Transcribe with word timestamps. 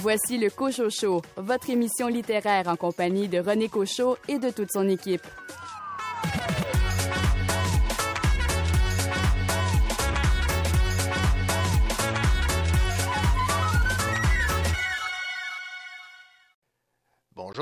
Voici 0.00 0.38
le 0.38 0.48
Cochot 0.48 0.90
Show, 0.90 1.22
votre 1.36 1.70
émission 1.70 2.06
littéraire 2.06 2.68
en 2.68 2.76
compagnie 2.76 3.26
de 3.26 3.40
René 3.40 3.68
Cochot 3.68 4.16
et 4.28 4.38
de 4.38 4.50
toute 4.50 4.70
son 4.70 4.88
équipe. 4.88 5.26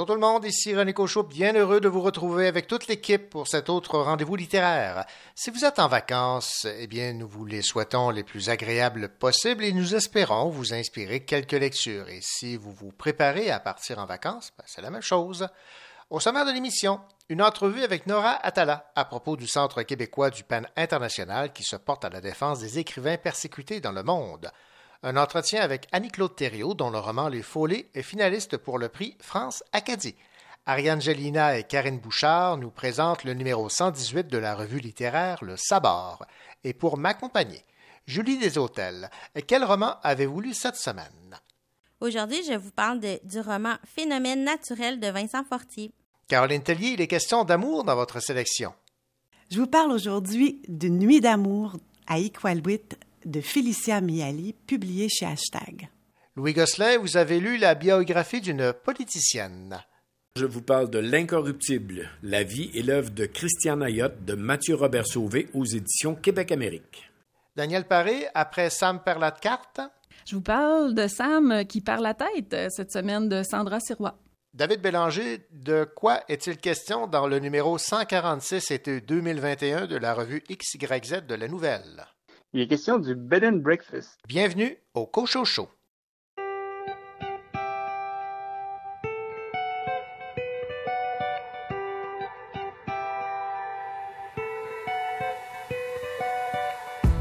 Bonjour 0.06 0.18
tout 0.18 0.22
le 0.22 0.32
monde, 0.32 0.44
ici 0.44 0.72
René 0.72 0.92
Cochot, 0.92 1.24
bien 1.24 1.52
heureux 1.54 1.80
de 1.80 1.88
vous 1.88 2.00
retrouver 2.00 2.46
avec 2.46 2.68
toute 2.68 2.86
l'équipe 2.86 3.28
pour 3.28 3.48
cet 3.48 3.68
autre 3.68 3.98
rendez-vous 3.98 4.36
littéraire. 4.36 5.04
Si 5.34 5.50
vous 5.50 5.64
êtes 5.64 5.80
en 5.80 5.88
vacances, 5.88 6.64
eh 6.78 6.86
bien, 6.86 7.12
nous 7.12 7.26
vous 7.26 7.44
les 7.44 7.60
souhaitons 7.60 8.10
les 8.10 8.22
plus 8.22 8.48
agréables 8.48 9.08
possibles 9.08 9.64
et 9.64 9.72
nous 9.72 9.96
espérons 9.96 10.48
vous 10.48 10.72
inspirer 10.72 11.24
quelques 11.24 11.50
lectures. 11.50 12.08
Et 12.08 12.20
si 12.22 12.56
vous 12.56 12.70
vous 12.70 12.92
préparez 12.92 13.50
à 13.50 13.58
partir 13.58 13.98
en 13.98 14.06
vacances, 14.06 14.52
ben, 14.56 14.62
c'est 14.68 14.80
la 14.80 14.90
même 14.90 15.02
chose. 15.02 15.48
Au 16.08 16.20
sommaire 16.20 16.46
de 16.46 16.52
l'émission, 16.52 17.00
une 17.28 17.42
entrevue 17.42 17.82
avec 17.82 18.06
Nora 18.06 18.38
Atala 18.46 18.92
à 18.94 19.06
propos 19.06 19.34
du 19.36 19.48
Centre 19.48 19.82
québécois 19.82 20.30
du 20.30 20.44
PAN 20.44 20.62
international 20.76 21.52
qui 21.52 21.64
se 21.64 21.74
porte 21.74 22.04
à 22.04 22.10
la 22.10 22.20
défense 22.20 22.60
des 22.60 22.78
écrivains 22.78 23.16
persécutés 23.16 23.80
dans 23.80 23.90
le 23.90 24.04
monde. 24.04 24.52
Un 25.08 25.16
entretien 25.16 25.60
avec 25.60 25.86
Annie-Claude 25.92 26.34
Thériault, 26.34 26.74
dont 26.74 26.90
le 26.90 26.98
roman 26.98 27.28
Les 27.28 27.42
Follets 27.42 27.88
est 27.94 28.02
finaliste 28.02 28.56
pour 28.56 28.76
le 28.76 28.88
prix 28.88 29.16
France 29.20 29.62
Acadie. 29.70 30.16
Ariane 30.66 31.00
Gélina 31.00 31.56
et 31.56 31.62
Karine 31.62 32.00
Bouchard 32.00 32.56
nous 32.56 32.72
présentent 32.72 33.22
le 33.22 33.32
numéro 33.32 33.68
118 33.68 34.26
de 34.26 34.36
la 34.36 34.56
revue 34.56 34.80
littéraire 34.80 35.44
Le 35.44 35.54
Sabord. 35.56 36.26
Et 36.64 36.72
pour 36.74 36.98
m'accompagner, 36.98 37.62
Julie 38.08 38.36
Deshôtels, 38.36 39.08
quel 39.46 39.62
roman 39.62 39.94
avez-vous 40.02 40.40
lu 40.40 40.54
cette 40.54 40.74
semaine? 40.74 41.38
Aujourd'hui, 42.00 42.42
je 42.42 42.54
vous 42.54 42.72
parle 42.72 42.98
du 42.98 43.38
roman 43.38 43.76
Phénomène 43.84 44.42
naturel 44.42 44.98
de 44.98 45.06
Vincent 45.06 45.44
Fortier. 45.44 45.92
Caroline 46.26 46.64
Tellier, 46.64 46.94
il 46.94 47.00
est 47.00 47.06
question 47.06 47.44
d'amour 47.44 47.84
dans 47.84 47.94
votre 47.94 48.18
sélection. 48.18 48.74
Je 49.52 49.60
vous 49.60 49.68
parle 49.68 49.92
aujourd'hui 49.92 50.62
d'une 50.66 50.98
nuit 50.98 51.20
d'amour 51.20 51.76
à 52.08 52.18
Iqaluit 52.18 52.88
de 53.26 53.40
Félicia 53.40 54.00
Miali, 54.00 54.54
publié 54.66 55.08
chez 55.08 55.26
Hashtag. 55.26 55.88
Louis 56.36 56.52
Gosselin, 56.52 56.98
vous 56.98 57.16
avez 57.16 57.40
lu 57.40 57.58
la 57.58 57.74
biographie 57.74 58.40
d'une 58.40 58.72
politicienne. 58.72 59.82
Je 60.36 60.46
vous 60.46 60.62
parle 60.62 60.90
de 60.90 60.98
L'Incorruptible, 60.98 62.08
la 62.22 62.44
vie 62.44 62.70
et 62.74 62.82
l'œuvre 62.82 63.10
de 63.10 63.26
Christian 63.26 63.80
Ayotte 63.80 64.24
de 64.24 64.34
Mathieu 64.34 64.76
Robert 64.76 65.06
Sauvé 65.06 65.48
aux 65.54 65.64
éditions 65.64 66.14
Québec-Amérique. 66.14 67.10
Daniel 67.56 67.86
Paré, 67.86 68.26
après 68.34 68.70
Sam 68.70 69.02
perd 69.02 69.20
la 69.20 69.32
carte. 69.32 69.80
Je 70.24 70.36
vous 70.36 70.42
parle 70.42 70.94
de 70.94 71.08
Sam 71.08 71.64
qui 71.66 71.80
perd 71.80 72.02
la 72.02 72.14
tête 72.14 72.52
euh, 72.52 72.68
cette 72.70 72.92
semaine 72.92 73.28
de 73.28 73.42
Sandra 73.42 73.80
Sirois. 73.80 74.18
David 74.54 74.82
Bélanger, 74.82 75.46
de 75.50 75.84
quoi 75.84 76.20
est-il 76.28 76.58
question 76.58 77.06
dans 77.06 77.26
le 77.26 77.38
numéro 77.38 77.76
146 77.76 78.70
été 78.70 79.00
2021 79.00 79.86
de 79.86 79.96
la 79.96 80.14
revue 80.14 80.42
XYZ 80.48 81.26
de 81.26 81.34
la 81.34 81.48
Nouvelle? 81.48 82.06
Il 82.56 82.62
est 82.62 82.68
question 82.68 82.98
du 82.98 83.14
Bed 83.14 83.44
and 83.44 83.58
Breakfast. 83.58 84.18
Bienvenue 84.26 84.78
au 84.94 85.04
Cocho 85.04 85.44
Show. 85.44 85.68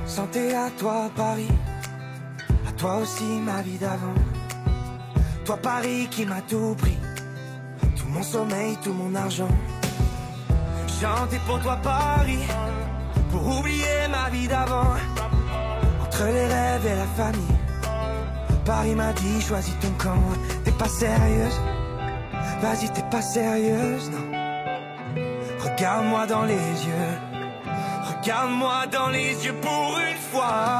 Santé 0.05 0.53
à 0.53 0.69
toi 0.79 1.11
Paris, 1.17 1.49
à 2.65 2.71
toi 2.77 2.99
aussi 2.99 3.25
ma 3.25 3.61
vie 3.61 3.77
d'avant. 3.77 4.13
Toi 5.43 5.57
Paris 5.57 6.07
qui 6.11 6.25
m'a 6.25 6.39
tout 6.43 6.75
pris, 6.77 6.95
tout 7.97 8.07
mon 8.07 8.23
sommeil, 8.23 8.77
tout 8.81 8.93
mon 8.93 9.13
argent. 9.13 9.51
Chanter 10.87 11.39
pour 11.45 11.59
toi 11.61 11.75
Paris 11.83 12.47
pour 13.29 13.59
oublier 13.59 14.07
ma 14.09 14.29
vie 14.29 14.47
d'avant. 14.47 14.95
Entre 16.15 16.27
les 16.27 16.45
rêves 16.45 16.87
et 16.87 16.95
la 16.95 17.23
famille, 17.23 17.57
Paris 18.63 18.95
m'a 18.95 19.11
dit 19.11 19.41
choisis 19.41 19.77
ton 19.81 19.91
camp. 20.01 20.23
T'es 20.63 20.71
pas 20.71 20.87
sérieuse, 20.87 21.59
vas-y 22.61 22.89
t'es 22.93 23.03
pas 23.11 23.21
sérieuse, 23.21 24.09
non. 24.11 24.31
Regarde-moi 25.59 26.25
dans 26.25 26.43
les 26.43 26.53
yeux, 26.87 27.13
regarde-moi 28.07 28.87
dans 28.93 29.09
les 29.09 29.45
yeux 29.45 29.55
pour 29.55 29.99
une 29.99 30.21
fois. 30.31 30.77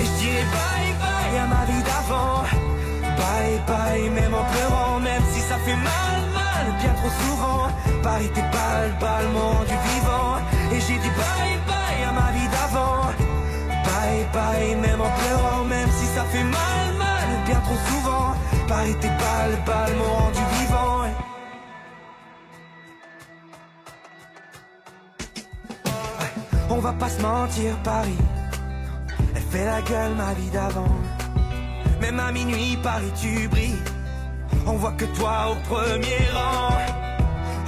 Et 0.00 0.04
je 0.04 0.10
dirai 0.18 0.42
bye 0.56 0.94
bye 0.98 1.38
à 1.38 1.46
ma 1.46 1.64
vie 1.66 1.82
d'avant. 1.84 2.42
Bye 3.20 3.60
bye, 3.68 4.10
même 4.10 4.34
en 4.34 4.44
pleurant, 4.52 4.98
même 4.98 5.22
si 5.32 5.40
ça 5.42 5.58
fait 5.58 5.76
mal, 5.76 6.18
mal, 6.34 6.66
bien 6.80 6.92
trop 6.94 7.10
souvent. 7.22 7.68
Paris 8.02 8.30
t'es 8.34 8.42
balle, 8.42 8.96
balle, 9.00 9.28
du 9.68 9.76
vivant. 9.90 10.38
Et 10.72 10.80
j'ai 10.80 10.98
dit 10.98 11.10
bye 11.16 11.57
Paris 18.78 18.94
t'es 19.00 19.08
balle, 19.08 19.58
balle, 19.66 19.96
mon 19.96 20.04
rendu 20.04 20.44
vivant. 20.60 21.02
On 26.70 26.78
va 26.78 26.92
pas 26.92 27.08
se 27.08 27.20
mentir, 27.20 27.76
Paris. 27.82 28.22
Elle 29.34 29.42
fait 29.42 29.64
la 29.64 29.82
gueule, 29.82 30.14
ma 30.14 30.32
vie 30.34 30.50
d'avant. 30.50 30.96
Même 32.00 32.20
à 32.20 32.30
minuit, 32.30 32.78
Paris, 32.80 33.12
tu 33.20 33.48
brilles. 33.48 33.82
On 34.64 34.74
voit 34.74 34.92
que 34.92 35.06
toi 35.06 35.36
au 35.50 35.56
premier 35.68 36.22
rang. 36.32 36.78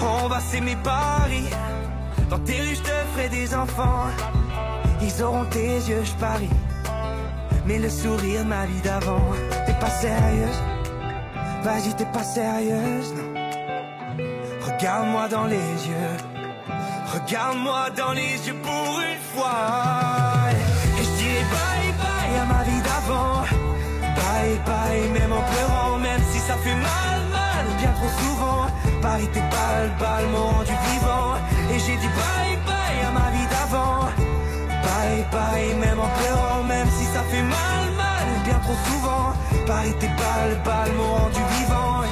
On 0.00 0.28
va 0.28 0.38
s'aimer, 0.38 0.76
Paris. 0.84 1.50
Dans 2.28 2.38
tes 2.38 2.60
rues, 2.60 2.76
je 2.76 2.82
te 2.82 2.96
ferai 3.12 3.28
des 3.30 3.52
enfants. 3.52 4.06
Ils 5.02 5.24
auront 5.24 5.46
tes 5.46 5.74
yeux, 5.90 6.04
je 6.04 6.14
parie. 6.26 6.56
Mais 7.66 7.80
le 7.80 7.90
sourire, 7.90 8.44
ma 8.44 8.64
vie 8.66 8.82
d'avant. 8.82 9.32
T'es 9.66 9.74
pas 9.74 9.90
sérieuse? 9.90 10.60
Vas-y, 11.62 11.94
t'es 11.94 12.06
pas 12.06 12.22
sérieuse, 12.22 13.12
non. 13.14 13.34
Regarde-moi 14.66 15.28
dans 15.28 15.44
les 15.44 15.56
yeux. 15.88 16.16
Regarde-moi 17.12 17.90
dans 17.96 18.12
les 18.12 18.32
yeux 18.46 18.56
pour 18.62 19.00
une 19.00 19.20
fois. 19.34 20.48
Et 20.98 21.04
je 21.04 21.10
dirai 21.18 21.44
bye 21.54 21.92
bye 22.00 22.34
à 22.40 22.44
ma 22.46 22.62
vie 22.64 22.82
d'avant. 22.88 23.42
Bye 24.00 24.58
bye, 24.64 25.08
même 25.10 25.32
en 25.32 25.42
pleurant, 25.52 25.98
même 25.98 26.22
si 26.32 26.38
ça 26.38 26.54
fait 26.54 26.74
mal, 26.74 27.20
mal, 27.30 27.66
bien 27.78 27.92
trop 27.92 28.12
souvent. 28.22 28.66
Paris 29.02 29.28
t'es 29.32 29.40
balle, 29.40 29.90
balle, 29.98 30.28
mon 30.32 30.46
rendu 30.56 30.72
vivant. 30.90 31.34
Et 31.74 31.78
j'ai 31.78 31.96
dit 31.96 32.12
bye 32.20 32.56
bye 32.66 33.00
à 33.06 33.10
ma 33.18 33.30
vie 33.36 33.48
d'avant. 33.52 34.08
Bye 34.84 35.26
bye, 35.30 35.74
même 35.74 36.00
en 36.00 36.08
pleurant, 36.18 36.62
même 36.64 36.88
si 36.88 37.04
ça 37.04 37.22
fait 37.30 37.42
mal, 37.42 37.84
mal, 37.98 38.28
bien 38.44 38.58
trop 38.60 38.78
souvent. 38.88 39.19
Paris 39.70 39.94
t'es 40.00 40.08
balle, 40.08 40.56
balle, 40.64 40.92
mon 40.98 41.12
rendu 41.14 41.42
vivant. 41.56 42.02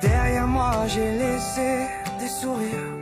Derrière 0.00 0.46
moi, 0.46 0.72
j'ai 0.86 1.10
laissé 1.22 1.86
des 2.18 2.28
sourires. 2.40 2.92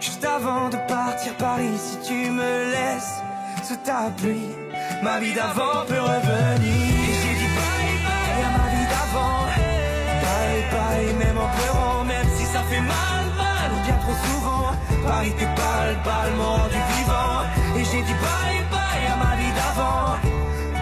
Juste 0.00 0.24
avant 0.24 0.70
de 0.70 0.78
partir 0.88 1.36
Paris, 1.36 1.76
si 1.86 1.96
tu 2.08 2.30
me 2.32 2.52
laisses 2.74 3.16
sous 3.62 3.80
ta 3.88 4.10
pluie, 4.16 4.50
ma 5.04 5.20
vie 5.20 5.34
d'avant 5.34 5.78
peut 5.86 6.04
revenir. 6.12 6.82
Et 7.10 7.14
j'ai 7.20 7.34
dit 7.42 7.50
bye 7.58 7.94
bye 8.06 8.44
ma 8.58 8.66
vie 8.74 8.88
d'avant. 8.92 9.42
Bye 10.24 10.64
bye, 10.74 11.14
même 11.22 11.38
en 11.46 11.50
pleurant, 11.56 12.04
même 12.04 12.28
si 12.36 12.44
ça 12.46 12.60
fait 12.70 12.84
mal, 12.94 13.24
mal, 13.42 13.70
bien 13.84 13.98
trop 14.02 14.16
souvent. 14.26 14.70
Paris 15.06 15.32
t'es 15.38 15.50
balle, 15.60 15.96
balle, 16.04 16.34
mon 16.36 16.50
rendu 16.56 16.80
vivant. 16.96 17.61
J'ai 17.92 18.00
dit 18.00 18.14
bye 18.24 18.64
bye 18.70 19.06
à 19.12 19.16
ma 19.22 19.36
vie 19.36 19.52
d'avant. 19.52 20.16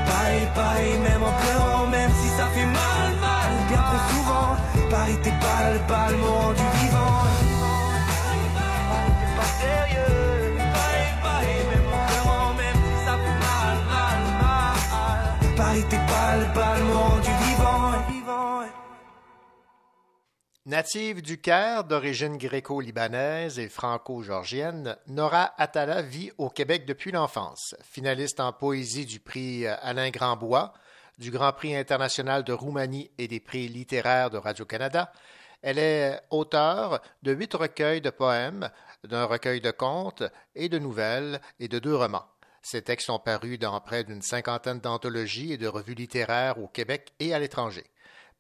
Bye 0.07 0.47
bye, 0.55 0.99
même 1.01 1.25
en 1.25 1.33
pleurant, 1.43 1.87
même 1.89 2.11
si 2.23 2.29
ça 2.39 2.47
fait 2.55 2.67
mal, 2.67 3.11
mal, 3.21 3.53
bien 3.69 3.83
trop 3.89 4.03
souvent. 4.13 4.51
Paris 4.89 5.19
t'es 5.21 5.31
balle, 5.31 5.81
balle, 5.89 6.17
mon 6.19 6.33
rendu 6.33 6.63
Native 20.71 21.21
du 21.21 21.41
Caire, 21.41 21.83
d'origine 21.83 22.39
gréco-libanaise 22.39 23.59
et 23.59 23.69
franco-georgienne, 23.69 24.97
Nora 25.09 25.53
Atala 25.59 26.01
vit 26.01 26.31
au 26.39 26.49
Québec 26.49 26.87
depuis 26.87 27.11
l'enfance. 27.11 27.75
Finaliste 27.83 28.39
en 28.39 28.53
poésie 28.53 29.05
du 29.05 29.19
prix 29.19 29.67
Alain 29.67 30.11
Grandbois, 30.11 30.73
du 31.19 31.33
Grand 31.33 31.53
Prix 31.53 31.75
international 31.75 32.45
de 32.45 32.53
Roumanie 32.53 33.11
et 33.19 33.27
des 33.27 33.41
prix 33.41 33.67
littéraires 33.67 34.31
de 34.31 34.39
Radio-Canada, 34.39 35.13
elle 35.61 35.81
est 35.81 36.21
auteure 36.31 37.03
de 37.25 37.33
huit 37.33 37.53
recueils 37.53 38.01
de 38.01 38.11
poèmes, 38.11 38.71
d'un 39.03 39.25
recueil 39.25 39.61
de 39.61 39.73
contes 39.73 40.23
et 40.55 40.69
de 40.69 40.79
nouvelles 40.79 41.41
et 41.59 41.67
de 41.67 41.81
deux 41.81 41.97
romans. 41.97 42.27
Ces 42.63 42.83
textes 42.83 43.07
sont 43.07 43.19
parus 43.19 43.59
dans 43.59 43.81
près 43.81 44.05
d'une 44.05 44.23
cinquantaine 44.23 44.79
d'anthologies 44.79 45.53
et 45.53 45.59
de 45.59 45.67
revues 45.67 45.95
littéraires 45.95 46.63
au 46.63 46.69
Québec 46.69 47.13
et 47.19 47.35
à 47.35 47.41
l'étranger. 47.41 47.87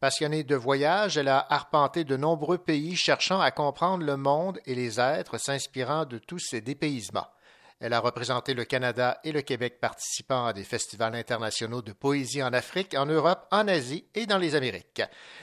Passionnée 0.00 0.44
de 0.44 0.56
voyage, 0.56 1.18
elle 1.18 1.28
a 1.28 1.46
arpenté 1.50 2.04
de 2.04 2.16
nombreux 2.16 2.56
pays 2.56 2.96
cherchant 2.96 3.38
à 3.38 3.50
comprendre 3.50 4.02
le 4.02 4.16
monde 4.16 4.58
et 4.64 4.74
les 4.74 4.98
êtres, 4.98 5.36
s'inspirant 5.36 6.06
de 6.06 6.16
tous 6.16 6.38
ces 6.38 6.62
dépaysements. 6.62 7.26
Elle 7.80 7.92
a 7.92 8.00
représenté 8.00 8.54
le 8.54 8.64
Canada 8.64 9.20
et 9.24 9.32
le 9.32 9.42
Québec 9.42 9.78
participant 9.78 10.46
à 10.46 10.54
des 10.54 10.64
festivals 10.64 11.14
internationaux 11.14 11.82
de 11.82 11.92
poésie 11.92 12.42
en 12.42 12.54
Afrique, 12.54 12.94
en 12.94 13.04
Europe, 13.04 13.46
en 13.50 13.68
Asie 13.68 14.06
et 14.14 14.24
dans 14.24 14.38
les 14.38 14.54
Amériques. 14.54 15.02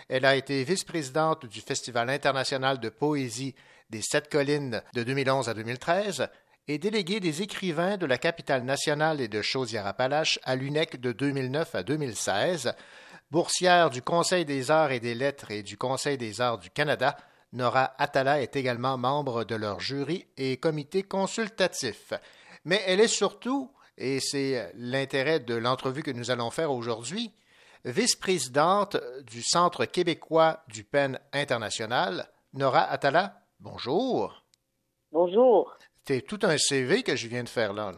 Elle 0.10 0.26
a 0.26 0.36
été 0.36 0.64
vice-présidente 0.64 1.46
du 1.46 1.62
Festival 1.62 2.10
international 2.10 2.80
de 2.80 2.90
poésie 2.90 3.54
des 3.92 4.02
Sept 4.02 4.28
Collines 4.28 4.82
de 4.96 5.04
2011 5.04 5.50
à 5.50 5.54
2013 5.54 6.30
et 6.68 6.80
déléguée 6.80 7.20
des 7.20 7.44
écrivains 7.44 7.98
de 7.98 8.08
la 8.08 8.18
capitale 8.18 8.64
nationale 8.64 9.22
et 9.22 9.28
de 9.28 9.44
Chaudière-Appalaches 9.44 10.40
à 10.44 10.56
l'UNEC 10.56 11.00
de 11.00 11.12
2009 11.12 11.76
à 11.76 11.84
2016. 11.84 12.74
Boursière 13.30 13.90
du 13.90 14.02
Conseil 14.02 14.46
des 14.46 14.72
arts 14.72 14.92
et 14.92 15.02
des 15.02 15.14
lettres 15.14 15.52
et 15.52 15.62
du 15.62 15.78
Conseil 15.78 16.18
des 16.18 16.40
arts 16.40 16.60
du 16.60 16.70
Canada, 16.70 17.18
Nora 17.52 17.94
Atala 17.98 18.42
est 18.42 18.56
également 18.56 18.98
membre 18.98 19.44
de 19.44 19.56
leur 19.56 19.82
jury 19.82 20.28
et 20.38 20.58
comité 20.58 21.04
consultatif. 21.04 22.14
Mais 22.64 22.82
elle 22.86 23.02
est 23.02 23.08
surtout, 23.10 23.72
et 23.98 24.22
c'est 24.22 24.72
l'intérêt 24.76 25.42
de 25.42 25.56
l'entrevue 25.56 26.04
que 26.04 26.12
nous 26.12 26.32
allons 26.32 26.52
faire 26.52 26.72
aujourd'hui, 26.72 27.34
vice-présidente 27.84 28.96
du 29.24 29.44
Centre 29.44 29.84
québécois 29.84 30.64
du 30.70 30.86
PEN 30.86 31.20
international. 31.34 32.30
Nora 32.54 32.84
Atala, 32.84 33.42
bonjour. 33.60 34.46
Bonjour. 35.12 35.78
C'est 36.08 36.22
tout 36.22 36.40
un 36.44 36.58
CV 36.58 37.04
que 37.04 37.18
je 37.18 37.28
viens 37.28 37.44
de 37.44 37.50
faire 37.50 37.74
là. 37.74 37.92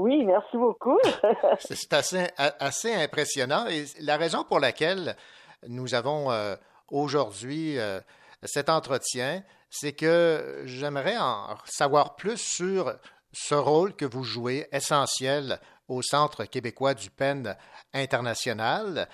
Oui, 0.00 0.24
merci 0.24 0.56
beaucoup. 0.56 0.98
C'est 1.58 1.92
assez, 1.92 2.94
impressionnant. 2.94 3.66
Et 3.66 3.84
la 4.00 4.16
raison 4.16 4.44
pour 4.44 4.58
laquelle 4.58 5.14
nous 5.68 5.94
avons 5.94 6.32
euh, 6.32 6.56
aujourd'hui 6.88 7.78
euh, 7.78 8.00
cet 8.42 8.70
entretien, 8.70 9.42
c'est 9.68 9.92
que 9.92 10.62
j'aimerais 10.64 11.18
en 11.18 11.54
savoir 11.66 12.16
plus 12.16 12.38
sur 12.38 12.94
ce 13.34 13.54
rôle 13.54 13.94
que 13.94 14.06
vous 14.06 14.24
jouez 14.24 14.68
essentiel 14.72 15.60
au 15.86 16.00
Centre 16.00 16.46
québécois 16.46 16.94
du 16.94 17.10
PEN 17.10 17.54
international. 17.92 19.06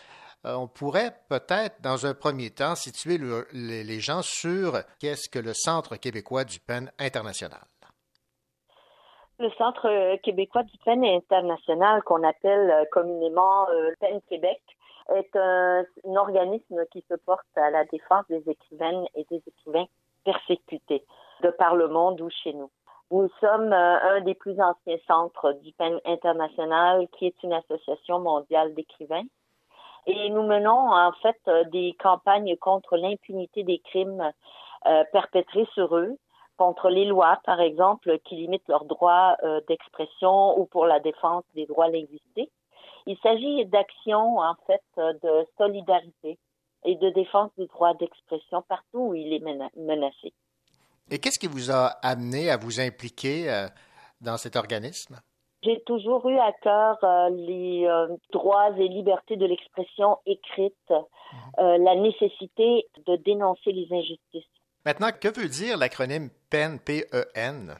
Euh, 0.44 0.54
on 0.54 0.68
pourrait 0.68 1.18
peut-être, 1.28 1.82
dans 1.82 2.06
un 2.06 2.14
premier 2.14 2.50
temps, 2.50 2.76
situer 2.76 3.18
les 3.52 4.00
gens 4.00 4.22
sur 4.22 4.80
qu'est-ce 5.00 5.28
que 5.28 5.40
le 5.40 5.52
Centre 5.52 5.96
québécois 5.96 6.44
du 6.44 6.60
PEN 6.60 6.92
international. 7.00 7.66
Le 9.38 9.50
Centre 9.58 10.16
québécois 10.22 10.62
du 10.62 10.78
PEN 10.78 11.04
international, 11.04 12.02
qu'on 12.04 12.22
appelle 12.22 12.88
communément 12.90 13.66
le 13.68 13.94
PEN 14.00 14.20
Québec, 14.28 14.62
est 15.14 15.36
un, 15.36 15.84
organisme 16.04 16.84
qui 16.90 17.04
se 17.08 17.14
porte 17.14 17.46
à 17.56 17.70
la 17.70 17.84
défense 17.84 18.24
des 18.28 18.42
écrivaines 18.48 19.06
et 19.14 19.24
des 19.30 19.42
écrivains 19.46 19.86
persécutés 20.24 21.04
de 21.42 21.50
par 21.50 21.76
le 21.76 21.88
monde 21.88 22.20
ou 22.20 22.30
chez 22.30 22.52
nous. 22.52 22.70
Nous 23.12 23.28
sommes 23.40 23.72
euh, 23.72 24.16
un 24.16 24.20
des 24.22 24.34
plus 24.34 24.60
anciens 24.60 24.98
centres 25.06 25.52
du 25.62 25.72
PEN 25.72 26.00
international, 26.04 27.06
qui 27.16 27.26
est 27.26 27.42
une 27.44 27.52
association 27.52 28.18
mondiale 28.18 28.74
d'écrivains. 28.74 29.26
Et 30.06 30.28
nous 30.30 30.42
menons 30.42 30.92
en 30.92 31.12
fait 31.22 31.36
euh, 31.46 31.64
des 31.64 31.94
campagnes 32.00 32.56
contre 32.56 32.96
l'impunité 32.96 33.62
des 33.62 33.78
crimes 33.78 34.32
euh, 34.86 35.04
perpétrés 35.12 35.68
sur 35.74 35.96
eux, 35.96 36.16
contre 36.56 36.88
les 36.88 37.04
lois, 37.04 37.38
par 37.44 37.60
exemple, 37.60 38.18
qui 38.24 38.36
limitent 38.36 38.68
leurs 38.68 38.84
droits 38.84 39.36
d'expression 39.68 40.58
ou 40.58 40.66
pour 40.66 40.86
la 40.86 41.00
défense 41.00 41.44
des 41.54 41.66
droits 41.66 41.88
linguistiques. 41.88 42.52
Il 43.06 43.16
s'agit 43.18 43.64
d'actions, 43.66 44.38
en 44.38 44.54
fait, 44.66 44.82
de 44.96 45.46
solidarité 45.58 46.38
et 46.84 46.94
de 46.94 47.10
défense 47.10 47.50
du 47.58 47.66
droit 47.66 47.94
d'expression 47.94 48.62
partout 48.62 49.08
où 49.08 49.14
il 49.14 49.32
est 49.32 49.42
menacé. 49.76 50.32
Et 51.10 51.18
qu'est-ce 51.18 51.38
qui 51.38 51.46
vous 51.46 51.70
a 51.70 51.86
amené 52.02 52.50
à 52.50 52.56
vous 52.56 52.80
impliquer 52.80 53.48
euh, 53.48 53.66
dans 54.20 54.36
cet 54.36 54.56
organisme? 54.56 55.20
J'ai 55.62 55.80
toujours 55.86 56.28
eu 56.28 56.38
à 56.38 56.52
cœur 56.62 56.98
euh, 57.02 57.28
les 57.30 57.86
euh, 57.86 58.08
droits 58.32 58.70
et 58.78 58.88
libertés 58.88 59.36
de 59.36 59.46
l'expression 59.46 60.18
écrite, 60.26 60.74
mhm. 60.90 61.84
la 61.84 61.94
nécessité 61.96 62.86
de 63.06 63.16
dénoncer 63.16 63.72
les 63.72 63.86
injustices. 63.92 64.44
Maintenant, 64.86 65.08
que 65.10 65.26
veut 65.26 65.48
dire 65.48 65.76
l'acronyme 65.76 66.30
PEN, 66.48 66.78
P-E-N? 66.78 67.74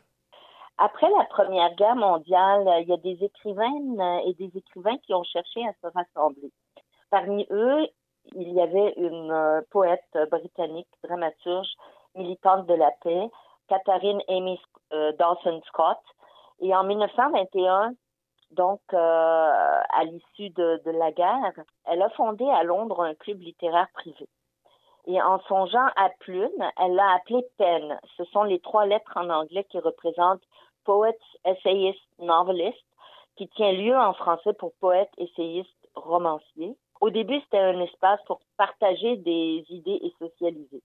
Après 0.76 1.08
la 1.08 1.24
Première 1.26 1.72
Guerre 1.76 1.94
mondiale, 1.94 2.68
il 2.82 2.88
y 2.88 2.92
a 2.92 2.96
des 2.96 3.24
écrivaines 3.24 4.02
et 4.26 4.34
des 4.34 4.50
écrivains 4.58 4.98
qui 5.06 5.14
ont 5.14 5.22
cherché 5.22 5.64
à 5.68 5.72
se 5.80 5.86
rassembler. 5.94 6.50
Parmi 7.08 7.46
eux, 7.52 7.86
il 8.34 8.52
y 8.52 8.60
avait 8.60 8.94
une 8.96 9.30
euh, 9.30 9.60
poète 9.70 10.18
britannique, 10.32 10.88
dramaturge, 11.04 11.68
militante 12.16 12.66
de 12.66 12.74
la 12.74 12.90
paix, 13.04 13.30
Catherine 13.68 14.20
Amy 14.26 14.58
euh, 14.92 15.12
Dawson 15.12 15.62
Scott. 15.68 16.00
Et 16.58 16.74
en 16.74 16.82
1921, 16.82 17.94
donc 18.50 18.80
euh, 18.92 18.96
à 18.98 20.02
l'issue 20.02 20.50
de, 20.50 20.80
la 20.90 21.12
guerre, 21.12 21.52
elle 21.84 22.02
a 22.02 22.10
fondé 22.10 22.44
à 22.50 22.64
Londres 22.64 23.04
un 23.04 23.14
club 23.14 23.42
littéraire 23.42 23.86
privé. 23.94 24.28
Et 25.06 25.22
en 25.22 25.38
songeant 25.40 25.86
à 25.96 26.10
Plume, 26.20 26.70
elle 26.78 26.94
l'a 26.94 27.14
appelé 27.14 27.44
Pen. 27.58 27.98
Ce 28.16 28.24
sont 28.24 28.42
les 28.42 28.58
trois 28.60 28.86
lettres 28.86 29.12
en 29.16 29.30
anglais 29.30 29.64
qui 29.70 29.78
représentent 29.78 30.42
Poets, 30.84 31.18
Essayist, 31.44 32.00
Novelist, 32.18 32.84
qui 33.36 33.48
tient 33.48 33.72
lieu 33.72 33.96
en 33.96 34.14
français 34.14 34.52
pour 34.54 34.72
poète, 34.80 35.10
essayiste, 35.18 35.70
romancier. 35.94 36.76
Au 37.00 37.10
début, 37.10 37.40
c'était 37.42 37.58
un 37.58 37.80
espace 37.80 38.20
pour 38.26 38.40
partager 38.56 39.16
des 39.16 39.64
idées 39.68 40.00
et 40.02 40.12
socialiser. 40.18 40.82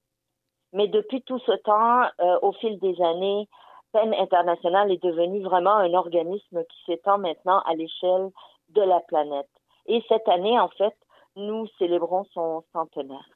Mais 0.74 0.88
depuis 0.88 1.22
tout 1.22 1.40
ce 1.40 1.54
temps, 1.54 2.04
euh, 2.20 2.40
au 2.42 2.52
fil 2.54 2.78
des 2.80 3.02
années, 3.02 3.48
PEN 3.94 4.14
International 4.14 4.92
est 4.92 5.04
devenu 5.04 5.42
vraiment 5.42 5.76
un 5.76 5.94
organisme 5.94 6.64
qui 6.66 6.84
s'étend 6.86 7.18
maintenant 7.18 7.60
à 7.66 7.74
l'échelle 7.74 8.30
de 8.70 8.82
la 8.82 9.00
planète. 9.02 9.50
Et 9.88 10.04
cette 10.08 10.28
année, 10.28 10.60
en 10.60 10.70
fait, 10.70 10.96
nous 11.36 11.68
célébrons 11.78 12.26
son 12.34 12.64
centenaire. 12.74 13.28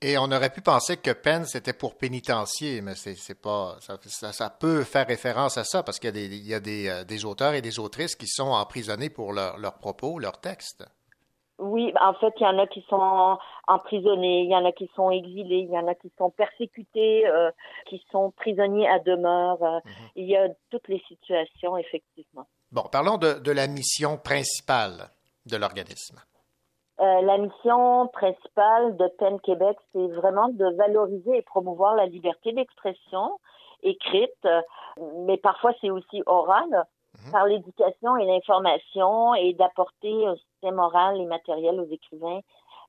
Et 0.00 0.16
on 0.16 0.30
aurait 0.30 0.50
pu 0.50 0.60
penser 0.60 0.96
que 0.96 1.10
peine, 1.10 1.44
c'était 1.44 1.72
pour 1.72 1.98
pénitencier, 1.98 2.80
mais 2.82 2.94
c'est 2.94 3.40
pas 3.40 3.76
ça, 3.80 4.32
ça, 4.32 4.50
peut 4.50 4.84
faire 4.84 5.08
référence 5.08 5.58
à 5.58 5.64
ça 5.64 5.82
parce 5.82 5.98
qu'il 5.98 6.06
y 6.06 6.10
a, 6.10 6.12
des, 6.12 6.36
il 6.36 6.46
y 6.46 6.54
a 6.54 6.60
des, 6.60 6.88
euh, 6.88 7.04
des, 7.04 7.24
auteurs 7.24 7.54
et 7.54 7.62
des 7.62 7.80
autrices 7.80 8.14
qui 8.14 8.28
sont 8.28 8.50
emprisonnés 8.50 9.10
pour 9.10 9.32
leurs 9.32 9.78
propos, 9.78 10.20
leurs 10.20 10.40
textes. 10.40 10.84
Oui, 11.58 11.92
en 12.00 12.14
fait, 12.14 12.32
il 12.38 12.44
y 12.44 12.46
en 12.46 12.58
a 12.60 12.68
qui 12.68 12.84
sont 12.88 13.36
emprisonnés, 13.66 14.42
il 14.44 14.50
y 14.50 14.54
en 14.54 14.64
a 14.64 14.70
qui 14.70 14.88
sont 14.94 15.10
exilés, 15.10 15.66
il 15.68 15.70
y 15.70 15.78
en 15.78 15.88
a 15.88 15.96
qui 15.96 16.12
sont 16.16 16.30
persécutés, 16.30 17.26
euh, 17.26 17.50
qui 17.86 18.00
sont 18.12 18.30
prisonniers 18.30 18.88
à 18.88 19.00
demeure. 19.00 19.60
Euh, 19.64 19.80
mhm. 19.84 19.92
Il 20.14 20.26
y 20.28 20.36
a 20.36 20.48
toutes 20.70 20.86
les 20.86 21.02
situations, 21.08 21.76
effectivement. 21.76 22.46
Bon, 22.70 22.82
parlons 22.82 23.18
de, 23.18 23.40
de 23.40 23.50
la 23.50 23.66
mission 23.66 24.16
principale 24.16 25.10
de 25.46 25.56
l'organisme. 25.56 26.20
Euh, 27.00 27.20
la 27.22 27.38
mission 27.38 28.08
principale 28.08 28.96
de 28.96 29.06
PEN 29.18 29.38
Québec, 29.40 29.76
c'est 29.92 30.08
vraiment 30.08 30.48
de 30.48 30.76
valoriser 30.76 31.38
et 31.38 31.42
promouvoir 31.42 31.94
la 31.94 32.06
liberté 32.06 32.52
d'expression 32.52 33.38
écrite, 33.84 34.48
mais 35.26 35.36
parfois 35.36 35.72
c'est 35.80 35.90
aussi 35.90 36.22
oral, 36.26 36.68
mhm. 36.68 37.32
par 37.32 37.46
l'éducation 37.46 38.16
et 38.16 38.26
l'information 38.26 39.34
et 39.34 39.52
d'apporter 39.54 40.26
un 40.26 40.34
système 40.34 40.74
moral 40.74 41.20
et 41.20 41.26
matériel 41.26 41.80
aux 41.80 41.88
écrivains 41.88 42.40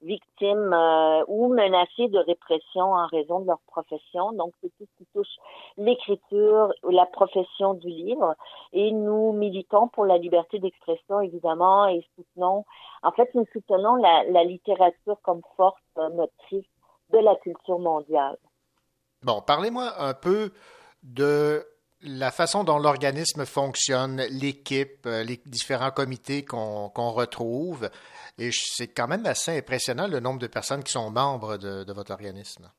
victimes 0.01 0.74
euh, 0.74 1.24
ou 1.27 1.53
menacées 1.53 2.08
de 2.08 2.20
répression 2.20 2.94
en 2.94 3.08
raison 3.08 3.39
de 3.39 3.48
leur 3.48 3.60
profession. 3.68 4.32
Donc, 4.34 4.53
c'est 4.62 4.70
tout 4.77 4.86
ce 4.86 4.98
qui 4.98 5.08
touche 5.13 5.36
l'écriture, 5.77 6.74
la 6.89 7.06
profession 7.06 7.74
du 7.74 7.88
livre. 7.88 8.36
Et 8.74 8.91
nous 8.91 9.34
militons 9.34 9.88
pour 9.89 10.06
la 10.06 10.18
liberté 10.18 10.60
d'expression, 10.60 11.20
évidemment, 11.22 11.88
et 11.88 12.06
soutenons, 12.15 12.65
en 13.03 13.12
fait, 13.12 13.29
nous 13.36 13.46
soutenons 13.53 13.96
la, 13.96 14.24
la 14.29 14.44
littérature 14.44 15.18
comme 15.24 15.41
force 15.58 15.82
motrice 15.96 16.65
de 17.12 17.18
la 17.18 17.36
culture 17.38 17.79
mondiale. 17.79 18.38
Bon, 19.24 19.41
parlez-moi 19.41 19.91
un 20.00 20.13
peu 20.13 20.51
de 21.03 21.65
la 22.01 22.32
façon 22.32 22.63
dont 22.63 22.77
l'organisme 22.77 23.46
fonctionne, 23.46 24.22
l'équipe, 24.32 25.06
euh, 25.06 25.24
les 25.24 25.38
différents 25.46 25.91
comités 25.91 26.46
qu'on 26.46 26.89
retrouve. 27.12 27.89
Et 28.38 28.50
c'est 28.51 28.88
quand 28.88 29.08
même 29.08 29.25
assez 29.25 29.58
impressionnant 29.58 30.08
le 30.08 30.20
nombre 30.20 30.39
de 30.39 30.48
personnes 30.48 30.84
qui 30.84 30.91
sont 30.91 31.12
membres 31.12 31.58
de, 31.58 31.91
votre 31.91 32.12
organisme. 32.12 32.70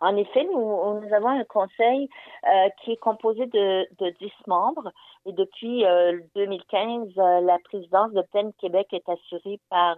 En 0.00 0.16
effet, 0.16 0.44
nous, 0.44 1.00
nous 1.00 1.12
avons 1.12 1.30
un 1.30 1.42
conseil 1.42 2.08
euh, 2.44 2.68
qui 2.84 2.92
est 2.92 3.00
composé 3.00 3.46
de, 3.46 3.88
de 3.98 4.14
10 4.20 4.30
membres 4.46 4.92
et 5.26 5.32
depuis 5.32 5.84
2015, 6.36 7.08
euh, 7.18 7.40
la 7.40 7.58
présidence 7.64 8.12
de 8.12 8.22
PEN 8.32 8.52
Québec 8.60 8.86
est 8.92 9.08
assurée 9.08 9.58
par 9.68 9.96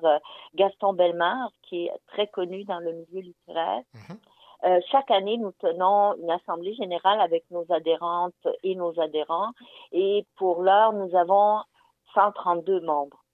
Gaston 0.55 0.95
Bellemare, 0.95 1.51
qui 1.63 1.87
est 1.87 1.93
très 2.07 2.29
connu 2.29 2.65
dans 2.65 2.79
le 2.79 2.93
milieu 2.93 3.21
littéraire. 3.21 3.83
Mm-hmm. 3.95 4.17
Euh, 4.65 4.81
chaque 4.91 5.11
année, 5.11 5.39
nous 5.39 5.53
tenons 5.53 6.15
une 6.17 6.31
assemblée 6.31 6.75
générale 6.75 7.21
avec 7.21 7.45
nos 7.51 7.65
adhérentes 7.71 8.47
et 8.63 8.75
nos 8.75 8.99
adhérents. 9.01 9.53
Et 9.93 10.27
pour 10.37 10.63
l'heure, 10.63 10.93
nous 10.93 11.15
avons 11.17 11.61
132 12.15 12.81
membres. 12.81 13.25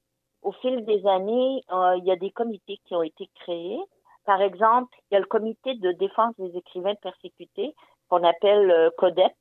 Au 0.43 0.53
fil 0.53 0.85
des 0.85 1.05
années, 1.07 1.63
euh, 1.73 1.97
il 1.99 2.05
y 2.05 2.13
a 2.13 2.17
des 2.17 2.31
comités 2.31 2.79
qui 2.85 2.95
ont 2.95 3.03
été 3.03 3.29
créés. 3.41 3.81
Par 4.25 4.41
exemple, 4.41 4.97
il 5.11 5.15
y 5.15 5.17
a 5.17 5.21
le 5.21 5.27
comité 5.27 5.75
de 5.75 5.93
défense 5.93 6.35
des 6.39 6.57
écrivains 6.57 6.95
persécutés, 6.97 7.75
qu'on 8.09 8.23
appelle 8.23 8.71
euh, 8.71 8.91
CODEP. 8.97 9.33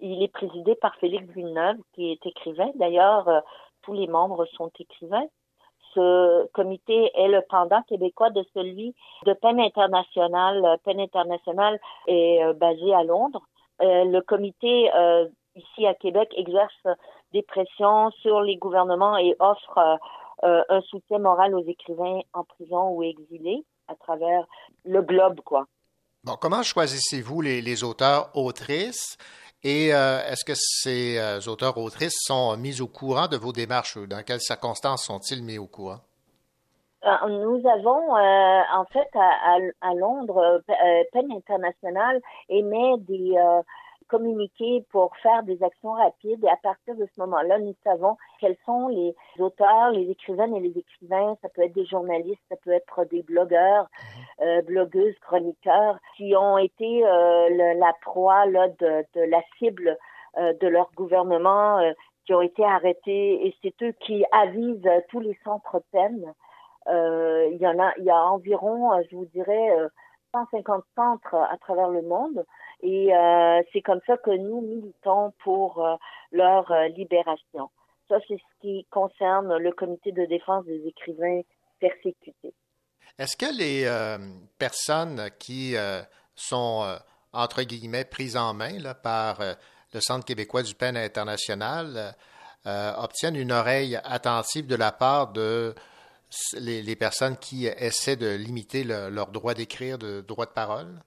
Il 0.00 0.22
est 0.22 0.32
présidé 0.32 0.74
par 0.76 0.96
Félix 0.96 1.24
Villeneuve, 1.32 1.76
qui 1.92 2.10
est 2.10 2.26
écrivain. 2.26 2.70
D'ailleurs, 2.76 3.28
tous 3.82 3.92
les 3.92 4.06
membres 4.06 4.46
sont 4.46 4.70
écrivains. 4.78 5.26
Ce 5.94 6.46
comité 6.52 7.10
est 7.14 7.28
le 7.28 7.42
pendant 7.48 7.82
québécois 7.82 8.30
de 8.30 8.44
celui 8.54 8.94
de 9.26 9.32
peine 9.32 9.60
internationale. 9.60 10.78
Peine 10.84 11.00
internationale 11.00 11.80
est 12.06 12.42
euh, 12.42 12.52
basé 12.52 12.94
à 12.94 13.02
Londres. 13.02 13.42
Euh, 13.82 14.04
le 14.04 14.20
comité 14.20 14.90
euh, 14.94 15.26
ici 15.56 15.86
à 15.86 15.94
Québec 15.94 16.32
exerce 16.36 16.86
des 17.32 17.42
pressions 17.42 18.10
sur 18.22 18.40
les 18.40 18.56
gouvernements 18.56 19.16
et 19.16 19.34
offre 19.38 19.98
un 20.42 20.80
soutien 20.88 21.18
moral 21.18 21.54
aux 21.54 21.64
écrivains 21.64 22.20
en 22.32 22.44
prison 22.44 22.92
ou 22.92 23.02
exilés 23.02 23.62
à 23.88 23.94
travers 23.94 24.46
le 24.86 25.02
globe, 25.02 25.42
quoi. 25.42 25.66
Bon, 26.24 26.34
comment 26.40 26.62
choisissez-vous 26.62 27.42
les, 27.42 27.60
les 27.60 27.84
auteurs 27.84 28.30
autrices? 28.34 29.18
Et 29.62 29.92
euh, 29.92 30.20
est-ce 30.26 30.44
que 30.44 30.54
ces 30.54 31.18
euh, 31.18 31.38
auteurs 31.46 31.76
autrices 31.76 32.16
sont 32.20 32.56
mis 32.56 32.80
au 32.80 32.86
courant 32.86 33.28
de 33.28 33.36
vos 33.36 33.52
démarches? 33.52 33.98
Dans 33.98 34.22
quelles 34.24 34.40
circonstances 34.40 35.04
sont-ils 35.04 35.42
mis 35.42 35.58
au 35.58 35.66
courant? 35.66 36.00
Euh, 37.04 37.28
nous 37.28 37.62
avons, 37.68 38.14
en 38.14 38.84
fait, 38.92 39.08
à, 39.14 39.54
à, 39.54 39.90
à 39.90 39.94
Londres, 39.94 40.62
Peine 41.12 41.32
internationale 41.32 42.20
émet 42.48 42.96
des 42.98 43.34
communiquer 44.10 44.84
pour 44.90 45.16
faire 45.18 45.42
des 45.44 45.62
actions 45.62 45.92
rapides. 45.92 46.44
Et 46.44 46.48
à 46.48 46.56
partir 46.56 46.94
de 46.96 47.06
ce 47.06 47.20
moment-là, 47.20 47.58
nous 47.58 47.74
savons 47.84 48.16
quels 48.40 48.56
sont 48.66 48.88
les 48.88 49.14
auteurs, 49.38 49.90
les 49.92 50.10
écrivaines 50.10 50.54
et 50.56 50.60
les 50.60 50.76
écrivains. 50.76 51.36
Ça 51.40 51.48
peut 51.48 51.62
être 51.62 51.74
des 51.74 51.86
journalistes, 51.86 52.42
ça 52.48 52.56
peut 52.62 52.72
être 52.72 53.04
des 53.10 53.22
blogueurs, 53.22 53.88
mhm. 53.88 54.46
euh, 54.46 54.62
blogueuses, 54.62 55.18
chroniqueurs, 55.20 55.98
qui 56.16 56.34
ont 56.36 56.58
été 56.58 57.06
euh, 57.06 57.48
le, 57.50 57.78
la 57.78 57.92
proie 58.02 58.46
là, 58.46 58.68
de, 58.68 59.04
de 59.14 59.20
la 59.30 59.40
cible 59.58 59.96
euh, 60.38 60.52
de 60.60 60.66
leur 60.66 60.90
gouvernement, 60.96 61.80
qui 62.26 62.34
ont 62.34 62.42
été 62.42 62.64
arrêtés. 62.64 63.46
Et 63.46 63.54
c'est 63.62 63.82
eux 63.82 63.92
qui 64.00 64.24
avisent 64.32 64.90
tous 65.08 65.20
les 65.20 65.38
centres 65.44 65.82
peines. 65.92 66.34
Il 66.88 67.58
y 67.60 67.66
en 67.66 67.78
a, 67.78 67.92
il 67.98 68.04
y 68.04 68.10
a 68.10 68.16
environ, 68.16 69.00
je 69.08 69.16
vous 69.16 69.26
dirais, 69.26 69.70
150 70.32 70.84
centres 70.94 71.34
à 71.34 71.56
travers 71.58 71.88
le 71.88 72.02
monde 72.02 72.44
et 72.82 73.14
euh, 73.14 73.62
c'est 73.72 73.82
comme 73.82 74.00
ça 74.06 74.16
que 74.16 74.30
nous 74.30 74.60
militons 74.62 75.32
pour 75.42 75.84
euh, 75.84 75.96
leur 76.32 76.70
euh, 76.70 76.88
libération. 76.88 77.70
Ça, 78.08 78.16
c'est 78.26 78.36
ce 78.36 78.60
qui 78.60 78.86
concerne 78.90 79.56
le 79.56 79.72
comité 79.72 80.12
de 80.12 80.24
défense 80.24 80.64
des 80.64 80.82
écrivains 80.86 81.42
persécutés. 81.78 82.54
Est-ce 83.18 83.36
que 83.36 83.46
les 83.56 83.86
personnes 84.58 85.30
qui 85.38 85.76
sont, 86.34 86.98
entre 87.32 87.62
guillemets, 87.62 88.04
prises 88.04 88.36
en 88.36 88.52
main 88.52 88.78
par 89.02 89.38
le 89.92 90.00
Centre 90.00 90.24
québécois 90.24 90.62
du 90.62 90.74
peine 90.74 90.96
international 90.96 92.14
obtiennent 92.64 93.36
une 93.36 93.52
oreille 93.52 93.96
attentive 94.02 94.66
de 94.66 94.76
la 94.76 94.90
part 94.90 95.32
de 95.32 95.74
les, 96.60 96.82
les 96.82 96.96
personnes 96.96 97.36
qui 97.36 97.66
essaient 97.66 98.16
de 98.16 98.36
limiter 98.36 98.84
le, 98.84 99.10
leur 99.10 99.28
droit 99.28 99.54
d'écrire, 99.54 99.98
de 99.98 100.20
droit 100.20 100.46
de 100.46 100.52
parole? 100.52 101.00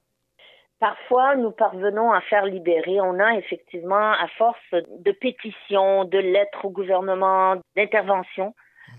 Parfois, 0.79 1.35
nous 1.35 1.51
parvenons 1.51 2.11
à 2.11 2.19
faire 2.21 2.45
libérer. 2.45 2.99
On 2.99 3.19
a 3.19 3.37
effectivement, 3.37 4.11
à 4.11 4.27
force 4.37 4.59
de 4.71 5.11
pétitions, 5.11 6.03
de 6.03 6.17
lettres 6.17 6.65
au 6.65 6.69
gouvernement, 6.69 7.55
d'interventions, 7.75 8.53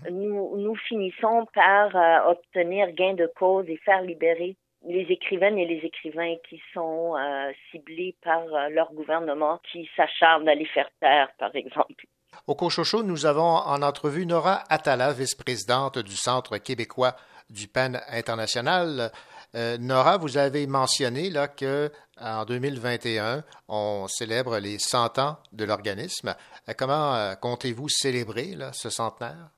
nous, 0.09 0.57
nous 0.57 0.75
finissons 0.75 1.45
par 1.53 1.95
euh, 1.95 2.31
obtenir 2.31 2.91
gain 2.91 3.13
de 3.13 3.29
cause 3.35 3.69
et 3.69 3.77
faire 3.77 4.01
libérer 4.01 4.55
les 4.87 5.05
écrivaines 5.09 5.57
et 5.57 5.65
les 5.65 5.85
écrivains 5.85 6.35
qui 6.47 6.61
sont 6.73 7.15
euh, 7.15 7.51
ciblés 7.71 8.15
par 8.23 8.41
euh, 8.53 8.69
leur 8.69 8.93
gouvernement, 8.93 9.59
qui 9.71 9.89
s'acharnent 9.95 10.47
à 10.47 10.55
les 10.55 10.65
faire 10.65 10.89
taire, 10.99 11.29
par 11.39 11.55
exemple. 11.55 12.05
Au 12.47 12.55
Cochocho, 12.55 13.03
nous 13.03 13.25
avons 13.25 13.43
en 13.43 13.81
entrevue 13.81 14.25
Nora 14.25 14.63
Atala, 14.69 15.13
vice-présidente 15.13 15.97
du 15.99 16.15
Centre 16.15 16.57
québécois 16.57 17.15
du 17.49 17.67
PEN 17.67 17.99
international. 18.09 19.11
Euh, 19.55 19.77
Nora, 19.79 20.17
vous 20.17 20.37
avez 20.37 20.67
mentionné 20.67 21.29
là, 21.29 21.47
que 21.47 21.89
en 22.19 22.45
2021, 22.45 23.43
on 23.69 24.05
célèbre 24.07 24.57
les 24.59 24.79
100 24.79 25.19
ans 25.19 25.37
de 25.53 25.65
l'organisme. 25.65 26.35
Euh, 26.67 26.73
comment 26.77 27.15
euh, 27.15 27.35
comptez-vous 27.35 27.89
célébrer 27.89 28.55
ce 28.73 28.89
centenaire? 28.89 29.49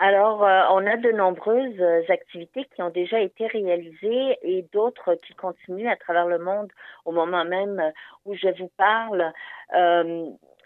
Alors, 0.00 0.42
on 0.42 0.86
a 0.86 0.96
de 0.96 1.10
nombreuses 1.10 2.08
activités 2.08 2.64
qui 2.72 2.82
ont 2.82 2.90
déjà 2.90 3.18
été 3.18 3.48
réalisées 3.48 4.38
et 4.42 4.64
d'autres 4.72 5.16
qui 5.26 5.34
continuent 5.34 5.90
à 5.90 5.96
travers 5.96 6.28
le 6.28 6.38
monde 6.38 6.70
au 7.04 7.10
moment 7.10 7.44
même 7.44 7.82
où 8.24 8.32
je 8.36 8.46
vous 8.60 8.70
parle. 8.76 9.32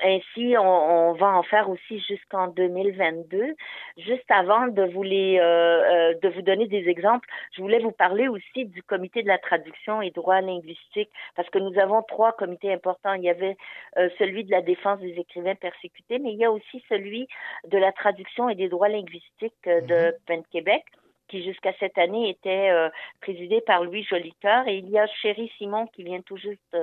Ainsi, 0.02 0.56
on, 0.58 1.10
on, 1.10 1.12
va 1.12 1.28
en 1.28 1.42
faire 1.42 1.68
aussi 1.70 2.00
jusqu'en 2.00 2.48
2022. 2.48 3.54
Juste 3.98 4.30
avant 4.30 4.66
de 4.66 4.82
vous 4.92 5.02
les, 5.02 5.38
euh, 5.38 5.42
euh, 5.44 6.14
de 6.20 6.28
vous 6.28 6.42
donner 6.42 6.66
des 6.66 6.88
exemples, 6.88 7.28
je 7.54 7.62
voulais 7.62 7.78
vous 7.78 7.92
parler 7.92 8.28
aussi 8.28 8.64
du 8.64 8.82
comité 8.82 9.22
de 9.22 9.28
la 9.28 9.38
traduction 9.38 10.02
et 10.02 10.10
droit 10.10 10.40
linguistique 10.40 11.10
parce 11.36 11.48
que 11.50 11.58
nous 11.58 11.78
avons 11.78 12.02
trois 12.02 12.32
comités 12.32 12.72
importants. 12.72 13.14
Il 13.14 13.22
y 13.22 13.30
avait 13.30 13.56
euh, 13.98 14.08
celui 14.18 14.44
de 14.44 14.50
la 14.50 14.62
défense 14.62 15.00
des 15.00 15.14
écrivains 15.18 15.54
persécutés, 15.54 16.18
mais 16.18 16.32
il 16.32 16.38
y 16.38 16.44
a 16.44 16.50
aussi 16.50 16.82
celui 16.88 17.28
de 17.68 17.78
la 17.78 17.92
traduction 17.92 18.48
et 18.48 18.54
des 18.54 18.68
droits 18.68 18.88
linguistiques 18.88 19.54
euh, 19.66 19.80
de 19.82 20.14
mm 20.34 20.34
-hmm. 20.34 20.42
Québec 20.52 20.84
qui 21.32 21.42
jusqu'à 21.42 21.72
cette 21.80 21.96
année 21.96 22.28
était 22.28 22.68
euh, 22.70 22.90
présidé 23.22 23.62
par 23.62 23.82
Louis 23.82 24.04
Jolicoeur 24.04 24.68
et 24.68 24.76
il 24.76 24.90
y 24.90 24.98
a 24.98 25.06
Chéri 25.06 25.50
Simon 25.56 25.86
qui 25.86 26.04
vient 26.04 26.20
tout 26.20 26.36
juste 26.36 26.76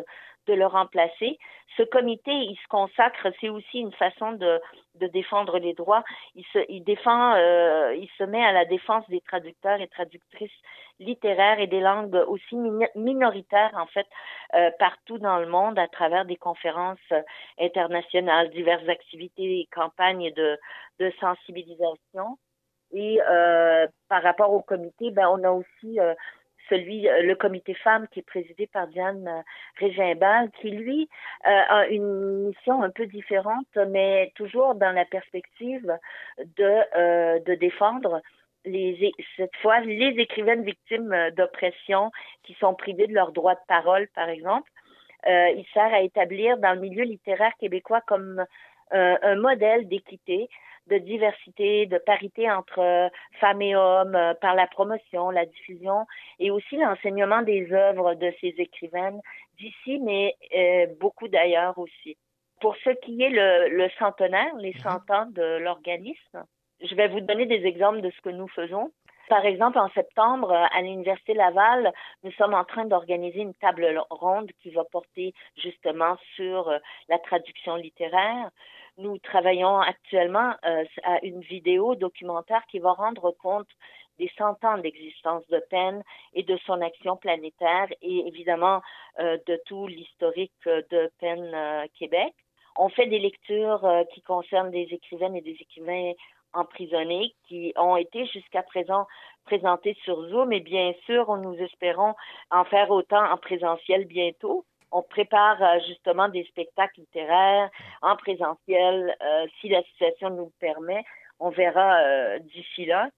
de 0.47 0.53
le 0.55 0.65
remplacer. 0.65 1.37
Ce 1.77 1.83
comité, 1.83 2.31
il 2.31 2.55
se 2.55 2.67
consacre, 2.67 3.27
c'est 3.39 3.49
aussi 3.49 3.77
une 3.77 3.93
façon 3.93 4.31
de, 4.31 4.59
défendre 5.13 5.59
les 5.59 5.73
droits. 5.73 6.03
Il 6.33 6.43
se, 6.51 6.59
défend, 6.81 7.35
euh, 7.35 7.93
il 7.95 8.09
se 8.17 8.23
met 8.23 8.43
à 8.43 8.51
la 8.51 8.65
défense 8.65 9.07
des 9.07 9.21
traducteurs 9.21 9.79
et 9.79 9.87
traductrices 9.87 10.59
littéraires 10.99 11.59
et 11.59 11.67
des 11.67 11.79
langues 11.79 12.15
aussi 12.27 12.57
minoritaires 12.95 13.71
en 13.75 13.85
fait 13.85 14.07
euh, 14.55 14.71
partout 14.79 15.19
dans 15.19 15.37
le 15.37 15.47
monde 15.47 15.77
à 15.77 15.87
travers 15.87 16.25
des 16.25 16.37
conférences 16.37 17.13
internationales, 17.59 18.49
diverses 18.49 18.89
activités 18.89 19.59
et 19.59 19.69
campagnes 19.71 20.33
de 20.33 21.13
sensibilisation. 21.19 22.37
Et 22.91 23.19
euh, 23.21 23.87
par 24.07 24.23
rapport 24.23 24.51
au 24.51 24.61
comité, 24.61 25.11
ben 25.11 25.27
on 25.29 25.43
a 25.43 25.51
aussi 25.51 25.99
euh, 25.99 26.13
celui, 26.69 27.09
euh, 27.09 27.23
le 27.23 27.35
comité 27.35 27.73
femmes 27.73 28.07
qui 28.11 28.19
est 28.19 28.27
présidé 28.27 28.67
par 28.67 28.87
Diane 28.87 29.43
Régimbal, 29.77 30.49
qui 30.61 30.71
lui 30.71 31.09
euh, 31.45 31.49
a 31.49 31.87
une 31.87 32.47
mission 32.47 32.81
un 32.81 32.89
peu 32.89 33.05
différente, 33.07 33.67
mais 33.89 34.31
toujours 34.35 34.75
dans 34.75 34.91
la 34.91 35.05
perspective 35.05 35.97
de, 36.57 36.81
euh, 36.95 37.39
de 37.39 37.55
défendre 37.55 38.21
les, 38.65 39.11
cette 39.37 39.55
fois 39.57 39.79
les 39.79 40.15
écrivaines 40.17 40.63
victimes 40.63 41.15
d'oppression 41.35 42.11
qui 42.43 42.53
sont 42.55 42.75
privées 42.75 43.07
de 43.07 43.13
leur 43.13 43.31
droit 43.31 43.55
de 43.55 43.65
parole, 43.67 44.07
par 44.15 44.29
exemple. 44.29 44.69
Euh, 45.27 45.49
il 45.49 45.65
sert 45.73 45.93
à 45.93 46.01
établir 46.01 46.57
dans 46.57 46.73
le 46.73 46.79
milieu 46.79 47.03
littéraire 47.03 47.53
québécois 47.59 48.01
comme 48.01 48.45
un 48.91 49.35
modèle 49.35 49.87
d'équité, 49.87 50.49
de 50.89 50.97
diversité, 50.97 51.85
de 51.85 51.97
parité 51.97 52.49
entre 52.51 52.79
euh, 52.79 53.09
femmes 53.39 53.61
et 53.61 53.75
hommes 53.75 54.15
euh, 54.15 54.33
par 54.33 54.55
la 54.55 54.67
promotion, 54.67 55.29
la 55.29 55.45
diffusion 55.45 56.05
et 56.39 56.51
aussi 56.51 56.77
l'enseignement 56.77 57.41
des 57.41 57.71
œuvres 57.71 58.15
de 58.15 58.33
ces 58.41 58.53
écrivaines 58.57 59.21
d'ici, 59.57 59.99
mais 59.99 60.35
euh, 60.55 60.87
beaucoup 60.99 61.27
d'ailleurs 61.27 61.77
aussi. 61.77 62.17
Pour 62.61 62.75
ce 62.77 62.89
qui 63.01 63.21
est 63.21 63.29
le, 63.29 63.69
le 63.69 63.89
centenaire, 63.97 64.53
les 64.57 64.73
100 64.73 64.89
mhm. 64.89 65.15
ans 65.15 65.25
de 65.29 65.57
l'organisme, 65.59 66.43
je 66.81 66.95
vais 66.95 67.07
vous 67.07 67.21
donner 67.21 67.45
des 67.45 67.65
exemples 67.65 68.01
de 68.01 68.09
ce 68.09 68.21
que 68.21 68.29
nous 68.29 68.47
faisons. 68.47 68.91
Par 69.29 69.45
exemple, 69.45 69.77
en 69.77 69.89
septembre, 69.89 70.51
à 70.51 70.81
l'Université 70.81 71.35
Laval, 71.35 71.93
nous 72.23 72.31
sommes 72.31 72.55
en 72.55 72.63
train 72.63 72.85
d'organiser 72.85 73.41
une 73.41 73.53
table 73.53 74.01
ronde 74.09 74.49
qui 74.59 74.71
va 74.71 74.83
porter 74.85 75.35
justement 75.55 76.17
sur 76.35 76.73
la 77.09 77.19
traduction 77.19 77.75
littéraire. 77.75 78.49
Nous 78.99 79.17
travaillons 79.17 79.79
actuellement 79.79 80.53
euh, 80.65 80.83
à 81.03 81.23
une 81.23 81.39
vidéo 81.39 81.95
documentaire 81.95 82.63
qui 82.69 82.79
va 82.79 82.91
rendre 82.91 83.31
compte 83.31 83.69
des 84.17 84.29
cent 84.37 84.61
ans 84.65 84.77
d'existence 84.77 85.47
de 85.47 85.63
peine 85.69 86.03
et 86.33 86.43
de 86.43 86.57
son 86.65 86.81
action 86.81 87.15
planétaire 87.15 87.87
et 88.01 88.27
évidemment 88.27 88.81
euh, 89.19 89.37
de 89.47 89.57
tout 89.65 89.87
l'historique 89.87 90.51
de 90.65 91.09
peine 91.19 91.49
euh, 91.53 91.85
Québec. 91.97 92.33
On 92.75 92.89
fait 92.89 93.07
des 93.07 93.19
lectures 93.19 93.85
euh, 93.85 94.03
qui 94.13 94.21
concernent 94.21 94.71
des 94.71 94.89
écrivaines 94.91 95.35
et 95.37 95.41
des 95.41 95.57
écrivains 95.61 96.11
emprisonnés 96.51 97.33
qui 97.47 97.73
ont 97.77 97.95
été 97.95 98.25
jusqu'à 98.25 98.63
présent 98.63 99.07
présentés 99.45 99.95
sur 100.03 100.21
Zoom 100.27 100.51
et 100.51 100.59
bien 100.59 100.93
sûr, 101.05 101.37
nous 101.37 101.55
espérons 101.55 102.15
en 102.51 102.65
faire 102.65 102.91
autant 102.91 103.23
en 103.31 103.37
présentiel 103.37 104.05
bientôt. 104.05 104.65
On 104.91 105.01
prépare 105.01 105.61
euh, 105.61 105.79
justement 105.87 106.29
des 106.29 106.43
spectacles 106.45 107.01
littéraires 107.01 107.69
en 108.01 108.15
présentiel 108.15 109.15
euh, 109.21 109.47
si 109.59 109.69
la 109.69 109.83
situation 109.83 110.29
nous 110.29 110.45
le 110.45 110.53
permet. 110.59 111.03
On 111.39 111.49
verra 111.49 112.01
euh, 112.01 112.39
d'ici 112.39 112.85
là. 112.85 113.09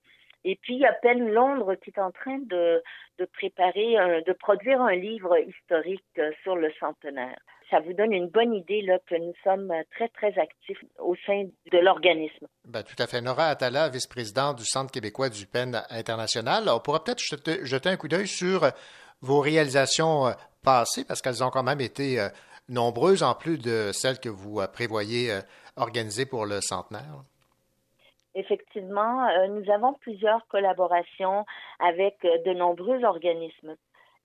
Et 0.44 0.56
puis, 0.56 0.74
il 0.74 0.80
y 0.80 0.86
a 0.86 0.94
Peine 0.94 1.30
Londres 1.30 1.76
qui 1.76 1.92
est 1.92 2.00
en 2.00 2.12
train 2.12 2.40
de, 2.40 2.82
préparer, 3.34 4.24
de 4.26 4.34
produire 4.34 4.82
un 4.82 4.96
livre 4.96 5.38
historique 5.38 6.20
sur 6.42 6.56
le 6.56 6.72
centenaire 6.80 7.38
ça 7.72 7.80
vous 7.80 7.94
donne 7.94 8.12
une 8.12 8.28
bonne 8.28 8.54
idée 8.54 8.82
là, 8.82 9.00
que 9.08 9.16
nous 9.16 9.34
sommes 9.44 9.74
très, 9.96 10.10
très 10.10 10.38
actifs 10.38 10.84
au 11.00 11.16
sein 11.26 11.46
de 11.72 11.78
l'organisme. 11.80 12.48
Ben, 12.68 12.84
tout 12.84 13.02
à 13.02 13.08
fait. 13.08 13.22
Nora 13.22 13.46
Atala, 13.48 13.90
vice-présidente 13.90 14.58
du 14.58 14.66
Centre 14.66 14.92
québécois 14.92 15.30
du 15.30 15.48
PEN 15.48 15.82
international. 15.90 16.66
On 16.68 16.80
pourra 16.80 17.04
peut-être 17.04 17.22
jeter, 17.22 17.90
un 17.90 17.96
coup 17.96 18.10
d'œil 18.10 18.28
sur 18.28 18.70
vos 19.22 19.40
réalisations 19.40 20.34
passées, 20.64 21.06
parce 21.06 21.22
qu'elles 21.22 21.44
ont 21.44 21.50
quand 21.50 21.64
même 21.64 21.82
été 21.82 22.20
euh, 22.20 22.30
nombreuses, 22.70 23.24
en 23.24 23.36
plus 23.36 23.58
de 23.58 23.92
celles 23.92 24.20
que 24.20 24.30
vous 24.30 24.60
euh, 24.60 24.68
prévoyez 24.68 25.40
organiser 25.76 26.26
pour 26.26 26.46
le 26.46 26.62
centenaire. 26.62 27.24
Effectivement, 28.34 29.28
nous 29.50 29.70
avons 29.70 29.94
plusieurs 29.94 30.48
collaborations 30.48 31.46
avec 31.80 32.16
de 32.22 32.54
nombreux 32.54 33.04
organismes 33.04 33.76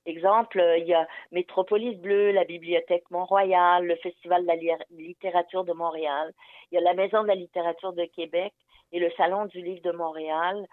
Exemple, 0.06 0.60
euh, 0.60 0.78
il 0.78 0.86
y 0.86 0.94
a 0.94 1.06
Métropolis 1.32 1.98
Bleu, 1.98 2.30
la 2.30 2.44
Bibliothèque 2.44 3.10
Mont-Royal, 3.10 3.84
le 3.84 3.96
Festival 3.96 4.42
de 4.42 4.46
la 4.46 4.54
littérature 4.90 5.64
de 5.64 5.72
Montréal. 5.72 6.32
Il 6.70 6.76
y 6.76 6.78
a 6.78 6.80
la 6.80 6.94
Maison 6.94 7.22
de 7.22 7.28
la 7.28 7.34
littérature 7.34 7.92
de 7.92 8.04
Québec 8.04 8.52
et 8.92 9.00
le 9.00 9.10
Salon 9.16 9.46
du 9.46 9.60
livre 9.60 9.82
de 9.82 9.90
Montréal. 9.90 10.64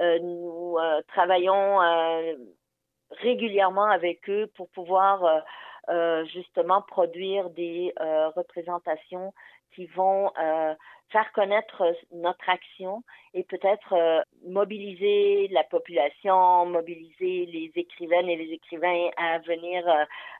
Euh, 0.00 0.18
nous 0.18 0.76
euh, 0.78 1.00
travaillons 1.06 1.78
régulièrement 3.10 3.86
avec 3.86 4.28
eux 4.28 4.46
pour 4.56 4.68
pouvoir 4.70 5.44
justement 6.32 6.82
produire 6.82 7.50
des 7.50 7.92
représentations 8.36 9.32
qui 9.74 9.86
vont 9.86 10.30
faire 11.10 11.30
connaître 11.32 11.82
euh, 11.82 11.92
notre 12.12 12.48
action 12.48 13.02
et 13.34 13.42
peut-être 13.44 13.92
euh, 13.92 14.20
mobiliser 14.46 15.48
la 15.48 15.64
population, 15.64 16.66
mobiliser 16.66 17.46
les 17.46 17.70
écrivaines 17.74 18.28
et 18.28 18.36
les 18.36 18.52
écrivains 18.52 19.10
à 19.16 19.38
venir, 19.38 19.84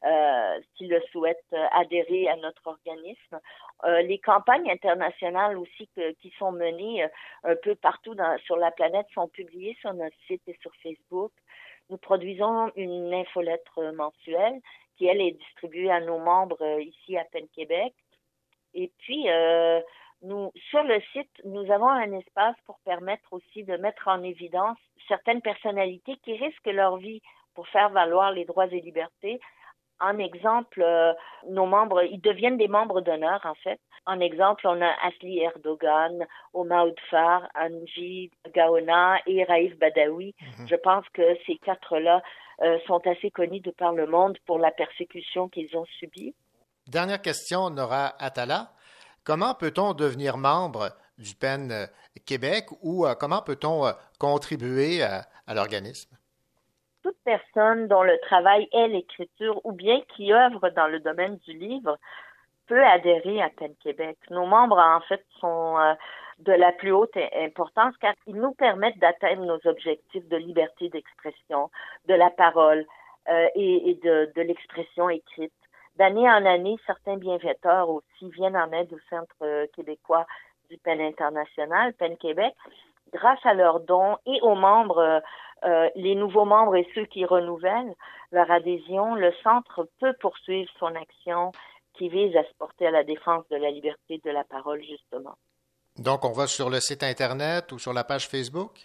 euh, 0.05 0.61
s'ils 0.77 0.91
le 0.91 1.01
souhaitent, 1.13 1.55
adhérer 1.73 2.29
à 2.29 2.37
notre 2.37 2.67
organisme. 2.67 3.39
les 4.03 4.19
campagnes 4.19 4.71
internationales 4.71 5.57
aussi 5.59 5.89
qui 6.21 6.31
sont 6.39 6.53
menées 6.53 7.07
un 7.45 7.57
peu 7.57 7.75
partout 7.75 8.15
sur 8.45 8.57
la 8.57 8.71
planète 8.71 9.07
sont 9.15 9.29
publiées 9.29 9.77
sur 9.81 9.93
notre 9.95 10.17
site 10.27 10.43
et 10.47 10.57
sur 10.61 10.73
Facebook. 10.83 11.33
Nous 11.91 11.99
produisons 11.99 12.71
une 12.77 13.13
infolettre 13.13 13.81
mensuelle 13.95 14.61
qui, 14.97 15.07
elle, 15.07 15.21
est 15.21 15.33
distribuée 15.33 15.91
à 15.91 16.01
nos 16.01 16.19
membres 16.19 16.63
ici 16.81 17.17
à 17.17 17.25
Penn 17.25 17.47
Québec. 17.55 17.95
Et 18.75 18.93
puis, 18.99 19.29
euh, 19.29 19.81
sur 20.23 20.83
le 20.83 21.01
site, 21.13 21.31
nous 21.45 21.71
avons 21.73 21.89
un 21.89 22.13
espace 22.13 22.57
pour 22.67 22.79
permettre 22.85 23.33
aussi 23.33 23.65
de 23.65 23.77
mettre 23.77 24.09
en 24.09 24.23
évidence 24.23 24.79
certaines 25.09 25.43
personnalités 25.43 26.17
qui 26.23 26.35
risquent 26.35 26.67
leur 26.67 26.99
vie 26.99 27.23
pour 27.55 27.67
faire 27.69 27.91
valoir 27.91 28.31
les 28.33 28.45
droits 28.45 28.67
et 28.67 28.81
libertés. 28.81 29.41
En 30.01 30.19
exemple, 30.19 30.83
euh, 30.83 31.13
nos 31.49 31.67
membres, 31.67 32.03
ils 32.03 32.21
deviennent 32.21 32.57
des 32.57 32.69
membres 32.69 33.01
d'honneur, 33.01 33.41
en 33.45 33.55
fait. 33.55 33.79
En 34.07 34.19
exemple, 34.21 34.67
on 34.67 34.81
a 34.81 34.91
Asli 35.07 35.41
Erdogan, 35.41 36.27
Oma 36.55 36.87
Oudfar, 36.87 37.49
Anji 37.55 38.31
Gaona 38.55 39.19
et 39.27 39.45
Raif 39.45 39.79
Badawi. 39.79 40.35
Mhm. 40.41 40.69
Je 40.69 40.77
pense 40.77 41.05
que 41.13 41.23
ces 41.47 41.57
quatre-là 41.57 42.23
euh, 42.63 42.79
sont 42.87 43.07
assez 43.07 43.31
connus 43.31 43.61
de 43.61 43.71
par 43.71 43.93
le 43.93 44.07
monde 44.07 44.39
pour 44.47 44.59
la 44.59 44.71
persécution 44.71 45.49
qu'ils 45.49 45.77
ont 45.77 45.87
subie. 45.99 46.35
Dernière 46.87 47.21
question, 47.21 47.71
Nora 47.71 48.15
Atala. 48.19 48.73
Comment 49.23 49.55
peut-on 49.55 49.93
devenir 49.93 50.39
membre 50.39 50.91
du 51.19 51.35
PEN 51.35 51.89
Québec 52.25 52.67
ou 52.83 53.07
euh, 53.07 53.15
comment 53.15 53.43
peut-on 53.43 53.93
contribuer 54.19 55.03
à, 55.03 55.27
l'organisme? 55.55 56.17
Toute 57.03 57.17
personne 57.25 57.89
dont 57.89 58.03
le 58.03 58.19
travail 58.21 58.69
est 58.73 58.89
l'écriture 58.89 59.61
ou 59.65 59.73
bien 59.73 60.01
qui 60.15 60.33
œuvre 60.33 60.71
dans 60.71 60.87
le 60.87 61.01
domaine 61.01 61.37
du 61.39 61.53
livre 61.53 61.99
peut 62.67 62.85
adhérer 62.85 63.43
à 63.43 63.49
PEN 63.51 63.75
Québec. 63.83 64.19
Nos 64.31 64.47
membres, 64.47 64.79
en 64.79 65.01
fait, 65.01 65.25
sont 65.41 65.77
de 66.39 66.53
la 66.53 66.73
plus 66.73 66.93
haute 66.93 67.17
importance 67.35 67.97
car 68.01 68.15
ils 68.27 68.37
nous 68.37 68.53
permettent 68.53 68.99
d'atteindre 68.99 69.45
nos 69.45 69.59
objectifs 69.69 70.29
de 70.29 70.37
liberté 70.37 70.89
d'expression, 70.89 71.71
de 72.07 72.15
la 72.15 72.31
parole 72.31 72.87
et, 73.55 73.99
de 74.03 74.41
l'expression 74.41 75.09
écrite 75.09 75.53
d'année 76.01 76.29
en 76.31 76.47
année, 76.47 76.77
certains 76.87 77.19
bienfaiteurs 77.19 77.91
aussi 77.91 78.31
viennent 78.31 78.57
en 78.57 78.73
aide 78.73 78.91
au 78.91 78.99
Centre 79.11 79.37
euh, 79.43 79.67
québécois 79.77 80.27
du 80.71 80.79
PEN 80.79 80.99
international, 80.99 81.93
PEN 81.93 82.17
Québec, 82.17 82.55
grâce 83.13 83.45
à 83.45 83.53
leurs 83.53 83.81
dons 83.81 84.17
et 84.25 84.41
aux 84.41 84.55
membres, 84.55 85.21
euh, 85.65 85.89
les 85.95 86.15
nouveaux 86.15 86.45
membres 86.45 86.77
et 86.77 86.87
ceux 86.95 87.05
qui 87.07 87.25
renouvellent 87.25 87.95
leur 88.33 88.51
adhésion, 88.51 89.15
le 89.15 89.33
Centre 89.43 89.89
peut 90.01 90.15
poursuivre 90.21 90.71
son 90.79 90.95
action 90.95 91.53
qui 91.95 92.09
vise 92.09 92.37
à 92.37 92.45
se 92.45 92.55
porter 92.59 92.87
à 92.87 92.91
la 92.91 93.05
défense 93.05 93.45
de 93.51 93.57
la 93.57 93.71
liberté 93.71 94.21
de 94.25 94.31
la 94.31 94.45
parole, 94.45 94.83
justement. 94.83 95.35
Donc, 95.99 96.25
on 96.25 96.33
va 96.33 96.47
sur 96.47 96.71
le 96.71 96.81
site 96.81 97.03
Internet 97.03 97.73
ou 97.73 97.79
sur 97.79 97.93
la 97.93 98.05
page 98.05 98.29
Facebook? 98.29 98.79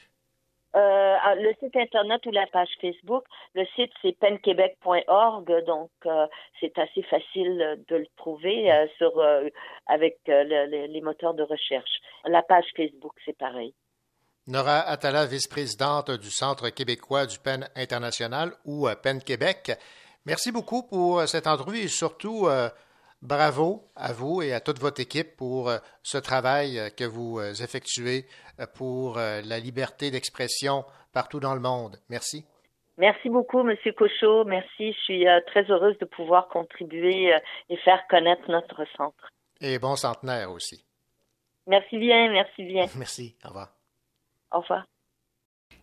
Euh, 0.76 1.16
le 1.36 1.54
site 1.62 1.76
internet 1.78 2.26
ou 2.26 2.32
la 2.32 2.48
page 2.48 2.76
Facebook. 2.82 3.24
Le 3.54 3.66
site 3.76 3.94
c'est 4.02 4.18
penquebec.org, 4.20 5.64
donc 5.66 5.90
euh, 6.06 6.28
c'est 6.60 6.78
assez 6.78 7.02
facile 7.04 7.82
de 7.88 7.96
le 7.96 8.08
trouver 8.18 8.70
euh, 8.70 8.86
sur 8.98 9.24
avec 9.88 10.18
les 10.28 11.02
moteurs 11.02 11.34
de 11.34 11.44
recherche. 11.44 12.02
La 12.26 12.44
page 12.44 12.66
Facebook 12.76 13.14
c'est 13.26 13.38
pareil. 13.38 13.74
Nora 14.48 14.80
Atala, 14.82 15.26
vice-présidente 15.26 16.12
du 16.12 16.30
Centre 16.30 16.70
québécois 16.70 17.26
du 17.26 17.40
PEN 17.40 17.68
international 17.76 18.54
ou 18.66 18.88
PEN 19.02 19.22
Québec. 19.22 19.72
Merci 20.26 20.52
beaucoup 20.52 20.84
pour 20.84 21.28
cette 21.28 21.48
entrevue 21.48 21.80
et 21.80 21.88
surtout 21.88 22.48
Bravo 23.26 23.88
à 23.96 24.14
vous 24.14 24.44
et 24.44 24.54
à 24.54 24.60
toute 24.60 24.80
votre 24.80 25.02
équipe 25.02 25.36
pour 25.36 25.70
euh, 25.70 25.78
ce 26.04 26.20
travail 26.20 26.78
euh, 26.78 26.90
que 26.90 27.06
vous 27.06 27.40
euh, 27.40 27.54
effectuez 27.54 28.26
pour 28.76 29.18
la 29.18 29.60
liberté 29.60 30.12
d'expression 30.12 30.86
partout 31.12 31.42
dans 31.42 31.54
le 31.56 31.60
monde. 31.60 31.98
Merci. 32.08 32.46
Merci 32.98 33.28
beaucoup, 33.30 33.64
Monsieur 33.64 33.92
Cochot. 33.92 34.46
Merci. 34.46 34.94
Je 34.94 35.00
suis 35.00 35.26
très 35.48 35.70
heureuse 35.70 35.98
de 35.98 36.06
pouvoir 36.06 36.48
contribuer 36.48 37.34
et 37.70 37.78
faire 37.78 38.08
connaître 38.10 38.50
notre 38.50 38.86
centre. 38.96 39.30
Et 39.60 39.78
bon 39.78 39.98
centenaire 39.98 40.52
aussi. 40.52 40.86
Merci 41.68 41.98
bien, 41.98 42.32
merci 42.32 42.64
bien. 42.64 42.86
Merci. 42.96 43.36
Au 43.44 43.50
revoir. 43.50 43.76
Au 44.56 44.62
revoir. 44.62 44.86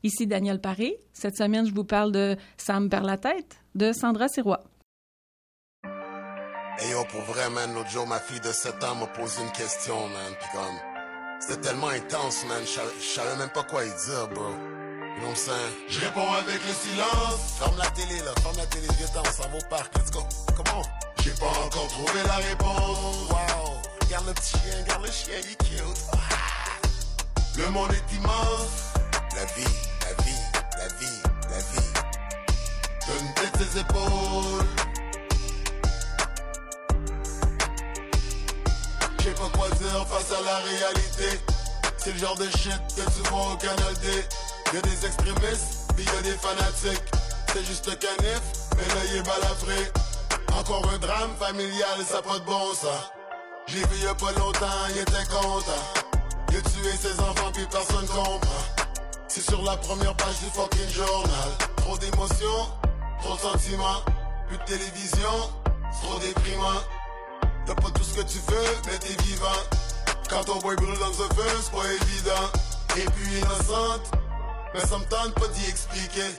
Ici 0.02 0.26
Daniel 0.26 0.58
Paré. 0.58 0.98
Cette 1.12 1.37
semaine, 1.37 1.66
je 1.66 1.74
vous 1.74 1.85
parle 1.85 2.11
de 2.11 2.37
Sam 2.56 2.88
perd 2.88 3.04
la 3.04 3.18
tête 3.18 3.61
de 3.74 3.92
Sandra 3.92 4.28
Sirois. 4.28 4.64
Et 5.85 6.90
yo, 6.90 7.04
pour 7.11 7.20
vrai, 7.20 7.50
man, 7.50 7.74
l'autre 7.74 7.90
jour, 7.90 8.06
ma 8.06 8.18
fille 8.18 8.40
de 8.40 8.50
7 8.50 8.82
ans 8.85 8.94
m'a 8.94 9.06
posé 9.08 9.42
une 9.42 9.52
question, 9.52 9.94
man. 10.08 10.32
Pis 10.40 10.46
comme, 10.54 10.78
c'était 11.38 11.61
tellement 11.61 11.88
intense, 11.88 12.46
man. 12.46 12.62
Je 12.64 13.04
savais 13.04 13.37
même 13.37 13.50
pas 13.50 13.62
quoi 13.64 13.85
y 13.85 13.88
dire, 13.88 14.28
bro. 14.32 14.50
You 14.50 15.20
know 15.20 15.35
Je 15.88 16.00
réponds 16.00 16.32
avec 16.32 16.54
le 16.66 16.72
silence. 16.72 17.58
Ferme 17.58 17.76
la 17.76 17.90
télé, 17.90 18.18
là. 18.24 18.32
Ferme 18.40 18.56
la 18.56 18.66
télé, 18.66 18.87
viens 18.96 19.20
on 19.20 19.24
s'en 19.24 19.48
va 19.50 19.58
au 19.58 19.68
parc. 19.68 19.94
Let's 19.98 20.11
go. 20.11 20.20
Comment? 20.56 20.82
J'ai 21.22 21.32
pas 21.32 21.52
encore 21.66 21.88
trouvé 21.88 22.22
la 22.26 22.37
réponse. 22.37 23.28
Wow. 23.28 23.82
Regarde 24.02 24.28
le 24.28 24.32
petit 24.32 24.56
chien, 24.56 24.82
regarde 24.82 25.04
le 25.04 25.12
chien, 25.12 25.35
il 25.44 25.52
est 25.52 25.62
cute. 25.62 26.06
Ah. 26.14 26.51
Le 27.56 27.68
monde 27.70 27.90
est 27.92 28.14
immense. 28.16 28.92
La 29.36 29.44
vie, 29.54 29.64
la 30.00 30.24
vie, 30.24 30.40
la 30.78 30.88
vie, 30.98 31.22
la 31.50 31.58
vie. 31.58 31.92
Donne 33.06 33.34
tête 33.34 33.56
ses 33.58 33.80
épaules. 33.80 34.66
Je 39.18 39.24
sais 39.24 39.34
pas 39.34 39.50
quoi 39.56 39.68
dire 39.70 40.06
face 40.08 40.32
à 40.32 40.42
la 40.42 40.56
réalité. 40.58 41.40
C'est 41.98 42.12
le 42.12 42.18
genre 42.18 42.36
de 42.36 42.48
shit 42.50 42.80
que 42.96 43.02
tu 43.02 43.30
vois 43.30 43.52
au 43.52 43.56
Canal 43.56 43.94
D. 44.02 44.24
Y'a 44.72 44.80
des 44.80 45.06
extrémistes, 45.06 45.92
puis 45.94 46.04
y'a 46.06 46.22
des 46.22 46.36
fanatiques. 46.38 47.04
C'est 47.52 47.64
juste 47.64 47.98
canif, 47.98 48.40
mais 48.76 48.94
là 48.94 49.00
il 49.10 49.16
est 49.18 49.22
balafré. 49.22 49.92
Encore 50.58 50.90
un 50.92 50.98
drame 50.98 51.30
familial, 51.38 52.00
ça 52.08 52.22
pas 52.22 52.38
de 52.38 52.44
bon 52.44 52.72
ça. 52.74 53.12
J'ai 53.66 53.84
vu 53.86 54.04
y'a 54.04 54.14
pas 54.14 54.32
longtemps, 54.32 54.86
il 54.90 54.98
était 54.98 55.26
content. 55.30 56.12
Il 56.52 56.58
a 56.58 56.60
tué 56.60 56.90
ses 57.00 57.18
enfants, 57.18 57.50
puis 57.54 57.64
personne 57.70 58.06
comprend. 58.06 58.38
C'est 59.26 59.40
sur 59.40 59.62
la 59.62 59.74
première 59.78 60.14
page 60.16 60.38
du 60.40 60.50
fucking 60.52 60.90
journal. 60.90 61.48
Trop 61.76 61.96
d'émotions, 61.96 62.68
trop 63.22 63.36
de 63.36 63.40
sentiments. 63.40 64.02
Plus 64.48 64.58
de 64.58 64.64
télévision, 64.64 65.50
trop 66.02 66.18
déprimant. 66.18 66.82
T'as 67.64 67.74
pas 67.74 67.88
tout 67.94 68.02
ce 68.04 68.16
que 68.20 68.26
tu 68.28 68.36
veux, 68.48 68.76
mais 68.84 68.98
t'es 68.98 69.22
vivant. 69.22 69.62
Quand 70.28 70.44
ton 70.44 70.58
boy 70.58 70.76
brûle 70.76 70.98
dans 70.98 71.08
le 71.08 71.14
feu, 71.14 71.58
c'est 71.62 71.72
pas 71.72 71.90
évident. 71.90 72.50
et 72.98 73.10
puis 73.12 73.38
innocente. 73.38 74.12
Mais 74.74 74.80
ça 74.80 74.98
me 74.98 75.04
tente 75.04 75.32
pas 75.32 75.48
d'y 75.48 75.66
expliquer. 75.70 76.36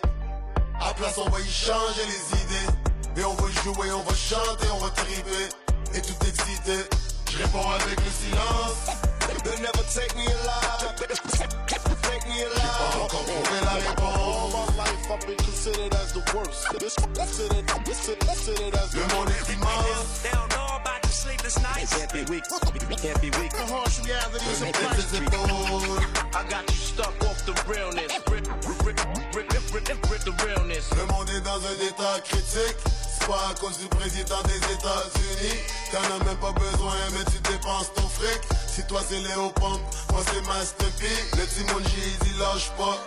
À 0.80 0.94
place, 0.94 1.18
on 1.18 1.30
va 1.32 1.40
y 1.40 1.50
changer 1.50 2.06
les 2.06 2.40
idées. 2.40 3.20
Et 3.20 3.26
on 3.26 3.34
va 3.34 3.48
jouer, 3.64 3.92
on 3.92 4.04
va 4.04 4.14
chanter, 4.14 4.68
on 4.76 4.78
va 4.78 4.92
triper. 4.92 5.50
Et 5.96 6.02
tout 6.02 6.28
excité. 6.28 6.86
Je 7.32 7.38
réponds 7.40 7.68
avec 7.72 7.98
le 7.98 8.12
silence. 8.12 9.13
They 9.44 9.58
never 9.62 9.84
take 9.94 10.16
me 10.16 10.26
alive. 10.26 10.96
Take 10.98 12.26
me 12.28 12.44
alive. 12.44 12.64
J'ai 12.64 12.70
pas 12.80 13.04
encore 13.04 13.26
trouvé 13.26 13.60
la 13.64 13.74
réponse. 13.74 14.18
All 14.18 14.50
my 14.52 14.66
life 14.78 15.12
I've 15.12 15.28
been 15.28 15.38
considered 15.38 15.94
as 15.96 16.14
the 16.14 16.24
worst. 16.36 16.80
This, 16.80 16.96
considered, 16.96 17.66
this, 17.86 18.10
considered 18.20 18.76
as 18.76 18.96
le 18.96 19.04
monde 19.16 19.30
est 19.30 19.54
immense. 19.54 20.22
They 20.24 20.32
don't 20.32 20.50
know 20.50 20.66
about 20.66 20.68
the 20.68 20.73
sleepless 21.14 21.62
nights. 21.62 21.96
Can't 21.96 22.12
be 22.12 22.24
weak. 22.32 22.44
Can't 22.50 23.22
be 23.22 23.30
weak. 23.40 23.54
The 23.54 23.66
harsh 23.70 24.02
realities 24.02 24.62
of 24.62 24.74
life. 24.82 26.36
I 26.36 26.44
got 26.50 26.66
you 26.70 26.76
stuck 26.76 27.14
off 27.30 27.46
the 27.46 27.54
realness. 27.70 28.10
Rip, 28.10 28.30
rip, 28.30 28.48
rip, 28.86 29.00
rip, 29.36 29.46
rip, 29.54 29.88
rip, 29.88 30.10
rip 30.10 30.22
the 30.26 30.34
realness. 30.44 30.90
Le 30.98 31.06
monde 31.06 31.30
est 31.30 31.42
dans 31.42 31.62
un 31.62 31.78
état 31.86 32.20
critique. 32.26 32.78
C'est 33.14 33.28
pas 33.28 33.52
à 33.52 33.54
cause 33.60 33.78
du 33.78 33.88
président 33.88 34.42
des 34.44 34.58
États-Unis. 34.58 35.60
T'en 35.92 36.04
as 36.16 36.24
même 36.26 36.38
pas 36.38 36.52
besoin, 36.52 36.96
mais 37.14 37.24
tu 37.32 37.40
dépenses 37.52 37.94
ton 37.94 38.08
fric. 38.08 38.42
Si 38.68 38.84
toi 38.88 39.02
c'est 39.08 39.20
Léo 39.20 39.54
moi 39.62 40.22
c'est 40.26 40.42
Master 40.48 40.90
P. 41.00 41.06
Le 41.38 41.46
Timon 41.46 41.80
G, 41.80 41.92
il 42.26 42.40
lâche 42.40 42.72
pas. 42.78 42.98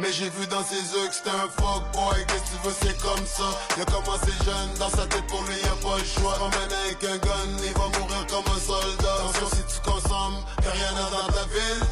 Mais 0.00 0.12
j'ai 0.12 0.30
vu 0.30 0.46
dans 0.46 0.64
ses 0.64 0.76
yeux 0.76 1.08
que 1.08 1.14
c'était 1.14 1.28
un 1.30 1.48
fuckboy. 1.60 2.24
Qu'est-ce 2.26 2.40
que 2.40 2.56
tu 2.56 2.68
veux 2.68 2.74
c'est 2.80 2.98
comme 3.02 3.26
ça. 3.26 3.44
Il 3.76 3.82
a 3.82 3.84
commencé 3.84 4.32
jeune 4.44 4.72
dans 4.78 4.88
sa 4.88 5.06
tête 5.06 5.26
pour 5.26 5.42
lui 5.42 5.56
y 5.60 5.64
a 5.64 5.76
pas 5.82 5.98
le 5.98 6.04
choix. 6.04 6.38
Emmène 6.40 6.72
avec 6.84 7.04
un 7.04 7.18
gun 7.18 7.50
il 7.62 7.72
va 7.74 7.98
mourir 7.98 8.26
comme 8.28 8.48
un 8.48 8.60
soldat. 8.60 9.14
Attention 9.14 9.48
si 9.52 9.74
tu 9.74 9.80
consommes 9.90 10.40
T'as 10.62 10.70
rien 10.70 10.92
dans 10.92 11.32
ta 11.32 11.44
ville 11.52 11.89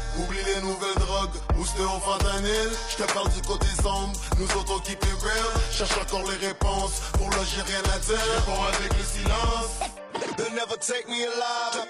Boosté 1.59 1.83
au 1.83 1.99
fentanyl 1.99 2.71
Je 2.89 3.03
te 3.03 3.11
parle 3.11 3.29
du 3.31 3.41
côté 3.41 3.67
sombre 3.83 4.13
Nous 4.39 4.45
autres 4.55 4.77
on 4.77 4.79
keep 4.79 5.03
it 5.03 5.21
real 5.21 5.61
Cherche 5.69 5.97
encore 6.01 6.23
les 6.31 6.47
réponses 6.47 7.01
Pour 7.17 7.29
là 7.31 7.43
j'ai 7.43 7.61
rien 7.63 7.83
à 7.93 7.99
dire 7.99 8.17
Réponds 8.37 8.63
avec 8.63 8.97
le 8.97 9.03
silence 9.03 9.75
They'll 10.37 10.55
never 10.55 10.77
take 10.79 11.05
me 11.09 11.19
alive. 11.27 11.85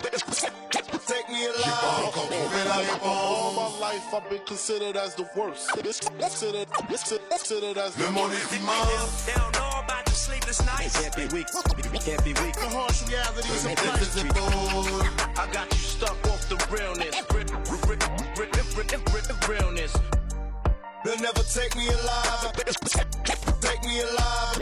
Take 1.06 1.30
me 1.30 1.50
alive. 1.50 1.62
J'ai 1.64 1.70
pas 1.70 2.02
encore 2.04 2.30
trouvé 2.30 2.64
la 2.66 2.78
réponse 2.78 3.04
All 3.06 3.54
my 3.54 3.80
life 3.80 4.02
I've 4.12 4.28
been 4.28 4.42
considered 4.48 4.98
as 4.98 5.14
the 5.16 5.26
worst. 5.36 5.70
This, 5.84 6.00
considered, 6.00 6.68
this, 6.90 7.04
considered 7.30 7.78
as 7.78 7.96
Le 8.00 8.10
monde 8.10 8.32
est 8.34 8.56
immense 8.58 9.26
They 9.28 9.34
don't 9.34 9.54
know 9.54 9.70
about 9.86 10.04
the 10.06 10.16
sleepless 10.16 10.66
nights. 10.66 11.00
Can't 11.00 11.16
be 11.16 11.28
weak. 11.36 11.46
Can't 12.04 12.24
be 12.24 12.34
weak. 12.42 12.56
The 12.56 12.70
harsh 12.74 13.08
realities 13.08 13.66
of 13.66 13.78
life 13.78 14.18
I 15.38 15.46
got 15.54 15.72
you 15.72 15.79
the 18.90 19.38
realness. 19.48 19.94
They'll 21.06 21.20
never 21.22 21.44
take 21.44 21.76
me 21.78 21.88
alive 21.88 22.52
Take 23.62 23.84
me 23.86 24.02
alive 24.02 24.60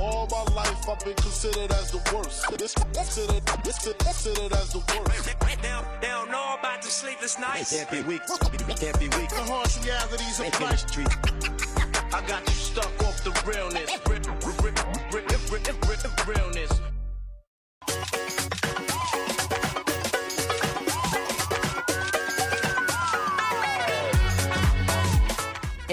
All 0.00 0.28
my 0.30 0.54
life 0.54 0.88
I've 0.88 1.00
been 1.04 1.14
considered 1.14 1.72
as 1.72 1.90
the 1.90 1.98
worst. 2.12 2.58
This, 2.58 2.74
considered, 2.74 3.46
this, 3.64 3.78
considered 3.78 4.52
as 4.52 4.72
the 4.72 4.78
worst. 4.78 5.24
They 5.24 5.56
don't, 5.62 5.86
they 6.00 6.08
don't 6.08 6.30
know 6.30 6.56
about 6.58 6.82
the 6.82 6.88
sleepless 6.88 7.38
nights. 7.38 7.74
Can't 7.74 7.90
be 7.90 8.02
weak. 8.02 8.22
Can't 8.26 8.98
be 8.98 9.08
weak. 9.16 9.30
The 9.30 9.44
harsh 9.48 9.78
realities 9.84 10.40
of 10.40 10.60
life 10.60 10.84
I 12.12 12.20
got 12.26 12.42
you 12.46 12.54
stuck 12.54 13.02
off 13.04 13.22
the 13.24 13.30
realness. 13.46 13.90
Rip, 14.08 14.26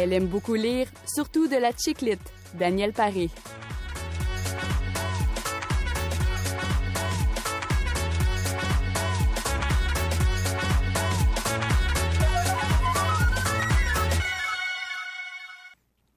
Elle 0.04 0.12
aime 0.12 0.28
beaucoup 0.28 0.56
lire, 0.56 0.88
surtout 1.08 1.48
de 1.48 1.56
la 1.56 1.72
chiclite. 1.72 2.20
Daniel 2.56 2.92
Paré. 2.92 3.30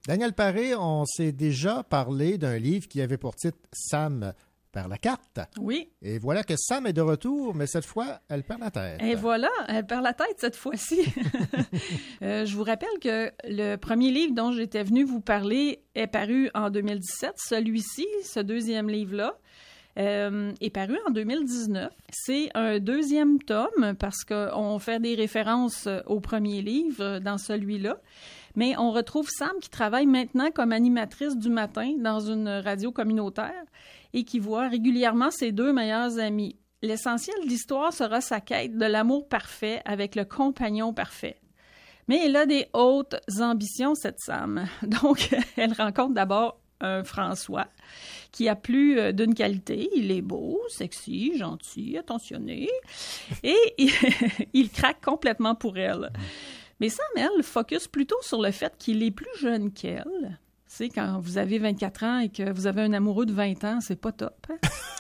Daniel 0.09 0.33
Paré, 0.33 0.75
on 0.75 1.05
s'est 1.05 1.31
déjà 1.31 1.85
parlé 1.85 2.39
d'un 2.39 2.59
livre 2.59 2.89
qui 2.89 3.01
avait 3.01 3.17
pour 3.17 3.37
titre 3.37 3.59
Sam 3.73 4.33
perd 4.77 4.91
la 4.91 4.99
carte. 4.99 5.41
Oui. 5.59 5.89
Et 6.03 6.19
voilà 6.19 6.45
que 6.45 6.55
Sam 6.55 6.87
est 6.87 6.93
de 6.93 7.01
retour, 7.01 7.55
mais 7.55 7.67
cette 7.67 7.87
fois, 7.87 8.21
elle 8.29 8.43
perd 8.43 8.61
la 8.61 8.71
tête. 8.71 9.03
Et 9.03 9.15
voilà, 9.15 9.49
elle 9.69 9.87
perd 9.87 10.03
la 10.03 10.13
tête 10.13 10.37
cette 10.39 10.57
fois-ci. 10.57 11.01
Euh, 12.23 12.47
je 12.47 12.57
vous 12.57 12.65
rappelle 12.65 12.99
que 13.01 13.31
le 13.45 13.77
premier 13.77 14.11
livre 14.11 14.35
dont 14.35 14.51
j'étais 14.51 14.83
venu 14.83 15.05
vous 15.05 15.21
parler 15.21 15.83
est 15.95 16.07
paru 16.07 16.51
en 16.55 16.71
2017. 16.71 17.33
Celui-ci, 17.37 18.07
ce 18.25 18.41
deuxième 18.41 18.89
livre-là, 18.89 19.37
euh, 19.99 20.53
est 20.61 20.71
paru 20.71 20.97
en 21.07 21.11
2019. 21.11 21.93
C'est 22.11 22.49
un 22.55 22.79
deuxième 22.79 23.39
tome 23.39 23.95
parce 23.99 24.25
qu'on 24.25 24.79
fait 24.79 24.99
des 24.99 25.15
références 25.15 25.89
au 26.07 26.21
premier 26.21 26.63
livre 26.63 27.19
dans 27.19 27.39
celui-là. 27.39 27.99
Mais 28.55 28.75
on 28.79 28.91
retrouve 28.91 29.29
Sam 29.29 29.53
qui 29.61 29.69
travaille 29.69 30.07
maintenant 30.07 30.51
comme 30.51 30.73
animatrice 30.73 31.37
du 31.37 31.51
matin 31.51 31.93
dans 31.99 32.21
une 32.21 32.49
radio 32.49 32.91
communautaire 32.91 33.65
et 34.17 34.25
qui 34.25 34.39
voit 34.39 34.69
régulièrement 34.69 35.31
ses 35.31 35.53
deux 35.53 35.75
meilleurs 35.75 36.19
amis. 36.19 36.57
L'essentiel 36.81 37.37
de 37.45 37.49
l'histoire 37.49 37.93
sera 37.93 38.23
sa 38.23 38.41
quête 38.41 38.77
de 38.77 38.87
l'amour 38.87 39.29
parfait 39.29 39.83
avec 39.85 40.15
le 40.15 40.25
compagnon 40.25 40.95
parfait. 40.95 41.37
Mais 42.09 42.25
elle 42.25 42.37
a 42.37 42.47
des 42.47 42.67
hautes 42.73 43.17
ambitions, 43.41 43.95
cette 43.95 44.19
Sam. 44.21 44.67
Donc, 44.83 45.35
elle 45.57 45.75
rencontre 45.75 46.15
d'abord 46.15 46.59
un 46.81 47.05
François 47.05 47.69
qui 48.33 48.49
a 48.49 48.57
plus 48.57 48.99
euh, 48.99 49.13
d'une 49.13 49.35
qualité. 49.35 49.91
Il 49.95 50.11
est 50.11 50.23
beau, 50.23 50.61
sexy, 50.69 51.37
gentil, 51.37 51.99
attentionné. 51.99 52.71
Et 53.43 53.57
il, 53.77 53.91
il 54.55 54.71
craque 54.71 55.05
complètement 55.05 55.55
pour 55.55 55.77
elle. 55.77 56.11
Mais 56.81 56.89
Sam, 56.89 57.05
elle, 57.17 57.43
focus 57.43 57.87
plutôt 57.87 58.21
sur 58.23 58.41
le 58.41 58.51
fait 58.51 58.75
qu'il 58.79 59.03
est 59.03 59.11
plus 59.11 59.39
jeune 59.39 59.73
qu'elle. 59.73 60.39
Sais, 60.77 60.91
quand 60.91 61.19
vous 61.21 61.39
avez 61.39 61.59
24 61.59 62.05
ans 62.05 62.19
et 62.19 62.29
que 62.29 62.53
vous 62.53 62.67
avez 62.67 62.83
un 62.83 62.93
amoureux 62.93 63.25
de 63.25 63.33
20 63.33 63.65
ans, 63.65 63.79
c'est 63.81 63.99
pas 63.99 64.13
top. 64.13 64.47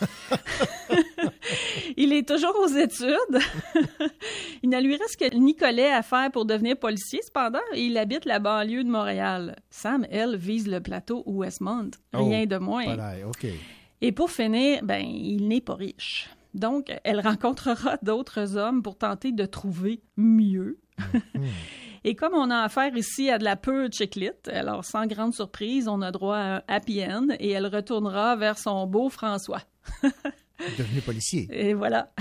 il 1.99 2.15
est 2.15 2.27
toujours 2.27 2.57
aux 2.65 2.69
études. 2.69 3.43
il 4.63 4.71
ne 4.71 4.81
lui 4.81 4.97
reste 4.97 5.21
que 5.21 5.37
Nicolet 5.37 5.93
à 5.93 6.01
faire 6.01 6.31
pour 6.31 6.47
devenir 6.47 6.79
policier, 6.79 7.21
cependant, 7.23 7.59
et 7.75 7.85
il 7.85 7.99
habite 7.99 8.25
la 8.25 8.39
banlieue 8.39 8.85
de 8.85 8.89
Montréal. 8.89 9.55
Sam, 9.69 10.07
elle, 10.11 10.37
vise 10.39 10.67
le 10.67 10.81
plateau 10.81 11.23
Westmount. 11.27 11.91
Rien 12.15 12.45
Oh, 12.45 12.47
de 12.47 12.57
moins. 12.57 12.85
Voilà. 12.85 13.13
Et 14.01 14.13
pour 14.13 14.31
finir, 14.31 14.81
ben, 14.83 15.05
il 15.05 15.47
n'est 15.47 15.61
pas 15.61 15.75
riche. 15.75 16.31
Donc, 16.55 16.91
elle 17.05 17.21
rencontrera 17.21 17.99
d'autres 18.03 18.57
hommes 18.57 18.83
pour 18.83 18.97
tenter 18.97 19.31
de 19.31 19.45
trouver 19.45 20.01
mieux. 20.17 20.79
Et 22.09 22.15
comme 22.15 22.35
on 22.35 22.51
a 22.51 22.59
affaire 22.59 22.97
ici 22.97 23.31
à 23.31 23.39
de 23.39 23.43
la 23.43 23.57
pure 23.57 23.89
chiclite, 23.91 24.47
alors 24.47 24.85
sans 24.85 25.09
grande 25.09 25.35
surprise, 25.35 25.89
on 25.89 26.03
a 26.03 26.13
droit 26.13 26.37
à 26.37 26.57
un 26.59 26.63
happy 26.69 27.03
end 27.03 27.27
et 27.41 27.51
elle 27.51 27.67
retournera 27.67 28.37
vers 28.37 28.59
son 28.59 28.87
beau 28.87 29.09
François. 29.09 29.63
Devenu 30.79 31.01
policier. 31.01 31.49
Et 31.51 31.75
voilà. 31.75 32.13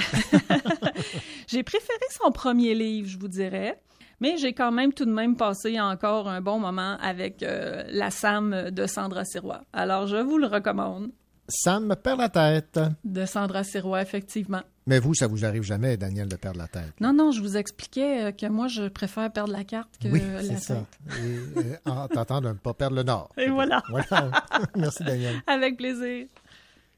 j'ai 1.47 1.61
préféré 1.61 1.99
son 2.19 2.31
premier 2.31 2.73
livre, 2.73 3.07
je 3.07 3.19
vous 3.19 3.27
dirais. 3.27 3.79
Mais 4.19 4.37
j'ai 4.37 4.53
quand 4.53 4.71
même 4.71 4.91
tout 4.91 5.05
de 5.05 5.13
même 5.13 5.37
passé 5.37 5.79
encore 5.79 6.27
un 6.29 6.41
bon 6.41 6.57
moment 6.57 6.97
avec 6.99 7.43
euh, 7.43 7.83
la 7.89 8.09
Sam 8.09 8.71
de 8.71 8.87
Sandra 8.87 9.23
Sirois. 9.23 9.61
Alors, 9.71 10.07
je 10.07 10.17
vous 10.17 10.39
le 10.39 10.47
recommande. 10.47 11.11
Sam 11.47 11.95
perd 11.95 12.21
la 12.21 12.29
tête. 12.29 12.79
De 13.03 13.25
Sandra 13.27 13.63
Sirois, 13.63 14.01
effectivement. 14.01 14.63
Mais 14.87 14.99
vous, 14.99 15.15
ça 15.15 15.25
vous 15.27 15.45
arrive 15.45 15.63
jamais, 15.63 15.97
Daniel, 15.97 16.27
de 16.27 16.35
perdre 16.35 16.59
la 16.59 16.67
tête. 16.67 16.93
Non, 17.01 17.11
non, 17.11 17.31
je 17.31 17.41
vous 17.41 17.57
expliquais 17.57 18.25
euh, 18.25 18.31
que 18.31 18.45
moi, 18.45 18.67
je 18.67 18.87
préfère 18.87 19.31
perdre 19.31 19.51
la 19.51 19.63
carte 19.63 19.89
que 19.99 20.07
oui, 20.09 20.21
la 20.31 20.41
c'est 20.43 20.49
tête. 20.49 20.59
ça. 20.59 20.85
Et, 21.23 21.59
euh, 21.59 21.75
en 21.91 22.07
tentant 22.07 22.39
de 22.39 22.49
ne 22.49 22.53
pas 22.53 22.73
perdre 22.75 22.95
le 22.95 23.03
nord. 23.03 23.29
Et 23.37 23.49
voilà. 23.49 23.81
Voilà. 23.89 24.31
Merci, 24.75 25.03
Daniel. 25.03 25.35
Avec 25.47 25.77
plaisir. 25.77 26.27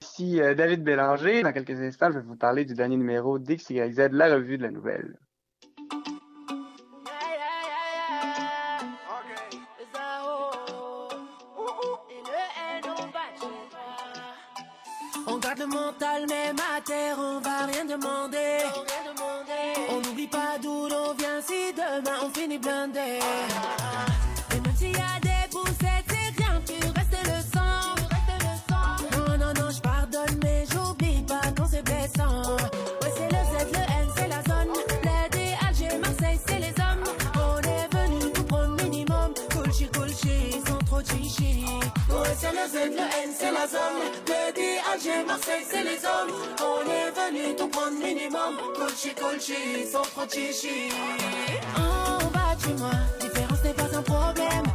Ici 0.02 0.42
euh, 0.42 0.54
David 0.54 0.84
Bélanger. 0.84 1.44
Dans 1.44 1.54
quelques 1.54 1.80
instants, 1.80 2.10
je 2.12 2.20
vais 2.20 2.26
vous 2.26 2.36
parler 2.36 2.66
du 2.66 2.74
dernier 2.74 2.98
numéro 2.98 3.40
d'XYZ, 3.40 4.10
la 4.12 4.36
revue 4.36 4.58
de 4.58 4.64
la 4.64 4.72
nouvelle. 4.72 5.16
le 15.60 15.66
mental, 15.66 16.28
même 16.28 16.56
à 16.76 16.82
terre, 16.82 17.18
on 17.18 17.40
va 17.40 17.66
rien 17.66 17.86
demander. 17.86 18.60
On 19.90 20.02
n'oublie 20.02 20.28
pas 20.28 20.58
d'où 20.62 20.88
l'on 20.88 21.14
vient, 21.14 21.42
si 21.42 21.74
demain 21.74 22.18
on 22.24 22.30
finit 22.30 22.58
blindé. 22.58 23.20
Et 24.52 24.60
même 24.60 24.76
s'il 24.76 24.92
y 24.92 24.96
a 24.96 25.20
des 25.22 25.50
poussettes, 25.50 26.06
c'est 26.10 26.44
rien, 26.44 26.62
tu 26.66 26.74
restes 26.74 27.18
le 27.24 27.42
sang. 27.54 27.96
Non, 29.12 29.38
non, 29.38 29.54
non, 29.54 29.70
je 29.72 29.82
pardonne, 29.82 30.40
mais 30.44 30.66
j'oublie 30.72 31.24
pas 31.24 31.42
quand 31.56 31.68
c'est 31.72 31.84
blessant. 31.84 32.58
Ouais, 33.02 33.12
c'est 33.16 33.32
le 33.32 33.42
Z, 33.50 33.72
le 33.74 33.80
N, 33.80 34.10
c'est 34.16 34.28
la 34.28 34.44
zone. 34.44 34.74
L'aide 35.04 35.56
Alger, 35.68 35.98
Marseille, 35.98 36.40
c'est 36.48 36.60
les 36.60 36.74
hommes. 36.82 37.04
On 37.36 37.60
est 37.62 37.88
venu 37.96 38.32
pour 38.32 38.46
prendre 38.46 38.84
minimum. 38.84 39.34
Cool, 39.52 39.72
chi, 39.74 39.88
ils 40.54 40.68
sont 40.68 40.80
trop 40.86 41.02
chichi. 41.02 41.66
Ouais, 42.10 42.36
c'est 42.38 42.52
le 42.52 42.68
Z, 42.68 42.96
le 42.96 43.24
N, 43.24 43.34
c'est 43.38 43.52
la 43.52 43.68
zone. 43.68 44.02
Alger, 44.94 45.24
Marseille, 45.26 45.66
c'est 45.70 45.84
les 45.84 46.00
hommes. 46.06 46.34
On 46.62 46.82
est 46.90 47.12
venu 47.12 47.56
tout 47.56 47.68
prendre 47.68 47.98
minimum. 47.98 48.58
Colchi, 48.76 49.14
colchi, 49.14 49.86
sans 49.92 50.02
trop 50.02 50.28
chichi. 50.30 50.90
En 51.76 52.26
bas, 52.32 52.56
tu 52.62 52.70
moi, 52.74 52.92
différence 53.20 53.64
n'est 53.64 53.74
pas 53.74 53.98
un 53.98 54.02
problème. 54.02 54.66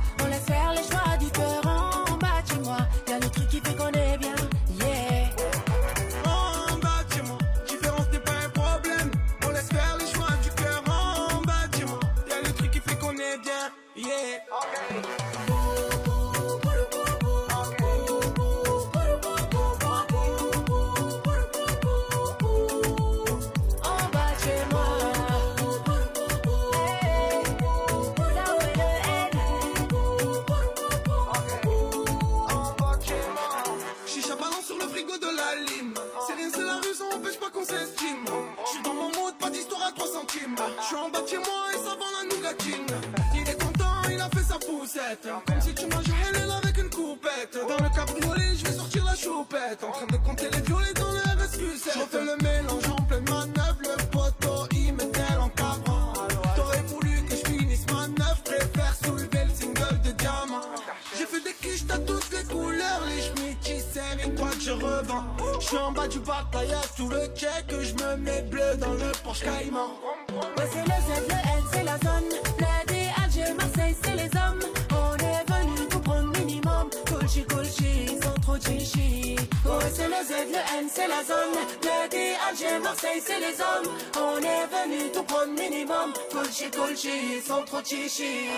Tout 66.96 67.08
le 67.08 67.26
check. 67.34 67.66
Je 67.68 67.92
me 67.94 68.16
mets 68.16 68.42
bleu 68.42 68.76
dans 68.78 68.92
le 68.92 69.12
Porsche 69.24 69.42
Cayman. 69.42 69.90
Ouais, 70.30 70.68
c'est 70.70 70.82
le 70.82 70.86
Z, 70.86 71.28
le 71.28 71.34
N, 71.34 71.64
c'est 71.72 71.84
la 71.84 71.98
zone. 71.98 72.28
Le 72.58 72.86
D, 72.86 73.06
Alger, 73.22 73.54
Marseille, 73.54 73.96
c'est 74.02 74.16
les 74.16 74.30
hommes. 74.38 74.60
On 74.90 75.16
est 75.16 75.44
venu 75.52 75.88
tout 75.88 76.00
prendre 76.00 76.38
minimum. 76.38 76.90
Colchi, 77.06 77.44
colchi, 77.44 78.18
sans 78.22 78.34
trop 78.40 78.56
chichi. 78.56 79.36
Ouais, 79.64 79.90
c'est 79.92 80.08
le 80.08 80.22
Z, 80.24 80.30
le 80.50 80.78
N, 80.78 80.88
c'est 80.92 81.08
la 81.08 81.22
zone. 81.24 81.56
Le 81.82 82.08
D, 82.08 82.34
Alger, 82.48 82.78
Marseille, 82.82 83.22
c'est 83.24 83.40
les 83.40 83.60
hommes. 83.60 83.92
On 84.16 84.38
est 84.38 84.66
venu 84.66 85.12
tout 85.12 85.24
prendre 85.24 85.52
minimum. 85.52 86.12
Colchi, 86.32 86.70
colchi, 86.70 87.40
sans 87.46 87.62
trop 87.62 87.82
chichi. 87.84 88.48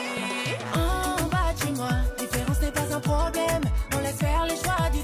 En 0.75 1.25
bas 1.25 1.53
de 1.55 1.61
chez 1.64 1.73
moi, 1.73 1.90
différence 2.18 2.61
n'est 2.61 2.73
pas 2.73 2.94
un 2.94 3.01
problème. 3.01 3.62
On 3.94 3.99
laisse 4.01 4.16
faire 4.16 4.44
les 4.47 4.57
choix 4.57 4.90
du 4.92 5.03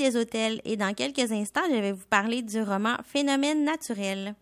Ici 0.00 0.12
Julie 0.12 0.24
Deshôtels 0.24 0.60
et 0.64 0.76
dans 0.76 0.94
quelques 0.94 1.30
instants, 1.30 1.60
je 1.68 1.76
vais 1.76 1.92
vous 1.92 2.06
parler 2.08 2.40
du 2.40 2.62
roman 2.62 2.96
Phénomène 3.04 3.64
naturel. 3.64 4.34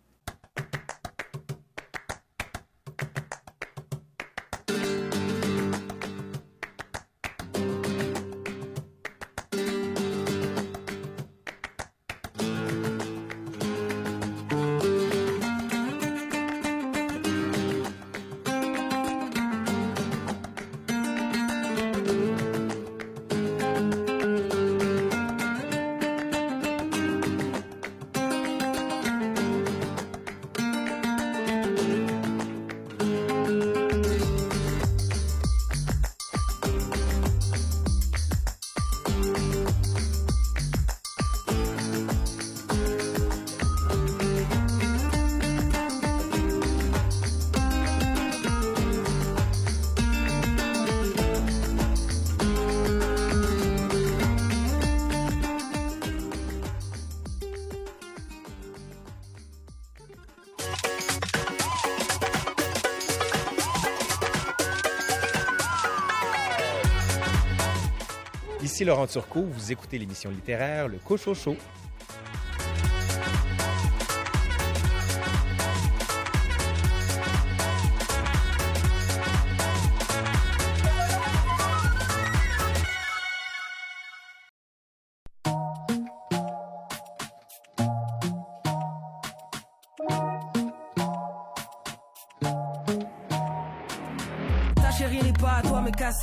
Ici 68.78 68.84
Laurent 68.84 69.08
Turcot, 69.08 69.42
vous 69.42 69.72
écoutez 69.72 69.98
l'émission 69.98 70.30
littéraire 70.30 70.86
Le 70.86 70.98
Cochocho. 70.98 71.56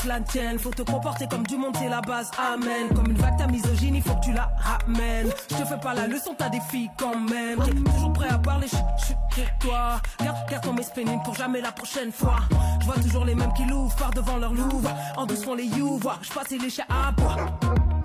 Toi, 0.05 0.13
la 0.13 0.21
tienne. 0.21 0.59
Faut 0.59 0.71
te 0.71 0.81
comporter 0.83 1.27
comme 1.27 1.43
du 1.43 1.57
monde, 1.57 1.75
c'est 1.79 1.89
la 1.89 2.01
base. 2.01 2.31
Amen. 2.37 2.87
Comme 2.95 3.07
une 3.07 3.17
vague, 3.17 3.37
ta 3.37 3.47
misogyne, 3.47 3.95
il 3.95 4.01
faut 4.01 4.15
que 4.15 4.25
tu 4.25 4.33
la 4.33 4.49
ramènes. 4.57 5.29
Je 5.49 5.55
te 5.55 5.65
fais 5.65 5.77
pas 5.77 5.93
la 5.93 6.07
leçon, 6.07 6.35
t'as 6.37 6.49
des 6.49 6.59
filles 6.69 6.89
quand 6.97 7.17
même. 7.17 7.59
Est 7.61 7.93
toujours 7.93 8.13
prêt 8.13 8.29
à 8.29 8.37
parler, 8.37 8.67
chut, 8.67 8.79
chut, 9.05 9.17
tais-toi. 9.35 10.01
Garde, 10.23 10.37
garde 10.49 10.63
ton 10.63 10.75
pénible 10.93 11.21
pour 11.23 11.35
jamais 11.35 11.61
la 11.61 11.71
prochaine 11.71 12.11
fois. 12.11 12.37
Je 12.81 12.85
vois 12.85 12.95
toujours 12.95 13.25
les 13.25 13.35
mêmes 13.35 13.53
qui 13.53 13.65
l'ouvrent 13.65 13.95
par 13.95 14.11
devant 14.11 14.37
leur 14.37 14.53
louvre. 14.53 14.89
En 15.17 15.25
douce 15.25 15.43
font 15.43 15.55
les 15.55 15.65
you, 15.65 15.97
voir. 15.97 16.19
Je 16.21 16.31
passe 16.31 16.49
les 16.49 16.69
chats 16.69 16.83
à 16.89 17.11
bois. 17.11 17.37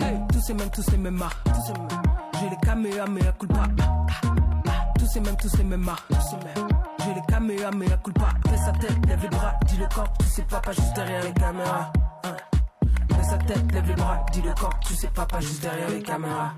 Hey, 0.00 0.18
tous 0.32 0.40
ces 0.40 0.54
mêmes, 0.54 0.70
tous 0.70 0.82
ces 0.82 0.96
mêmes 0.96 1.14
marques. 1.14 1.38
Mêmes. 1.46 1.88
J'ai 2.40 2.50
les 2.50 2.56
caméas, 2.56 3.06
mais 3.06 3.26
à 3.26 3.32
culpa. 3.32 3.64
Tous 4.98 5.06
ces 5.06 5.20
mêmes, 5.20 5.36
tous 5.36 5.48
ces 5.48 5.64
mêmes 5.64 5.80
marques. 5.80 6.06
Tous 6.08 6.30
ces 6.30 6.36
mêmes. 6.36 6.69
Mais 7.40 7.56
la 7.56 7.96
culpa. 7.96 8.28
Fais 8.48 8.56
sa 8.58 8.72
tête, 8.72 9.06
lève 9.06 9.22
les 9.22 9.28
bras, 9.28 9.54
dis 9.66 9.76
le 9.78 9.86
corps, 9.94 10.12
tu 10.18 10.26
sais 10.26 10.42
pas, 10.42 10.60
pas 10.60 10.72
juste 10.72 10.94
derrière 10.94 11.24
les 11.24 11.32
caméras. 11.32 11.92
Hein. 12.24 12.36
Fais 13.16 13.22
sa 13.22 13.38
tête, 13.38 13.72
lève 13.72 13.86
les 13.88 13.94
bras, 13.94 14.26
dis 14.30 14.42
le 14.42 14.52
corps, 14.52 14.78
tu 14.80 14.94
sais 14.94 15.08
pas, 15.08 15.24
pas 15.24 15.40
juste 15.40 15.62
derrière 15.62 15.88
les 15.88 16.02
caméras. 16.02 16.52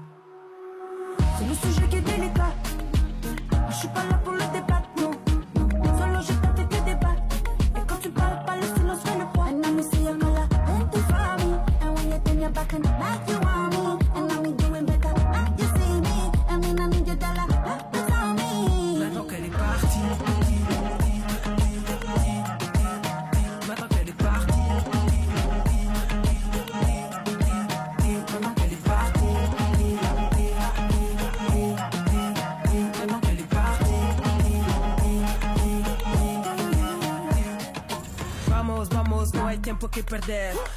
C'est 1.39 1.47
le 1.47 1.55
sujet 1.55 1.89
qui 1.89 1.97
est 1.97 2.01
délicat. 2.01 2.53
Je 3.71 3.75
suis 3.75 3.89
pas 3.89 4.05
là 4.11 4.15
pour 4.25 4.33
le 4.33 4.41
débat, 4.41 4.72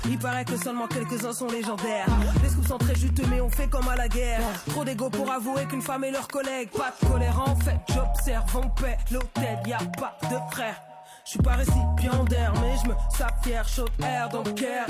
Il 0.05 0.19
paraît 0.19 0.45
que 0.45 0.57
seulement 0.57 0.87
quelques-uns 0.87 1.33
sont 1.33 1.47
légendaires. 1.47 2.07
Les 2.43 2.49
scoops 2.49 2.67
sont 2.67 2.77
très 2.77 2.95
juteux, 2.95 3.25
mais 3.29 3.41
on 3.41 3.49
fait 3.49 3.67
comme 3.67 3.87
à 3.87 3.95
la 3.95 4.07
guerre. 4.07 4.41
Trop 4.69 4.83
d'ego 4.83 5.09
pour 5.09 5.31
avouer 5.31 5.65
qu'une 5.65 5.81
femme 5.81 6.03
est 6.03 6.11
leur 6.11 6.27
collègue. 6.27 6.69
Pas 6.69 6.93
de 7.01 7.07
colère 7.07 7.41
en 7.45 7.55
fait, 7.55 7.79
j'observe, 7.93 8.45
on 8.55 8.69
paie 8.69 8.97
l'hôtel, 9.11 9.59
y 9.67 9.73
a 9.73 9.79
pas 9.99 10.17
de 10.23 10.53
frère. 10.53 10.81
Je 11.25 11.31
suis 11.31 11.39
pas 11.39 11.53
récipiendaire, 11.53 12.53
mais 12.61 12.75
je 12.83 12.89
me 12.89 12.95
fier, 13.43 13.67
chaud 13.67 13.85
air, 14.03 14.29
don't 14.29 14.53
care. 14.53 14.87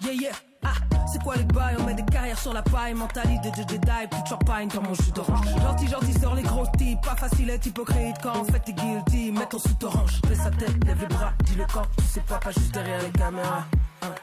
Yeah, 0.00 0.12
yeah. 0.12 0.51
Ah, 0.64 0.74
c'est 1.12 1.22
quoi 1.22 1.36
les 1.36 1.44
bails 1.44 1.76
On 1.80 1.84
met 1.84 1.94
des 1.94 2.04
carrières 2.04 2.38
sur 2.38 2.52
la 2.52 2.62
paille, 2.62 2.94
mentalité 2.94 3.50
de 3.50 3.56
Jedi, 3.56 4.06
plus 4.10 4.22
de 4.22 4.28
champagne 4.28 4.68
dans 4.68 4.82
mon 4.82 4.94
jus 4.94 5.10
d'orange. 5.12 5.46
Gentil, 5.60 5.88
gentil 5.88 6.18
sur 6.18 6.34
les 6.34 6.42
gros 6.42 6.66
types, 6.78 7.00
pas 7.00 7.16
facile 7.16 7.50
être 7.50 7.66
hypocrite 7.66 8.16
quand 8.22 8.38
en 8.40 8.44
fait 8.44 8.60
t'es 8.60 8.72
guilty. 8.72 9.32
Mets 9.32 9.46
ton 9.46 9.58
sous 9.58 9.76
orange, 9.84 10.20
fais 10.26 10.34
sa 10.34 10.50
tête, 10.50 10.84
lève 10.84 11.00
les 11.00 11.06
bras, 11.06 11.32
dis 11.44 11.54
le 11.54 11.64
quand, 11.72 11.86
tu 11.98 12.04
sais 12.04 12.20
pas, 12.20 12.38
pas 12.38 12.50
juste 12.50 12.72
derrière 12.72 13.02
les 13.02 13.10
caméras. 13.10 13.64
Hein. 14.02 14.14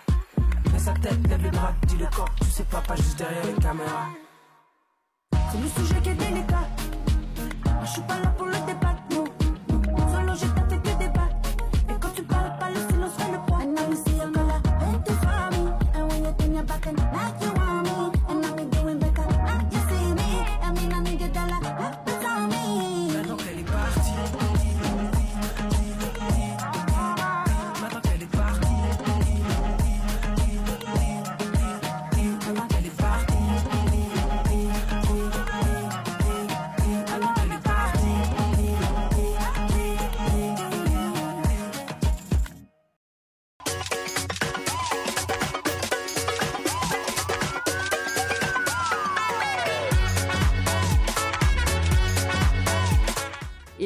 Mets 0.72 0.80
sa 0.80 0.94
tête, 0.94 1.28
lève 1.28 1.44
les 1.44 1.52
bras, 1.52 1.74
dis 1.88 1.98
le 1.98 2.08
quand, 2.16 2.26
tu 2.42 2.50
sais 2.50 2.64
pas, 2.64 2.82
pas 2.82 2.96
juste 2.96 3.18
derrière 3.18 3.46
les 3.46 3.62
caméras. 3.62 4.08
C'est 5.52 5.58
le 5.58 5.86
sujet 5.86 6.02
qui 6.02 6.10
est 6.10 6.14
délicat. 6.14 6.68
Je 7.84 7.90
suis 7.90 8.02
pas 8.02 8.20
là 8.20 8.28
pour 8.38 8.46
le 8.46 8.54
débat, 8.68 8.96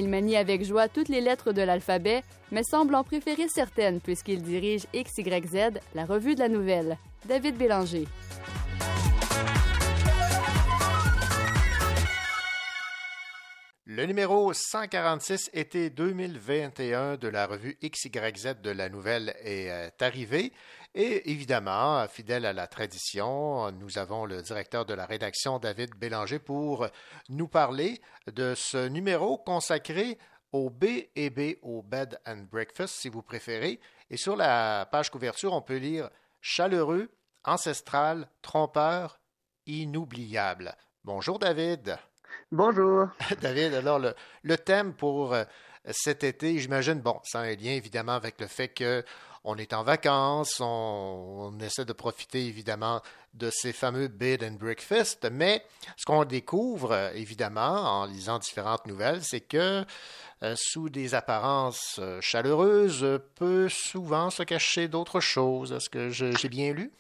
Il 0.04 0.10
manie 0.10 0.36
avec 0.36 0.66
joie 0.66 0.90
toutes 0.90 1.08
les 1.08 1.22
lettres 1.22 1.54
de 1.54 1.62
l'alphabet, 1.62 2.24
mais 2.52 2.64
semble 2.64 2.94
en 2.96 3.06
préférer 3.06 3.48
certaines 3.48 4.02
puisqu'il 4.02 4.42
dirige 4.42 4.86
XYZ, 4.94 5.80
la 5.96 6.04
revue 6.04 6.36
de 6.36 6.42
la 6.42 6.50
nouvelle. 6.50 6.98
David 7.26 7.56
Bélanger. 7.56 8.06
Le 13.96 14.08
numéro 14.08 14.52
146, 14.52 15.52
été 15.54 15.92
2021 15.92 17.18
de 17.18 17.28
la 17.28 17.46
revue 17.46 17.78
XYZ 17.84 18.56
de 18.60 18.72
la 18.72 18.90
Nouvelle 18.90 19.36
est 19.44 19.70
euh, 19.70 19.90
arrivé. 20.00 20.52
Et 20.96 21.30
évidemment, 21.30 22.08
fidèle 22.08 22.48
à 22.48 22.54
la 22.54 22.66
tradition, 22.66 23.72
nous 23.74 24.00
avons 24.00 24.26
le 24.26 24.42
directeur 24.42 24.88
de 24.88 24.96
la 24.96 25.06
rédaction, 25.06 25.60
David 25.60 25.92
Bélanger, 25.94 26.40
pour 26.40 26.88
nous 27.30 27.48
parler 27.48 28.02
de 28.26 28.56
ce 28.56 28.88
numéro 28.88 29.38
consacré 29.38 30.18
au 30.52 30.72
B 30.72 30.86
et 31.16 31.30
B, 31.30 31.60
au 31.62 31.84
Bed 31.84 32.20
and 32.26 32.48
Breakfast, 32.52 32.96
si 32.96 33.10
vous 33.10 33.22
préférez. 33.22 33.80
Et 34.10 34.18
sur 34.18 34.36
la 34.36 34.88
page 34.92 35.12
couverture, 35.12 35.54
on 35.54 35.62
peut 35.62 35.78
lire 35.78 36.10
chaleureux, 36.42 37.12
ancestral, 37.44 38.28
trompeur, 38.42 39.20
inoubliable. 39.68 40.76
Bonjour 41.04 41.38
David. 41.38 42.00
Bonjour. 42.52 43.08
David, 43.42 43.74
alors 43.74 44.00
le, 44.00 44.58
thème 44.58 44.94
pour 44.94 45.34
euh, 45.34 45.44
cet 45.90 46.24
été, 46.24 46.58
j'imagine, 46.60 47.00
bon, 47.02 47.20
ça 47.24 47.40
a 47.40 47.44
un 47.44 47.56
lien 47.56 47.72
évidemment 47.72 48.14
avec 48.14 48.40
le 48.40 48.48
fait 48.48 48.70
que 48.70 49.04
on 49.46 49.58
est 49.58 49.74
en 49.74 49.84
vacances, 49.84 50.62
on, 50.62 51.58
essaie 51.60 51.84
de 51.84 51.94
profiter 51.94 52.46
évidemment 52.46 53.02
de 53.34 53.50
ces 53.52 53.74
fameux 53.74 54.08
bed 54.08 54.44
and 54.44 54.54
breakfast, 54.54 55.28
mais 55.30 55.66
ce 55.98 56.06
qu'on 56.06 56.24
découvre 56.24 57.12
évidemment 57.16 58.02
en 58.02 58.06
lisant 58.06 58.40
différentes 58.40 58.86
nouvelles, 58.88 59.24
c'est 59.24 59.42
que 59.42 59.84
euh, 60.44 60.56
sous 60.56 60.90
des 60.90 61.14
apparences 61.16 61.98
euh, 62.00 62.22
chaleureuses 62.22 63.20
peut 63.36 63.68
souvent 63.70 64.30
se 64.30 64.44
cacher 64.44 64.88
d'autres 64.88 65.20
choses. 65.20 65.74
Est-ce 65.74 65.90
que 65.90 66.10
j'ai 66.10 66.50
bien 66.50 66.72
lu? 66.74 66.92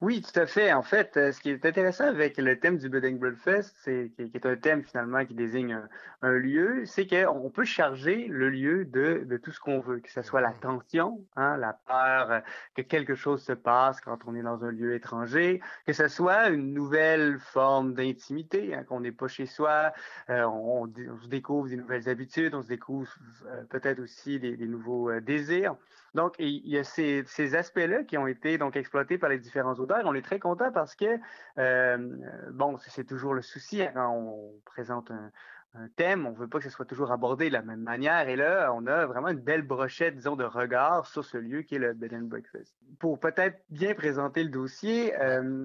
Oui, 0.00 0.20
tout 0.22 0.38
à 0.38 0.46
fait. 0.46 0.72
En 0.72 0.82
fait, 0.82 1.16
euh, 1.16 1.32
ce 1.32 1.40
qui 1.40 1.50
est 1.50 1.64
intéressant 1.64 2.04
avec 2.04 2.36
le 2.36 2.58
thème 2.58 2.76
du 2.78 2.88
Bed 2.88 3.04
and 3.04 3.16
Breakfast, 3.16 3.74
c'est 3.82 4.12
qui 4.16 4.30
est 4.34 4.46
un 4.46 4.56
thème 4.56 4.82
finalement 4.84 5.24
qui 5.24 5.34
désigne 5.34 5.72
un, 5.72 5.88
un 6.22 6.32
lieu, 6.32 6.84
c'est 6.84 7.06
qu'on 7.06 7.50
peut 7.50 7.64
charger 7.64 8.26
le 8.28 8.50
lieu 8.50 8.84
de, 8.84 9.24
de 9.24 9.36
tout 9.38 9.50
ce 9.50 9.60
qu'on 9.60 9.80
veut, 9.80 10.00
que 10.00 10.10
ce 10.10 10.22
soit 10.22 10.40
la 10.42 10.52
tension, 10.52 11.26
hein, 11.36 11.56
la 11.56 11.72
peur 11.72 12.30
euh, 12.30 12.40
que 12.74 12.82
quelque 12.82 13.14
chose 13.14 13.42
se 13.42 13.52
passe 13.52 14.00
quand 14.00 14.18
on 14.26 14.34
est 14.34 14.42
dans 14.42 14.64
un 14.64 14.70
lieu 14.70 14.94
étranger, 14.94 15.60
que 15.86 15.92
ce 15.94 16.08
soit 16.08 16.48
une 16.50 16.72
nouvelle 16.74 17.38
forme 17.38 17.94
d'intimité, 17.94 18.74
hein, 18.74 18.84
qu'on 18.84 19.00
n'est 19.00 19.12
pas 19.12 19.28
chez 19.28 19.46
soi, 19.46 19.92
euh, 20.28 20.44
on, 20.44 20.82
on 20.82 20.86
dé- 20.86 21.08
on 21.10 21.18
se 21.20 21.28
découvre 21.28 21.68
des 21.68 21.76
nouvelles 21.76 22.08
habitudes, 22.08 22.54
on 22.54 22.62
se 22.62 22.68
découvre 22.68 23.10
euh, 23.46 23.64
peut-être 23.64 24.00
aussi 24.00 24.38
des, 24.38 24.56
des 24.56 24.66
nouveaux 24.66 25.10
euh, 25.10 25.20
désirs. 25.20 25.76
Donc, 26.14 26.34
il 26.38 26.66
y 26.68 26.78
a 26.78 26.84
ces, 26.84 27.54
aspects-là 27.54 28.04
qui 28.04 28.18
ont 28.18 28.26
été 28.26 28.58
donc 28.58 28.76
exploités 28.76 29.18
par 29.18 29.30
les 29.30 29.38
différents 29.38 29.74
auteurs. 29.74 30.02
On 30.04 30.14
est 30.14 30.22
très 30.22 30.38
content 30.38 30.72
parce 30.72 30.94
que, 30.94 31.18
euh, 31.58 32.16
bon, 32.52 32.76
c'est 32.76 32.90
c'est 32.90 33.04
toujours 33.04 33.32
le 33.32 33.42
souci 33.42 33.82
hein, 33.82 33.92
quand 33.94 34.10
on 34.10 34.60
présente 34.66 35.10
un, 35.10 35.30
un 35.74 35.88
thème, 35.88 36.26
on 36.26 36.32
veut 36.32 36.48
pas 36.48 36.58
que 36.58 36.64
ce 36.64 36.70
soit 36.70 36.84
toujours 36.84 37.12
abordé 37.12 37.48
de 37.48 37.52
la 37.52 37.62
même 37.62 37.82
manière. 37.82 38.28
Et 38.28 38.34
là, 38.34 38.72
on 38.74 38.86
a 38.86 39.06
vraiment 39.06 39.28
une 39.28 39.38
belle 39.38 39.62
brochette, 39.62 40.16
disons, 40.16 40.34
de 40.34 40.44
regard 40.44 41.06
sur 41.06 41.24
ce 41.24 41.38
lieu 41.38 41.62
qui 41.62 41.76
est 41.76 41.78
le 41.78 41.92
Bed 41.92 42.12
and 42.12 42.22
Breakfast. 42.22 42.74
Pour 42.98 43.20
peut-être 43.20 43.62
bien 43.70 43.94
présenter 43.94 44.42
le 44.42 44.50
dossier, 44.50 45.14
euh, 45.20 45.64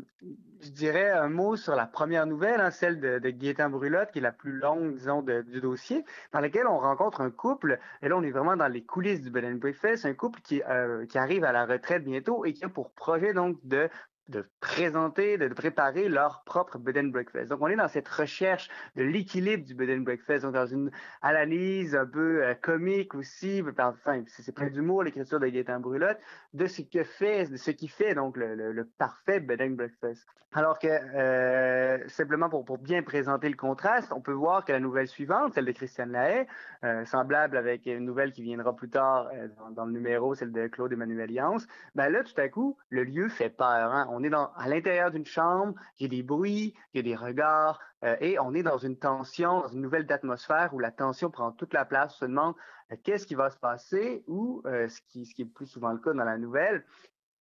je 0.62 0.70
dirais 0.70 1.10
un 1.10 1.30
mot 1.30 1.56
sur 1.56 1.76
la 1.76 1.88
première 1.88 2.28
nouvelle, 2.28 2.62
hein, 2.62 2.70
celle 2.70 3.00
de, 3.00 3.18
de 3.18 3.30
Gaétan 3.32 3.70
Brulotte, 3.70 4.12
qui 4.12 4.20
est 4.20 4.22
la 4.22 4.32
plus 4.32 4.52
longue, 4.52 4.94
disons, 4.94 5.24
de- 5.24 5.42
du 5.42 5.60
dossier, 5.60 6.06
dans 6.34 6.40
laquelle 6.40 6.68
on 6.68 6.78
rencontre 6.78 7.22
un 7.22 7.32
couple, 7.32 7.80
et 8.04 8.08
là, 8.08 8.16
on 8.16 8.22
est 8.24 8.32
vraiment 8.32 8.56
dans 8.56 8.68
les 8.68 8.84
coulisses 8.84 9.22
du 9.22 9.32
Bed 9.32 9.46
and 9.46 9.56
Breakfast, 9.56 10.06
un 10.06 10.14
couple 10.14 10.40
qui, 10.42 10.62
euh, 10.70 11.08
qui 11.08 11.18
arrive 11.18 11.44
à 11.44 11.52
la 11.52 11.66
retraite 11.66 12.04
bientôt 12.04 12.46
et 12.46 12.54
qui 12.54 12.64
a 12.64 12.70
pour 12.70 12.92
projet, 12.92 13.34
donc, 13.34 13.58
de 13.64 13.90
de 14.30 14.44
présenter, 14.60 15.38
de 15.38 15.48
préparer 15.50 16.10
leur 16.10 16.44
propre 16.46 16.78
bed 16.80 16.98
and 16.98 17.10
breakfast. 17.10 17.50
Donc, 17.50 17.62
on 17.62 17.68
est 17.68 17.76
dans 17.76 17.88
cette 17.88 18.08
recherche 18.08 18.70
de 18.96 19.04
l'équilibre 19.04 19.64
du 19.66 19.76
bed 19.76 19.90
and 19.90 20.02
breakfast, 20.02 20.44
donc 20.44 20.54
dans 20.54 20.66
une 20.66 20.90
analyse 21.22 21.96
un 21.96 22.06
peu 22.08 22.44
euh, 22.44 22.54
comique 22.56 23.14
aussi, 23.14 23.64
enfin, 23.68 24.24
c'est 24.28 24.56
plein 24.56 24.70
d'humour, 24.70 25.04
l'écriture 25.04 25.40
de 25.40 25.48
Gaëtan 25.48 25.80
Brulotte, 25.80 26.20
de 26.54 26.66
ce 26.66 26.82
que 26.82 27.04
fait, 27.04 27.46
de 27.52 27.58
ce 27.58 27.72
qui 27.72 27.88
fait 27.88 28.16
donc 28.16 28.36
le, 28.38 28.56
le- 28.56 28.72
le 28.72 28.86
parfait 28.86 29.40
bed 29.40 29.62
and 29.62 29.72
breakfast. 29.72 30.26
Alors 30.54 30.80
que, 30.80 30.88
euh, 30.88 32.08
simplement 32.08 32.48
pour, 32.48 32.64
pour 32.64 32.78
bien 32.78 33.04
présenter 33.04 33.50
le 33.50 33.58
contraste, 33.58 34.14
on 34.14 34.22
peut 34.22 34.32
voir 34.32 34.64
que 34.64 34.72
la 34.72 34.80
nouvelle 34.80 35.08
suivante, 35.08 35.54
celle 35.54 35.66
de 35.66 35.72
Christiane 35.74 36.14
Lahaye, 36.14 36.48
euh, 36.86 37.04
semblable 37.04 37.58
avec 37.58 37.86
une 37.88 38.06
nouvelle 38.06 38.32
qui 38.32 38.42
viendra 38.42 38.74
plus 38.74 38.90
tard 38.90 39.30
euh, 39.34 39.50
dans, 39.58 39.72
dans 39.72 39.86
le 39.86 39.92
numéro, 39.92 40.34
celle 40.34 40.54
de 40.54 40.68
Claude 40.68 40.94
Emmanuel 40.94 41.30
Yance, 41.30 41.68
ben 41.94 42.08
là, 42.08 42.24
tout 42.24 42.40
à 42.40 42.48
coup, 42.48 42.78
le 42.90 43.04
lieu 43.04 43.28
fait 43.28 43.50
peur. 43.50 43.92
hein. 43.94 44.08
On 44.16 44.24
est 44.24 44.34
à 44.34 44.68
l'intérieur 44.68 45.12
d'une 45.12 45.26
chambre, 45.26 45.74
il 46.00 46.04
y 46.04 46.06
a 46.06 46.10
des 46.10 46.24
bruits, 46.24 46.74
il 46.94 46.98
y 46.98 47.00
a 47.00 47.04
des 47.04 47.16
regards, 47.16 47.80
euh, 48.04 48.16
et 48.22 48.40
on 48.40 48.54
est 48.54 48.64
dans 48.64 48.78
une 48.78 48.98
tension, 48.98 49.62
dans 49.62 49.68
une 49.68 49.82
nouvelle 49.82 50.10
atmosphère 50.10 50.74
où 50.74 50.80
la 50.80 50.92
tension 50.92 51.30
prend 51.30 51.52
toute 51.52 51.74
la 51.74 51.84
place. 51.84 52.14
On 52.16 52.20
se 52.20 52.26
demande 52.26 52.56
euh, 52.92 52.96
qu'est-ce 53.04 53.28
qui 53.28 53.36
va 53.36 53.50
se 53.50 53.58
passer 53.58 54.24
ou, 54.28 54.62
euh, 54.66 54.88
ce, 54.88 55.02
qui, 55.02 55.26
ce 55.26 55.36
qui 55.36 55.42
est 55.42 55.46
plus 55.46 55.68
souvent 55.68 55.92
le 55.92 56.00
cas 56.00 56.14
dans 56.14 56.24
la 56.24 56.38
nouvelle, 56.38 56.86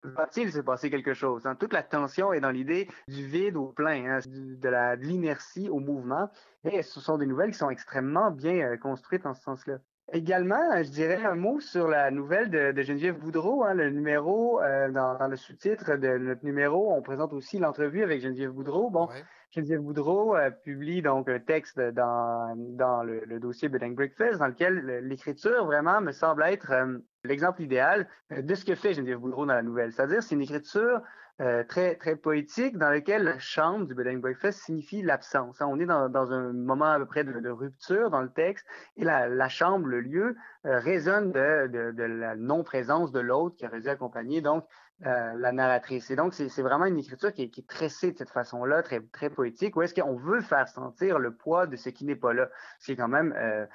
va-t-il 0.03 0.53
se 0.53 0.61
passer 0.61 0.91
quelque 0.91 1.15
chose? 1.15 1.47
hein? 1.47 1.55
Toute 1.55 1.73
la 1.73 1.83
tension 1.83 2.33
est 2.33 2.41
dans 2.41 2.51
l'idée 2.51 2.89
du 3.09 3.27
vide 3.27 3.57
au 3.57 3.69
plein, 3.69 4.17
hein, 4.17 4.19
de 4.27 4.97
l'inertie 4.97 5.69
au 5.71 5.79
mouvement. 5.79 6.29
Et 6.65 6.83
ce 6.83 7.01
sont 7.01 7.19
des 7.19 7.27
nouvelles 7.27 7.53
qui 7.53 7.59
sont 7.59 7.71
extrêmement 7.71 8.31
bien 8.31 8.77
construites 8.79 9.27
en 9.27 9.33
ce 9.35 9.43
sens-là. 9.43 9.79
Également, 10.13 10.83
je 10.83 10.91
dirais 10.91 11.25
un 11.25 11.35
mot 11.35 11.61
sur 11.61 11.89
la 11.89 12.11
nouvelle 12.11 12.51
de, 12.51 12.73
de 12.73 12.83
Geneviève 12.83 13.19
Boudreau, 13.19 13.65
hein, 13.65 13.73
le 13.75 13.89
numéro, 13.91 14.61
euh, 14.61 14.91
dans, 14.91 15.17
dans 15.17 15.29
le 15.29 15.37
sous-titre 15.37 15.97
de 15.97 16.19
notre 16.19 16.45
numéro, 16.45 16.93
on 16.93 17.01
présente 17.01 17.33
aussi 17.33 17.59
l'entrevue 17.59 18.03
avec 18.03 18.21
Geneviève 18.21 18.51
Boudreau. 18.51 18.91
Bon, 18.91 19.09
Geneviève 19.51 19.81
Boudreau 19.81 20.37
euh, 20.37 20.51
publie 20.51 21.01
donc 21.01 21.29
un 21.31 21.39
texte 21.41 21.81
dans, 21.81 22.55
dans 22.57 23.03
le, 23.03 23.25
le 23.25 23.41
dossier 23.41 23.69
Bed 23.71 23.83
and 23.83 23.93
Breakfast 23.93 24.41
dans 24.41 24.49
lequel 24.49 24.75
le- 24.75 25.01
l'écriture 25.01 25.65
vraiment 25.65 26.03
me 26.03 26.13
semble 26.13 26.43
être 26.43 26.71
euh, 26.73 26.99
l'exemple 27.25 27.63
idéal 27.63 28.07
de 28.31 28.55
ce 28.55 28.65
que 28.67 28.75
fait 28.75 28.93
Geneviève 28.93 29.19
Boudreau 29.19 29.47
dans 29.47 29.55
la 29.55 29.63
nouvelle. 29.63 29.91
C'est-à-dire, 29.91 30.23
c'est 30.23 30.35
une 30.35 30.43
écriture 30.43 31.01
euh, 31.41 31.65
très, 31.65 31.97
très 31.97 32.15
poétique 32.15 32.79
dans 32.79 32.91
lequel 32.91 33.25
la 33.25 33.39
chambre 33.39 33.87
du 33.87 33.95
Bed 33.95 34.07
and 34.07 34.19
Breakfast 34.19 34.61
signifie 34.61 35.03
l'absence. 35.03 35.61
hein. 35.61 35.67
On 35.69 35.81
est 35.81 35.87
dans, 35.87 36.09
dans 36.09 36.31
un 36.31 36.53
moment 36.53 36.93
à 36.93 36.99
peu 36.99 37.07
près 37.07 37.25
de, 37.25 37.51
rupture 37.51 38.11
dans 38.11 38.23
le 38.23 38.31
texte 38.31 38.65
et 38.97 39.05
la, 39.05 39.49
chambre, 39.49 39.87
le 39.87 40.01
lieu, 40.01 40.37
euh, 40.65 40.79
résonne 40.79 41.33
de, 41.33 41.67
de, 41.93 42.03
la 42.05 42.37
non-présence 42.37 43.11
de 43.11 43.19
l'autre 43.19 43.57
qui 43.57 43.67
aurait 43.67 43.81
dû 43.81 43.89
accompagner 43.89 44.43
donc 44.43 44.65
euh, 45.07 45.33
la 45.37 45.51
narratrice. 45.51 46.09
Et 46.13 46.17
donc, 46.17 46.35
c'est 46.35 46.63
vraiment 46.63 46.87
une 46.87 46.99
écriture 46.99 47.33
qui 47.33 47.43
est, 47.43 47.49
qui 47.51 47.63
est 47.63 47.69
tressée 47.69 48.13
de 48.13 48.17
cette 48.17 48.31
façon-là, 48.31 48.83
très, 48.83 49.01
très 49.01 49.29
poétique, 49.29 49.77
où 49.77 49.83
est-ce 49.83 49.93
qu'on 49.93 50.17
veut 50.17 50.41
faire 50.41 50.69
sentir 50.69 51.19
le 51.19 51.35
poids 51.35 51.67
de 51.67 51.75
ce 51.75 51.89
qui 51.89 52.05
n'est 52.05 52.15
pas 52.15 52.33
là. 52.33 52.49
C'est 52.79 52.95
quand 52.95 53.09
même 53.09 53.35
euh, 53.37 53.67
euh, 53.67 53.69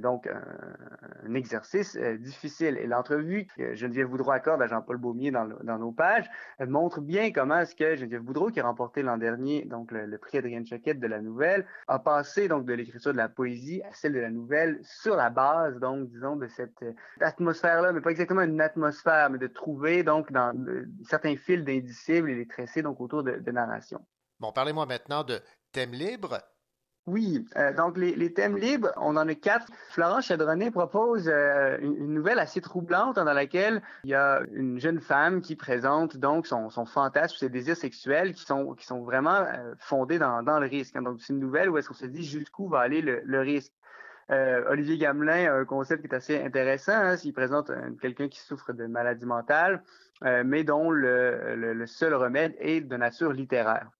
donc 0.00 0.26
un, 0.26 1.34
exercice 1.34 1.96
euh, 1.96 2.16
difficile. 2.18 2.76
Et 2.78 2.86
l'entrevue 2.86 3.46
que 3.56 3.74
Geneviève 3.74 4.08
Boudreau 4.08 4.32
accorde 4.32 4.62
à 4.62 4.66
Jean-Paul 4.66 4.96
Baumier 4.96 5.30
dans, 5.30 5.46
nos 5.46 5.92
pages 5.92 6.28
euh, 6.60 6.66
montre 6.66 7.00
bien 7.00 7.32
comment 7.32 7.60
est-ce 7.60 7.74
que 7.74 7.96
Geneviève 7.96 8.22
Boudreau, 8.22 8.50
qui 8.50 8.60
a 8.60 8.64
remporté 8.64 9.02
l'an 9.02 9.16
dernier 9.16 9.64
donc 9.64 9.92
le, 9.92 10.18
prix 10.18 10.38
Adrienne 10.38 10.66
Choquette 10.66 11.00
de 11.00 11.06
la 11.06 11.20
nouvelle, 11.20 11.66
a 11.88 11.98
passé 11.98 12.48
donc 12.48 12.64
de 12.66 12.74
l'écriture 12.74 13.12
de 13.12 13.16
la 13.16 13.28
poésie 13.28 13.82
à 13.82 13.92
celle 13.92 14.12
de 14.12 14.20
la 14.20 14.30
nouvelle 14.30 14.78
sur 14.82 15.16
la 15.16 15.30
base 15.30 15.78
donc 15.78 16.10
disons 16.10 16.36
de 16.36 16.48
cette 16.48 16.82
euh, 16.82 16.92
atmosphère-là, 17.20 17.92
mais 17.92 18.00
pas 18.00 18.10
exactement 18.10 18.42
une 18.42 18.60
atmosphère, 18.60 19.30
mais 19.30 19.38
de 19.38 19.46
trouver 19.46 20.02
donc 20.02 20.30
dans 20.32 20.52
certains 21.04 21.36
fils 21.36 21.64
d'indicibles 21.64 22.30
et 22.30 22.34
les 22.34 22.46
tresser 22.46 22.82
donc 22.82 23.00
autour 23.00 23.22
de, 23.22 23.32
de 23.32 23.50
narration. 23.50 24.04
Bon, 24.38 24.52
parlez-moi 24.52 24.86
maintenant 24.86 25.24
de 25.24 25.40
thème 25.72 25.92
libre. 25.92 26.40
Oui, 27.10 27.44
euh, 27.56 27.72
donc 27.72 27.96
les, 27.96 28.32
thèmes 28.32 28.56
libres, 28.56 28.92
on 28.96 29.16
en 29.16 29.26
a 29.26 29.34
quatre. 29.34 29.66
Florent 29.88 30.20
Chadronnet 30.20 30.70
propose 30.70 31.28
euh, 31.28 31.76
une, 31.80 32.14
nouvelle 32.14 32.38
assez 32.38 32.60
troublante 32.60 33.16
dans 33.16 33.24
laquelle 33.24 33.82
il 34.04 34.10
y 34.10 34.14
a 34.14 34.42
une 34.52 34.78
jeune 34.78 35.00
femme 35.00 35.40
qui 35.40 35.56
présente 35.56 36.16
donc 36.16 36.46
son, 36.46 36.70
fantasme, 36.86 37.36
ses 37.36 37.48
désirs 37.48 37.76
sexuels 37.76 38.32
qui 38.32 38.44
sont 38.44 39.02
vraiment 39.02 39.40
euh, 39.40 39.74
fondés 39.80 40.20
dans, 40.20 40.40
le 40.40 40.66
risque. 40.68 40.94
hein. 40.94 41.02
Donc 41.02 41.20
c'est 41.20 41.32
une 41.32 41.40
nouvelle 41.40 41.68
où 41.68 41.78
est-ce 41.78 41.88
qu'on 41.88 41.94
se 41.94 42.06
dit 42.06 42.22
jusqu'où 42.22 42.68
va 42.68 42.78
aller 42.78 43.02
le, 43.02 43.40
risque. 43.40 43.72
Olivier 44.68 44.96
Gamelin 44.96 45.52
a 45.52 45.54
un 45.54 45.64
concept 45.64 46.02
qui 46.02 46.14
est 46.14 46.16
assez 46.16 46.40
intéressant. 46.40 46.92
Hein, 46.92 47.16
il 47.24 47.32
présente 47.32 47.72
quelqu'un 48.00 48.28
qui 48.28 48.38
souffre 48.38 48.72
de 48.72 48.86
maladie 48.86 49.26
mentale, 49.26 49.82
mais 50.22 50.62
dont 50.62 50.92
le 50.92 51.84
seul 51.86 52.14
remède 52.14 52.54
est 52.60 52.82
de 52.82 52.96
nature 52.96 53.32
littéraire. 53.32 53.90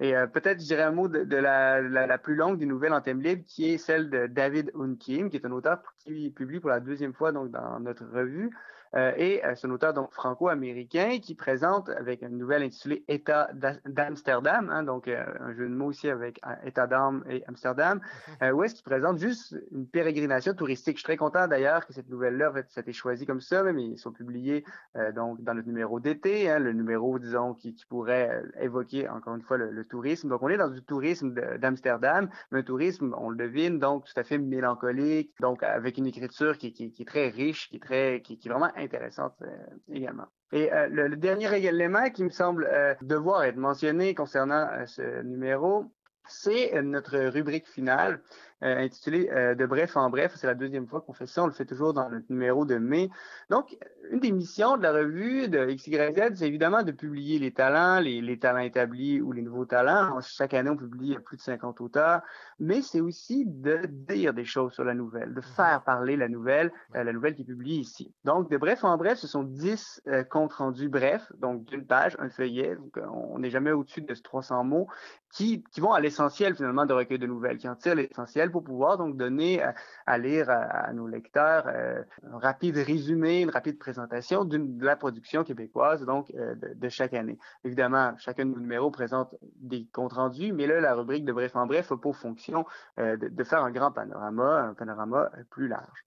Et 0.00 0.16
euh, 0.16 0.26
peut-être, 0.26 0.60
je 0.60 0.66
dirais 0.66 0.82
un 0.82 0.92
mot 0.92 1.08
de, 1.08 1.36
la, 1.36 1.82
la 1.82 2.18
plus 2.18 2.34
longue 2.34 2.58
des 2.58 2.64
nouvelles 2.64 2.94
en 2.94 3.02
thème 3.02 3.20
libre, 3.20 3.44
qui 3.46 3.70
est 3.70 3.78
celle 3.78 4.08
de 4.08 4.26
David 4.26 4.72
Unkim, 4.74 5.28
qui 5.28 5.36
est 5.36 5.44
un 5.44 5.52
auteur 5.52 5.82
qui 5.98 6.30
publie 6.30 6.58
pour 6.58 6.70
la 6.70 6.80
deuxième 6.80 7.12
fois 7.12 7.32
donc 7.32 7.50
dans 7.50 7.78
notre 7.80 8.06
revue. 8.06 8.50
Euh, 8.96 9.12
et 9.16 9.44
euh, 9.44 9.54
c'est 9.54 9.68
un 9.68 9.70
auteur 9.70 9.94
donc 9.94 10.12
franco-américain 10.12 11.18
qui 11.22 11.34
présente 11.34 11.88
avec 11.90 12.22
une 12.22 12.38
nouvelle 12.38 12.62
intitulée 12.62 13.04
État 13.06 13.48
d'A- 13.54 13.78
d'Amsterdam, 13.86 14.68
hein, 14.68 14.82
donc 14.82 15.06
euh, 15.06 15.24
un 15.40 15.52
jeu 15.54 15.68
de 15.68 15.74
mots 15.74 15.86
aussi 15.86 16.08
avec 16.10 16.40
euh, 16.44 16.54
État 16.64 16.86
d'âme 16.88 17.24
et 17.28 17.44
Amsterdam, 17.46 18.00
euh, 18.42 18.50
où 18.50 18.64
est-ce 18.64 18.74
qu'il 18.74 18.84
présente 18.84 19.18
juste 19.18 19.56
une 19.70 19.86
pérégrination 19.86 20.54
touristique. 20.54 20.96
Je 20.96 21.00
suis 21.00 21.04
très 21.04 21.16
content 21.16 21.46
d'ailleurs 21.46 21.86
que 21.86 21.92
cette 21.92 22.08
nouvelle-là, 22.08 22.50
en 22.50 22.52
fait, 22.52 22.66
ça 22.70 22.80
a 22.80 22.82
été 22.82 22.92
choisi 22.92 23.26
comme 23.26 23.40
ça, 23.40 23.62
mais 23.62 23.84
ils 23.84 23.98
sont 23.98 24.12
publiés 24.12 24.64
euh, 24.96 25.12
donc 25.12 25.40
dans 25.42 25.54
notre 25.54 25.68
numéro 25.68 26.00
d'été, 26.00 26.50
hein, 26.50 26.58
le 26.58 26.72
numéro, 26.72 27.18
disons, 27.18 27.54
qui, 27.54 27.74
qui 27.74 27.86
pourrait 27.86 28.42
euh, 28.42 28.62
évoquer 28.62 29.08
encore 29.08 29.36
une 29.36 29.42
fois 29.42 29.56
le, 29.56 29.70
le 29.70 29.84
tourisme. 29.84 30.28
Donc 30.28 30.42
on 30.42 30.48
est 30.48 30.56
dans 30.56 30.68
du 30.68 30.82
tourisme 30.82 31.32
d'Amsterdam, 31.58 32.28
mais 32.50 32.58
un 32.58 32.62
tourisme, 32.62 33.14
on 33.18 33.30
le 33.30 33.36
devine, 33.36 33.78
donc 33.78 34.04
tout 34.04 34.18
à 34.18 34.24
fait 34.24 34.38
mélancolique, 34.38 35.32
donc 35.40 35.62
avec 35.62 35.96
une 35.96 36.06
écriture 36.06 36.58
qui, 36.58 36.72
qui, 36.72 36.90
qui 36.90 37.02
est 37.02 37.06
très 37.06 37.28
riche, 37.28 37.68
qui 37.70 37.76
est 37.76 37.80
très, 37.80 38.20
qui, 38.22 38.36
qui 38.36 38.48
est 38.48 38.50
vraiment 38.50 38.72
intéressante 38.80 39.34
euh, 39.42 39.56
également. 39.92 40.26
Et 40.52 40.72
euh, 40.72 40.88
le, 40.88 41.16
dernier 41.16 41.66
élément 41.66 42.10
qui 42.10 42.24
me 42.24 42.30
semble 42.30 42.68
euh, 42.70 42.94
devoir 43.02 43.44
être 43.44 43.56
mentionné 43.56 44.14
concernant 44.14 44.68
ce 44.86 45.22
numéro, 45.22 45.84
c'est 46.26 46.80
notre 46.82 47.18
rubrique 47.18 47.66
finale 47.68 48.20
euh, 48.62 48.84
intitulée 48.84 49.30
euh, 49.32 49.54
De 49.54 49.64
bref 49.64 49.96
en 49.96 50.10
bref. 50.10 50.32
C'est 50.36 50.46
la 50.46 50.54
deuxième 50.54 50.86
fois 50.86 51.00
qu'on 51.00 51.14
fait 51.14 51.26
ça. 51.26 51.42
On 51.42 51.46
le 51.46 51.52
fait 51.52 51.64
toujours 51.64 51.94
dans 51.94 52.10
notre 52.10 52.26
numéro 52.28 52.64
de 52.64 52.76
mai. 52.76 53.10
Donc, 53.48 53.76
une 54.10 54.20
des 54.20 54.32
missions 54.32 54.76
de 54.76 54.82
la 54.82 54.92
revue 54.92 55.48
de 55.48 55.64
XYZ, 55.64 56.34
c'est 56.34 56.46
évidemment 56.46 56.82
de 56.82 56.92
publier 56.92 57.38
les 57.38 57.52
talents, 57.52 58.00
les, 58.00 58.38
talents 58.38 58.58
établis 58.58 59.20
ou 59.20 59.32
les 59.32 59.42
nouveaux 59.42 59.64
talents. 59.64 60.20
Chaque 60.20 60.52
année, 60.54 60.68
on 60.68 60.76
publie 60.76 61.16
plus 61.24 61.36
de 61.36 61.42
50 61.42 61.80
auteurs, 61.80 62.20
mais 62.58 62.82
c'est 62.82 63.00
aussi 63.00 63.44
de 63.46 63.80
dire 63.86 64.34
des 64.34 64.44
choses 64.44 64.72
sur 64.72 64.84
la 64.84 64.94
nouvelle, 64.94 65.32
de 65.32 65.40
faire 65.40 65.82
parler 65.84 66.16
la 66.16 66.28
nouvelle, 66.28 66.72
euh, 66.96 67.04
la 67.04 67.12
nouvelle 67.12 67.34
qui 67.34 67.42
est 67.42 67.46
publiée 67.46 67.78
ici. 67.78 68.12
Donc, 68.24 68.50
de 68.50 68.56
bref 68.58 68.84
en 68.84 68.96
bref, 68.96 69.18
ce 69.18 69.26
sont 69.26 69.42
10 69.42 70.02
euh, 70.08 70.24
comptes 70.24 70.52
rendus 70.52 70.88
brefs, 70.88 71.32
donc 71.38 71.64
d'une 71.64 71.86
page, 71.86 72.16
un 72.18 72.28
feuillet. 72.28 72.76
Donc, 72.76 72.98
on 73.10 73.38
n'est 73.38 73.50
jamais 73.50 73.72
au-dessus 73.72 74.02
de 74.02 74.14
300 74.14 74.64
mots 74.64 74.88
qui, 75.32 75.62
qui 75.72 75.80
vont 75.80 75.92
à 75.92 76.00
l'essentiel 76.00 76.54
finalement 76.54 76.86
de 76.86 76.92
recueil 76.92 77.18
de 77.18 77.26
nouvelles, 77.26 77.58
qui 77.58 77.68
en 77.68 77.76
tirent 77.76 77.94
l'essentiel 77.94 78.49
pour 78.50 78.64
pouvoir 78.64 78.98
donc 78.98 79.16
donner 79.16 79.62
à, 79.62 79.74
à 80.06 80.18
lire 80.18 80.50
à, 80.50 80.92
nos 80.92 81.06
lecteurs 81.06 81.64
euh, 81.66 82.02
un 82.30 82.38
rapide 82.38 82.76
résumé, 82.76 83.40
une 83.40 83.50
rapide 83.50 83.78
présentation 83.78 84.44
de 84.44 84.84
la 84.84 84.96
production 84.96 85.44
québécoise 85.44 86.04
donc 86.04 86.30
euh, 86.34 86.54
de, 86.74 86.88
chaque 86.88 87.14
année. 87.14 87.38
Évidemment, 87.64 88.14
chacun 88.18 88.44
de 88.44 88.50
nos 88.50 88.60
numéros 88.60 88.90
présente 88.90 89.34
des 89.56 89.86
comptes 89.92 90.14
rendus, 90.14 90.52
mais 90.52 90.66
là, 90.66 90.80
la 90.80 90.94
rubrique 90.94 91.24
de 91.24 91.32
Bref 91.32 91.56
en 91.56 91.66
Bref 91.66 91.92
a 91.92 91.96
pour 91.96 92.16
fonction 92.16 92.64
euh, 92.98 93.16
de, 93.16 93.28
de 93.28 93.44
faire 93.44 93.62
un 93.62 93.70
grand 93.70 93.92
panorama, 93.92 94.60
un 94.70 94.74
panorama 94.74 95.30
euh, 95.36 95.42
plus 95.50 95.68
large. 95.68 96.04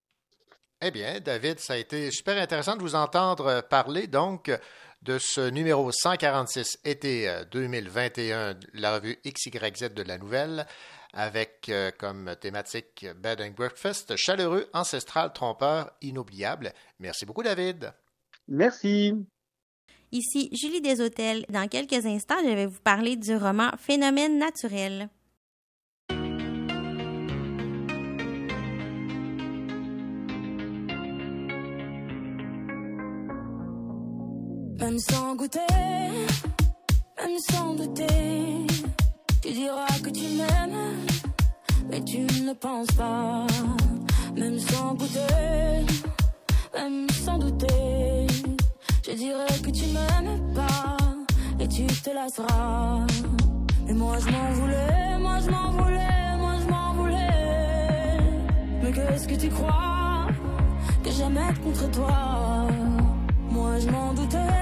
Eh 0.85 0.91
bien, 0.91 1.21
David, 1.21 1.59
ça 1.59 1.73
a 1.73 1.77
été 1.77 2.11
super 2.11 2.37
intéressant 2.41 2.75
de 2.75 2.81
vous 2.81 2.95
entendre 2.95 3.47
euh, 3.47 3.61
parler 3.61 4.07
donc 4.07 4.51
de 5.01 5.17
ce 5.17 5.49
numéro 5.49 5.89
146 5.91 6.79
été 6.83 7.29
euh, 7.29 7.45
2021, 7.51 8.55
la 8.73 8.95
revue 8.95 9.17
XYZ 9.25 9.93
de 9.93 10.03
la 10.03 10.17
Nouvelle, 10.17 10.65
avec 11.13 11.69
euh, 11.69 11.91
comme 11.97 12.35
thématique 12.41 13.05
Bed 13.21 13.39
and 13.41 13.51
Breakfast, 13.51 14.15
chaleureux, 14.15 14.67
ancestral, 14.73 15.31
trompeur, 15.31 15.91
inoubliable. 16.01 16.73
Merci 16.99 17.25
beaucoup, 17.25 17.43
David. 17.43 17.93
Merci. 18.47 19.13
Ici 20.11 20.49
Julie 20.53 20.81
Deshôtels. 20.81 21.45
Dans 21.49 21.67
quelques 21.67 22.05
instants, 22.05 22.37
je 22.43 22.53
vais 22.53 22.65
vous 22.65 22.79
parler 22.83 23.15
du 23.15 23.35
roman 23.35 23.71
Phénomène 23.79 24.37
naturel. 24.37 25.09
Même 34.79 34.99
sans 34.99 35.35
goûter, 35.35 35.59
même 37.17 37.39
sans 37.49 37.73
douter, 37.73 38.67
tu 39.43 39.51
diras 39.51 39.99
que 40.01 40.09
tu 40.09 40.25
m'aimes, 40.37 40.95
mais 41.89 42.01
tu 42.05 42.19
ne 42.19 42.53
penses 42.53 42.87
pas. 42.95 43.45
Même 44.37 44.57
sans 44.57 44.93
goûter, 44.93 45.85
même 46.73 47.09
sans 47.09 47.37
douter, 47.37 48.25
je 49.05 49.11
dirais 49.11 49.59
que 49.61 49.69
tu 49.69 49.85
m'aimes 49.87 50.53
pas, 50.55 50.97
et 51.59 51.67
tu 51.67 51.85
te 51.85 52.09
lasseras. 52.11 53.05
Mais 53.85 53.93
moi 53.93 54.15
je 54.19 54.31
m'en 54.31 54.51
voulais, 54.53 55.17
moi 55.19 55.39
je 55.45 55.49
m'en 55.51 55.71
voulais, 55.71 56.37
moi 56.37 56.53
je 56.61 56.71
m'en 56.71 56.93
voulais. 56.93 58.19
Mais 58.81 58.91
qu'est-ce 58.93 59.27
que 59.27 59.35
tu 59.35 59.49
crois 59.49 60.27
que 61.03 61.11
j'aime 61.11 61.37
être 61.37 61.61
contre 61.61 61.91
toi? 61.91 62.67
Moi 63.51 63.77
je 63.79 63.89
m'en 63.89 64.13
doutais, 64.13 64.52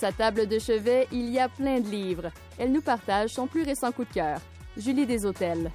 sa 0.00 0.12
table 0.12 0.46
de 0.46 0.58
chevet, 0.58 1.06
il 1.12 1.28
y 1.28 1.38
a 1.38 1.50
plein 1.50 1.78
de 1.78 1.86
livres. 1.86 2.30
Elle 2.58 2.72
nous 2.72 2.80
partage 2.80 3.34
son 3.34 3.46
plus 3.46 3.64
récent 3.64 3.92
coup 3.92 4.06
de 4.06 4.14
cœur. 4.14 4.40
Julie 4.74 5.04
des 5.04 5.26
Hôtels. 5.26 5.70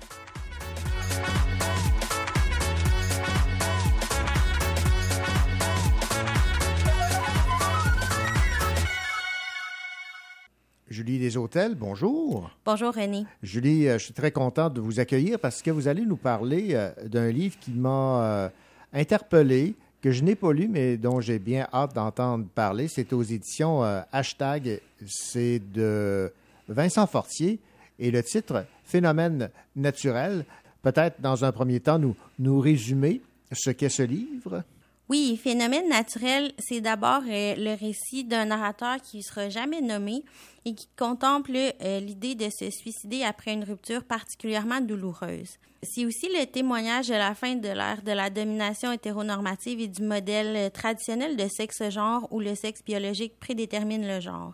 Julie 10.89 11.19
des 11.19 11.38
Hôtels, 11.38 11.76
bonjour. 11.76 12.49
Bonjour 12.65 12.95
René. 12.95 13.28
Julie, 13.43 13.88
euh, 13.88 13.99
je 13.99 14.05
suis 14.05 14.13
très 14.15 14.32
contente 14.32 14.73
de 14.73 14.82
vous 14.82 14.99
accueillir 14.99 15.38
parce 15.39 15.61
que 15.61 15.69
vous 15.69 15.88
allez 15.88 16.03
nous 16.03 16.17
parler 16.17 16.69
euh, 16.71 16.89
d'un 17.05 17.30
livre 17.30 17.59
qui 17.59 17.73
m'a 17.73 18.23
euh, 18.23 18.49
interpellé, 18.91 19.76
que 20.05 20.11
je 20.11 20.23
n'ai 20.23 20.35
pas 20.35 20.53
lu, 20.53 20.67
mais 20.67 20.97
dont 20.97 21.19
j'ai 21.19 21.39
bien 21.39 21.67
hâte 21.73 21.95
d'entendre 21.95 22.45
parler. 22.53 22.87
C'est 22.87 23.11
aux 23.11 23.23
éditions 23.23 23.83
euh, 23.83 24.01
Hashtag. 24.11 24.79
C'est 25.07 25.59
de 25.73 26.31
Vincent 26.67 27.07
Fortier 27.07 27.57
et 27.97 28.11
le 28.11 28.21
titre 28.21 28.67
Phénomène 28.83 29.49
naturel. 29.75 30.45
Peut-être 30.83 31.19
dans 31.21 31.43
un 31.43 31.51
premier 31.51 31.79
temps 31.79 31.97
nous, 31.97 32.15
nous 32.37 32.59
résumer 32.59 33.19
ce 33.51 33.71
qu'est 33.71 33.89
ce 33.89 34.03
livre. 34.03 34.61
Oui, 35.09 35.39
Phénomène 35.43 35.89
naturel, 35.89 36.51
c'est 36.59 36.81
d'abord 36.81 37.23
euh, 37.27 37.55
le 37.57 37.75
récit 37.75 38.25
d'un 38.25 38.45
narrateur 38.45 38.97
qui 39.01 39.17
ne 39.17 39.23
sera 39.23 39.49
jamais 39.49 39.81
nommé 39.81 40.23
et 40.66 40.74
qui 40.74 40.88
contemple 40.97 41.55
euh, 41.55 41.99
l'idée 41.99 42.36
de 42.36 42.49
se 42.49 42.70
suicider 42.72 43.24
après 43.24 43.53
une 43.53 43.63
rupture 43.63 44.03
particulièrement 44.03 44.82
douloureuse. 44.82 45.57
C'est 45.84 46.05
aussi 46.05 46.28
le 46.28 46.45
témoignage 46.45 47.09
de 47.09 47.13
la 47.13 47.36
fin 47.36 47.55
de 47.55 47.68
l'ère 47.68 48.01
de 48.01 48.11
la 48.11 48.32
domination 48.32 48.91
hétéronormative 48.91 49.80
et 49.80 49.88
du 49.88 50.01
modèle 50.01 50.55
euh, 50.55 50.70
traditionnel 50.70 51.38
de 51.38 51.47
sexe-genre 51.47 52.28
où 52.32 52.39
le 52.39 52.55
sexe 52.55 52.84
biologique 52.84 53.39
prédétermine 53.39 54.07
le 54.07 54.20
genre. 54.20 54.53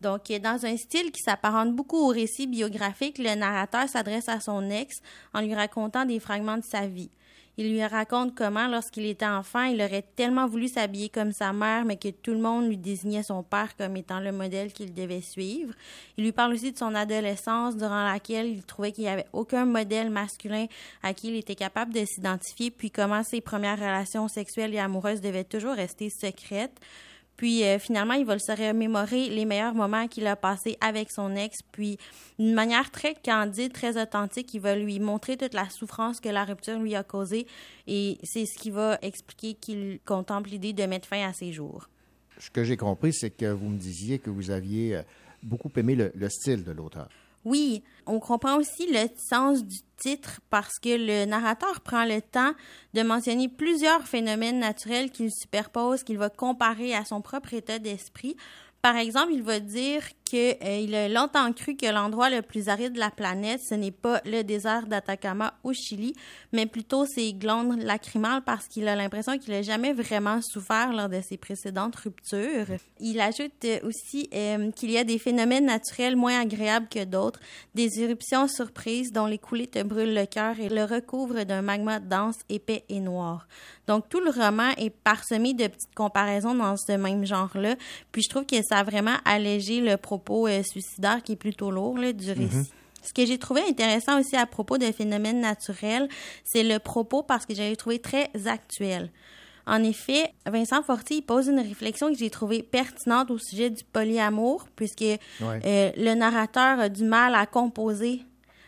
Donc, 0.00 0.30
euh, 0.30 0.38
dans 0.40 0.66
un 0.66 0.76
style 0.76 1.12
qui 1.12 1.22
s'apparente 1.22 1.74
beaucoup 1.74 1.98
au 1.98 2.08
récit 2.08 2.48
biographique, 2.48 3.18
le 3.18 3.36
narrateur 3.36 3.88
s'adresse 3.88 4.28
à 4.28 4.40
son 4.40 4.68
ex 4.68 5.00
en 5.32 5.40
lui 5.40 5.54
racontant 5.54 6.04
des 6.04 6.18
fragments 6.18 6.58
de 6.58 6.64
sa 6.64 6.88
vie. 6.88 7.10
Il 7.56 7.70
lui 7.70 7.84
raconte 7.84 8.34
comment, 8.34 8.66
lorsqu'il 8.66 9.06
était 9.06 9.26
enfant, 9.26 9.62
il 9.62 9.80
aurait 9.80 10.04
tellement 10.16 10.48
voulu 10.48 10.66
s'habiller 10.66 11.08
comme 11.08 11.30
sa 11.30 11.52
mère, 11.52 11.84
mais 11.84 11.96
que 11.96 12.08
tout 12.08 12.32
le 12.32 12.40
monde 12.40 12.66
lui 12.66 12.76
désignait 12.76 13.22
son 13.22 13.44
père 13.44 13.76
comme 13.76 13.96
étant 13.96 14.18
le 14.18 14.32
modèle 14.32 14.72
qu'il 14.72 14.92
devait 14.92 15.20
suivre. 15.20 15.72
Il 16.16 16.24
lui 16.24 16.32
parle 16.32 16.54
aussi 16.54 16.72
de 16.72 16.78
son 16.78 16.94
adolescence, 16.96 17.76
durant 17.76 18.04
laquelle 18.04 18.48
il 18.48 18.64
trouvait 18.64 18.90
qu'il 18.90 19.04
n'y 19.04 19.10
avait 19.10 19.26
aucun 19.32 19.66
modèle 19.66 20.10
masculin 20.10 20.66
à 21.02 21.14
qui 21.14 21.28
il 21.28 21.36
était 21.36 21.54
capable 21.54 21.94
de 21.94 22.04
s'identifier, 22.04 22.72
puis 22.72 22.90
comment 22.90 23.22
ses 23.22 23.40
premières 23.40 23.78
relations 23.78 24.26
sexuelles 24.26 24.74
et 24.74 24.80
amoureuses 24.80 25.20
devaient 25.20 25.44
toujours 25.44 25.74
rester 25.74 26.10
secrètes. 26.10 26.80
Puis 27.36 27.64
euh, 27.64 27.78
finalement, 27.78 28.14
il 28.14 28.24
va 28.24 28.38
se 28.38 28.52
remémorer 28.52 29.28
les 29.28 29.44
meilleurs 29.44 29.74
moments 29.74 30.06
qu'il 30.06 30.26
a 30.26 30.36
passés 30.36 30.76
avec 30.80 31.10
son 31.10 31.34
ex. 31.34 31.58
Puis 31.72 31.98
d'une 32.38 32.54
manière 32.54 32.90
très 32.90 33.14
candide, 33.14 33.72
très 33.72 34.00
authentique, 34.00 34.54
il 34.54 34.60
va 34.60 34.76
lui 34.76 35.00
montrer 35.00 35.36
toute 35.36 35.54
la 35.54 35.68
souffrance 35.68 36.20
que 36.20 36.28
la 36.28 36.44
rupture 36.44 36.78
lui 36.78 36.94
a 36.94 37.02
causée. 37.02 37.46
Et 37.86 38.18
c'est 38.22 38.46
ce 38.46 38.56
qui 38.56 38.70
va 38.70 38.98
expliquer 39.02 39.54
qu'il 39.54 39.98
contemple 40.04 40.50
l'idée 40.50 40.72
de 40.72 40.84
mettre 40.84 41.08
fin 41.08 41.28
à 41.28 41.32
ses 41.32 41.52
jours. 41.52 41.88
Ce 42.38 42.50
que 42.50 42.64
j'ai 42.64 42.76
compris, 42.76 43.12
c'est 43.12 43.30
que 43.30 43.46
vous 43.46 43.68
me 43.68 43.78
disiez 43.78 44.18
que 44.18 44.30
vous 44.30 44.50
aviez 44.50 44.96
euh, 44.96 45.02
beaucoup 45.42 45.70
aimé 45.76 45.94
le 45.94 46.28
style 46.28 46.64
de 46.64 46.72
l'auteur. 46.72 47.08
Oui, 47.44 47.82
on 48.06 48.20
comprend 48.20 48.56
aussi 48.56 48.86
le 48.90 49.06
sens 49.16 49.64
du 49.64 49.78
titre 49.96 50.40
parce 50.48 50.78
que 50.78 50.96
le 50.96 51.26
narrateur 51.26 51.80
prend 51.82 52.04
le 52.04 52.22
temps 52.22 52.52
de 52.94 53.02
mentionner 53.02 53.48
plusieurs 53.48 54.02
phénomènes 54.06 54.58
naturels 54.58 55.10
qu'il 55.10 55.30
superpose, 55.30 56.04
qu'il 56.04 56.18
va 56.18 56.30
comparer 56.30 56.94
à 56.94 57.04
son 57.04 57.20
propre 57.20 57.52
état 57.52 57.78
d'esprit. 57.78 58.36
Par 58.80 58.96
exemple, 58.96 59.32
il 59.32 59.42
va 59.42 59.60
dire 59.60 60.02
qu'il 60.24 60.94
a 60.94 61.08
longtemps 61.08 61.52
cru 61.52 61.76
que 61.76 61.86
l'endroit 61.86 62.30
le 62.30 62.42
plus 62.42 62.68
aride 62.68 62.94
de 62.94 62.98
la 62.98 63.10
planète, 63.10 63.60
ce 63.68 63.74
n'est 63.74 63.90
pas 63.90 64.20
le 64.24 64.42
désert 64.42 64.86
d'Atacama 64.86 65.54
au 65.62 65.72
Chili, 65.72 66.14
mais 66.52 66.66
plutôt 66.66 67.04
ses 67.06 67.32
glandes 67.34 67.82
lacrymales 67.82 68.42
parce 68.42 68.66
qu'il 68.66 68.88
a 68.88 68.96
l'impression 68.96 69.38
qu'il 69.38 69.52
n'a 69.52 69.62
jamais 69.62 69.92
vraiment 69.92 70.40
souffert 70.42 70.92
lors 70.92 71.08
de 71.08 71.20
ses 71.20 71.36
précédentes 71.36 71.96
ruptures. 71.96 72.66
Il 73.00 73.20
ajoute 73.20 73.66
aussi 73.82 74.28
euh, 74.34 74.70
qu'il 74.72 74.90
y 74.90 74.98
a 74.98 75.04
des 75.04 75.18
phénomènes 75.18 75.66
naturels 75.66 76.16
moins 76.16 76.40
agréables 76.40 76.88
que 76.88 77.04
d'autres, 77.04 77.40
des 77.74 78.00
éruptions 78.00 78.48
surprises 78.48 79.12
dont 79.12 79.26
les 79.26 79.38
coulées 79.38 79.66
te 79.66 79.82
brûlent 79.82 80.14
le 80.14 80.26
cœur 80.26 80.58
et 80.58 80.68
le 80.68 80.84
recouvrent 80.84 81.44
d'un 81.44 81.62
magma 81.62 82.00
dense, 82.00 82.38
épais 82.48 82.84
et 82.88 83.00
noir. 83.00 83.46
Donc 83.86 84.08
tout 84.08 84.20
le 84.20 84.30
roman 84.30 84.70
est 84.78 84.90
parsemé 84.90 85.52
de 85.52 85.66
petites 85.66 85.94
comparaisons 85.94 86.54
dans 86.54 86.76
ce 86.76 86.92
même 86.92 87.26
genre-là, 87.26 87.76
puis 88.12 88.22
je 88.22 88.30
trouve 88.30 88.46
que 88.46 88.56
ça 88.62 88.78
a 88.78 88.84
vraiment 88.84 89.16
allégé 89.24 89.80
le 89.80 89.96
propos 90.18 90.46
euh, 90.46 90.62
suicidaire 90.62 91.22
qui 91.22 91.32
est 91.32 91.36
plutôt 91.36 91.70
lourd 91.70 91.98
là, 91.98 92.12
du 92.12 92.30
récit. 92.30 92.56
Mhm. 92.56 92.66
Ce 93.02 93.12
que 93.12 93.26
j'ai 93.26 93.38
trouvé 93.38 93.60
intéressant 93.68 94.18
aussi 94.18 94.36
à 94.36 94.46
propos 94.46 94.78
de 94.78 94.86
phénomènes 94.86 95.40
naturels, 95.40 96.08
c'est 96.42 96.62
le 96.62 96.78
propos 96.78 97.22
parce 97.22 97.44
que 97.44 97.54
j'avais 97.54 97.76
trouvé 97.76 97.98
très 97.98 98.30
actuel. 98.46 99.10
En 99.66 99.82
effet, 99.82 100.32
Vincent 100.46 100.82
Fortier 100.82 101.18
il 101.18 101.22
pose 101.22 101.48
une 101.48 101.60
réflexion 101.60 102.10
que 102.12 102.18
j'ai 102.18 102.30
trouvée 102.30 102.62
pertinente 102.62 103.30
au 103.30 103.38
sujet 103.38 103.70
du 103.70 103.82
polyamour, 103.84 104.66
puisque 104.76 105.02
euh, 105.02 105.18
le 105.96 106.14
narrateur 106.14 106.80
a 106.80 106.88
du 106.88 107.04
mal 107.04 107.34
à 107.34 107.46
composer 107.46 108.22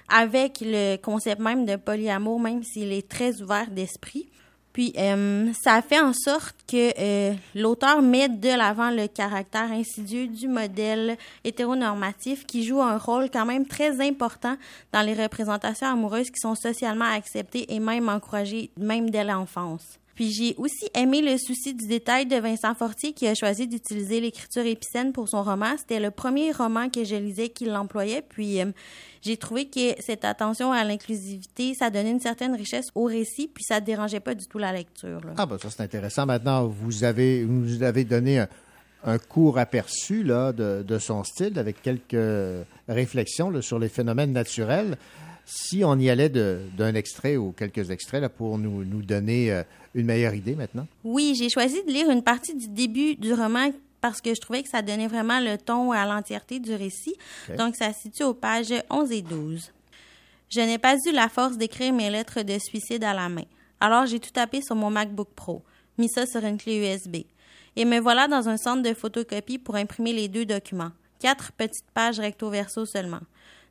avec 0.08 0.60
le 0.60 0.96
concept 0.96 1.40
même 1.40 1.66
de 1.66 1.76
polyamour, 1.76 2.40
même 2.40 2.62
s'il 2.62 2.92
est 2.92 3.08
très 3.08 3.42
ouvert 3.42 3.70
d'esprit. 3.70 4.28
Puis, 4.76 4.92
euh, 4.98 5.54
ça 5.54 5.80
fait 5.80 6.00
en 6.00 6.12
sorte 6.12 6.54
que 6.68 6.92
euh, 6.98 7.32
l'auteur 7.54 8.02
met 8.02 8.28
de 8.28 8.50
l'avant 8.50 8.90
le 8.90 9.06
caractère 9.06 9.72
insidieux 9.72 10.26
du 10.26 10.48
modèle 10.48 11.16
hétéronormatif 11.44 12.44
qui 12.44 12.62
joue 12.62 12.82
un 12.82 12.98
rôle 12.98 13.30
quand 13.30 13.46
même 13.46 13.66
très 13.66 14.06
important 14.06 14.58
dans 14.92 15.00
les 15.00 15.14
représentations 15.14 15.86
amoureuses 15.86 16.28
qui 16.30 16.40
sont 16.40 16.54
socialement 16.54 17.06
acceptées 17.10 17.72
et 17.74 17.80
même 17.80 18.10
encouragées, 18.10 18.68
même 18.76 19.08
dès 19.08 19.24
l'enfance. 19.24 19.98
Puis 20.16 20.32
j'ai 20.32 20.54
aussi 20.56 20.88
aimé 20.94 21.20
le 21.20 21.36
souci 21.36 21.74
du 21.74 21.86
détail 21.86 22.24
de 22.24 22.36
Vincent 22.36 22.74
Fortier 22.74 23.12
qui 23.12 23.28
a 23.28 23.34
choisi 23.34 23.68
d'utiliser 23.68 24.18
l'écriture 24.18 24.64
épicène 24.64 25.12
pour 25.12 25.28
son 25.28 25.42
roman. 25.42 25.76
C'était 25.76 26.00
le 26.00 26.10
premier 26.10 26.52
roman 26.52 26.88
que 26.88 27.04
je 27.04 27.16
lisais 27.16 27.50
qui 27.50 27.66
l'employait. 27.66 28.22
Puis 28.26 28.62
euh, 28.62 28.72
j'ai 29.20 29.36
trouvé 29.36 29.66
que 29.66 29.94
cette 30.00 30.24
attention 30.24 30.72
à 30.72 30.84
l'inclusivité, 30.84 31.74
ça 31.74 31.90
donnait 31.90 32.12
une 32.12 32.20
certaine 32.20 32.54
richesse 32.54 32.86
au 32.94 33.04
récit, 33.04 33.50
puis 33.52 33.62
ça 33.62 33.80
dérangeait 33.80 34.20
pas 34.20 34.34
du 34.34 34.46
tout 34.46 34.56
la 34.56 34.72
lecture. 34.72 35.20
Ah, 35.36 35.44
ben 35.44 35.58
ça, 35.58 35.68
c'est 35.68 35.82
intéressant. 35.82 36.24
Maintenant, 36.24 36.66
vous 36.66 37.04
avez, 37.04 37.44
vous 37.44 37.82
avez 37.82 38.04
donné 38.04 38.46
un, 39.04 39.18
court 39.18 39.58
aperçu 39.58 40.24
là, 40.24 40.52
de, 40.52 40.98
son 40.98 41.24
style 41.24 41.58
avec 41.58 41.82
quelques 41.82 42.66
réflexions 42.88 43.60
sur 43.60 43.78
les 43.78 43.90
phénomènes 43.90 44.32
naturels. 44.32 44.96
Si 45.48 45.84
on 45.84 45.96
y 45.96 46.10
allait 46.10 46.28
d'un 46.28 46.94
extrait 46.96 47.36
ou 47.36 47.52
quelques 47.52 47.90
extraits 47.90 48.20
là, 48.20 48.28
pour 48.28 48.58
nous, 48.58 48.84
nous 48.84 49.02
donner 49.02 49.52
euh, 49.52 49.62
une 49.94 50.06
meilleure 50.06 50.34
idée 50.34 50.56
maintenant? 50.56 50.88
Oui, 51.04 51.36
j'ai 51.38 51.48
choisi 51.48 51.84
de 51.84 51.90
lire 51.92 52.10
une 52.10 52.24
partie 52.24 52.54
du 52.56 52.66
début 52.66 53.14
du 53.14 53.32
roman 53.32 53.70
parce 54.00 54.20
que 54.20 54.34
je 54.34 54.40
trouvais 54.40 54.64
que 54.64 54.68
ça 54.68 54.82
donnait 54.82 55.06
vraiment 55.06 55.38
le 55.38 55.56
ton 55.56 55.92
à 55.92 56.04
l'entièreté 56.04 56.58
du 56.58 56.74
récit. 56.74 57.14
Donc, 57.56 57.76
ça 57.76 57.92
se 57.92 58.02
situe 58.02 58.24
aux 58.24 58.34
pages 58.34 58.74
11 58.90 59.12
et 59.12 59.22
12. 59.22 59.72
Je 60.48 60.60
n'ai 60.60 60.78
pas 60.78 60.96
eu 60.96 61.12
la 61.12 61.28
force 61.28 61.56
d'écrire 61.56 61.92
mes 61.92 62.10
lettres 62.10 62.42
de 62.42 62.58
suicide 62.58 63.04
à 63.04 63.14
la 63.14 63.28
main. 63.28 63.44
Alors, 63.80 64.06
j'ai 64.06 64.18
tout 64.18 64.30
tapé 64.30 64.62
sur 64.62 64.74
mon 64.74 64.90
MacBook 64.90 65.28
Pro, 65.34 65.62
mis 65.96 66.08
ça 66.08 66.26
sur 66.26 66.44
une 66.44 66.58
clé 66.58 66.92
USB. 66.92 67.18
Et 67.76 67.84
me 67.84 68.00
voilà 68.00 68.26
dans 68.26 68.48
un 68.48 68.56
centre 68.56 68.82
de 68.82 68.94
photocopie 68.94 69.58
pour 69.58 69.76
imprimer 69.76 70.12
les 70.12 70.28
deux 70.28 70.44
documents. 70.44 70.92
Quatre 71.20 71.52
petites 71.52 71.90
pages 71.94 72.18
recto 72.18 72.50
verso 72.50 72.84
seulement. 72.84 73.20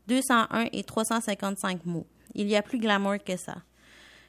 201 0.08 0.68
et 0.72 0.84
355 0.84 1.86
mots. 1.86 2.06
Il 2.34 2.48
y 2.48 2.56
a 2.56 2.62
plus 2.62 2.80
glamour 2.80 3.16
que 3.26 3.38
ça. 3.38 3.56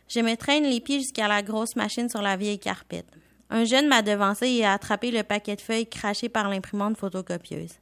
Je 0.08 0.20
me 0.20 0.36
traîne 0.36 0.64
les 0.64 0.80
pieds 0.80 1.00
jusqu'à 1.00 1.28
la 1.28 1.42
grosse 1.42 1.76
machine 1.76 2.08
sur 2.08 2.22
la 2.22 2.36
vieille 2.36 2.58
carpette. 2.58 3.08
Un 3.50 3.64
jeune 3.64 3.88
m'a 3.88 4.02
devancé 4.02 4.48
et 4.48 4.64
a 4.64 4.72
attrapé 4.72 5.10
le 5.10 5.22
paquet 5.22 5.56
de 5.56 5.60
feuilles 5.60 5.88
craché 5.88 6.28
par 6.28 6.48
l'imprimante 6.48 6.96
photocopieuse. 6.96 7.74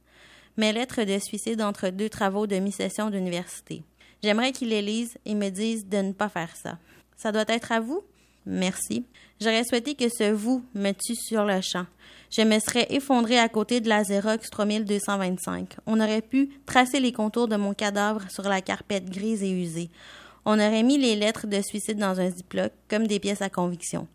Mes 0.57 0.73
lettres 0.73 1.03
de 1.03 1.19
suicide 1.19 1.61
entre 1.61 1.89
deux 1.89 2.09
travaux 2.09 2.47
de 2.47 2.55
mi-session 2.57 3.09
d'université. 3.09 3.83
J'aimerais 4.23 4.51
qu'il 4.51 4.69
les 4.69 4.81
lise 4.81 5.17
et 5.25 5.35
me 5.35 5.49
dise 5.49 5.87
de 5.87 5.97
ne 5.97 6.13
pas 6.13 6.29
faire 6.29 6.55
ça. 6.55 6.77
Ça 7.15 7.31
doit 7.31 7.45
être 7.47 7.71
à 7.71 7.79
vous? 7.79 8.03
Merci. 8.45 9.05
J'aurais 9.41 9.63
souhaité 9.63 9.95
que 9.95 10.09
ce 10.09 10.31
vous 10.31 10.63
me 10.73 10.91
tue 10.91 11.15
sur 11.15 11.45
le 11.45 11.61
champ. 11.61 11.85
Je 12.31 12.41
me 12.41 12.59
serais 12.59 12.87
effondré 12.89 13.39
à 13.39 13.49
côté 13.49 13.81
de 13.81 13.89
la 13.89 14.03
Xerox 14.03 14.49
3225. 14.49 15.77
On 15.85 15.99
aurait 15.99 16.21
pu 16.21 16.49
tracer 16.65 16.99
les 16.99 17.11
contours 17.11 17.47
de 17.47 17.55
mon 17.55 17.73
cadavre 17.73 18.29
sur 18.29 18.43
la 18.43 18.61
carpette 18.61 19.09
grise 19.09 19.43
et 19.43 19.51
usée. 19.51 19.89
On 20.45 20.53
aurait 20.53 20.83
mis 20.83 20.97
les 20.97 21.15
lettres 21.15 21.47
de 21.47 21.61
suicide 21.61 21.97
dans 21.97 22.19
un 22.19 22.29
ziploc, 22.29 22.71
comme 22.87 23.07
des 23.07 23.19
pièces 23.19 23.41
à 23.41 23.49
conviction. 23.49 24.07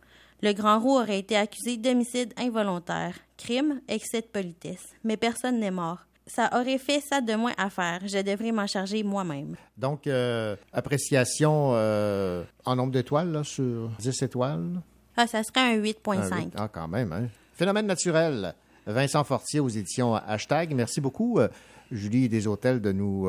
Le 0.42 0.52
grand 0.52 0.78
roux 0.78 0.96
aurait 0.96 1.18
été 1.18 1.36
accusé 1.36 1.76
d'homicide 1.76 2.32
involontaire, 2.36 3.14
crime, 3.36 3.80
excès 3.88 4.22
de 4.22 4.26
politesse. 4.26 4.94
Mais 5.04 5.16
personne 5.16 5.58
n'est 5.58 5.70
mort. 5.70 6.06
Ça 6.32 6.48
aurait 6.52 6.78
fait 6.78 7.00
ça 7.00 7.20
de 7.20 7.34
moins 7.34 7.54
à 7.58 7.70
faire. 7.70 8.00
Je 8.06 8.18
devrais 8.22 8.52
m'en 8.52 8.68
charger 8.68 9.02
moi-même. 9.02 9.56
Donc, 9.76 10.06
euh, 10.06 10.54
appréciation 10.72 11.72
euh, 11.74 12.44
en 12.64 12.76
nombre 12.76 12.92
d'étoiles 12.92 13.32
là, 13.32 13.42
sur 13.42 13.88
10 13.98 14.22
étoiles. 14.22 14.80
Ah, 15.16 15.26
ça 15.26 15.42
serait 15.42 15.60
un 15.60 15.78
Un 15.80 15.82
8.5. 15.82 16.38
huit. 16.38 16.52
Ah, 16.56 16.68
quand 16.72 16.86
même. 16.86 17.12
Hein? 17.12 17.26
Phénomène 17.54 17.86
naturel. 17.86 18.54
Vincent 18.86 19.24
Fortier 19.24 19.58
aux 19.58 19.68
éditions 19.68 20.14
Hashtag. 20.14 20.72
Merci 20.72 21.00
beaucoup, 21.00 21.40
euh, 21.40 21.48
Julie 21.90 22.28
des 22.28 22.46
Hôtels, 22.46 22.80
de 22.80 22.92
nous 22.92 23.28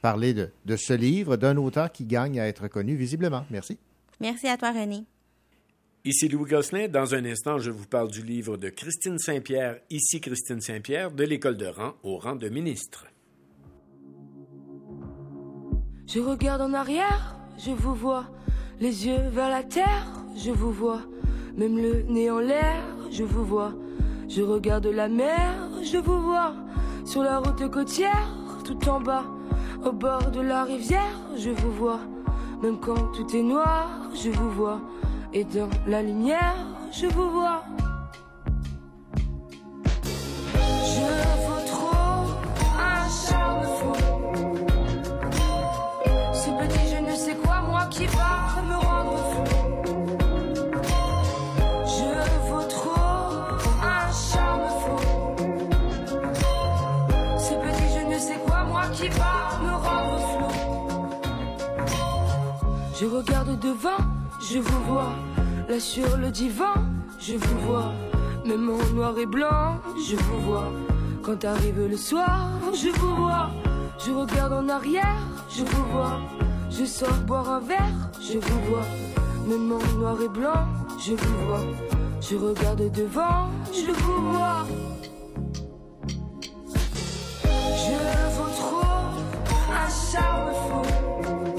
parler 0.00 0.32
de, 0.32 0.50
de 0.64 0.76
ce 0.76 0.94
livre 0.94 1.36
d'un 1.36 1.58
auteur 1.58 1.92
qui 1.92 2.06
gagne 2.06 2.40
à 2.40 2.48
être 2.48 2.68
connu 2.68 2.96
visiblement. 2.96 3.44
Merci. 3.50 3.78
Merci 4.18 4.48
à 4.48 4.56
toi, 4.56 4.72
René. 4.72 5.04
Ici 6.02 6.28
Louis 6.28 6.48
Gosselin. 6.48 6.88
Dans 6.88 7.14
un 7.14 7.26
instant, 7.26 7.58
je 7.58 7.70
vous 7.70 7.84
parle 7.84 8.10
du 8.10 8.22
livre 8.22 8.56
de 8.56 8.70
Christine 8.70 9.18
Saint-Pierre, 9.18 9.80
ici 9.90 10.18
Christine 10.18 10.62
Saint-Pierre, 10.62 11.10
de 11.10 11.24
l'école 11.24 11.58
de 11.58 11.66
rang 11.66 11.92
au 12.02 12.16
rang 12.16 12.36
de 12.36 12.48
ministre. 12.48 13.06
Je 16.06 16.20
regarde 16.20 16.62
en 16.62 16.72
arrière, 16.72 17.36
je 17.58 17.72
vous 17.72 17.94
vois. 17.94 18.24
Les 18.80 19.06
yeux 19.06 19.28
vers 19.30 19.50
la 19.50 19.62
terre, 19.62 20.06
je 20.36 20.50
vous 20.50 20.72
vois. 20.72 21.02
Même 21.54 21.76
le 21.76 22.02
nez 22.04 22.30
en 22.30 22.38
l'air, 22.38 22.82
je 23.10 23.22
vous 23.22 23.44
vois. 23.44 23.74
Je 24.26 24.40
regarde 24.40 24.86
la 24.86 25.08
mer, 25.08 25.68
je 25.82 25.98
vous 25.98 26.22
vois. 26.22 26.54
Sur 27.04 27.22
la 27.22 27.40
route 27.40 27.70
côtière, 27.70 28.26
tout 28.64 28.88
en 28.88 29.00
bas. 29.00 29.26
Au 29.84 29.92
bord 29.92 30.30
de 30.30 30.40
la 30.40 30.64
rivière, 30.64 31.20
je 31.36 31.50
vous 31.50 31.72
vois. 31.72 32.00
Même 32.62 32.80
quand 32.80 33.12
tout 33.12 33.36
est 33.36 33.42
noir, 33.42 34.10
je 34.14 34.30
vous 34.30 34.50
vois. 34.50 34.80
Et 35.32 35.44
dans 35.44 35.68
la 35.86 36.02
lumière, 36.02 36.56
je 36.90 37.06
vous 37.06 37.30
vois. 37.30 37.62
Je 40.54 41.06
vaux 41.46 41.64
trop 41.66 42.24
un 42.76 43.08
charme 43.08 43.64
fou. 43.78 43.92
Ce 46.34 46.50
petit 46.50 46.84
je 46.90 46.98
ne 47.08 47.14
sais 47.14 47.36
quoi, 47.36 47.60
moi 47.62 47.86
qui 47.90 48.06
va 48.06 48.60
me 48.68 48.74
rendre 48.74 49.16
fou. 49.30 49.44
Je 51.86 52.50
vaux 52.50 52.66
trop 52.68 53.44
un 53.82 54.10
charme 54.12 54.68
fou. 54.80 54.98
Ce 57.38 57.54
petit 57.54 57.88
je 57.94 58.02
ne 58.12 58.18
sais 58.18 58.38
quoi, 58.46 58.64
moi 58.64 58.82
qui 58.92 59.08
va 59.10 59.60
me 59.62 59.72
rendre 59.86 60.18
flou. 60.28 60.50
Je 62.98 63.06
regarde 63.06 63.58
devant, 63.60 64.02
je 64.52 64.58
vous 64.58 64.82
vois. 64.84 65.14
Là 65.68 65.78
sur 65.78 66.16
le 66.16 66.30
divan, 66.30 66.74
je 67.20 67.34
vous 67.34 67.58
vois. 67.66 67.92
Même 68.44 68.68
en 68.68 68.94
noir 68.94 69.16
et 69.18 69.26
blanc, 69.26 69.80
je 70.08 70.16
vous 70.16 70.40
vois. 70.40 70.72
Quand 71.22 71.44
arrive 71.44 71.86
le 71.88 71.96
soir, 71.96 72.48
je 72.74 72.88
vous 72.88 73.14
vois. 73.14 73.50
Je 74.04 74.10
regarde 74.10 74.52
en 74.52 74.68
arrière, 74.68 75.22
je 75.50 75.62
vous 75.62 75.84
vois. 75.92 76.18
Je 76.70 76.84
sors 76.84 77.20
boire 77.26 77.48
un 77.48 77.60
verre, 77.60 78.10
je 78.20 78.38
vous 78.38 78.60
vois. 78.68 78.86
Même 79.46 79.72
en 79.72 79.98
noir 79.98 80.16
et 80.22 80.28
blanc, 80.28 80.66
je 80.98 81.12
vous 81.12 81.46
vois. 81.46 81.64
Je 82.20 82.36
regarde 82.36 82.90
devant, 82.92 83.50
je 83.72 83.92
vous 83.92 84.32
vois. 84.32 84.66
Je 87.44 87.96
vaux 88.34 88.52
trop 88.58 88.96
un 89.72 89.88
charme 89.88 90.50
fou. 90.54 91.49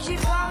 Qui 0.00 0.16
va 0.16 0.49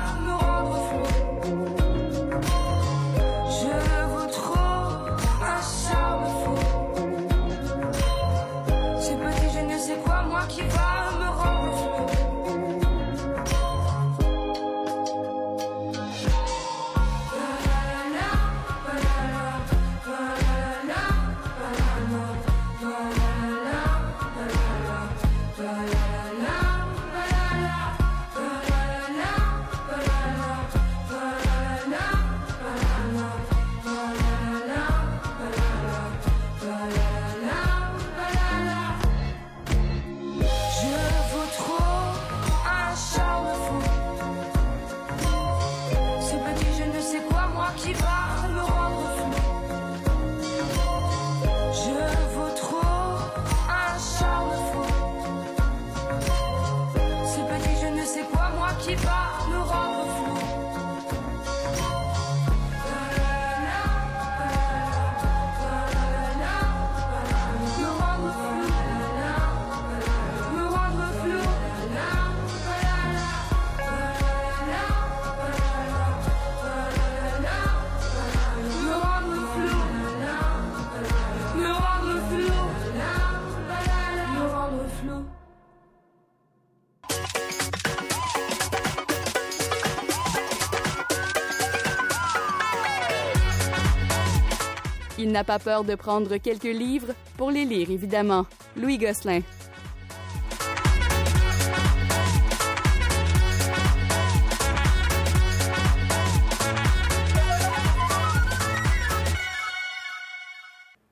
Il 95.30 95.34
n'a 95.34 95.44
pas 95.44 95.60
peur 95.60 95.84
de 95.84 95.94
prendre 95.94 96.38
quelques 96.38 96.64
livres 96.64 97.14
pour 97.38 97.52
les 97.52 97.64
lire, 97.64 97.92
évidemment. 97.92 98.48
Louis 98.76 98.98
Gosselin. 98.98 99.42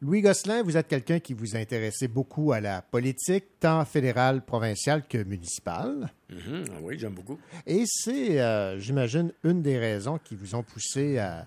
Louis 0.01 0.21
Gosselin, 0.21 0.63
vous 0.63 0.77
êtes 0.77 0.87
quelqu'un 0.87 1.19
qui 1.19 1.35
vous 1.35 1.55
intéressait 1.55 2.07
beaucoup 2.07 2.51
à 2.53 2.59
la 2.59 2.81
politique, 2.81 3.59
tant 3.59 3.85
fédérale, 3.85 4.43
provinciale 4.43 5.03
que 5.07 5.23
municipale. 5.23 6.11
Mhm, 6.31 6.65
ah 6.71 6.79
oui, 6.81 6.97
j'aime 6.97 7.13
beaucoup. 7.13 7.37
Et 7.67 7.83
c'est, 7.85 8.41
euh, 8.41 8.79
j'imagine, 8.79 9.31
une 9.43 9.61
des 9.61 9.77
raisons 9.77 10.17
qui 10.17 10.35
vous 10.35 10.55
ont 10.55 10.63
poussé 10.63 11.19
à 11.19 11.45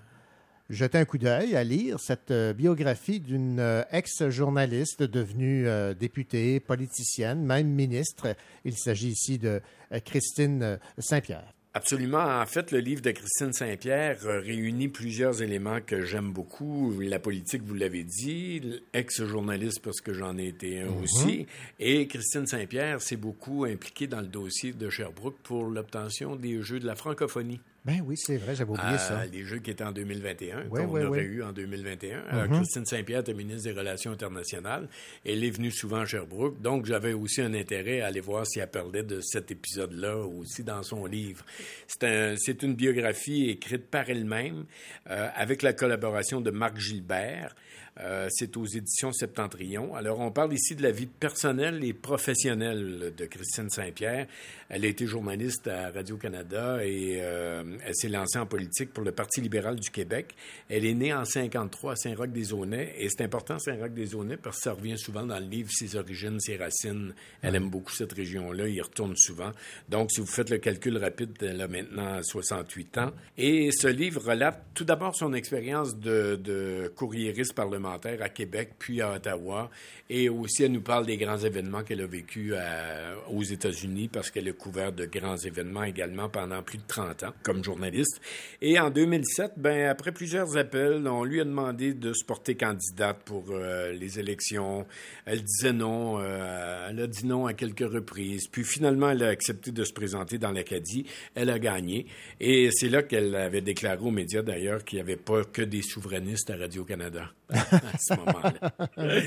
jeter 0.71 0.97
un 0.97 1.05
coup 1.05 1.17
d'œil, 1.17 1.55
à 1.55 1.63
lire 1.63 1.99
cette 1.99 2.31
euh, 2.31 2.53
biographie 2.53 3.19
d'une 3.19 3.59
euh, 3.59 3.83
ex-journaliste 3.91 5.03
devenue 5.03 5.67
euh, 5.67 5.93
députée, 5.93 6.59
politicienne, 6.59 7.45
même 7.45 7.67
ministre. 7.67 8.35
Il 8.65 8.77
s'agit 8.77 9.09
ici 9.09 9.37
de 9.37 9.61
Christine 10.05 10.79
Saint-Pierre. 10.97 11.53
Absolument. 11.73 12.41
En 12.41 12.45
fait, 12.45 12.71
le 12.71 12.79
livre 12.79 13.01
de 13.01 13.11
Christine 13.11 13.53
Saint-Pierre 13.53 14.19
réunit 14.21 14.89
plusieurs 14.89 15.41
éléments 15.41 15.79
que 15.79 16.03
j'aime 16.03 16.33
beaucoup. 16.33 16.99
La 16.99 17.17
politique, 17.19 17.61
vous 17.63 17.75
l'avez 17.75 18.03
dit, 18.03 18.61
ex-journaliste 18.93 19.79
parce 19.81 20.01
que 20.01 20.13
j'en 20.13 20.37
ai 20.37 20.47
été 20.47 20.81
un 20.81 20.87
Mhm. 20.87 21.01
aussi. 21.01 21.47
Et 21.79 22.07
Christine 22.07 22.45
Saint-Pierre 22.45 23.01
s'est 23.01 23.15
beaucoup 23.15 23.63
impliquée 23.63 24.07
dans 24.07 24.19
le 24.19 24.27
dossier 24.27 24.73
de 24.73 24.89
Sherbrooke 24.89 25.37
pour 25.43 25.65
l'obtention 25.65 26.35
des 26.35 26.61
Jeux 26.61 26.79
de 26.81 26.85
la 26.85 26.95
francophonie. 26.95 27.61
Ben 27.83 27.99
oui, 28.05 28.15
c'est 28.15 28.37
vrai, 28.37 28.53
j'avais 28.53 28.69
oublié 28.69 28.93
Euh, 28.93 28.97
ça. 28.99 29.25
Les 29.25 29.43
Jeux 29.43 29.57
qui 29.57 29.71
étaient 29.71 29.83
en 29.83 29.91
2021, 29.91 30.67
Ouais, 30.67 30.85
qu'on 30.85 31.05
aurait 31.07 31.23
eu 31.23 31.41
en 31.41 31.51
2021. 31.51 32.19
Alors, 32.29 32.43
Mhm. 32.47 32.57
Christine 32.57 32.85
Saint-Pierre 32.85 33.21
était 33.21 33.33
ministre 33.33 33.63
des 33.63 33.71
Relations 33.77 34.11
internationales. 34.11 34.87
Elle 35.25 35.43
est 35.43 35.49
venue 35.49 35.71
souvent 35.71 36.01
à 36.01 36.05
Sherbrooke. 36.05 36.61
Donc, 36.61 36.85
j'avais 36.85 37.13
aussi 37.13 37.41
un 37.41 37.55
intérêt 37.55 38.01
à 38.01 38.07
aller 38.07 38.19
voir 38.19 38.45
si 38.45 38.59
elle 38.59 38.69
parlait 38.69 39.01
de 39.01 39.19
cet 39.21 39.49
épisode-là 39.49 40.15
aussi 40.17 40.63
dans 40.63 40.83
son 40.83 41.05
livre. 41.07 41.43
C'est 41.87 42.03
un- 42.03 42.35
c'est 42.37 42.61
une 42.61 42.75
biographie 42.75 43.49
écrite 43.49 43.87
par 43.89 44.07
elle-même 44.11 44.65
euh, 45.09 45.29
avec 45.35 45.63
la 45.63 45.73
collaboration 45.73 46.39
de 46.39 46.51
Marc 46.51 46.77
Gilbert. 46.77 47.55
Euh, 47.99 48.29
c'est 48.31 48.55
aux 48.55 48.65
éditions 48.65 49.11
Septentrion. 49.11 49.95
Alors, 49.95 50.19
on 50.21 50.31
parle 50.31 50.53
ici 50.53 50.75
de 50.75 50.81
la 50.81 50.91
vie 50.91 51.07
personnelle 51.07 51.83
et 51.83 51.91
professionnelle 51.91 53.13
de 53.15 53.25
Christine 53.25 53.69
Saint-Pierre. 53.69 54.27
Elle 54.69 54.85
a 54.85 54.87
été 54.87 55.05
journaliste 55.05 55.67
à 55.67 55.91
Radio-Canada 55.91 56.85
et 56.85 57.19
euh, 57.19 57.63
elle 57.85 57.95
s'est 57.95 58.07
lancée 58.07 58.39
en 58.39 58.45
politique 58.45 58.93
pour 58.93 59.03
le 59.03 59.11
Parti 59.11 59.41
libéral 59.41 59.77
du 59.77 59.89
Québec. 59.89 60.33
Elle 60.69 60.85
est 60.85 60.93
née 60.93 61.13
en 61.13 61.25
53 61.25 61.91
à 61.91 61.95
Saint-Roch-des-Aunais 61.97 62.95
et 62.97 63.09
c'est 63.09 63.23
important 63.23 63.59
Saint-Roch-des-Aunais 63.59 64.37
parce 64.37 64.57
que 64.57 64.63
ça 64.63 64.73
revient 64.73 64.97
souvent 64.97 65.25
dans 65.25 65.39
le 65.39 65.45
livre 65.45 65.69
Ses 65.71 65.97
origines, 65.97 66.39
ses 66.39 66.55
racines. 66.55 67.13
Elle 67.41 67.55
aime 67.55 67.69
beaucoup 67.69 67.91
cette 67.91 68.13
région-là, 68.13 68.69
il 68.69 68.81
retourne 68.81 69.17
souvent. 69.17 69.51
Donc, 69.89 70.11
si 70.11 70.21
vous 70.21 70.27
faites 70.27 70.49
le 70.49 70.59
calcul 70.59 70.97
rapide, 70.97 71.31
elle 71.41 71.59
a 71.59 71.67
maintenant 71.67 72.23
68 72.23 72.97
ans. 72.99 73.11
Et 73.37 73.69
ce 73.73 73.87
livre 73.87 74.21
relate 74.23 74.63
tout 74.73 74.85
d'abord 74.85 75.13
son 75.13 75.33
expérience 75.33 75.97
de 75.97 76.89
courriériste 76.95 77.53
parlementaire 77.53 77.80
à 77.89 78.29
Québec 78.29 78.71
puis 78.79 79.01
à 79.01 79.13
Ottawa. 79.13 79.69
Et 80.09 80.27
aussi, 80.29 80.63
elle 80.63 80.73
nous 80.73 80.81
parle 80.81 81.05
des 81.05 81.17
grands 81.17 81.37
événements 81.37 81.83
qu'elle 81.83 82.01
a 82.01 82.05
vécus 82.07 82.53
à- 82.53 83.13
aux 83.29 83.43
États-Unis 83.43 84.09
parce 84.11 84.29
qu'elle 84.29 84.47
a 84.49 84.53
couvert 84.53 84.91
de 84.91 85.05
grands 85.05 85.37
événements 85.37 85.83
également 85.83 86.27
pendant 86.29 86.61
plus 86.61 86.77
de 86.79 86.83
30 86.87 87.23
ans 87.23 87.33
comme 87.43 87.63
journaliste. 87.63 88.19
Et 88.61 88.77
en 88.79 88.89
2007, 88.89 89.53
ben, 89.57 89.87
après 89.87 90.11
plusieurs 90.11 90.57
appels, 90.57 91.07
on 91.07 91.23
lui 91.23 91.39
a 91.39 91.45
demandé 91.45 91.93
de 91.93 92.11
se 92.13 92.25
porter 92.25 92.55
candidate 92.55 93.19
pour 93.23 93.45
euh, 93.51 93.91
les 93.93 94.19
élections. 94.19 94.85
Elle 95.25 95.43
disait 95.43 95.73
non. 95.73 96.19
euh, 96.19 96.87
elle 96.89 96.99
a 97.01 97.07
dit 97.07 97.25
non 97.25 97.45
à 97.45 97.53
quelques 97.53 97.79
reprises. 97.89 98.47
Puis 98.47 98.63
finalement, 98.65 99.09
elle 99.11 99.23
a 99.23 99.29
accepté 99.29 99.71
de 99.71 99.83
se 99.85 99.93
présenter 99.93 100.37
dans 100.37 100.51
l'Acadie. 100.51 101.05
Elle 101.35 101.49
a 101.49 101.59
gagné. 101.59 102.05
Et 102.39 102.69
c'est 102.71 102.89
là 102.89 103.03
qu'elle 103.03 103.33
avait 103.35 103.61
déclaré 103.61 103.99
aux 104.01 104.11
médias, 104.11 104.41
d'ailleurs, 104.41 104.83
qu'il 104.83 104.97
n'y 104.97 105.01
avait 105.03 105.15
pas 105.15 105.43
que 105.45 105.61
des 105.61 105.81
souverainistes 105.81 106.49
à 106.49 106.57
Radio-Canada 106.57 107.31
à 107.51 107.97
ce 107.99 108.13
moment-là. 108.15 108.71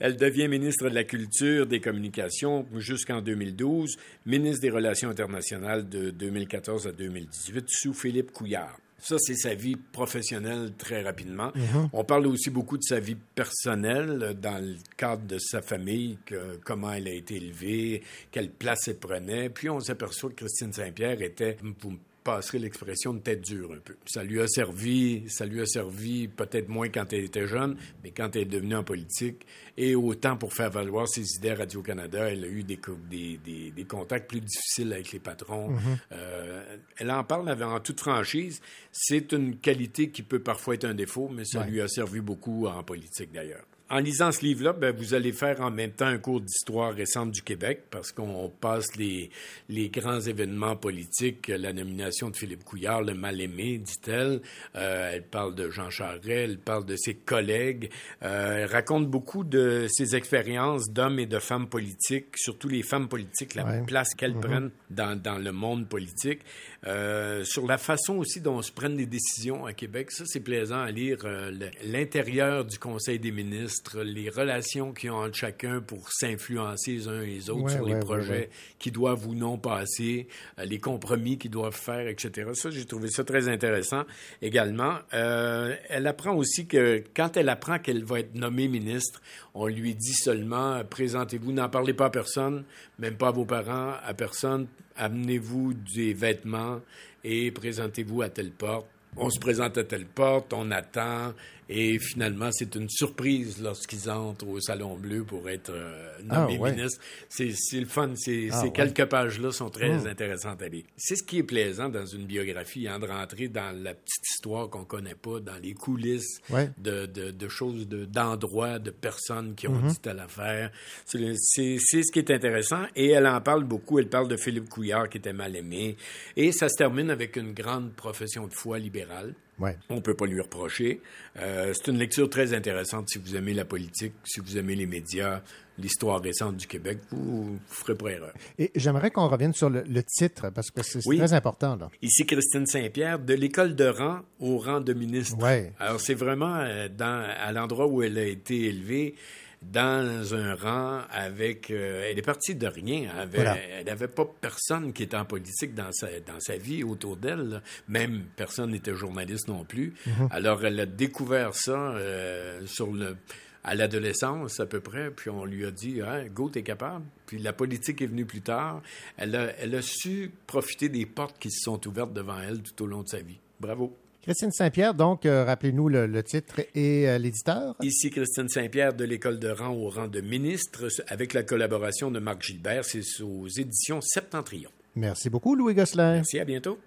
Elle 0.00 0.16
devient 0.16 0.48
ministre 0.48 0.88
de 0.88 0.94
la 0.94 1.04
Culture, 1.04 1.66
des 1.66 1.80
Communications 1.80 2.66
jusqu'en 2.76 3.20
2012, 3.22 3.96
ministre 4.26 4.60
des 4.62 4.70
Relations 4.70 5.10
internationales 5.10 5.88
de 5.88 6.10
2014 6.10 6.86
à 6.86 6.92
2018 6.92 7.64
sous 7.68 7.94
Philippe 7.94 8.32
Couillard. 8.32 8.78
Ça, 9.00 9.14
c'est 9.20 9.36
sa 9.36 9.54
vie 9.54 9.76
professionnelle 9.76 10.72
très 10.76 11.02
rapidement. 11.02 11.52
Mhm. 11.54 11.88
On 11.92 12.02
parle 12.02 12.26
aussi 12.26 12.50
beaucoup 12.50 12.76
de 12.76 12.82
sa 12.82 12.98
vie 12.98 13.16
personnelle 13.36 14.18
euh, 14.24 14.34
dans 14.34 14.58
le 14.60 14.74
cadre 14.96 15.24
de 15.24 15.38
sa 15.38 15.62
famille, 15.62 16.18
que- 16.26 16.56
comment 16.64 16.92
elle 16.92 17.06
a 17.06 17.12
été 17.12 17.36
élevée, 17.36 18.02
quelle 18.32 18.50
place 18.50 18.88
elle 18.88 18.96
prenait. 18.96 19.50
Puis 19.50 19.70
on 19.70 19.78
s'aperçoit 19.78 20.30
que 20.30 20.34
Christine 20.44 20.72
Saint-Pierre 20.72 21.22
était, 21.22 21.56
vous 21.80 21.90
me 21.92 21.98
passerez 22.36 22.58
l'expression 22.58 23.14
de 23.14 23.20
tête 23.20 23.40
dure 23.40 23.72
un 23.72 23.78
peu. 23.78 23.96
Ça 24.06 24.22
lui 24.22 24.40
a 24.40 24.46
servi, 24.48 25.24
ça 25.28 25.46
lui 25.46 25.60
a 25.60 25.66
servi 25.66 26.28
peut-être 26.28 26.68
moins 26.68 26.88
quand 26.88 27.12
elle 27.12 27.24
était 27.24 27.46
jeune, 27.46 27.76
mais 28.04 28.10
quand 28.10 28.34
elle 28.36 28.42
est 28.42 28.44
devenue 28.44 28.76
en 28.76 28.84
politique, 28.84 29.46
et 29.76 29.94
autant 29.94 30.36
pour 30.36 30.52
faire 30.54 30.70
valoir 30.70 31.08
ses 31.08 31.36
idées 31.36 31.50
à 31.50 31.54
Radio-Canada, 31.56 32.30
elle 32.30 32.44
a 32.44 32.48
eu 32.48 32.62
des, 32.64 32.76
co- 32.76 32.98
des, 33.10 33.38
des- 33.44 33.70
des 33.70 33.84
contacts 33.84 34.28
plus 34.28 34.40
difficiles 34.40 34.92
avec 34.92 35.12
les 35.12 35.20
patrons. 35.20 35.70
Mhm. 35.70 35.98
Euh, 36.12 36.76
elle 36.98 37.10
en 37.10 37.24
parle 37.24 37.48
en 37.62 37.80
toute 37.80 38.00
franchise. 38.00 38.60
C'est 38.92 39.32
une 39.32 39.56
qualité 39.56 40.10
qui 40.10 40.22
peut 40.22 40.40
parfois 40.40 40.74
être 40.74 40.84
un 40.84 40.94
défaut, 40.94 41.28
mais 41.32 41.44
ça 41.44 41.60
Ouais. 41.60 41.70
lui 41.70 41.80
a 41.80 41.88
servi 41.88 42.20
beaucoup 42.20 42.66
en 42.66 42.82
politique 42.82 43.32
d'ailleurs. 43.32 43.64
En 43.90 44.00
lisant 44.00 44.32
ce 44.32 44.42
livre-là, 44.42 44.74
ben, 44.74 44.94
vous 44.94 45.14
allez 45.14 45.32
faire 45.32 45.62
en 45.62 45.70
même 45.70 45.92
temps 45.92 46.06
un 46.08 46.18
cours 46.18 46.42
d'histoire 46.42 46.92
récente 46.92 47.30
du 47.30 47.40
Québec 47.42 47.84
parce 47.90 48.12
qu'on 48.12 48.50
passe 48.60 48.96
les, 48.96 49.30
les 49.70 49.88
grands 49.88 50.20
événements 50.20 50.76
politiques, 50.76 51.48
la 51.48 51.72
nomination 51.72 52.28
de 52.28 52.36
Philippe 52.36 52.64
Couillard, 52.64 53.00
le 53.02 53.14
mal-aimé, 53.14 53.78
dit-elle. 53.78 54.42
Euh, 54.76 55.10
elle 55.14 55.22
parle 55.22 55.54
de 55.54 55.70
Jean 55.70 55.88
Charest, 55.88 56.26
elle 56.28 56.58
parle 56.58 56.84
de 56.84 56.96
ses 56.96 57.14
collègues. 57.14 57.90
Euh, 58.22 58.58
elle 58.64 58.66
raconte 58.70 59.08
beaucoup 59.08 59.42
de 59.42 59.86
ses 59.88 60.14
expériences 60.14 60.90
d'hommes 60.90 61.18
et 61.18 61.26
de 61.26 61.38
femmes 61.38 61.66
politiques, 61.68 62.36
surtout 62.36 62.68
les 62.68 62.82
femmes 62.82 63.08
politiques, 63.08 63.54
la 63.54 63.64
Ouais. 63.64 63.84
place 63.86 64.14
qu'elles 64.14 64.34
Mhm. 64.34 64.40
prennent 64.40 64.70
dans, 64.90 65.18
dans 65.18 65.38
le 65.38 65.52
monde 65.52 65.88
politique. 65.88 66.40
Euh, 66.86 67.42
sur 67.44 67.66
la 67.66 67.78
façon 67.78 68.16
aussi 68.18 68.40
dont 68.40 68.60
se 68.62 68.70
prennent 68.70 68.96
des 68.96 69.06
décisions 69.06 69.64
à 69.66 69.72
Québec, 69.72 70.10
ça 70.10 70.24
c'est 70.26 70.40
plaisant 70.40 70.80
à 70.80 70.90
lire. 70.90 71.18
euh, 71.24 71.50
L'intérieur 71.84 72.64
du 72.66 72.78
Conseil 72.78 73.18
des 73.18 73.32
ministres, 73.32 73.77
les 74.02 74.30
relations 74.30 74.92
qu'ils 74.92 75.10
ont 75.10 75.24
entre 75.24 75.36
chacun 75.36 75.80
pour 75.80 76.10
s'influencer 76.12 76.92
les 76.92 77.08
uns 77.08 77.22
et 77.22 77.26
les 77.26 77.50
autres 77.50 77.62
Ouais, 77.62 77.72
sur 77.72 77.86
les 77.86 77.94
ouais, 77.94 78.00
projets 78.00 78.30
ouais. 78.30 78.50
qui 78.78 78.90
doivent 78.90 79.26
ou 79.26 79.34
non 79.34 79.58
passer, 79.58 80.28
euh, 80.58 80.64
les 80.64 80.78
compromis 80.78 81.38
qu'ils 81.38 81.50
doivent 81.50 81.74
faire, 81.74 82.06
etc. 82.06 82.50
Ça, 82.54 82.70
j'ai 82.70 82.84
trouvé 82.84 83.08
ça 83.08 83.24
très 83.24 83.48
intéressant 83.48 84.04
également. 84.42 84.94
Euh, 85.14 85.74
elle 85.88 86.06
apprend 86.06 86.34
aussi 86.34 86.66
que 86.66 87.02
quand 87.14 87.36
elle 87.36 87.48
apprend 87.48 87.78
qu'elle 87.78 88.04
va 88.04 88.20
être 88.20 88.34
nommée 88.34 88.68
ministre, 88.68 89.20
on 89.54 89.66
lui 89.66 89.94
dit 89.94 90.14
seulement 90.14 90.74
euh, 90.74 90.84
présentez-vous, 90.84 91.52
n'en 91.52 91.68
parlez 91.68 91.94
pas 91.94 92.06
à 92.06 92.10
personne, 92.10 92.64
même 92.98 93.16
pas 93.16 93.28
à 93.28 93.32
vos 93.32 93.44
parents, 93.44 93.94
à 94.04 94.14
personne, 94.14 94.66
amenez-vous 94.96 95.74
des 95.94 96.12
vêtements 96.12 96.80
et 97.24 97.50
présentez-vous 97.50 98.22
à 98.22 98.28
telle 98.28 98.50
porte. 98.50 98.86
On 99.16 99.30
se 99.30 99.40
présente 99.40 99.78
à 99.78 99.84
telle 99.84 100.06
porte, 100.06 100.52
on 100.52 100.70
attend, 100.70 101.32
et 101.68 101.98
finalement, 101.98 102.50
c'est 102.52 102.74
une 102.74 102.88
surprise 102.88 103.60
lorsqu'ils 103.62 104.08
entrent 104.10 104.48
au 104.48 104.60
Salon 104.60 104.96
Bleu 104.96 105.24
pour 105.24 105.48
être 105.48 105.70
euh, 105.72 106.18
nommés 106.24 106.56
Ah, 106.58 106.62
ouais. 106.62 106.72
ministres. 106.74 107.00
C'est 107.28 107.52
le 107.74 107.86
fun. 107.86 108.10
Ah, 108.12 108.16
ces 108.16 108.50
ouais. 108.50 108.72
quelques 108.72 109.04
pages-là 109.06 109.52
sont 109.52 109.70
très 109.70 109.88
Mm. 109.98 110.06
intéressantes 110.06 110.62
à 110.62 110.68
lire. 110.68 110.84
C'est 110.96 111.16
ce 111.16 111.22
qui 111.22 111.38
est 111.38 111.42
plaisant 111.42 111.88
dans 111.88 112.06
une 112.06 112.24
biographie, 112.26 112.88
hein, 112.88 112.98
de 112.98 113.06
rentrer 113.06 113.48
dans 113.48 113.70
la 113.82 113.94
petite 113.94 114.24
histoire 114.30 114.68
qu'on 114.70 114.84
connaît 114.84 115.14
pas, 115.14 115.40
dans 115.40 115.58
les 115.62 115.74
coulisses 115.74 116.40
Ouais. 116.50 116.70
de, 116.78 117.06
de- 117.06 117.30
de 117.30 117.48
choses, 117.48 117.86
de- 117.86 118.04
d'endroits, 118.04 118.78
de, 118.78 118.90
personnes 118.90 119.54
qui 119.54 119.68
ont 119.68 119.72
Mhm. 119.76 119.88
dit 119.88 119.98
telle 120.00 120.20
affaire. 120.20 120.70
C'est 121.04 121.76
ce 121.78 122.12
qui 122.12 122.18
est 122.18 122.30
intéressant. 122.30 122.82
Et 122.96 123.08
elle 123.10 123.26
en 123.26 123.40
parle 123.40 123.64
beaucoup. 123.64 123.98
Elle 123.98 124.08
parle 124.08 124.28
de 124.28 124.36
Philippe 124.36 124.68
Couillard 124.68 125.08
qui 125.08 125.18
était 125.18 125.32
mal 125.32 125.54
aimé. 125.56 125.96
Et 126.36 126.52
ça 126.52 126.68
se 126.68 126.76
termine 126.76 127.10
avec 127.10 127.36
une 127.36 127.52
grande 127.52 127.92
profession 127.94 128.46
de 128.46 128.52
foi 128.54 128.78
libérale. 128.78 129.34
Ouais. 129.58 129.76
On 129.90 130.00
peut 130.00 130.14
pas 130.14 130.26
lui 130.26 130.40
reprocher. 130.40 131.00
Euh, 131.38 131.72
c'est 131.74 131.90
une 131.90 131.98
lecture 131.98 132.28
très 132.30 132.54
intéressante 132.54 133.08
si 133.08 133.18
vous 133.18 133.34
aimez 133.36 133.54
la 133.54 133.64
politique, 133.64 134.12
si 134.24 134.40
vous 134.40 134.56
aimez 134.56 134.74
les 134.76 134.86
médias, 134.86 135.40
l'histoire 135.78 136.20
récente 136.20 136.56
du 136.56 136.66
Québec. 136.66 136.98
Vous, 137.10 137.44
vous 137.44 137.58
ferez 137.68 137.96
pas 137.96 138.08
erreur. 138.10 138.32
Et 138.58 138.70
j'aimerais 138.74 139.10
qu'on 139.10 139.28
revienne 139.28 139.52
sur 139.54 139.68
le, 139.70 139.82
le 139.82 140.02
titre, 140.02 140.50
parce 140.50 140.70
que 140.70 140.82
c'est 140.82 141.04
Oui. 141.06 141.18
très 141.18 141.32
important. 141.32 141.76
Là. 141.76 141.90
Ici 142.02 142.24
Christine 142.26 142.66
Saint-Pierre, 142.66 143.18
de 143.18 143.34
l'école 143.34 143.74
de 143.74 143.86
rang 143.86 144.20
au 144.40 144.58
rang 144.58 144.80
de 144.80 144.92
ministre. 144.92 145.36
Ouais. 145.42 145.72
Alors 145.80 146.00
c'est 146.00 146.14
vraiment 146.14 146.56
euh, 146.56 146.88
dans, 146.88 147.24
à 147.40 147.50
l'endroit 147.52 147.86
où 147.86 148.02
elle 148.02 148.18
a 148.18 148.24
été 148.24 148.66
élevée, 148.66 149.14
dans 149.62 150.34
un 150.34 150.54
rang 150.54 151.02
avec... 151.10 151.70
euh, 151.70 152.06
elle 152.08 152.18
est 152.18 152.22
partie 152.22 152.54
de 152.54 152.66
rien. 152.66 153.10
Elle 153.20 153.28
Voilà. 153.28 153.56
N'avait 153.84 154.08
pas 154.08 154.24
personne 154.40 154.92
qui 154.92 155.02
était 155.02 155.16
en 155.16 155.24
politique 155.24 155.74
dans 155.74 155.92
sa, 155.92 156.08
dans 156.20 156.40
sa 156.40 156.56
vie 156.56 156.84
autour 156.84 157.16
d'elle. 157.16 157.62
Même 157.88 158.24
personne 158.36 158.70
n'était 158.70 158.94
journaliste 158.94 159.48
non 159.48 159.64
plus. 159.64 159.94
Mhm. 160.06 160.28
Alors 160.30 160.64
elle 160.64 160.78
a 160.80 160.86
découvert 160.86 161.54
ça 161.54 161.92
euh, 161.96 162.64
sur 162.66 162.92
le... 162.92 163.16
À 163.64 163.74
l'adolescence, 163.74 164.60
à 164.60 164.66
peu 164.66 164.80
près, 164.80 165.10
puis 165.10 165.28
on 165.28 165.44
lui 165.44 165.66
a 165.66 165.70
dit 165.70 166.00
hein, 166.00 166.24
Go, 166.28 166.48
t'es 166.48 166.62
capable. 166.62 167.04
Puis 167.26 167.38
la 167.38 167.52
politique 167.52 168.00
est 168.00 168.06
venue 168.06 168.24
plus 168.24 168.40
tard. 168.40 168.80
Elle 169.18 169.34
a, 169.36 169.52
elle 169.58 169.74
a 169.74 169.82
su 169.82 170.30
profiter 170.46 170.88
des 170.88 171.04
portes 171.04 171.38
qui 171.38 171.50
se 171.50 171.64
sont 171.64 171.86
ouvertes 171.86 172.14
devant 172.14 172.40
elle 172.40 172.62
tout 172.62 172.84
au 172.84 172.86
long 172.86 173.02
de 173.02 173.08
sa 173.08 173.18
vie. 173.18 173.38
Bravo. 173.60 173.94
Christine 174.28 174.52
Saint-Pierre, 174.52 174.92
donc, 174.92 175.24
euh, 175.24 175.42
rappelez-nous 175.42 175.88
le, 175.88 176.06
le 176.06 176.22
titre 176.22 176.60
et 176.74 177.08
euh, 177.08 177.16
l'éditeur. 177.16 177.74
Ici 177.82 178.10
Christine 178.10 178.46
Saint-Pierre 178.46 178.92
de 178.92 179.04
l'école 179.04 179.38
de 179.38 179.48
rang 179.48 179.70
au 179.70 179.88
rang 179.88 180.06
de 180.06 180.20
ministre, 180.20 180.88
avec 181.06 181.32
la 181.32 181.42
collaboration 181.42 182.10
de 182.10 182.18
Marc 182.18 182.42
Gilbert. 182.42 182.84
C'est 182.84 183.00
aux 183.22 183.48
éditions 183.48 184.02
Septentrion. 184.02 184.68
Merci 184.96 185.30
beaucoup, 185.30 185.54
Louis 185.54 185.72
Gosselin. 185.72 186.16
Merci, 186.16 186.38
à 186.38 186.44
bientôt. 186.44 186.78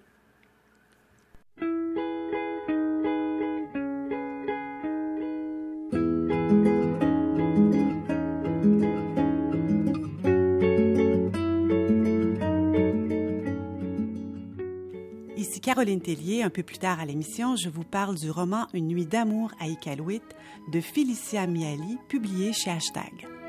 Caroline 15.62 16.00
Tellier. 16.00 16.42
Un 16.42 16.50
peu 16.50 16.62
plus 16.62 16.78
tard 16.78 17.00
à 17.00 17.06
l'émission, 17.06 17.56
je 17.56 17.68
vous 17.68 17.84
parle 17.84 18.16
du 18.16 18.30
roman 18.30 18.66
Une 18.74 18.88
nuit 18.88 19.06
d'amour 19.06 19.52
à 19.60 19.68
Iqaluit 19.68 20.22
de 20.68 20.80
Félicia 20.80 21.46
Miali, 21.46 21.98
publié 22.08 22.52
chez 22.52 22.70
Hashtag. 22.70 23.41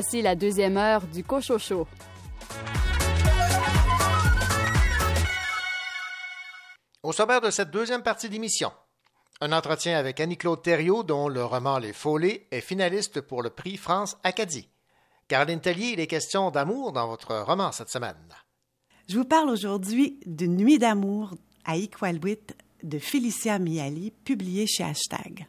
Voici 0.00 0.22
la 0.22 0.36
deuxième 0.36 0.76
heure 0.76 1.04
du 1.08 1.24
Cochocho. 1.24 1.88
Au 7.02 7.12
sommaire 7.12 7.40
de 7.40 7.50
cette 7.50 7.72
deuxième 7.72 8.04
partie 8.04 8.28
d'émission, 8.28 8.70
un 9.40 9.50
entretien 9.50 9.98
avec 9.98 10.20
Annie-Claude 10.20 10.62
Thériault, 10.62 11.02
dont 11.02 11.28
le 11.28 11.44
roman 11.44 11.78
Les 11.78 11.92
Follets 11.92 12.46
est 12.52 12.60
finaliste 12.60 13.20
pour 13.22 13.42
le 13.42 13.50
prix 13.50 13.76
France 13.76 14.16
Acadie. 14.22 14.68
Caroline 15.26 15.60
Tellier, 15.60 15.94
il 15.94 15.98
est 15.98 16.06
question 16.06 16.52
d'amour 16.52 16.92
dans 16.92 17.08
votre 17.08 17.36
roman 17.36 17.72
cette 17.72 17.90
semaine. 17.90 18.14
Je 19.08 19.18
vous 19.18 19.24
parle 19.24 19.50
aujourd'hui 19.50 20.20
d'une 20.26 20.56
nuit 20.56 20.78
d'amour 20.78 21.34
à 21.64 21.76
Iqaluit 21.76 22.38
de 22.84 23.00
Félicia 23.00 23.58
Miali, 23.58 24.12
publié 24.12 24.68
chez 24.68 24.84
Hashtag. 24.84 25.48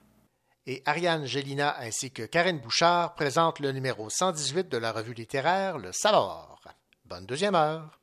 Et 0.72 0.84
Ariane 0.86 1.26
Gélina 1.26 1.80
ainsi 1.80 2.12
que 2.12 2.22
Karine 2.22 2.60
Bouchard 2.60 3.16
présentent 3.16 3.60
le 3.60 3.72
numéro 3.72 4.08
118 4.08 4.70
de 4.70 4.78
la 4.78 4.92
revue 4.92 5.16
littéraire 5.16 5.80
Le 5.80 5.92
Salor. 5.92 6.62
Bonne 7.06 7.26
deuxième 7.26 7.56
heure. 7.56 7.99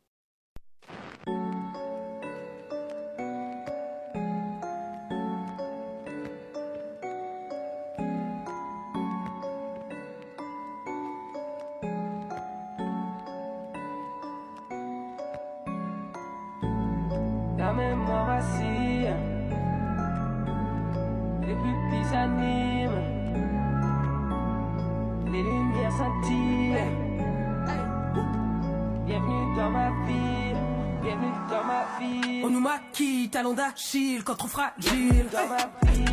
Bienvenue 29.07 29.57
dans 29.57 29.71
ma 29.71 29.89
ville, 30.07 30.57
bienvenue 31.03 31.33
dans 31.49 31.65
ma 31.65 31.87
ville. 31.99 32.45
On 32.45 32.51
nous 32.51 32.61
maquille, 32.61 33.31
talon 33.31 33.55
d'Achille, 33.55 34.23
quand 34.23 34.35
trop 34.35 34.49
fragile. 34.49 35.27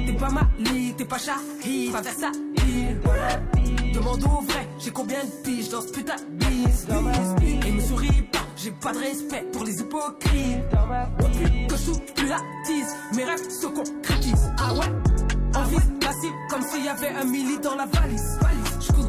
T'es 0.06 0.14
pas 0.14 0.30
Mali, 0.30 0.94
t'es 0.98 1.04
pas 1.04 1.18
Shahid, 1.18 1.92
pas 1.92 2.00
Versailles. 2.00 2.32
Demande 3.94 4.24
au 4.24 4.42
vrai, 4.44 4.70
j'ai 4.80 4.92
combien 4.92 5.22
de 5.22 5.44
piges 5.44 5.68
dans 5.68 5.82
ce 5.82 5.92
putain 5.92 6.16
de 6.16 6.46
bise? 6.46 6.88
Et 7.66 7.72
me 7.72 7.82
souris 7.82 8.22
pas, 8.32 8.40
j'ai 8.56 8.72
pas 8.72 8.94
de 8.94 9.00
respect 9.00 9.46
pour 9.52 9.66
les 9.66 9.82
hypocrites. 9.82 10.64
Plus 11.18 11.68
que 11.68 11.76
je 11.76 12.14
plus 12.14 12.28
la 12.30 12.40
tise, 12.66 12.96
mes 13.18 13.26
rêves 13.26 13.50
se 13.50 13.68
concrétisent. 13.68 14.50
Ah 14.60 14.74
ouais, 14.76 14.88
envie 15.58 15.76
de 15.76 16.06
la 16.06 16.14
cible, 16.14 16.36
comme 16.50 16.62
s'il 16.62 16.86
y 16.86 16.88
avait 16.88 17.10
un 17.10 17.26
milli 17.26 17.60
dans 17.60 17.76
la 17.76 17.86
valise. 17.86 18.40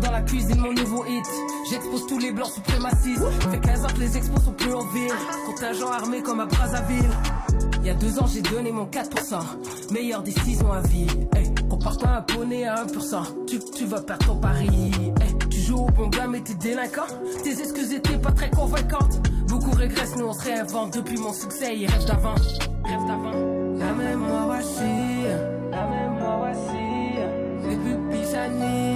Dans 0.04 0.12
la 0.12 0.22
cuisine, 0.22 0.60
mon 0.60 0.72
nouveau 0.72 1.04
hit. 1.06 1.26
J'expose 1.70 2.06
tous 2.06 2.18
les 2.18 2.32
blancs 2.32 2.50
suprémacistes. 2.50 3.24
Fait 3.50 3.60
15 3.60 3.84
ans 3.84 3.88
que 3.88 4.00
les 4.00 4.16
expos 4.16 4.44
sont 4.44 4.52
plus 4.52 4.74
en 4.74 4.84
ville. 4.88 5.12
Contingent 5.46 5.90
armé 5.90 6.22
comme 6.22 6.40
à 6.40 6.46
Brazzaville. 6.46 7.10
Il 7.80 7.86
y 7.86 7.90
a 7.90 7.94
deux 7.94 8.18
ans, 8.18 8.26
j'ai 8.26 8.42
donné 8.42 8.72
mon 8.72 8.86
4%. 8.86 9.38
Meilleure 9.92 10.22
décision 10.22 10.72
à 10.72 10.80
vie. 10.82 11.06
Hey, 11.34 11.52
compare 11.68 11.98
pas 11.98 12.08
un 12.08 12.22
poney 12.22 12.64
à 12.66 12.84
1%. 12.84 13.46
Tu, 13.46 13.58
tu 13.58 13.84
vas 13.86 14.00
perdre 14.00 14.26
ton 14.26 14.36
pari. 14.36 14.90
Tu 15.50 15.60
joues 15.60 15.78
au 15.78 15.90
bon 15.90 16.08
gars, 16.08 16.26
mais 16.26 16.40
t'es 16.40 16.54
délinquant. 16.54 17.06
Tes 17.42 17.60
excuses 17.60 17.92
étaient 17.92 18.18
pas 18.18 18.32
très 18.32 18.50
convaincantes. 18.50 19.20
Beaucoup 19.48 19.72
régressent, 19.72 20.16
nous 20.16 20.26
on 20.26 20.32
se 20.32 20.44
réinvente. 20.44 20.94
Depuis 20.94 21.18
mon 21.18 21.32
succès, 21.32 21.76
ils 21.76 21.86
rêvent 21.86 22.06
d'avant. 22.06 22.34
Rêvent 22.84 23.06
d'avant. 23.06 23.32
La 23.78 23.92
mémoire 23.92 24.48
vacille. 24.48 25.28
La 25.70 25.86
mémoire 25.86 26.40
vacille. 26.40 27.68
Les 27.68 27.76
pupilles 27.76 28.30
s'animent. 28.30 28.93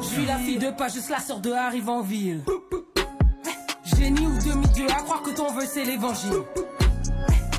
Je 0.00 0.06
suis 0.06 0.26
la 0.26 0.36
fille 0.38 0.58
de 0.58 0.70
pas 0.70 0.88
juste 0.88 1.10
la 1.10 1.18
sœur 1.20 1.40
de 1.40 1.52
arrive 1.52 1.88
en 1.88 2.00
ville. 2.02 2.42
Génie 3.96 4.26
ou 4.26 4.38
demi-dieu, 4.44 4.86
à 4.90 5.02
croire 5.02 5.22
que 5.22 5.30
ton 5.30 5.52
vœu 5.52 5.64
c'est 5.66 5.84
l'évangile. 5.84 6.42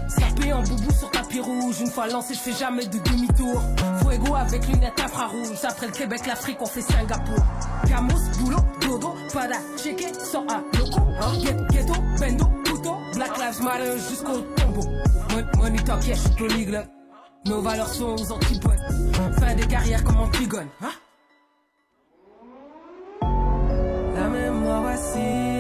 Sapé 0.08 0.52
en 0.54 0.62
boubou 0.64 0.92
sur 0.92 1.10
tapis 1.12 1.40
rouge, 1.40 1.80
une 1.82 1.90
fois 1.90 2.08
lancé, 2.08 2.34
je 2.34 2.40
fais 2.40 2.54
jamais 2.54 2.86
de 2.86 2.98
demi-tour. 3.00 3.62
Fuego 4.02 4.36
avec 4.36 4.68
lunettes 4.68 5.00
infrarouges, 5.00 5.50
après 5.64 5.88
le 5.88 5.92
Québec, 5.94 6.22
l'Afrique, 6.28 6.58
on 6.60 6.66
fait 6.66 6.82
Singapour. 6.82 7.44
Camus, 7.88 8.14
boulot, 8.40 8.58
dodo, 8.82 9.16
pada, 9.34 9.56
checké, 9.78 10.08
sans 10.14 10.42
un 10.50 10.64
loco. 10.78 11.00
Hein? 11.22 11.34
Ghet- 11.42 11.68
Ghetto, 11.72 11.94
bendo, 12.20 12.46
couteau, 12.70 12.96
Black 13.16 13.38
Lives 13.38 13.64
Matter 13.64 13.98
jusqu'au 14.10 14.40
tombeau. 14.58 14.84
Mon- 15.32 15.62
Money 15.64 15.84
talk, 15.84 16.06
yeah, 16.08 16.16
je 16.16 16.30
polyglotte. 16.38 16.90
Nos 17.46 17.62
valeurs 17.62 17.90
sont 17.94 18.16
aux 18.16 18.32
antipodes. 18.32 18.80
Fin 19.40 19.56
des 19.56 19.68
carrières 19.68 20.04
comme 20.04 20.18
Antigone. 20.18 20.68
Hein? 20.82 20.90
La 24.74 24.80
mémoire 24.80 25.53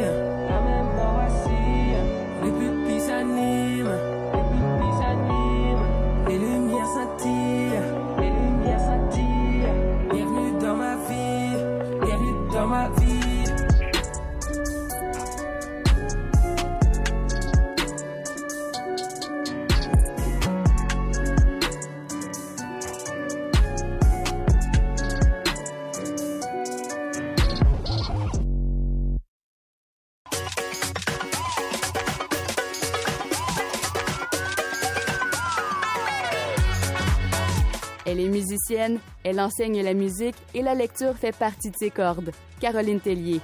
elle 39.23 39.39
enseigne 39.39 39.81
la 39.81 39.93
musique 39.93 40.35
et 40.53 40.61
la 40.61 40.75
lecture 40.75 41.15
fait 41.15 41.35
partie 41.35 41.71
de 41.71 41.75
ses 41.77 41.89
cordes. 41.89 42.31
Caroline 42.59 42.99
Tellier. 42.99 43.41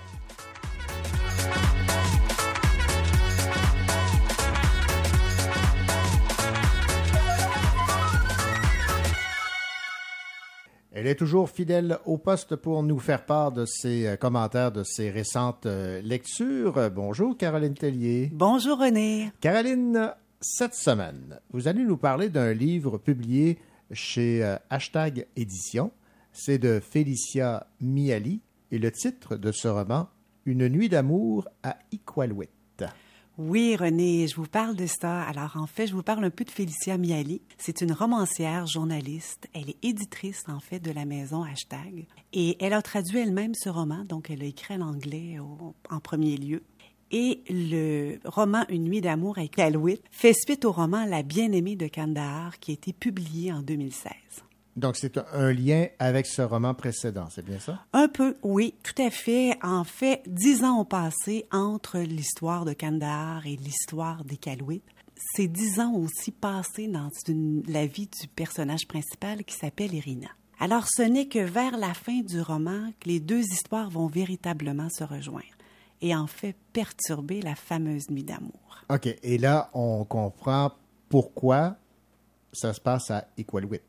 Elle 10.92 11.08
est 11.08 11.16
toujours 11.16 11.50
fidèle 11.50 11.98
au 12.06 12.18
poste 12.18 12.58
pour 12.58 12.84
nous 12.84 13.00
faire 13.00 13.26
part 13.26 13.54
de 13.54 13.64
ses 13.66 14.06
euh, 14.06 14.16
commentaires, 14.18 14.74
de 14.74 14.84
ses 14.84 15.10
récentes 15.10 15.66
euh, 15.66 16.02
lectures. 16.02 16.92
Bonjour 16.94 17.38
Caroline 17.38 17.74
Tellier. 17.74 18.30
Bonjour 18.34 18.80
René. 18.80 19.32
Caroline, 19.40 20.12
cette 20.42 20.76
semaine, 20.76 21.40
vous 21.52 21.70
allez 21.70 21.84
nous 21.84 21.96
parler 21.96 22.28
d'un 22.28 22.54
livre 22.54 22.98
publié 22.98 23.60
chez 23.92 24.44
euh, 24.44 24.56
Hashtag 24.70 25.26
Édition. 25.36 25.92
C'est 26.32 26.60
de 26.60 26.80
Félicia 26.80 27.68
Miali 27.82 28.42
et 28.72 28.78
le 28.80 28.92
titre 28.92 29.36
de 29.36 29.52
ce 29.52 29.68
roman, 29.68 30.08
Une 30.46 30.68
nuit 30.70 30.90
d'amour 30.90 31.48
à 31.64 31.78
Iqaluit. 31.92 32.50
Oui, 33.38 33.78
René, 33.78 34.28
je 34.28 34.36
vous 34.36 34.48
parle 34.48 34.76
de 34.76 34.86
ça. 34.86 35.22
Alors, 35.24 35.56
en 35.56 35.66
fait, 35.66 35.88
je 35.88 35.94
vous 35.96 36.04
parle 36.04 36.26
un 36.26 36.30
peu 36.30 36.44
de 36.44 36.50
Félicia 36.52 36.98
Miali. 36.98 37.42
C'est 37.58 37.80
une 37.80 37.94
romancière, 37.94 38.68
journaliste. 38.68 39.48
Elle 39.54 39.70
est 39.70 39.78
éditrice, 39.82 40.44
en 40.50 40.60
fait, 40.60 40.82
de 40.82 40.92
la 40.92 41.06
maison 41.06 41.44
Hashtag. 41.44 42.06
Et 42.34 42.58
elle 42.60 42.74
a 42.74 42.82
traduit 42.82 43.20
elle-même 43.20 43.54
ce 43.56 43.70
roman, 43.70 44.04
donc 44.04 44.30
elle 44.30 44.42
a 44.44 44.46
écrit 44.46 44.74
en 44.76 44.82
anglais 44.82 45.40
au- 45.40 45.74
en 45.90 46.00
premier 46.02 46.36
lieu. 46.36 46.64
Et 47.12 47.42
le 47.50 48.18
roman 48.26 48.64
Une 48.70 48.84
nuit 48.84 49.02
d'amour 49.02 49.38
avec 49.38 49.54
Iqaluit 49.54 50.00
fait 50.12 50.34
suite 50.34 50.66
au 50.66 50.72
roman 50.72 51.06
La 51.06 51.24
bien-aimée 51.24 51.76
de 51.76 51.88
Kandahar 51.88 52.60
qui 52.60 52.72
a 52.72 52.74
été 52.76 52.94
publié 52.94 53.52
en 53.52 53.62
2016. 53.62 54.12
Donc, 54.76 54.96
c'est 54.96 55.18
un- 55.18 55.52
lien 55.52 55.88
avec 55.98 56.26
ce 56.26 56.42
roman 56.42 56.74
précédent, 56.74 57.26
c'est 57.32 57.44
bien 57.46 57.60
ça? 57.60 57.80
Un 57.92 58.08
peu, 58.08 58.38
oui, 58.44 58.76
tout 58.84 59.02
à 59.02 59.10
fait. 59.10 59.58
En 59.62 59.84
fait, 59.84 60.22
dix 60.28 60.64
ans 60.64 60.80
ont 60.82 60.86
passé 60.86 61.46
entre 61.52 61.98
l'histoire 62.00 62.64
de 62.64 62.74
Kandahar 62.74 63.46
et 63.46 63.58
l'histoire 63.58 64.24
des 64.24 64.38
Calouites. 64.38 64.84
Ces 65.36 65.48
dix 65.50 65.80
ans 65.82 65.92
ont 65.96 66.06
aussi 66.06 66.32
passé 66.32 66.88
dans 66.88 67.10
une- 67.28 67.62
la 67.68 67.88
vie 67.88 68.08
du 68.22 68.28
personnage 68.30 68.88
principal 68.88 69.44
qui 69.44 69.56
s'appelle 69.58 69.94
Irina. 69.94 70.30
Alors, 70.62 70.88
ce 70.88 71.02
n'est 71.02 71.28
que 71.28 71.40
vers 71.40 71.76
la 71.78 71.94
fin 71.94 72.22
du 72.22 72.40
roman 72.40 72.92
que 73.02 73.10
les 73.10 73.20
deux 73.20 73.42
histoires 73.42 73.90
vont 73.90 74.08
véritablement 74.08 74.88
se 74.90 75.04
rejoindre 75.04 75.44
et 76.02 76.16
en 76.16 76.28
fait 76.28 76.56
perturber 76.74 77.42
la 77.42 77.56
fameuse 77.56 78.10
nuit 78.10 78.24
d'amour. 78.24 78.84
OK. 78.90 79.08
Et 79.22 79.38
là, 79.38 79.70
on 79.74 80.04
comprend 80.06 80.72
pourquoi 81.10 81.76
ça 82.52 82.74
se 82.74 82.82
passe 82.82 83.12
à 83.12 83.28
Iqaluit. 83.38 83.82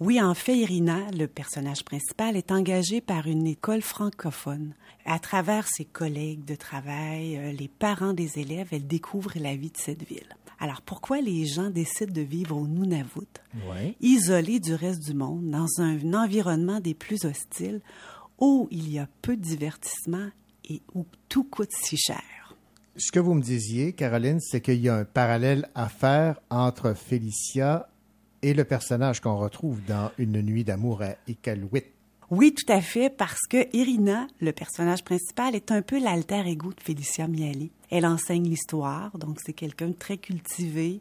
Oui, 0.00 0.20
en 0.20 0.34
fait, 0.34 0.56
Irina, 0.56 1.10
le 1.12 1.26
personnage 1.26 1.84
principal, 1.84 2.36
est 2.36 2.50
engagée 2.50 3.00
par 3.00 3.26
une 3.26 3.46
école 3.46 3.82
francophone. 3.82 4.74
À 5.04 5.18
travers 5.18 5.66
ses 5.68 5.84
collègues 5.84 6.44
de 6.44 6.54
travail, 6.54 7.36
euh, 7.36 7.52
les 7.52 7.68
parents 7.68 8.12
des 8.12 8.38
élèves, 8.38 8.68
elle 8.72 8.86
découvre 8.86 9.32
la 9.36 9.54
vie 9.56 9.70
de 9.70 9.78
cette 9.78 10.06
ville. 10.06 10.36
Alors, 10.58 10.80
pourquoi 10.80 11.20
les 11.20 11.44
gens 11.46 11.70
décident 11.70 12.12
de 12.12 12.22
vivre 12.22 12.56
au 12.56 12.66
Nunavut, 12.66 13.28
isolés 14.00 14.58
du 14.58 14.74
reste 14.74 15.02
du 15.02 15.12
monde, 15.12 15.50
dans 15.50 15.66
un 15.78 16.14
environnement 16.14 16.80
des 16.80 16.94
plus 16.94 17.26
hostiles, 17.26 17.82
où 18.38 18.66
il 18.70 18.90
y 18.90 18.98
a 18.98 19.08
peu 19.20 19.36
de 19.36 19.42
divertissement 19.42 20.28
et 20.66 20.82
où 20.94 21.06
tout 21.28 21.44
coûte 21.44 21.72
si 21.72 21.96
cher? 21.96 22.56
Ce 22.96 23.12
que 23.12 23.20
vous 23.20 23.34
me 23.34 23.42
disiez, 23.42 23.92
Caroline, 23.92 24.40
c'est 24.40 24.60
qu'il 24.60 24.80
y 24.80 24.88
a 24.88 24.96
un 24.96 25.04
parallèle 25.04 25.68
à 25.74 25.88
faire 25.88 26.40
entre 26.48 26.94
Félicia 26.94 27.88
et 28.42 28.54
le 28.54 28.64
personnage 28.64 29.20
qu'on 29.20 29.36
retrouve 29.36 29.84
dans 29.84 30.10
Une 30.18 30.40
nuit 30.40 30.64
d'amour 30.64 31.02
à 31.02 31.16
Iqaluit. 31.28 31.84
Oui, 32.30 32.54
tout 32.54 32.72
à 32.72 32.80
fait, 32.80 33.08
parce 33.08 33.46
que 33.48 33.68
Irina, 33.76 34.26
le 34.40 34.52
personnage 34.52 35.04
principal, 35.04 35.54
est 35.54 35.70
un 35.70 35.82
peu 35.82 36.02
l'alter 36.02 36.46
ego 36.46 36.72
de 36.72 36.80
Félicia 36.80 37.28
Miali. 37.28 37.70
Elle 37.90 38.06
enseigne 38.06 38.48
l'histoire, 38.48 39.16
donc 39.18 39.38
c'est 39.44 39.52
quelqu'un 39.52 39.88
de 39.88 39.92
très 39.92 40.16
cultivé. 40.16 41.00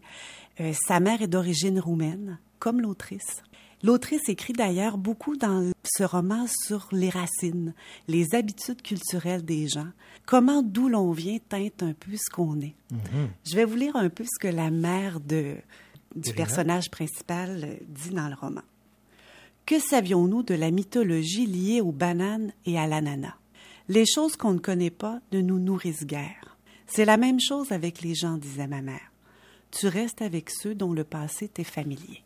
Euh, 0.59 0.73
sa 0.87 0.99
mère 0.99 1.21
est 1.21 1.27
d'origine 1.27 1.79
roumaine, 1.79 2.39
comme 2.59 2.81
l'autrice. 2.81 3.41
L'autrice 3.85 4.29
écrit 4.29 4.53
d'ailleurs 4.53 4.97
beaucoup 4.97 5.37
dans 5.37 5.71
ce 5.83 6.03
roman 6.03 6.47
sur 6.47 6.87
les 6.91 7.11
racines, 7.11 7.75
les 8.07 8.33
habitudes 8.33 8.81
culturelles 8.81 9.45
des 9.45 9.67
gens, 9.67 9.89
comment 10.25 10.63
d'où 10.63 10.89
l'on 10.89 11.11
vient 11.11 11.37
teinte 11.49 11.83
un 11.83 11.93
peu 11.93 12.17
ce 12.17 12.31
qu'on 12.31 12.59
est. 12.61 12.73
Je 13.45 13.55
vais 13.55 13.63
vous 13.63 13.75
lire 13.75 13.95
un 13.95 14.09
peu 14.09 14.23
ce 14.23 14.39
que 14.39 14.47
la 14.47 14.71
mère 14.71 15.19
de, 15.19 15.57
du 16.15 16.29
Irina. 16.29 16.33
personnage 16.33 16.89
principal 16.89 17.61
euh, 17.63 17.75
dit 17.87 18.09
dans 18.09 18.27
le 18.27 18.33
roman. 18.33 18.63
Que 19.67 19.79
savions-nous 19.79 20.41
de 20.41 20.55
la 20.55 20.71
mythologie 20.71 21.45
liée 21.45 21.81
aux 21.81 21.91
bananes 21.91 22.53
et 22.65 22.79
à 22.79 22.87
l'ananas? 22.87 23.35
Les 23.87 24.07
choses 24.07 24.35
qu'on 24.35 24.53
ne 24.53 24.59
connaît 24.59 24.89
pas 24.89 25.19
ne 25.31 25.41
nous 25.41 25.59
nourrissent 25.59 26.07
guère. 26.07 26.57
C'est 26.87 27.05
la 27.05 27.17
même 27.17 27.39
chose 27.39 27.71
avec 27.71 28.01
les 28.01 28.15
gens, 28.15 28.37
disait 28.37 28.65
ma 28.65 28.81
mère. 28.81 29.11
Tu 29.69 29.85
restes 29.85 30.23
avec 30.23 30.49
ceux 30.49 30.73
dont 30.73 30.91
le 30.91 31.03
passé 31.03 31.47
t'est 31.47 31.63
familier. 31.63 32.23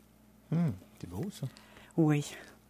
Hum, 0.53 0.71
c'est 0.99 1.09
beau, 1.09 1.25
ça. 1.31 1.47
Oui. 1.97 2.25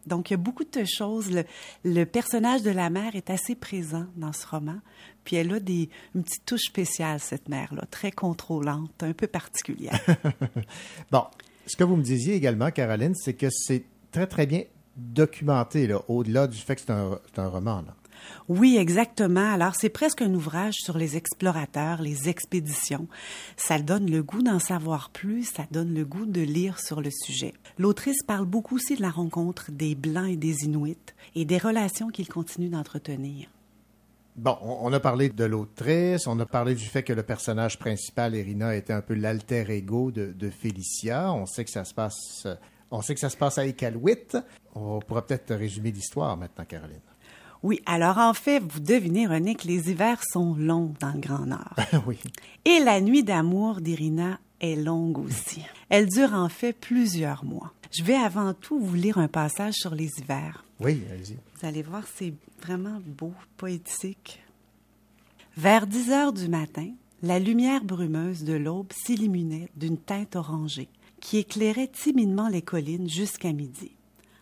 Donc, 0.06 0.30
il 0.30 0.34
y 0.34 0.36
a 0.36 0.38
beaucoup 0.38 0.64
de 0.64 0.86
choses. 0.86 1.30
Le, 1.30 1.44
le 1.84 2.06
personnage 2.06 2.64
de 2.64 2.72
la 2.72 2.90
mère 2.90 3.16
est 3.16 3.30
assez 3.30 3.56
présent 3.56 4.06
dans 4.16 4.34
ce 4.34 4.48
roman. 4.48 4.80
Puis 5.24 5.36
elle 5.36 5.54
a 5.54 5.60
des, 5.60 5.90
une 6.16 6.24
petite 6.24 6.46
touche 6.46 6.64
spéciale, 6.64 7.20
cette 7.20 7.50
mère-là, 7.50 7.86
très 7.92 8.12
contrôlante, 8.12 9.04
un 9.04 9.14
peu 9.14 9.28
particulière. 9.28 10.00
Bon, 11.12 11.26
ce 11.68 11.76
que 11.76 11.84
vous 11.84 11.96
me 11.96 12.04
disiez 12.04 12.36
également, 12.36 12.72
Caroline, 12.72 13.14
c'est 13.16 13.34
que 13.34 13.48
c'est 13.52 13.84
très, 14.12 14.26
très 14.26 14.48
bien 14.48 14.64
documenté, 14.98 15.88
là, 15.88 16.02
au-delà 16.08 16.48
du 16.48 16.58
fait 16.58 16.76
que 16.76 16.82
c'est 16.82 16.92
un, 16.92 17.20
c'est 17.28 17.40
un 17.40 17.48
roman. 17.48 17.82
Là. 17.82 17.96
Oui, 18.48 18.78
exactement. 18.78 19.54
Alors, 19.54 19.76
c'est 19.76 19.90
presque 19.90 20.22
un 20.22 20.34
ouvrage 20.34 20.76
sur 20.76 20.98
les 20.98 21.18
explorateurs, 21.18 22.02
les 22.02 22.30
expéditions. 22.30 23.08
Ça 23.58 23.80
donne 23.80 24.10
le 24.10 24.24
goût 24.24 24.42
d'en 24.42 24.60
savoir 24.60 25.10
plus, 25.10 25.44
ça 25.44 25.66
donne 25.72 25.94
le 25.94 26.06
goût 26.06 26.26
de 26.26 26.42
lire 26.42 26.80
sur 26.80 27.02
le 27.02 27.12
sujet. 27.12 27.54
L'autrice 27.78 28.24
parle 28.26 28.46
beaucoup 28.46 28.76
aussi 28.76 28.96
de 28.96 29.02
la 29.02 29.10
rencontre 29.10 29.72
des 29.72 29.96
Blancs 29.96 30.30
et 30.30 30.38
des 30.38 30.66
Inuits 30.66 30.98
et 31.36 31.46
des 31.46 31.58
relations 31.58 32.10
qu'ils 32.10 32.28
continuent 32.28 32.72
d'entretenir. 32.72 33.48
Bon, 34.36 34.58
on 34.62 34.94
a 34.94 35.02
parlé 35.02 35.28
de 35.28 35.44
l'autrice, 35.44 36.26
on 36.26 36.40
a 36.40 36.46
parlé 36.46 36.74
du 36.74 36.86
fait 36.86 37.04
que 37.04 37.12
le 37.12 37.24
personnage 37.24 37.78
principal, 37.78 38.36
Irina, 38.36 38.74
était 38.74 38.94
un 38.94 39.02
peu 39.02 39.14
l'alter 39.14 39.70
ego 39.70 40.12
de, 40.12 40.50
Félicia. 40.50 41.34
On 41.34 41.46
sait 41.46 41.66
que 41.66 41.70
ça 41.70 41.84
se 41.84 41.94
passe, 41.94 42.48
on 42.90 43.02
sait 43.02 43.16
que 43.16 43.20
ça 43.20 43.30
se 43.30 43.36
passe 43.36 43.58
à 43.58 43.66
Iqaluit. 43.66 44.38
On 44.76 45.00
pourra 45.00 45.26
peut-être 45.26 45.54
résumer 45.56 45.92
l'histoire 45.92 46.38
maintenant, 46.38 46.64
Caroline. 46.64 47.02
Oui, 47.62 47.82
alors 47.86 48.18
en 48.18 48.34
fait, 48.34 48.60
vous 48.60 48.80
devinez, 48.80 49.28
René, 49.28 49.56
que 49.56 49.68
les 49.68 49.90
hivers 49.90 50.22
sont 50.32 50.56
longs 50.56 50.94
dans 51.00 51.12
le 51.12 51.20
Grand 51.20 51.46
Nord. 51.46 51.76
oui. 52.08 52.18
Et 52.66 52.80
la 52.80 53.02
nuit 53.02 53.24
d'amour 53.24 53.82
d'Irina 53.82 54.40
est 54.62 54.76
longue 54.76 55.20
aussi. 55.20 55.62
Elle 55.90 56.08
dure 56.08 56.34
en 56.34 56.50
fait 56.50 56.74
plusieurs 56.74 57.44
mois. 57.44 57.74
Je 57.92 58.04
vais 58.04 58.16
avant 58.16 58.54
tout 58.54 58.80
vous 58.80 58.96
lire 58.96 59.18
un 59.18 59.28
passage 59.28 59.74
sur 59.74 59.96
les 59.96 60.10
hivers. 60.20 60.64
Oui, 60.80 61.02
allez-y. 61.12 61.34
Vous 61.34 61.68
allez 61.68 61.82
voir, 61.82 62.04
c'est 62.16 62.34
vraiment 62.62 63.02
beau, 63.06 63.34
poétique. 63.58 64.42
Vers 65.58 65.88
10 65.88 66.12
heures 66.12 66.34
du 66.34 66.48
matin, 66.48 66.90
la 67.22 67.40
lumière 67.40 67.84
brumeuse 67.84 68.44
de 68.44 68.54
l'aube 68.54 68.94
s'illuminait 68.94 69.70
d'une 69.76 69.98
teinte 69.98 70.38
orangée 70.38 70.88
qui 71.20 71.38
éclairait 71.38 71.90
timidement 71.92 72.48
les 72.48 72.62
collines 72.62 73.10
jusqu'à 73.10 73.52
midi. 73.52 73.92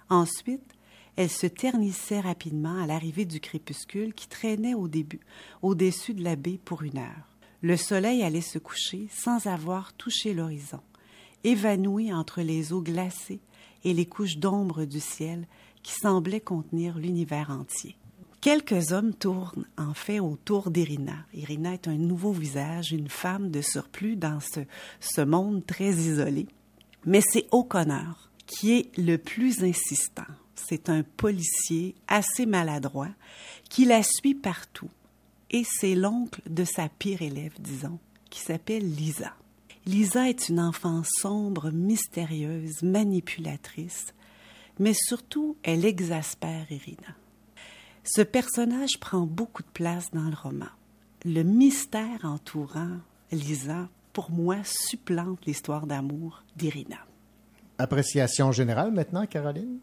Ensuite, 0.09 0.76
elle 1.17 1.29
se 1.31 1.47
ternissait 1.47 2.19
rapidement 2.19 2.79
à 2.79 2.85
l'arrivée 2.85 3.25
du 3.25 3.39
crépuscule 3.39 4.13
qui 4.13 4.27
traînait 4.27 4.75
au 4.75 4.87
début, 4.87 5.19
au-dessus 5.63 6.13
de 6.13 6.23
la 6.23 6.35
baie 6.35 6.59
pour 6.63 6.83
une 6.83 6.99
heure. 6.99 7.37
Le 7.63 7.75
soleil 7.75 8.21
allait 8.21 8.39
se 8.39 8.59
coucher 8.59 9.07
sans 9.11 9.47
avoir 9.47 9.93
touché 9.93 10.35
l'horizon, 10.35 10.79
évanoui 11.43 12.13
entre 12.13 12.41
les 12.41 12.71
eaux 12.71 12.83
glacées 12.83 13.39
et 13.83 13.95
les 13.95 14.05
couches 14.05 14.37
d'ombre 14.37 14.85
du 14.85 14.99
ciel 14.99 15.47
qui 15.81 15.93
semblaient 15.93 16.39
contenir 16.39 16.99
l'univers 16.99 17.49
entier. 17.49 17.97
Quelques 18.39 18.91
hommes 18.91 19.15
tournent 19.15 19.65
en 19.77 19.95
fait 19.95 20.19
autour 20.19 20.69
d'Irina. 20.69 21.25
Irina 21.33 21.73
est 21.73 21.87
un 21.87 21.97
nouveau 21.97 22.31
visage, 22.31 22.91
une 22.91 23.09
femme 23.09 23.49
de 23.49 23.61
surplus 23.61 24.15
dans 24.15 24.39
ce, 24.39 24.59
ce 24.99 25.21
monde 25.21 25.65
très 25.65 25.89
isolé. 25.89 26.45
Mais 27.05 27.21
c'est 27.21 27.47
O'Connor 27.51 28.29
qui 28.45 28.73
est 28.73 28.97
le 28.97 29.17
plus 29.17 29.63
insistant. 29.63 30.23
C'est 30.57 30.89
un 30.89 31.03
policier 31.03 31.95
assez 32.07 32.45
maladroit 32.45 33.09
qui 33.69 33.85
la 33.85 34.03
suit 34.03 34.35
partout. 34.35 34.89
Et 35.51 35.63
c'est 35.63 35.95
l'oncle 35.95 36.41
de 36.49 36.65
sa 36.65 36.89
pire 36.89 37.21
élève, 37.21 37.53
disons, 37.59 37.99
qui 38.29 38.41
s'appelle 38.41 38.83
Lisa. 38.83 39.33
Lisa 39.85 40.27
est 40.27 40.49
une 40.49 40.59
enfant 40.59 41.03
sombre, 41.05 41.71
mystérieuse, 41.71 42.83
manipulatrice, 42.83 44.07
mais 44.79 44.93
surtout 44.93 45.55
elle 45.63 45.85
exaspère 45.85 46.69
Irina. 46.69 47.15
Ce 48.03 48.21
personnage 48.21 48.99
prend 48.99 49.25
beaucoup 49.25 49.63
de 49.63 49.69
place 49.69 50.11
dans 50.11 50.29
le 50.29 50.35
roman. 50.35 50.67
Le 51.23 51.43
mystère 51.43 52.23
entourant 52.23 52.97
Lisa, 53.31 53.87
pour 54.13 54.31
moi, 54.31 54.57
supplante 54.63 55.45
l'histoire 55.45 55.87
d'amour 55.87 56.43
d'Irina. 56.55 56.97
Appréciation 57.77 58.51
générale 58.51 58.91
maintenant, 58.91 59.25
Caroline? 59.25 59.79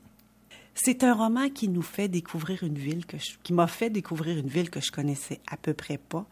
C'est 0.75 1.05
un 1.05 1.14
roman 1.14 1.49
qui 1.51 1.68
nous 1.68 1.83
fait 1.83 2.09
découvrir 2.09 2.62
une 2.64 2.77
ville 2.79 3.07
que 3.07 3.16
je- 3.18 3.37
qui 3.43 3.53
m'a 3.53 3.66
fait 3.66 3.91
découvrir 3.91 4.39
une 4.39 4.49
ville 4.49 4.70
que 4.70 4.81
je 4.81 4.91
connaissais 4.91 5.41
à 5.51 5.57
peu 5.57 5.72
près 5.72 5.99
pas, 5.99 6.27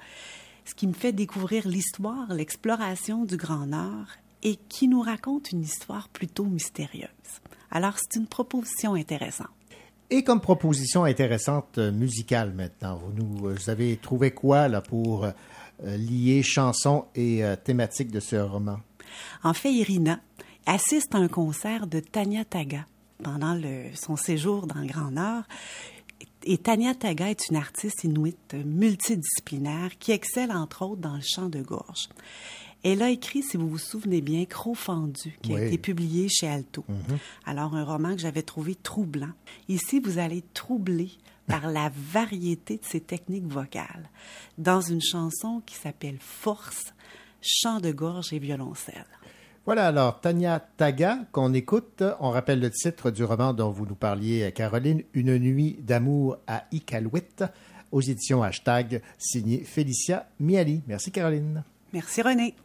ce 0.64 0.74
qui 0.74 0.86
me 0.86 0.92
fait 0.92 1.12
découvrir 1.12 1.66
l'histoire, 1.68 2.32
l'exploration 2.32 3.24
du 3.24 3.36
Grand 3.36 3.66
Nord 3.66 4.06
et 4.42 4.56
qui 4.68 4.88
nous 4.88 5.00
raconte 5.00 5.52
une 5.52 5.62
histoire 5.62 6.08
plutôt 6.08 6.44
mystérieuse. 6.44 7.08
Alors 7.70 7.94
c'est 7.98 8.18
une 8.18 8.26
proposition 8.26 8.94
intéressante. 8.94 9.48
Et 10.10 10.24
comme 10.24 10.40
proposition 10.40 11.04
intéressante 11.04 11.78
euh, 11.78 11.90
musicale 11.90 12.52
maintenant, 12.52 12.96
vous, 12.98 13.12
nous, 13.12 13.54
vous 13.54 13.70
avez 13.70 13.96
trouvé 13.96 14.32
quoi 14.32 14.68
là, 14.68 14.82
pour 14.82 15.24
euh, 15.24 15.32
lier 15.96 16.42
chansons 16.42 17.06
et 17.14 17.42
euh, 17.44 17.56
thématiques 17.56 18.10
de 18.10 18.20
ce 18.20 18.36
roman? 18.36 18.78
En 19.42 19.54
fait, 19.54 19.72
Irina 19.72 20.20
assiste 20.66 21.14
à 21.14 21.18
un 21.18 21.28
concert 21.28 21.86
de 21.86 22.00
Tanya 22.00 22.44
Taga 22.44 22.84
pendant 23.22 23.54
le, 23.54 23.94
son 23.94 24.16
séjour 24.16 24.66
dans 24.66 24.80
le 24.80 24.86
Grand 24.86 25.10
Nord. 25.10 25.44
Et 26.44 26.58
Tanya 26.58 26.94
Taga 26.94 27.30
est 27.30 27.48
une 27.48 27.56
artiste 27.56 28.04
inuite 28.04 28.54
multidisciplinaire 28.64 29.96
qui 29.98 30.12
excelle 30.12 30.50
entre 30.50 30.82
autres 30.82 31.00
dans 31.00 31.14
le 31.14 31.22
chant 31.22 31.48
de 31.48 31.62
gorge. 31.62 32.08
Elle 32.84 33.02
a 33.02 33.10
écrit, 33.10 33.42
si 33.42 33.56
vous 33.56 33.68
vous 33.68 33.78
souvenez 33.78 34.20
bien, 34.20 34.44
Croc 34.44 34.76
fendu, 34.76 35.38
qui 35.40 35.54
a 35.54 35.64
été 35.64 35.78
publié 35.78 36.28
chez 36.28 36.48
Alto. 36.48 36.84
Alors, 37.46 37.76
un 37.76 37.84
roman 37.84 38.14
que 38.16 38.20
j'avais 38.20 38.42
trouvé 38.42 38.74
troublant. 38.74 39.30
Ici, 39.68 40.00
vous 40.00 40.18
allez 40.18 40.38
être 40.38 40.52
troublé 40.52 41.12
par 41.46 41.70
la 41.70 41.92
variété 41.94 42.78
de 42.78 42.84
ses 42.84 43.00
techniques 43.00 43.46
vocales 43.46 44.10
dans 44.58 44.80
une 44.80 45.02
chanson 45.02 45.62
qui 45.64 45.76
s'appelle 45.76 46.18
Force, 46.20 46.92
chant 47.40 47.78
de 47.78 47.92
gorge 47.92 48.32
et 48.32 48.38
violoncelle. 48.40 49.06
Voilà 49.64 49.86
alors 49.86 50.20
Tania 50.20 50.58
Taga 50.76 51.18
qu'on 51.30 51.54
écoute. 51.54 52.02
On 52.18 52.30
rappelle 52.30 52.58
le 52.58 52.70
titre 52.70 53.12
du 53.12 53.22
roman 53.22 53.52
dont 53.52 53.70
vous 53.70 53.86
nous 53.86 53.94
parliez, 53.94 54.50
Caroline, 54.52 55.02
Une 55.14 55.38
nuit 55.38 55.78
d'amour 55.80 56.38
à 56.48 56.64
Iqaluit, 56.72 57.44
aux 57.92 58.00
éditions 58.00 58.42
Hashtag, 58.42 59.02
signé 59.18 59.62
Félicia 59.62 60.26
Miali. 60.40 60.82
Merci 60.88 61.12
Caroline. 61.12 61.62
Merci 61.92 62.22
René. 62.22 62.56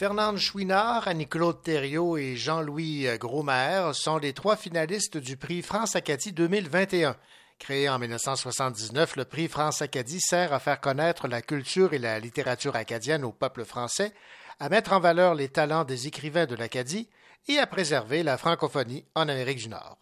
Fernande 0.00 0.38
Chouinard, 0.38 1.08
Annie-Claude 1.08 1.60
Thériault 1.62 2.16
et 2.16 2.34
Jean-Louis 2.34 3.06
Grosmaire 3.18 3.94
sont 3.94 4.16
les 4.16 4.32
trois 4.32 4.56
finalistes 4.56 5.18
du 5.18 5.36
prix 5.36 5.60
France 5.60 5.94
Acadie 5.94 6.32
2021. 6.32 7.16
Créé 7.58 7.86
en 7.86 7.98
1979, 7.98 9.16
le 9.16 9.26
prix 9.26 9.46
France 9.46 9.82
Acadie 9.82 10.22
sert 10.22 10.54
à 10.54 10.58
faire 10.58 10.80
connaître 10.80 11.28
la 11.28 11.42
culture 11.42 11.92
et 11.92 11.98
la 11.98 12.18
littérature 12.18 12.76
acadienne 12.76 13.24
au 13.24 13.32
peuple 13.32 13.66
français, 13.66 14.14
à 14.58 14.70
mettre 14.70 14.94
en 14.94 15.00
valeur 15.00 15.34
les 15.34 15.50
talents 15.50 15.84
des 15.84 16.06
écrivains 16.06 16.46
de 16.46 16.54
l'Acadie 16.54 17.10
et 17.48 17.58
à 17.58 17.66
préserver 17.66 18.22
la 18.22 18.38
francophonie 18.38 19.04
en 19.14 19.28
Amérique 19.28 19.58
du 19.58 19.68
Nord. 19.68 19.98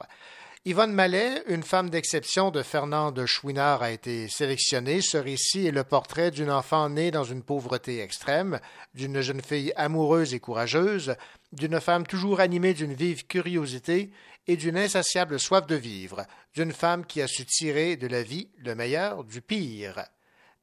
Yvonne 0.69 0.93
Mallet, 0.93 1.43
une 1.47 1.63
femme 1.63 1.89
d'exception 1.89 2.51
de 2.51 2.63
Fernande 2.63 3.25
Chouinard, 3.25 3.83
a 3.83 3.91
été 3.91 4.29
sélectionnée. 4.29 5.01
Ce 5.01 5.17
récit 5.17 5.67
est 5.67 5.71
le 5.71 5.83
portrait 5.83 6.31
d'une 6.31 6.51
enfant 6.51 6.91
née 6.91 7.11
dans 7.11 7.25
une 7.25 7.43
pauvreté 7.43 8.01
extrême, 8.01 8.61
d'une 8.93 9.23
jeune 9.23 9.41
fille 9.41 9.73
amoureuse 9.77 10.35
et 10.35 10.41
courageuse, 10.41 11.17
d'une 11.53 11.81
femme 11.81 12.07
toujours 12.07 12.41
animée 12.41 12.75
d'une 12.75 12.93
vive 12.93 13.27
curiosité 13.27 14.11
et 14.47 14.59
d'une 14.59 14.77
insatiable 14.77 15.41
soif 15.41 15.67
de 15.67 15.75
vivre, 15.75 16.27
d'une 16.53 16.75
femme 16.75 17.07
qui 17.07 17.23
a 17.23 17.29
su 17.29 17.47
tirer 17.47 17.97
de 17.97 18.07
la 18.07 18.23
vie 18.23 18.51
le 18.59 18.75
meilleur 18.75 19.25
du 19.25 19.41
pire. 19.41 20.05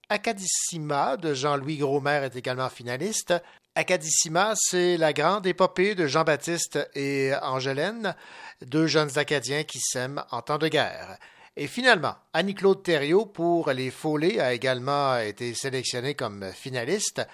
Acadissima 0.10 1.18
de 1.18 1.34
Jean-Louis 1.34 1.78
Grosmaire 1.78 2.26
est 2.26 2.36
également 2.36 2.70
finaliste. 2.70 3.34
Acadissima, 3.78 4.54
c'est 4.56 4.96
la 4.96 5.12
grande 5.12 5.46
épopée 5.46 5.96
de 5.96 6.08
Jean-Baptiste 6.08 6.80
et 6.96 7.34
Angelaine, 7.42 8.16
deux 8.62 8.88
jeunes 8.88 9.18
Acadiens 9.18 9.66
qui 9.66 9.80
s'aiment 9.82 10.24
en 10.32 10.42
temps 10.42 10.58
de 10.58 10.70
guerre. 10.70 11.18
Et 11.58 11.68
finalement, 11.68 12.16
Annie-Claude 12.32 12.84
Thériault 12.84 13.26
pour 13.26 13.70
Les 13.72 13.92
Follets 13.92 14.40
a 14.40 14.54
également 14.54 15.18
été 15.18 15.54
sélectionnée 15.54 16.14
comme 16.16 16.54
finaliste. 16.54 17.28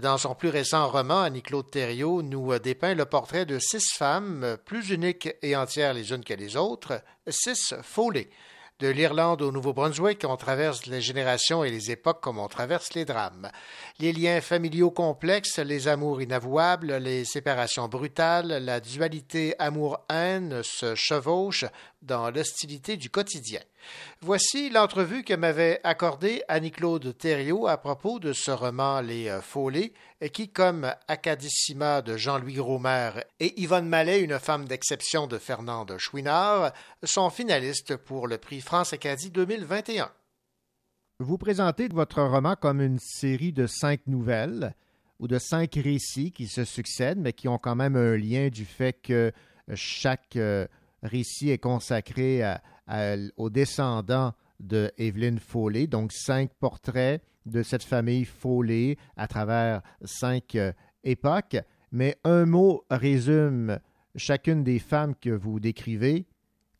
Dans 0.00 0.16
son 0.16 0.36
plus 0.36 0.50
récent 0.50 0.88
roman, 0.88 1.22
Annie-Claude 1.22 1.72
Thériault 1.72 2.22
nous 2.22 2.56
dépeint 2.60 2.94
le 2.94 3.04
portrait 3.04 3.44
de 3.44 3.58
six 3.58 3.92
femmes, 3.92 4.58
plus 4.64 4.90
uniques 4.90 5.30
et 5.42 5.56
entières 5.56 5.94
les 5.94 6.12
unes 6.12 6.22
que 6.22 6.34
les 6.34 6.56
autres, 6.56 7.02
six 7.26 7.74
Follets. 7.82 8.30
De 8.80 8.88
l'Irlande 8.88 9.42
au 9.42 9.52
Nouveau-Brunswick, 9.52 10.24
on 10.26 10.38
traverse 10.38 10.86
les 10.86 11.02
générations 11.02 11.62
et 11.62 11.70
les 11.70 11.90
époques 11.90 12.22
comme 12.22 12.38
on 12.38 12.48
traverse 12.48 12.94
les 12.94 13.04
drames. 13.04 13.50
Les 14.00 14.14
liens 14.14 14.40
familiaux 14.40 14.90
complexes, 14.90 15.58
les 15.58 15.86
amours 15.86 16.22
inavouables, 16.22 16.94
les 16.94 17.26
séparations 17.26 17.86
brutales, 17.86 18.64
la 18.64 18.80
dualité 18.80 19.54
amour-haine 19.58 20.62
se 20.62 20.94
chevauchent 20.94 21.66
dans 22.00 22.30
l'hostilité 22.30 22.96
du 22.96 23.10
quotidien. 23.10 23.60
Voici 24.22 24.70
l'entrevue 24.70 25.22
que 25.22 25.34
m'avait 25.34 25.80
accordée 25.84 26.42
Annie-Claude 26.48 27.14
Thériault 27.18 27.66
à 27.66 27.76
propos 27.76 28.18
de 28.18 28.32
ce 28.32 28.50
roman 28.50 29.02
Les 29.02 29.38
Follets, 29.42 29.92
qui, 30.32 30.48
comme 30.48 30.90
Acadissima 31.06 32.00
de 32.00 32.16
Jean-Louis 32.16 32.54
Gromer 32.54 33.10
et 33.38 33.60
Yvonne 33.60 33.86
Mallet, 33.86 34.22
une 34.22 34.38
femme 34.38 34.64
d'exception 34.64 35.26
de 35.26 35.36
Fernande 35.36 35.98
Chouinard, 35.98 36.72
sont 37.02 37.28
finalistes 37.28 37.96
pour 37.96 38.28
le 38.28 38.38
prix 38.38 38.62
France 38.62 38.94
Acadie 38.94 39.28
2021. 39.28 40.10
Vous 41.22 41.36
présentez 41.36 41.86
votre 41.88 42.22
roman 42.22 42.56
comme 42.56 42.80
une 42.80 42.98
série 42.98 43.52
de 43.52 43.66
cinq 43.66 44.06
nouvelles 44.06 44.74
ou 45.18 45.28
de 45.28 45.38
cinq 45.38 45.74
récits 45.74 46.32
qui 46.32 46.46
se 46.46 46.64
succèdent, 46.64 47.18
mais 47.18 47.34
qui 47.34 47.46
ont 47.46 47.58
quand 47.58 47.76
même 47.76 47.94
un 47.94 48.16
lien 48.16 48.48
du 48.48 48.64
fait 48.64 48.94
que 48.94 49.30
chaque 49.74 50.36
euh, 50.36 50.66
récit 51.02 51.50
est 51.50 51.58
consacré 51.58 52.42
aux 53.36 53.50
descendants 53.50 54.32
de 54.60 54.90
Evelyn 54.96 55.36
Foley, 55.36 55.86
donc 55.86 56.10
cinq 56.12 56.52
portraits 56.58 57.22
de 57.44 57.62
cette 57.62 57.84
famille 57.84 58.24
Foley 58.24 58.96
à 59.18 59.28
travers 59.28 59.82
cinq 60.02 60.54
euh, 60.54 60.72
époques. 61.04 61.58
Mais 61.92 62.16
un 62.24 62.46
mot 62.46 62.86
résume 62.90 63.78
chacune 64.16 64.64
des 64.64 64.78
femmes 64.78 65.14
que 65.14 65.28
vous 65.28 65.60
décrivez, 65.60 66.24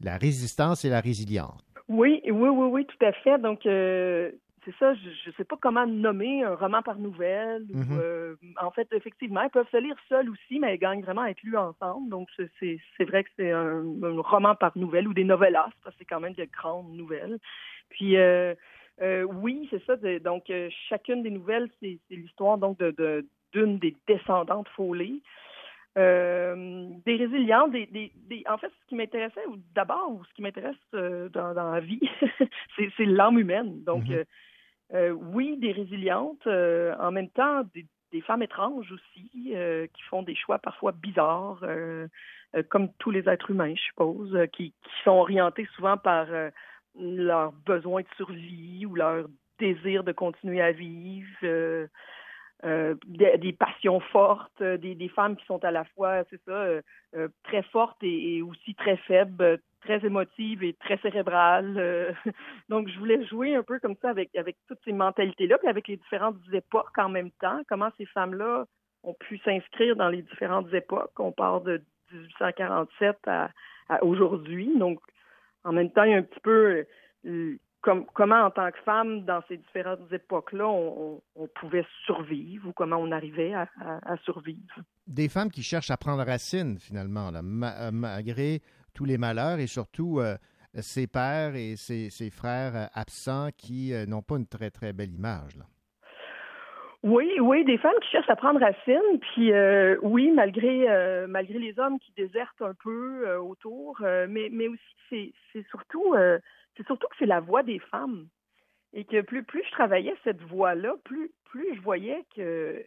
la 0.01 0.17
résistance 0.17 0.87
et 0.87 0.89
la 0.89 1.03
résilience. 1.03 1.70
Oui, 1.91 2.21
oui, 2.25 2.49
oui, 2.49 2.67
oui, 2.71 2.87
tout 2.87 3.05
à 3.05 3.13
fait. 3.13 3.37
Donc, 3.39 3.67
euh, 3.67 4.31
c'est 4.65 4.75
ça, 4.77 4.95
je 4.95 5.09
ne 5.31 5.35
sais 5.37 5.45
pas 5.45 5.57
comment 5.61 5.87
nommer 5.87 6.45
un 6.45 6.55
roman 6.55 6.83
par 6.83 6.97
nouvelle. 6.99 7.67
Mhm. 7.69 7.97
ou, 7.97 7.99
euh, 8.01 8.35
en 8.63 8.71
fait, 8.71 8.87
effectivement, 8.93 9.43
ils 9.43 9.51
peuvent 9.51 9.67
se 9.73 9.77
lire 9.77 9.97
seuls 10.09 10.31
aussi, 10.31 10.61
mais 10.61 10.77
ils 10.77 10.79
gagnent 10.79 11.03
vraiment 11.03 11.23
à 11.23 11.31
être 11.31 11.43
lus 11.43 11.57
ensemble. 11.57 12.09
Donc, 12.09 12.29
c'est- 12.37 13.05
vrai 13.05 13.25
que 13.25 13.31
c'est 13.37 13.51
un, 13.51 13.83
un 14.05 14.21
roman 14.23 14.55
par 14.55 14.77
nouvelle 14.79 15.09
ou 15.09 15.15
des 15.15 15.25
novellas, 15.25 15.69
parce 15.83 15.97
que 15.97 15.99
c'est 15.99 16.05
quand 16.05 16.21
même 16.21 16.35
des 16.35 16.47
grandes 16.47 16.93
nouvelles. 16.95 17.39
Puis, 17.89 18.17
euh, 18.17 18.55
oui, 19.25 19.67
c'est 19.71 19.83
ça. 19.85 19.97
de- 19.97 20.19
donc, 20.19 20.45
chacune 20.89 21.23
des 21.25 21.31
nouvelles, 21.31 21.69
c'est 21.81 21.99
l'histoire 22.11 22.57
donc 22.59 22.79
de 22.79 22.93
de- 22.93 23.27
d'une 23.53 23.79
des 23.81 23.97
descendantes 24.07 24.69
Foley. 24.77 25.23
Euh, 25.99 26.87
des 27.05 27.17
résilients, 27.17 27.67
des, 27.67 27.87
des, 27.87 28.13
des- 28.29 28.45
en 28.49 28.59
fait, 28.59 28.69
ce 28.69 28.87
qui 28.87 28.95
m'intéressait 28.95 29.45
ou 29.49 29.57
d'abord, 29.75 30.13
ou 30.13 30.25
ce 30.25 30.33
qui 30.35 30.43
m'intéresse 30.43 30.77
euh, 30.95 31.29
dans, 31.31 31.53
dans 31.53 31.73
la 31.73 31.81
vie, 31.81 32.01
c'est 32.97 33.05
l'âme 33.07 33.39
humaine. 33.39 33.83
Donc, 33.85 34.09
Mhm. 34.09 34.15
euh, 34.15 34.25
euh, 34.95 35.11
oui, 35.11 35.57
des 35.59 35.73
résilientes, 35.73 36.47
en 36.47 37.11
même 37.11 37.31
temps, 37.31 37.63
des, 37.75 37.87
des 38.13 38.21
femmes 38.21 38.43
étranges 38.43 38.91
aussi, 38.93 39.31
qui 39.93 40.03
font 40.09 40.23
des 40.23 40.35
choix 40.37 40.59
parfois 40.59 40.93
bizarres, 40.93 41.63
comme 42.69 42.93
tous 42.99 43.11
les 43.13 43.29
êtres 43.29 43.51
humains, 43.51 43.75
je 43.77 43.83
suppose, 43.83 44.37
qui, 44.53 44.71
qui 44.73 44.91
sont 45.05 45.13
orientés 45.13 45.67
souvent 45.77 45.97
par 45.97 46.27
leur 46.99 47.53
besoin 47.53 48.03
de 48.03 48.09
survie 48.17 48.85
ou 48.87 48.95
leur 48.97 49.27
désir 49.61 50.03
de 50.03 50.11
continuer 50.13 50.61
à 50.61 50.73
vivre. 50.73 51.89
Euh, 52.65 52.95
des, 53.07 53.53
passions 53.53 54.01
fortes, 54.01 54.61
euh, 54.61 54.77
des, 54.77 55.09
femmes 55.09 55.37
qui 55.37 55.47
sont 55.47 55.65
à 55.65 55.71
la 55.71 55.85
fois, 55.85 56.25
c'est 56.29 56.41
ça, 56.45 56.53
euh, 56.53 57.29
très 57.43 57.63
fortes 57.63 58.03
et, 58.03 58.43
aussi 58.43 58.75
très 58.75 58.99
faibles, 58.99 59.61
très 59.81 60.05
émotives 60.05 60.63
et 60.63 60.75
très 60.75 60.99
cérébrales. 60.99 62.15
donc, 62.69 62.89
je 62.89 62.99
voulais 62.99 63.25
jouer 63.25 63.55
un 63.55 63.63
peu 63.63 63.79
comme 63.81 63.97
ça 64.03 64.11
avec, 64.11 64.31
toutes 64.69 64.81
ces 64.85 64.93
mentalités-là, 64.93 65.57
puis 65.57 65.69
avec 65.69 65.89
les 65.89 65.97
différentes 65.97 66.37
époques 66.53 66.99
en 66.99 67.09
même 67.09 67.31
temps, 67.41 67.63
comment 67.67 67.91
ces 67.97 68.05
femmes-là 68.07 68.67
ont 69.05 69.15
pu 69.15 69.39
s'inscrire 69.39 69.97
dans 69.97 70.11
les 70.11 70.21
différentes 70.21 70.73
époques? 70.75 71.19
On 71.19 71.33
part 71.33 71.63
de 71.63 71.81
1847 72.13 73.17
à, 73.27 73.49
à 73.89 74.05
aujourd'hui. 74.05 74.71
Donc, 74.77 75.01
en 75.65 75.73
même 75.73 75.91
temps, 75.91 76.03
il 76.03 76.11
y 76.11 76.15
a 76.15 76.19
un 76.19 76.23
petit 76.23 76.41
peu 76.41 76.85
comme, 77.81 78.05
comment, 78.15 78.43
en 78.43 78.51
tant 78.51 78.71
que 78.71 78.79
femme, 78.85 79.25
dans 79.25 79.43
ces 79.49 79.57
différentes 79.57 80.13
époques-là, 80.13 80.69
on, 80.69 81.21
pouvait 81.55 81.87
survivre 82.05 82.69
ou 82.69 82.73
comment 82.73 82.97
on 82.97 83.11
arrivait 83.11 83.55
à, 83.55 83.69
à- 83.81 84.13
à 84.13 84.17
survivre? 84.19 84.75
Des 85.07 85.29
femmes 85.29 85.51
qui 85.51 85.63
cherchent 85.63 85.91
à 85.91 85.97
prendre 85.97 86.25
racine, 86.25 86.79
finalement, 86.79 87.31
là, 87.31 87.41
euh, 87.41 87.91
malgré 87.93 88.61
tous 88.95 89.05
les 89.05 89.19
malheurs 89.19 89.59
et 89.59 89.67
surtout 89.67 90.21
euh, 90.21 90.37
ses 90.75 91.07
pères 91.07 91.55
et 91.55 91.77
ses, 91.77 92.11
ses 92.11 92.31
frères 92.31 92.77
euh, 92.77 92.87
absents 92.95 93.49
qui 93.57 93.93
euh, 93.93 94.07
n'ont 94.07 94.23
pas 94.23 94.37
une 94.37 94.47
très, 94.47 94.71
très 94.71 94.93
belle 94.93 95.13
image. 95.13 95.57
Là. 95.57 95.65
Oui, 97.03 97.31
oui, 97.41 97.65
des 97.65 97.79
femmes 97.79 97.99
qui 98.03 98.11
cherchent 98.11 98.29
à 98.29 98.37
prendre 98.37 98.61
racine, 98.61 99.19
puis 99.33 99.53
euh, 99.53 99.97
oui, 100.03 100.31
malgré 100.33 100.87
euh, 100.91 101.27
malgré 101.27 101.59
les 101.59 101.79
hommes 101.79 101.99
qui 101.99 102.13
désertent 102.15 102.61
un 102.61 102.75
peu 102.85 103.27
euh, 103.27 103.41
autour, 103.41 104.03
mais 104.03 104.51
mais 104.53 104.69
aussi 104.69 104.83
c'est 105.09 105.33
c'est 105.51 105.67
surtout 105.71 106.15
c'est 106.77 106.87
surtout 106.87 107.07
que 107.09 107.17
c'est 107.19 107.27
la 107.27 107.41
voix 107.41 107.63
des 107.63 107.79
femmes 107.79 108.29
et 108.93 109.05
que 109.05 109.21
plus 109.21 109.45
plus 109.45 109.65
je 109.65 109.71
travaillais 109.73 110.15
cette 110.25 110.43
voix-là, 110.43 110.95
plus 111.05 111.31
plus 111.45 111.75
je 111.75 111.81
voyais 111.81 112.25
que 112.35 112.85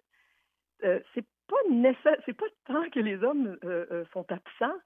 euh, 0.84 0.99
c'est 1.14 1.26
pas 1.47 2.15
c'est 2.26 2.34
pas 2.34 2.45
tant 2.65 2.89
que 2.89 2.99
les 2.99 3.23
hommes 3.23 3.57
euh, 3.64 3.85
euh, 3.91 4.05
sont 4.14 4.26
absents 4.31 4.77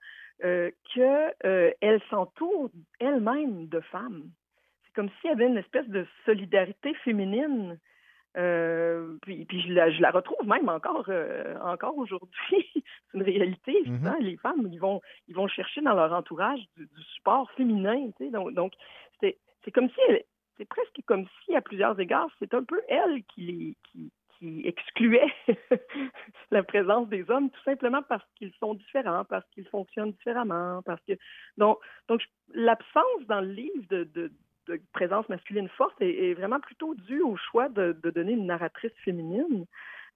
euh, 0.44 0.70
que 0.94 1.48
euh, 1.48 1.72
elles 1.82 2.02
s'entourent 2.10 2.70
elles-mêmes 3.00 3.68
de 3.68 3.80
femmes. 3.80 4.30
C'est 4.86 4.94
comme 4.94 5.10
s'il 5.20 5.30
y 5.30 5.34
avait 5.34 5.48
une 5.48 5.58
espèce 5.58 5.88
de 5.88 6.06
solidarité 6.26 6.94
féminine. 7.06 7.80
Euh, 8.38 9.18
puis 9.24 9.46
puis 9.46 9.62
je, 9.62 9.74
la, 9.74 9.90
je 9.90 10.00
la 10.02 10.12
retrouve 10.12 10.48
même 10.48 10.70
encore 10.70 11.06
euh, 11.10 11.58
encore 11.62 11.98
aujourd'hui. 11.98 12.30
c'est 12.74 12.84
une 13.16 13.24
réalité. 13.24 13.84
Hein. 14.06 14.18
Les 14.20 14.38
femmes, 14.38 14.68
ils 14.72 14.80
vont 14.80 15.02
ils 15.28 15.36
vont 15.36 15.48
chercher 15.48 15.82
dans 15.82 15.94
leur 15.96 16.14
entourage 16.14 16.60
du, 16.76 16.86
du 16.86 17.04
support 17.16 17.50
féminin. 17.52 18.12
tu 18.18 18.26
sais. 18.26 18.32
Donc 18.32 18.54
donc 18.54 18.74
c'est 19.20 19.38
c'est 19.64 19.72
comme 19.72 19.90
si 19.90 20.00
elle- 20.10 20.24
c'est 20.58 20.66
presque 20.68 21.00
comme 21.06 21.26
si 21.46 21.56
à 21.56 21.62
plusieurs 21.62 22.00
égards 22.00 22.30
c'est 22.40 22.54
un 22.54 22.64
peu 22.64 22.82
elle 22.90 23.24
qui 23.26 23.42
les 23.42 23.78
qui 23.92 24.12
qui 24.40 24.62
excluait 24.68 25.34
la 26.52 26.62
présence 26.64 27.10
des 27.10 27.28
hommes 27.32 27.50
tout 27.50 27.64
simplement 27.64 28.04
parce 28.04 28.24
qu'ils 28.36 28.54
sont 28.60 28.76
différents, 28.76 29.26
parce 29.26 29.44
qu'ils 29.50 29.68
fonctionnent 29.68 30.12
différemment, 30.12 30.82
parce 30.84 31.02
que 31.08 31.14
donc 31.58 32.22
l'absence 32.54 33.22
dans 33.28 33.42
le 33.42 33.48
livre 33.52 33.84
de, 33.90 34.04
de, 34.04 34.32
de 34.68 34.82
présence 34.94 35.28
masculine 35.30 35.70
forte 35.70 35.96
est, 36.02 36.34
vraiment 36.34 36.60
plutôt 36.60 36.96
due 36.96 37.22
au 37.22 37.36
choix 37.36 37.70
de, 37.70 37.94
donner 38.04 38.34
une 38.34 38.48
narratrice 38.48 38.94
féminine. 39.04 39.66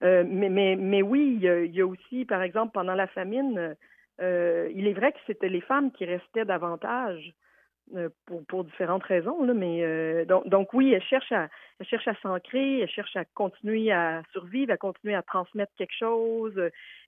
Euh, 0.02 0.24
mais, 0.26 0.48
mais, 0.48 0.76
mais 0.76 1.02
oui, 1.02 1.38
il 1.40 1.74
y, 1.74 1.80
a, 1.80 1.86
aussi, 1.86 2.24
par 2.24 2.42
exemple, 2.42 2.72
pendant 2.72 2.94
la 2.94 3.06
famine, 3.06 3.76
euh, 4.20 4.70
il 4.74 4.86
est 4.88 4.92
vrai 4.92 5.12
que 5.12 5.18
c'était 5.26 5.48
les 5.48 5.60
femmes 5.60 5.92
qui 5.92 6.04
restaient 6.04 6.44
davantage 6.44 7.32
euh, 7.94 8.08
pour, 8.26 8.44
pour 8.46 8.64
différentes 8.64 9.04
raisons, 9.04 9.44
là, 9.44 9.54
mais 9.54 10.24
donc, 10.26 10.48
donc 10.48 10.72
oui, 10.72 10.92
elles 10.92 11.02
cherchent 11.04 11.32
à 11.32 12.14
s'ancrer, 12.22 12.80
elles 12.80 12.90
cherchent 12.90 13.16
à 13.16 13.24
continuer 13.24 13.92
à 13.92 14.22
survivre, 14.32 14.72
à 14.72 14.76
continuer 14.76 15.14
à 15.14 15.22
transmettre 15.22 15.72
quelque 15.76 15.96
chose, 15.96 16.60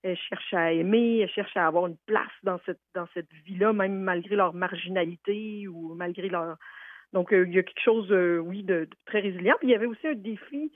elles 0.03 0.17
cherchent 0.17 0.55
à 0.55 0.73
aimer, 0.73 1.21
elles 1.21 1.31
cherchent 1.31 1.57
à 1.57 1.67
avoir 1.67 1.87
une 1.87 1.97
place 2.07 2.33
dans 2.43 2.61
cette 2.67 2.81
dans 2.95 3.07
cette 3.15 3.33
vie-là, 3.45 3.73
même 3.73 3.99
malgré 3.99 4.37
leur 4.37 4.55
marginalité 4.55 5.67
ou 5.67 5.95
malgré 5.95 6.29
leur 6.29 6.57
donc 7.15 7.33
euh, 7.33 7.47
il 7.47 7.55
y 7.55 7.59
a 7.59 7.63
quelque 7.63 7.81
chose, 7.81 8.11
euh, 8.13 8.37
oui, 8.39 8.63
de, 8.63 8.81
de 8.85 8.97
très 9.07 9.21
résilient. 9.21 9.55
Puis 9.59 9.69
il 9.69 9.71
y 9.71 9.75
avait 9.75 9.87
aussi 9.87 10.07
un 10.07 10.15
défi 10.15 10.71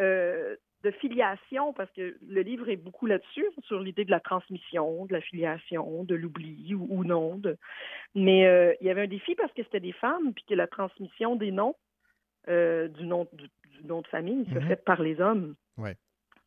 euh, 0.00 0.56
de 0.82 0.90
filiation, 0.90 1.72
parce 1.72 1.90
que 1.92 2.16
le 2.26 2.40
livre 2.42 2.68
est 2.68 2.76
beaucoup 2.76 3.06
là-dessus, 3.06 3.46
sur 3.62 3.78
l'idée 3.80 4.04
de 4.04 4.10
la 4.10 4.20
transmission, 4.20 5.06
de 5.06 5.12
la 5.12 5.20
filiation, 5.20 6.04
de 6.04 6.14
l'oubli 6.14 6.74
ou, 6.74 6.86
ou 6.90 7.04
non. 7.04 7.36
De... 7.38 7.56
Mais 8.14 8.46
euh, 8.46 8.74
il 8.80 8.86
y 8.86 8.90
avait 8.90 9.02
un 9.02 9.06
défi 9.06 9.34
parce 9.34 9.52
que 9.52 9.62
c'était 9.62 9.80
des 9.80 9.92
femmes, 9.92 10.32
puis 10.34 10.44
que 10.48 10.54
la 10.54 10.66
transmission 10.66 11.36
des 11.36 11.52
noms, 11.52 11.76
euh, 12.48 12.88
du, 12.88 13.04
nom, 13.06 13.26
du, 13.32 13.46
du 13.78 13.86
nom 13.86 14.00
de 14.02 14.06
famille, 14.08 14.44
se 14.52 14.58
Mhm. 14.58 14.68
fait 14.68 14.84
par 14.84 15.00
les 15.00 15.20
hommes. 15.20 15.54
Ouais. 15.78 15.96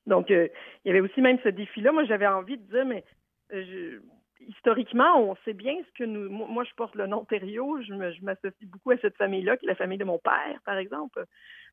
Donc, 0.05 0.29
euh, 0.31 0.47
il 0.83 0.89
y 0.89 0.91
avait 0.91 1.01
aussi 1.01 1.21
même 1.21 1.39
ce 1.43 1.49
défi-là. 1.49 1.91
Moi, 1.91 2.05
j'avais 2.05 2.27
envie 2.27 2.57
de 2.57 2.63
dire, 2.71 2.85
mais 2.85 3.03
je- 3.51 3.99
historiquement, 4.41 5.19
on 5.19 5.35
sait 5.45 5.53
bien 5.53 5.75
ce 5.87 5.97
que 5.97 6.03
nous. 6.03 6.29
Moi, 6.29 6.63
je 6.63 6.73
porte 6.75 6.95
le 6.95 7.07
nom 7.07 7.25
Thériault. 7.25 7.81
Je 7.81 7.93
m'associe 7.93 8.69
beaucoup 8.69 8.91
à 8.91 8.97
cette 8.97 9.17
famille-là, 9.17 9.57
qui 9.57 9.65
est 9.65 9.69
la 9.69 9.75
famille 9.75 9.97
de 9.97 10.03
mon 10.03 10.19
père, 10.19 10.59
par 10.65 10.77
exemple. 10.77 11.25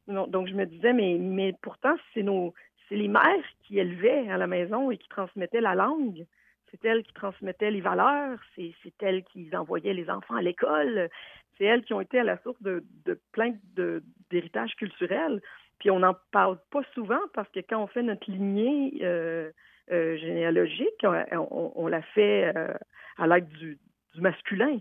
Donc, 0.07 0.49
je 0.49 0.55
me 0.55 0.67
disais, 0.67 0.93
mais, 0.93 1.17
mais 1.19 1.55
pourtant, 1.63 1.95
c'est 2.13 2.23
nos, 2.23 2.53
c'est 2.89 2.97
les 2.97 3.09
mères 3.09 3.45
qui 3.63 3.79
élevaient 3.79 4.29
à 4.29 4.37
la 4.37 4.47
maison 4.47 4.91
et 4.91 4.99
qui 4.99 5.09
transmettaient 5.09 5.61
la 5.61 5.75
langue. 5.75 6.27
C'est 6.71 6.85
elles 6.85 7.05
qui 7.05 7.13
transmettaient 7.13 7.71
les 7.71 7.81
valeurs, 7.81 8.39
c'est 8.57 8.75
elles 9.01 9.23
qui 9.25 9.49
envoyaient 9.57 9.95
les 9.95 10.11
enfants 10.11 10.35
à 10.35 10.43
l'école, 10.43 11.09
c'est 11.57 11.65
elles 11.65 11.85
qui 11.85 11.95
ont 11.95 12.01
été 12.01 12.19
à 12.19 12.25
la 12.25 12.37
source 12.39 12.61
de, 12.63 12.85
plein 13.33 13.55
d'héritages 14.31 14.75
culturels. 14.77 15.41
Puis 15.79 15.91
on 15.91 16.01
n'en 16.01 16.17
parle 16.33 16.59
pas 16.71 16.83
souvent 16.95 17.21
parce 17.33 17.49
que 17.51 17.61
quand 17.61 17.81
on 17.81 17.87
fait 17.87 18.03
notre 18.03 18.29
lignée 18.31 18.99
euh, 19.03 19.51
euh, 19.93 20.17
généalogique, 20.17 21.05
on, 21.05 21.25
on- 21.51 21.73
on 21.77 21.87
la 21.89 22.03
fait 22.03 22.53
euh, 22.57 22.73
à 23.19 23.27
l'aide 23.27 23.49
du, 23.49 23.79
du 24.15 24.21
masculin. 24.21 24.79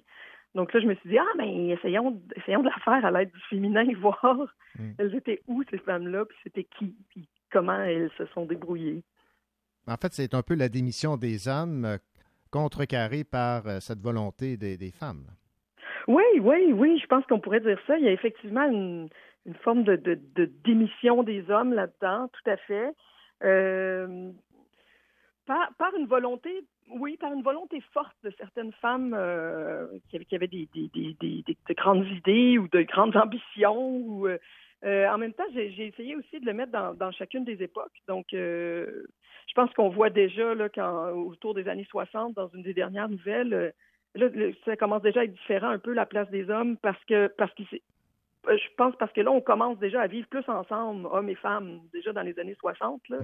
Donc 0.55 0.71
là, 0.73 0.79
je 0.79 0.85
me 0.85 0.93
suis 0.95 1.09
dit, 1.09 1.17
ah, 1.17 1.25
mais 1.37 1.67
essayons, 1.69 2.11
d- 2.11 2.21
essayons 2.35 2.61
de 2.61 2.69
la 2.69 2.77
faire 2.85 3.03
à 3.05 3.11
l'aide 3.11 3.31
du 3.31 3.39
féminin, 3.49 3.85
voir 3.99 4.37
elles 4.97 5.15
étaient 5.15 5.41
où, 5.47 5.63
ces 5.69 5.77
femmes-là, 5.79 6.25
puis 6.25 6.37
c'était 6.43 6.63
qui, 6.77 6.95
puis 7.09 7.27
comment 7.51 7.79
elles 7.81 8.11
se 8.17 8.25
sont 8.27 8.45
débrouillées. 8.45 9.03
En 9.87 9.95
fait, 9.97 10.13
c'est 10.13 10.33
un 10.33 10.41
peu 10.43 10.55
la 10.55 10.69
démission 10.69 11.17
des 11.17 11.47
hommes 11.47 11.85
euh, 11.85 11.97
contrecarrée 12.51 13.23
par 13.23 13.63
cette 13.81 13.99
volonté 13.99 14.57
des, 14.57 14.77
des 14.77 14.91
femmes. 14.91 15.25
Oui, 16.07 16.23
oui, 16.39 16.71
oui, 16.73 16.99
je 17.01 17.07
pense 17.07 17.25
qu'on 17.25 17.39
pourrait 17.39 17.59
dire 17.61 17.79
ça. 17.87 17.97
Il 17.97 18.05
y 18.05 18.07
a 18.07 18.11
effectivement 18.11 18.63
une, 18.69 19.09
une 19.45 19.55
forme 19.55 19.83
de, 19.83 19.95
de, 19.95 20.19
de 20.35 20.45
démission 20.63 21.23
des 21.23 21.49
hommes 21.49 21.73
là-dedans, 21.73 22.29
tout 22.31 22.49
à 22.49 22.57
fait. 22.57 22.91
Euh, 23.43 24.31
par, 25.45 25.73
par 25.77 25.93
une 25.95 26.05
volonté, 26.07 26.63
oui, 26.89 27.17
par 27.17 27.31
une 27.33 27.43
volonté 27.43 27.81
forte 27.93 28.15
de 28.23 28.31
certaines 28.37 28.71
femmes 28.73 29.13
euh, 29.17 29.87
qui, 30.09 30.15
avaient, 30.17 30.25
qui 30.25 30.35
avaient 30.35 30.47
des, 30.47 30.67
des, 30.73 30.89
des, 30.93 31.15
des- 31.19 31.43
des- 31.45 31.57
de 31.69 31.73
grandes 31.73 32.05
idées 32.07 32.57
ou 32.57 32.67
de 32.67 32.81
grandes 32.83 33.15
ambitions. 33.17 33.97
Ou, 33.97 34.27
euh, 34.27 34.37
euh, 34.83 35.07
en 35.09 35.17
même 35.17 35.33
temps, 35.33 35.43
j'ai 35.53 35.87
essayé 35.87 36.15
aussi 36.15 36.39
de 36.39 36.45
le 36.45 36.53
mettre 36.53 36.71
dans, 36.71 37.11
chacune 37.11 37.45
des 37.45 37.61
époques. 37.63 38.01
Donc, 38.07 38.27
je 38.31 39.53
pense 39.55 39.71
qu'on 39.73 39.89
voit 39.89 40.09
déjà 40.09 40.55
là, 40.55 40.69
autour 41.13 41.53
des 41.53 41.67
années 41.67 41.87
60, 41.89 42.33
dans 42.35 42.49
une 42.49 42.63
des 42.63 42.73
dernières 42.73 43.07
nouvelles, 43.09 43.73
là, 44.15 44.27
ça 44.65 44.75
commence 44.75 45.01
déjà 45.01 45.21
à 45.21 45.23
être 45.23 45.33
différent 45.33 45.69
un 45.69 45.79
peu 45.79 45.93
la 45.93 46.05
place 46.05 46.29
des 46.29 46.49
hommes 46.49 46.77
parce 46.77 47.03
que 47.05 47.27
parce 47.37 47.51
euh, 47.59 47.77
je 48.47 48.67
pense 48.77 48.95
parce 48.97 49.11
que 49.13 49.21
là, 49.21 49.31
on 49.31 49.41
commence 49.41 49.77
déjà 49.79 50.01
à 50.01 50.07
vivre 50.07 50.27
plus 50.27 50.47
ensemble, 50.49 51.07
hommes 51.11 51.29
et 51.29 51.35
femmes, 51.35 51.79
déjà 51.93 52.11
dans 52.13 52.21
les 52.23 52.37
années 52.39 52.55
60. 52.59 53.01
Là. 53.09 53.17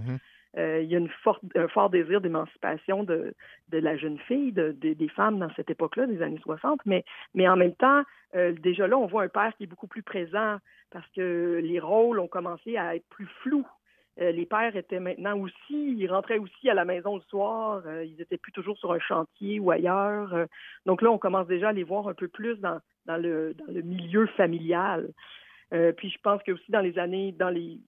Euh, 0.57 0.81
il 0.81 0.89
y 0.89 0.95
a 0.95 0.97
une 0.99 1.09
forte, 1.23 1.43
un 1.55 1.67
fort 1.67 1.89
désir 1.91 2.21
d'émancipation 2.21 3.03
de, 3.03 3.33
de 3.69 3.77
la 3.77 3.95
jeune 3.97 4.17
fille, 4.19 4.51
de, 4.51 4.71
de- 4.71 4.93
des 4.93 5.09
femmes 5.09 5.37
dans 5.39 5.51
cette 5.55 5.69
époque-là, 5.69 6.07
des 6.07 6.21
années 6.23 6.39
60. 6.41 6.79
Mais, 6.85 7.03
mais 7.35 7.47
en 7.47 7.55
même 7.55 7.75
temps, 7.75 8.01
euh, 8.35 8.51
déjà 8.53 8.87
là, 8.87 8.97
on 8.97 9.05
voit 9.05 9.23
un 9.23 9.27
père 9.27 9.53
qui 9.57 9.65
est 9.65 9.67
beaucoup 9.67 9.87
plus 9.87 10.01
présent 10.03 10.57
parce 10.91 11.07
que 11.15 11.59
les 11.63 11.79
rôles 11.79 12.19
ont 12.19 12.27
commencé 12.27 12.77
à 12.77 12.95
être 12.95 13.05
plus 13.09 13.27
flous. 13.43 13.67
Euh, 14.21 14.31
les 14.31 14.45
pères 14.45 14.75
étaient 14.75 14.99
maintenant 14.99 15.37
aussi, 15.39 15.95
ils 15.97 16.07
rentraient 16.07 16.39
aussi 16.39 16.69
à 16.69 16.73
la 16.73 16.85
maison 16.85 17.15
le 17.15 17.21
soir, 17.29 17.83
euh, 17.85 18.03
ils 18.03 18.19
étaient 18.21 18.37
plus 18.37 18.51
toujours 18.51 18.77
sur 18.77 18.91
un 18.91 18.99
chantier 18.99 19.59
ou 19.59 19.71
ailleurs. 19.71 20.33
Euh, 20.33 20.45
donc 20.85 21.01
là, 21.01 21.09
on 21.09 21.17
commence 21.17 21.47
déjà 21.47 21.69
à 21.69 21.73
les 21.73 21.83
voir 21.83 22.07
un 22.07 22.13
peu 22.13 22.27
plus 22.27 22.57
dans, 22.59 22.79
le, 23.07 23.55
milieu 23.83 24.27
familial. 24.37 25.09
Puis 25.97 26.09
je 26.09 26.17
pense 26.23 26.41
que 26.43 26.51
aussi 26.51 26.71
dans 26.71 26.81
les 26.81 26.97
années, 26.97 27.31
dans 27.31 27.49
les 27.49 27.79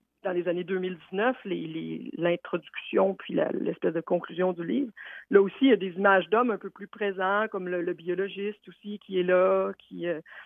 années 0.48 0.64
2019, 0.64 1.36
les- 1.46 1.68
les- 1.68 2.12
l'introduction 2.16 3.16
puis 3.16 3.34
l'espèce 3.54 3.94
de 3.94 4.02
conclusion 4.02 4.54
du 4.54 4.66
livre, 4.66 4.92
là 5.32 5.42
aussi, 5.42 5.56
il 5.62 5.70
y 5.70 5.74
a 5.74 5.78
des 5.78 5.94
images 5.94 6.30
d'hommes 6.30 6.52
un 6.52 6.58
peu 6.58 6.70
plus 6.70 6.88
présents, 6.88 7.48
comme 7.52 7.68
le, 7.68 7.94
biologiste 7.94 8.68
aussi 8.68 9.00
qui 9.00 9.20
est 9.20 9.24
là. 9.24 9.72
Qui, 9.80 10.06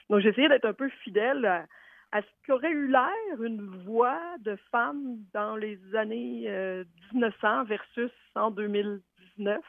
Donc 0.10 0.24
essayé 0.24 0.48
d'être 0.48 0.66
un 0.66 0.74
peu 0.74 0.90
fidèle 1.04 1.46
à, 1.46 1.66
à 2.16 2.22
ce 2.22 2.48
qu'aurait 2.48 2.72
eu 2.72 2.88
l'air 2.88 3.44
une 3.44 3.60
voix 3.84 4.22
de 4.40 4.56
femme 4.72 5.18
dans 5.34 5.58
les 5.58 5.78
années 5.96 6.46
euh, 6.48 6.86
1900 7.12 7.66
versus 7.66 8.12
en 8.36 8.52
2019, 8.52 9.60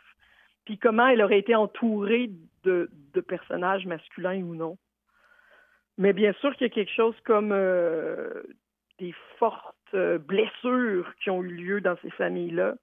puis 0.65 0.79
comment 0.79 1.09
elle 1.09 1.23
aurait 1.23 1.41
été 1.41 1.57
entourée 1.57 2.31
de, 2.63 2.89
personnages 3.27 3.85
masculins 3.87 4.43
ou 4.43 4.55
non? 4.55 4.79
Mais 5.99 6.13
bien 6.13 6.33
sûr 6.35 6.55
qu'il 6.55 6.69
y 6.69 6.71
a 6.71 6.73
quelque 6.73 6.95
chose 6.95 7.17
comme 7.25 7.51
euh, 7.51 8.45
des 9.01 9.13
fortes 9.41 9.75
euh, 9.95 10.19
blessures 10.19 11.13
qui 11.21 11.31
ont 11.31 11.43
eu 11.43 11.51
lieu 11.51 11.81
dans 11.81 11.97
ces 12.01 12.11
familles-là 12.11 12.77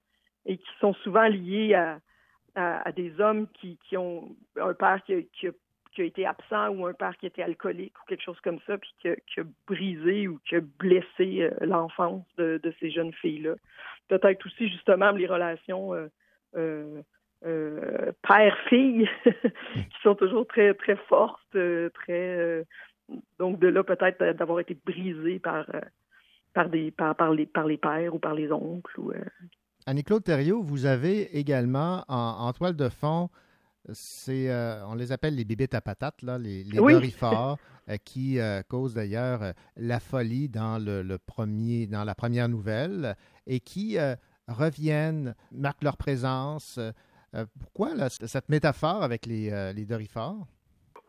et 0.45 0.57
qui 0.57 0.71
sont 0.81 0.93
souvent 0.95 1.27
liées 1.27 1.73
à, 1.73 2.91
des 2.91 3.17
hommes 3.21 3.47
qui, 3.53 3.77
ont 3.95 4.35
un 4.57 4.73
père 4.73 5.01
qui, 5.05 5.13
a, 5.47 5.51
qui 5.93 6.01
a 6.01 6.05
été 6.05 6.25
absent 6.25 6.69
ou 6.69 6.85
un 6.85 6.93
père 6.93 7.15
qui 7.17 7.25
était 7.25 7.43
alcoolique 7.43 7.93
ou 7.99 8.05
quelque 8.07 8.23
chose 8.23 8.39
comme 8.43 8.59
ça, 8.65 8.77
puis 8.77 8.93
qui 9.01 9.39
a, 9.39 9.43
brisé 9.67 10.27
ou 10.27 10.39
qui 10.47 10.55
a 10.55 10.61
blessé 10.61 11.41
euh, 11.41 11.51
l'enfance 11.61 12.25
de, 12.37 12.59
ces 12.79 12.91
jeunes 12.91 13.13
filles-là. 13.13 13.55
Peut-être 14.07 14.45
aussi 14.45 14.69
justement 14.69 15.11
les 15.11 15.27
relations 15.27 15.93
euh, 15.93 17.01
euh, 17.45 18.11
père-fille 18.27 19.09
qui 19.25 20.01
sont 20.01 20.15
toujours 20.15 20.47
très 20.47 20.73
très 20.73 20.95
fortes, 21.07 21.57
très 21.93 22.65
donc 23.37 23.59
de 23.59 23.67
là 23.67 23.83
peut-être 23.83 24.23
d'avoir 24.37 24.59
été 24.59 24.77
brisé 24.85 25.39
par 25.39 25.65
par 26.53 26.69
des 26.69 26.91
par, 26.91 27.31
les 27.31 27.45
par 27.45 27.65
les 27.65 27.77
pères 27.77 28.13
ou 28.15 28.19
par 28.19 28.33
les 28.33 28.51
oncles 28.51 28.99
ou 28.99 29.11
Annie-Claude 29.85 30.23
Thériault, 30.23 30.61
vous 30.61 30.85
avez 30.85 31.37
également 31.37 32.05
en, 32.07 32.47
en 32.47 32.53
toile 32.53 32.77
de 32.77 32.87
fond, 32.87 33.29
c'est, 33.91 34.49
euh, 34.49 34.85
on 34.87 34.95
les 34.95 35.11
appelle 35.11 35.35
les 35.35 35.43
bibites 35.43 35.73
à 35.73 35.81
patates, 35.81 36.21
là, 36.21 36.37
les, 36.37 36.63
les 36.63 36.79
Oui. 36.79 36.93
euh, 37.23 37.97
qui 38.05 38.39
euh, 38.39 38.61
causent 38.63 38.93
d'ailleurs 38.93 39.53
la 39.75 39.99
folie 39.99 40.47
dans, 40.47 40.77
le, 40.83 41.01
le 41.01 41.17
premier, 41.17 41.87
dans 41.87 42.05
la 42.05 42.15
première 42.15 42.47
nouvelle 42.47 43.15
et 43.45 43.59
qui 43.59 43.97
reviennent, 44.47 45.35
marquent 45.51 45.83
leur 45.83 45.97
présence. 45.97 46.79
Pourquoi 47.59 47.95
là, 47.95 48.09
cette 48.09 48.47
métaphore 48.49 49.03
avec 49.03 49.25
les, 49.25 49.73
les 49.73 49.85
dorifores? 49.85 50.47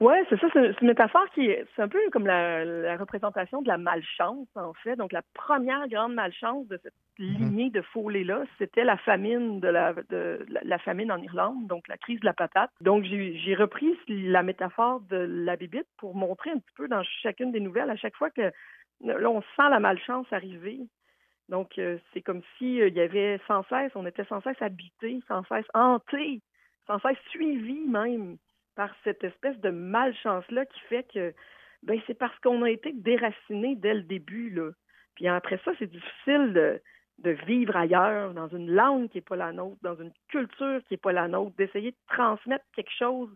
Ouais, 0.01 0.25
c'est 0.29 0.39
ça, 0.41 0.49
c'est 0.53 0.81
une 0.81 0.89
métaphore 0.89 1.25
qui 1.35 1.47
est, 1.47 1.65
c'est 1.75 1.83
un 1.83 1.89
peu 1.89 2.01
comme 2.11 2.27
la, 2.27 2.65
la 2.65 2.97
représentation 2.97 3.63
de 3.63 3.69
la 3.69 3.79
malchance, 3.79 4.49
en 4.57 4.73
fait. 4.75 4.97
Donc, 4.97 5.13
la 5.13 5.23
première 5.35 5.87
grande 5.89 6.15
malchance 6.15 6.67
de 6.67 6.79
cette 6.83 6.95
lignée 7.17 7.71
de 7.71 7.81
follet-là, 7.81 8.43
c'était 8.59 8.83
la 8.83 8.97
famine 8.97 9.61
de 9.61 9.69
la, 9.69 9.93
de 10.11 10.45
la, 10.49 10.61
la 10.65 10.79
famine 10.79 11.13
en 11.13 11.19
Irlande, 11.19 11.69
donc 11.69 11.87
la 11.87 11.97
crise 11.97 12.19
de 12.19 12.25
la 12.25 12.33
patate. 12.33 12.71
Donc, 12.81 13.05
j'ai 13.05 13.55
repris 13.55 13.97
la 14.09 14.43
métaphore 14.43 15.01
de 15.03 15.17
la 15.17 15.55
bibite 15.55 15.87
pour 15.97 16.17
montrer 16.17 16.51
un 16.51 16.59
petit 16.59 16.75
peu 16.77 16.89
dans 16.89 17.05
chacune 17.23 17.53
des 17.53 17.61
nouvelles, 17.61 17.91
à 17.91 17.97
chaque 17.97 18.17
fois 18.17 18.31
que 18.31 18.51
là, 19.01 19.31
on 19.31 19.43
sent 19.43 19.71
la 19.71 19.79
malchance 19.79 20.27
arriver. 20.33 20.81
Donc, 21.49 21.79
euh, 21.79 21.99
c'est 22.13 22.21
comme 22.23 22.43
si 22.59 22.81
euh, 22.81 22.89
il 22.89 22.95
y 22.95 23.01
avait 23.01 23.41
sans 23.47 23.63
cesse, 23.69 23.93
on 23.95 24.07
était 24.07 24.25
sans 24.25 24.41
cesse 24.41 24.61
habité, 24.61 25.21
sans 25.29 25.45
cesse 25.45 25.67
hanté, 25.73 26.41
sans 26.89 26.99
cesse 26.99 27.19
suivi 27.31 27.87
même 27.87 28.39
par 28.75 28.95
cette 29.05 29.25
espèce 29.25 29.59
de 29.61 29.71
malchance-là 29.71 30.67
qui 30.67 30.81
fait 30.89 31.07
que 31.13 31.35
ben 31.83 32.01
c'est 32.07 32.19
parce 32.19 32.39
qu'on 32.41 32.63
a 32.63 32.71
été 32.71 32.93
déraciné 32.93 33.77
dès 33.77 33.95
le 33.95 34.03
début. 34.03 34.51
Là. 34.51 34.71
Puis 35.15 35.29
après 35.29 35.61
ça, 35.65 35.73
c'est 35.79 35.91
difficile 35.91 36.53
de, 36.53 37.31
vivre 37.47 37.77
ailleurs, 37.77 38.35
dans 38.35 38.49
une 38.49 38.71
langue 38.71 39.09
qui 39.11 39.19
n'est 39.19 39.23
pas 39.23 39.37
la 39.37 39.53
nôtre, 39.53 39.79
dans 39.83 39.97
une 39.97 40.13
culture 40.29 40.81
qui 40.89 40.95
n'est 40.95 40.99
pas 40.99 41.13
la 41.13 41.29
nôtre, 41.29 41.55
d'essayer 41.57 41.93
de 41.93 41.97
transmettre 42.09 42.65
quelque 42.75 42.93
chose 42.99 43.31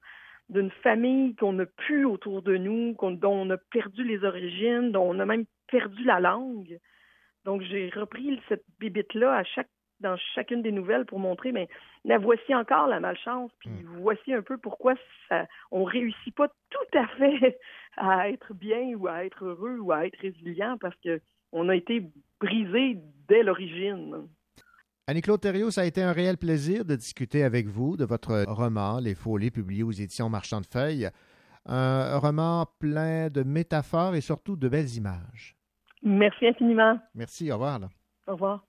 d'une 0.48 0.70
famille 0.70 1.36
qu'on 1.36 1.52
n'a 1.52 1.66
plus 1.66 2.06
autour 2.06 2.43
de 2.43 2.56
nous, 2.56 2.97
dont 2.98 3.32
on 3.32 3.51
a 3.51 3.59
perdu 3.70 4.02
les 4.02 4.24
origines, 4.24 4.93
dont 4.93 5.10
on 5.10 5.20
a 5.20 5.27
même 5.27 5.44
perdu 5.70 6.02
la 6.05 6.20
langue. 6.20 6.78
Donc 7.44 7.62
j'ai 7.62 7.90
repris 7.90 8.40
cette 8.48 8.65
bibite-là 8.81 9.36
à 9.36 9.44
chaque 9.44 9.69
dans 10.01 10.16
chacune 10.35 10.62
des 10.62 10.73
nouvelles 10.73 11.07
pour 11.07 11.19
montrer, 11.19 11.53
mais 11.53 11.69
la 12.05 12.19
voici 12.19 12.55
encore 12.55 12.87
la 12.87 13.01
malchance, 13.01 13.51
puis 13.59 13.70
voici 14.01 14.33
un 14.33 14.43
peu 14.43 14.59
pourquoi 14.59 14.95
ça, 15.29 15.47
on 15.70 15.85
réussit 15.85 16.35
pas 16.35 16.49
tout 16.70 16.99
à 16.99 17.07
fait 17.19 17.59
à 17.97 18.29
être 18.29 18.55
bien 18.55 18.95
ou 18.97 19.09
à 19.09 19.25
être 19.25 19.45
heureux 19.45 19.79
ou 19.79 19.93
à 19.93 20.07
être 20.07 20.19
résilient 20.20 20.79
parce 20.81 20.97
que 21.05 21.20
on 21.53 21.69
a 21.69 21.77
été 21.77 22.03
brisé 22.41 22.99
dès 23.29 23.43
l'origine. 23.43 24.29
Annie-Claude 25.07 25.41
Thériault, 25.41 25.70
ça 25.70 25.81
a 25.81 25.85
été 25.85 26.03
un 26.03 26.12
réel 26.12 26.37
plaisir 26.37 26.85
de 26.85 26.95
discuter 26.95 27.43
avec 27.43 27.66
vous 27.66 27.97
de 27.97 28.05
votre 28.05 28.45
roman 28.47 29.01
Les 29.01 29.15
Folies, 29.15 29.51
publié 29.51 29.83
aux 29.83 29.91
éditions 29.91 30.29
Marchand 30.29 30.61
de 30.61 30.66
Feuilles. 30.66 31.09
Un 31.65 32.19
roman 32.19 32.66
plein 32.79 33.31
de 33.31 33.43
métaphores 33.43 34.15
et 34.15 34.20
surtout 34.20 34.57
de 34.57 34.69
belles 34.69 34.95
images. 34.97 35.57
Merci 36.03 36.47
infiniment. 36.47 36.99
Merci, 37.15 37.51
au 37.51 37.55
revoir. 37.55 37.79
là. 37.79 37.89
Au 38.27 38.33
revoir. 38.33 38.65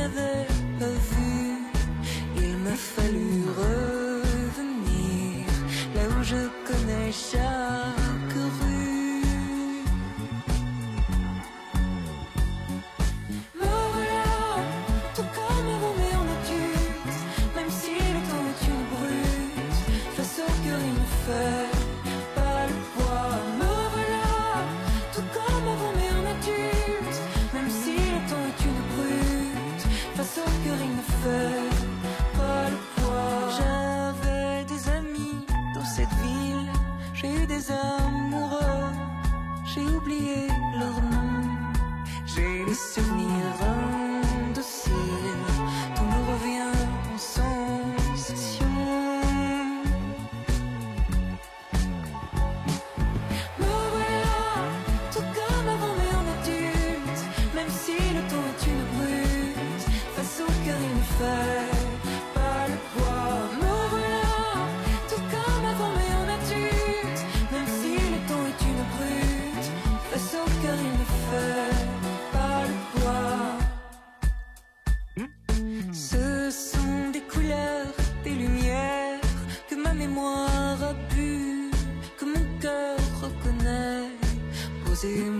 Je 0.00 0.04
n'avais 0.04 0.46
pas 0.78 0.96
vu. 1.10 1.58
Il 2.36 2.56
m'a 2.64 2.74
fallu 2.74 3.44
revenir 3.58 5.46
là 5.94 6.02
où 6.08 6.22
je 6.22 6.48
connais 6.66 7.12
ça. 7.12 7.79
see 85.00 85.16
him 85.16 85.39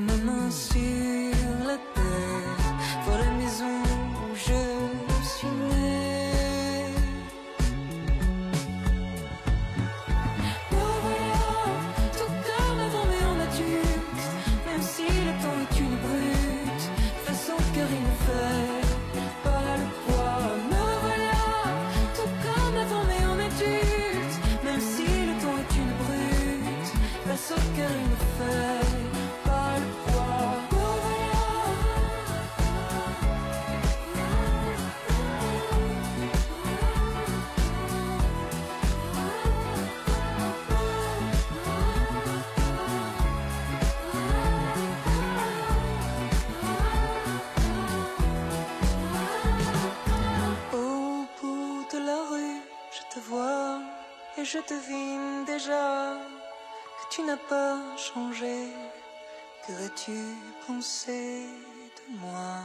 tu 57.20 57.26
n'as 57.26 57.36
pas 57.36 57.78
changé, 57.96 58.68
qu'aurais-tu 59.66 60.18
pensé 60.66 61.42
de 61.96 62.18
moi? 62.18 62.62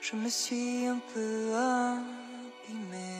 Je 0.00 0.16
me 0.16 0.28
suis 0.28 0.86
un 0.86 1.00
peu 1.14 1.54
abîmée. 1.54 3.17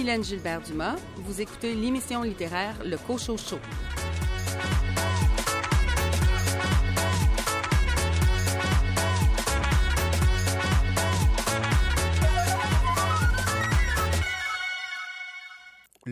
Guylaine 0.00 0.24
Gilbert-Dumas. 0.24 0.96
Vous 1.16 1.42
écoutez 1.42 1.74
l'émission 1.74 2.22
littéraire 2.22 2.74
Le 2.86 2.96
Cochon 2.96 3.36
Show. 3.36 3.58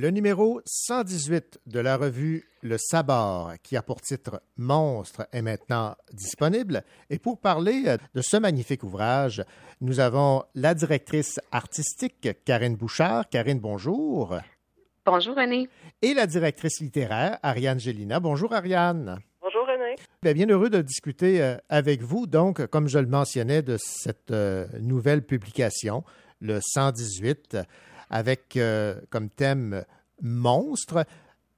Le 0.01 0.11
numéro 0.11 0.61
118 0.65 1.63
de 1.67 1.81
la 1.81 1.97
revue 1.97 2.45
Le 2.63 2.79
Sabord, 2.79 3.55
qui 3.65 3.77
a 3.77 3.83
pour 3.83 4.01
titre 4.01 4.41
Monstre, 4.57 5.27
est 5.33 5.43
maintenant 5.43 5.97
disponible. 6.13 6.85
Et 7.11 7.19
pour 7.19 7.41
parler 7.41 7.83
euh, 7.89 7.97
de 8.15 8.23
ce 8.23 8.37
magnifique 8.37 8.85
ouvrage, 8.85 9.43
nous 9.81 9.99
avons 9.99 10.45
la 10.55 10.75
directrice 10.75 11.41
artistique 11.51 12.29
Karine 12.45 12.77
Bouchard. 12.77 13.29
Karine, 13.29 13.59
bonjour. 13.59 14.39
Bonjour 15.05 15.35
René. 15.35 15.69
Et 16.01 16.15
la 16.15 16.29
directrice 16.29 16.79
littéraire 16.79 17.41
Ariane 17.43 17.81
Gélina. 17.81 18.21
Bonjour 18.21 18.55
Ariane. 18.55 19.19
Bonjour 19.43 19.67
René. 19.67 19.97
Bien, 20.23 20.33
bien 20.33 20.47
heureux 20.47 20.71
de 20.71 20.81
discuter 20.81 21.43
euh, 21.43 21.57
avec 21.69 22.03
vous, 22.03 22.29
donc, 22.29 22.65
comme 22.67 22.87
je 22.87 23.01
le 23.01 23.09
mentionnais, 23.09 23.63
de 23.63 23.77
cette 23.81 24.31
euh, 24.31 24.69
nouvelle 24.79 25.27
publication, 25.27 26.05
le 26.41 26.61
118 26.63 27.59
avec 28.11 28.57
euh, 28.57 28.95
comme 29.11 29.31
thème 29.31 29.85
monstre. 30.23 31.05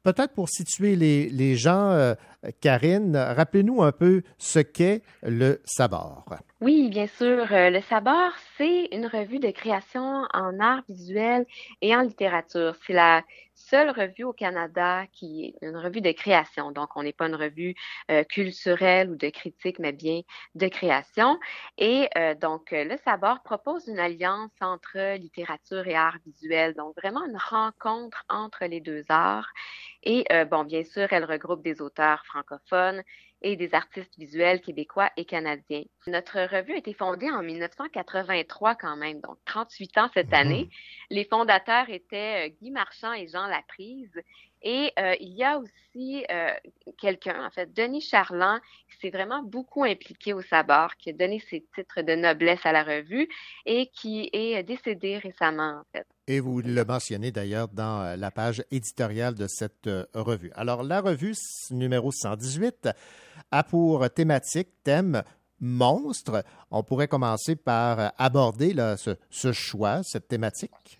Peut-être 0.02 0.32
pour 0.32 0.48
situer 0.48 0.97
les, 0.97 1.56
gens, 1.56 1.90
euh, 1.90 2.14
Karine, 2.62 3.16
rappelez-nous 3.16 3.82
un 3.82 3.93
peu 3.93 4.22
ce 4.39 4.59
qu'est 4.59 5.02
le 5.22 5.60
Sabord. 5.64 6.24
Oui, 6.62 6.89
bien 6.89 7.06
sûr. 7.06 7.47
Euh, 7.52 7.68
le 7.68 7.82
Sabord, 7.82 8.32
c'est 8.56 8.89
une 8.93 9.06
revue 9.06 9.40
de 9.40 9.51
création 9.51 10.24
en 10.32 10.59
art 10.59 10.82
visuel 10.89 11.44
et 11.82 11.94
en 11.94 12.01
littérature. 12.01 12.74
C'est 12.86 12.94
la 12.94 13.22
seule 13.60 13.90
revue 13.90 14.24
au 14.24 14.32
Canada 14.32 15.04
qui 15.12 15.54
est 15.62 15.66
une 15.66 15.76
revue 15.76 16.00
de 16.00 16.12
création. 16.12 16.72
Donc, 16.72 16.96
on 16.96 17.02
n'est 17.02 17.12
pas 17.12 17.28
une 17.28 17.34
revue 17.34 17.74
euh, 18.10 18.24
culturelle 18.24 19.10
ou 19.10 19.16
de 19.16 19.28
critique, 19.28 19.78
mais 19.78 19.92
bien 19.92 20.22
de 20.54 20.68
création. 20.68 21.38
Et 21.78 22.08
euh, 22.16 22.34
donc, 22.34 22.72
euh, 22.72 22.84
le 22.84 22.96
Sabord 23.04 23.42
propose 23.42 23.86
une 23.86 23.98
alliance 23.98 24.50
entre 24.60 25.16
littérature 25.16 25.86
et 25.86 25.94
art 25.94 26.16
visuel. 26.26 26.74
Donc, 26.74 26.94
vraiment 26.96 27.24
une 27.26 27.36
rencontre 27.36 28.24
entre 28.28 28.64
les 28.64 28.80
deux 28.80 29.04
arts. 29.08 29.48
Et 30.02 30.24
bon, 30.50 30.64
bien 30.64 30.82
sûr, 30.82 31.08
elle 31.10 31.24
regroupe 31.24 31.62
des 31.62 31.82
auteurs 31.82 32.24
francophones 32.24 33.02
et 33.42 33.56
des 33.56 33.74
artistes 33.74 34.16
visuels 34.18 34.60
québécois 34.60 35.10
et 35.16 35.24
canadiens. 35.24 35.84
Notre 36.06 36.40
revue 36.40 36.74
a 36.74 36.78
été 36.78 36.92
fondée 36.94 37.30
en 37.30 37.42
1983 37.42 38.74
quand 38.74 38.96
même, 38.96 39.20
donc 39.20 39.38
38 39.46 39.98
ans 39.98 40.10
cette 40.14 40.32
année. 40.32 40.68
Les 41.10 41.24
fondateurs 41.24 41.88
étaient 41.88 42.48
euh, 42.48 42.54
Guy 42.60 42.70
Marchand 42.70 43.12
et 43.12 43.28
Jean 43.28 43.46
Laprise. 43.46 44.20
Et 44.62 44.92
euh, 44.98 45.14
il 45.20 45.34
y 45.34 45.44
a 45.44 45.58
aussi 45.58 46.24
euh, 46.30 46.50
quelqu'un, 46.98 47.46
en 47.46 47.50
fait, 47.50 47.72
Denis 47.74 48.02
Charland, 48.02 48.60
qui 48.90 48.98
s'est 49.00 49.10
vraiment 49.10 49.42
beaucoup 49.42 49.84
impliqué 49.84 50.34
au 50.34 50.42
Sabord, 50.42 50.96
qui 50.96 51.10
a 51.10 51.12
donné 51.12 51.40
ses 51.40 51.64
titres 51.74 52.02
de 52.02 52.14
noblesse 52.14 52.60
à 52.64 52.72
la 52.72 52.82
revue 52.82 53.28
et 53.64 53.90
qui 53.94 54.28
est 54.32 54.62
décédé 54.62 55.18
récemment, 55.18 55.80
en 55.80 55.84
fait. 55.92 56.06
Et 56.26 56.40
vous 56.40 56.60
le 56.60 56.84
mentionnez 56.84 57.32
d'ailleurs 57.32 57.68
dans 57.68 58.02
euh, 58.02 58.16
la 58.16 58.30
page 58.30 58.62
éditoriale 58.70 59.34
de 59.34 59.46
cette 59.48 59.88
revue. 60.14 60.52
Alors, 60.54 60.82
la 60.82 61.00
revue 61.00 61.34
numéro 61.70 62.12
118 62.12 62.90
a 63.50 63.64
pour 63.64 64.08
thématique, 64.10 64.68
thème 64.84 65.22
monstre. 65.58 66.44
On 66.70 66.82
pourrait 66.82 67.08
commencer 67.08 67.56
par 67.56 68.12
aborder 68.18 68.74
là, 68.74 68.96
ce 68.96 69.52
choix, 69.52 70.02
cette 70.02 70.28
thématique. 70.28 70.99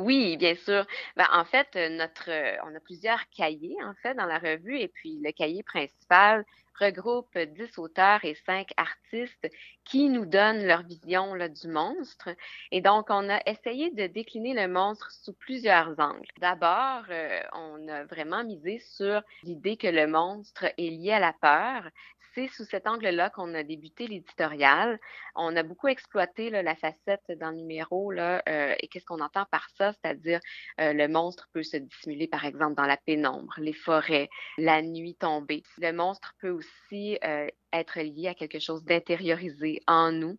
Oui, 0.00 0.36
bien 0.36 0.54
sûr. 0.54 0.86
Ben, 1.16 1.26
en 1.32 1.44
fait, 1.44 1.68
euh, 1.76 1.88
notre, 1.90 2.30
euh, 2.30 2.56
on 2.64 2.74
a 2.74 2.80
plusieurs 2.80 3.28
cahiers, 3.30 3.76
en 3.84 3.94
fait, 4.02 4.14
dans 4.14 4.26
la 4.26 4.38
revue, 4.38 4.78
et 4.78 4.88
puis 4.88 5.20
le 5.22 5.30
cahier 5.32 5.62
principal 5.62 6.44
regroupe 6.80 7.36
10 7.36 7.78
auteurs 7.78 8.24
et 8.24 8.34
5 8.34 8.70
artistes 8.78 9.46
qui 9.84 10.08
nous 10.08 10.24
donnent 10.24 10.64
leur 10.66 10.82
vision 10.84 11.34
là, 11.34 11.48
du 11.50 11.68
monstre. 11.68 12.30
Et 12.70 12.80
donc, 12.80 13.08
on 13.10 13.28
a 13.28 13.40
essayé 13.44 13.90
de 13.90 14.06
décliner 14.06 14.54
le 14.54 14.66
monstre 14.68 15.10
sous 15.10 15.34
plusieurs 15.34 15.98
angles. 16.00 16.26
D'abord, 16.38 17.02
euh, 17.10 17.42
on 17.52 17.86
a 17.88 18.04
vraiment 18.04 18.44
misé 18.44 18.78
sur 18.78 19.22
l'idée 19.42 19.76
que 19.76 19.88
le 19.88 20.06
monstre 20.06 20.64
est 20.78 20.90
lié 20.90 21.12
à 21.12 21.20
la 21.20 21.34
peur. 21.34 21.90
C'est 22.34 22.48
sous 22.48 22.64
cet 22.64 22.86
angle-là 22.86 23.30
qu'on 23.30 23.54
a 23.54 23.62
débuté 23.62 24.06
l'éditorial. 24.06 24.98
On 25.34 25.56
a 25.56 25.62
beaucoup 25.62 25.88
exploité 25.88 26.50
la 26.50 26.76
facette 26.76 27.24
dans 27.38 27.50
le 27.50 27.56
numéro 27.56 28.12
euh, 28.12 28.74
et 28.78 28.88
qu'est-ce 28.88 29.04
qu'on 29.04 29.20
entend 29.20 29.46
par 29.50 29.68
ça, 29.70 29.92
c'est-à-dire 29.92 30.40
euh, 30.80 30.92
le 30.92 31.08
monstre 31.08 31.48
peut 31.52 31.62
se 31.62 31.76
dissimuler 31.76 32.28
par 32.28 32.44
exemple 32.44 32.74
dans 32.74 32.86
la 32.86 32.96
pénombre, 32.96 33.54
les 33.58 33.72
forêts, 33.72 34.28
la 34.58 34.82
nuit 34.82 35.16
tombée. 35.16 35.62
Le 35.78 35.92
monstre 35.92 36.34
peut 36.40 36.50
aussi 36.50 37.18
euh, 37.24 37.48
être 37.72 38.00
lié 38.00 38.28
à 38.28 38.34
quelque 38.34 38.58
chose 38.58 38.84
d'intériorisé 38.84 39.80
en 39.86 40.12
nous. 40.12 40.38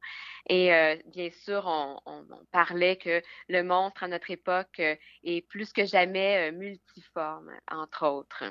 Et 0.50 0.74
euh, 0.74 0.96
bien 1.08 1.30
sûr, 1.32 1.64
on, 1.66 2.00
on- 2.06 2.26
on 2.32 2.46
parlait 2.52 2.98
que 2.98 3.22
le 3.48 3.64
monstre 3.64 4.04
à 4.04 4.08
notre 4.08 4.32
époque 4.32 4.80
euh, 4.80 4.96
est 5.24 5.48
plus 5.48 5.72
que 5.74 5.86
jamais 5.86 6.50
euh, 6.50 6.52
multiforme, 6.52 7.52
entre 7.70 8.08
autres. 8.08 8.44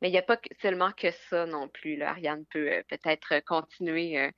Mais 0.00 0.08
il 0.08 0.12
n'y 0.12 0.18
a 0.18 0.22
pas 0.22 0.36
que- 0.36 0.54
seulement 0.60 0.92
que 0.92 1.10
ça 1.10 1.46
non 1.46 1.68
plus. 1.68 1.96
Là. 1.96 2.10
Ariane 2.10 2.44
peut 2.52 2.82
peut-être 2.88 3.44
continuer 3.44 4.30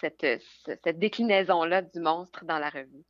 cette, 0.00 0.22
ce- 0.40 0.76
cette 0.82 0.98
déclinaison-là 0.98 1.82
du 1.82 2.00
monstre 2.00 2.44
dans 2.44 2.58
la 2.58 2.70
revue. 2.70 3.04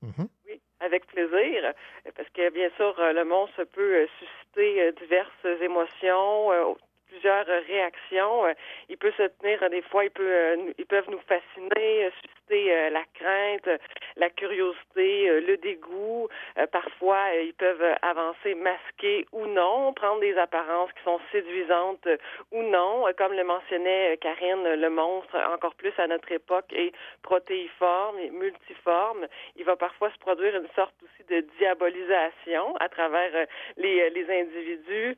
Oui, 0.46 0.60
avec 0.80 1.06
plaisir, 1.06 1.72
parce 2.16 2.28
que 2.30 2.50
bien 2.50 2.70
sûr, 2.76 2.94
le 2.98 3.24
monstre 3.24 3.64
peut 3.64 4.06
susciter 4.18 4.92
diverses 5.00 5.62
émotions, 5.62 6.76
plusieurs 7.12 7.48
euh, 7.48 7.60
réactions. 7.66 8.46
Euh, 8.46 8.52
Il 8.88 8.96
peut 8.96 9.12
se 9.16 9.24
tenir, 9.40 9.62
euh, 9.62 9.68
des 9.68 9.82
fois, 9.82 10.04
ils 10.04 10.10
peuvent 10.86 11.10
nous 11.10 11.20
fasciner, 11.28 12.10
susciter 12.22 12.90
la 12.90 13.04
crainte, 13.14 13.80
la 14.16 14.28
curiosité, 14.28 15.40
le 15.40 15.56
dégoût. 15.56 16.28
Parfois, 16.70 17.34
ils 17.42 17.54
peuvent 17.54 17.96
avancer 18.02 18.54
masqués 18.54 19.26
ou 19.32 19.46
non, 19.46 19.92
prendre 19.94 20.20
des 20.20 20.36
apparences 20.36 20.92
qui 20.92 21.02
sont 21.02 21.20
séduisantes 21.30 22.06
ou 22.50 22.62
non. 22.62 23.06
Comme 23.16 23.32
le 23.32 23.44
mentionnait 23.44 24.18
Karine, 24.20 24.74
le 24.74 24.90
monstre, 24.90 25.36
encore 25.54 25.74
plus 25.76 25.92
à 25.98 26.06
notre 26.06 26.30
époque, 26.30 26.70
est 26.72 26.92
protéiforme 27.22 28.18
et 28.18 28.30
multiforme. 28.30 29.26
Il 29.56 29.64
va 29.64 29.76
parfois 29.76 30.10
se 30.10 30.18
produire 30.18 30.54
une 30.56 30.68
sorte 30.74 30.94
aussi 31.02 31.26
de 31.30 31.46
diabolisation 31.58 32.76
à 32.80 32.88
travers 32.88 33.46
les, 33.78 34.26
individus 34.28 35.16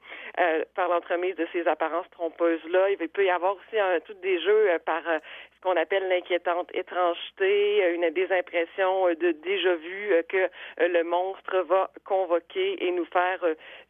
par 0.75 0.89
l'entremise 0.89 1.37
de 1.37 1.47
ces 1.53 1.67
apparences 1.67 1.84
trompeuses-là. 2.11 2.91
Il 2.91 3.09
peut 3.09 3.25
y 3.25 3.31
avoir 3.31 3.55
aussi 3.57 3.79
euh, 3.79 4.01
tous 4.05 4.15
des 4.15 4.41
jeux 4.41 4.71
euh, 4.71 4.79
par 4.79 5.07
euh, 5.09 5.19
ce 5.57 5.61
qu'on 5.61 5.77
appelle 5.77 6.09
l'inquiétante 6.09 6.71
étrangeté, 6.75 7.85
euh, 7.85 7.95
une 7.95 8.05
euh, 9.09 9.15
de 9.15 9.33
déjà-vu 9.33 10.13
euh, 10.13 10.23
que 10.29 10.49
le 10.79 11.03
monstre 11.03 11.59
va 11.69 11.91
convoquer 12.05 12.85
et 12.85 12.91
nous 12.91 13.07
faire 13.07 13.45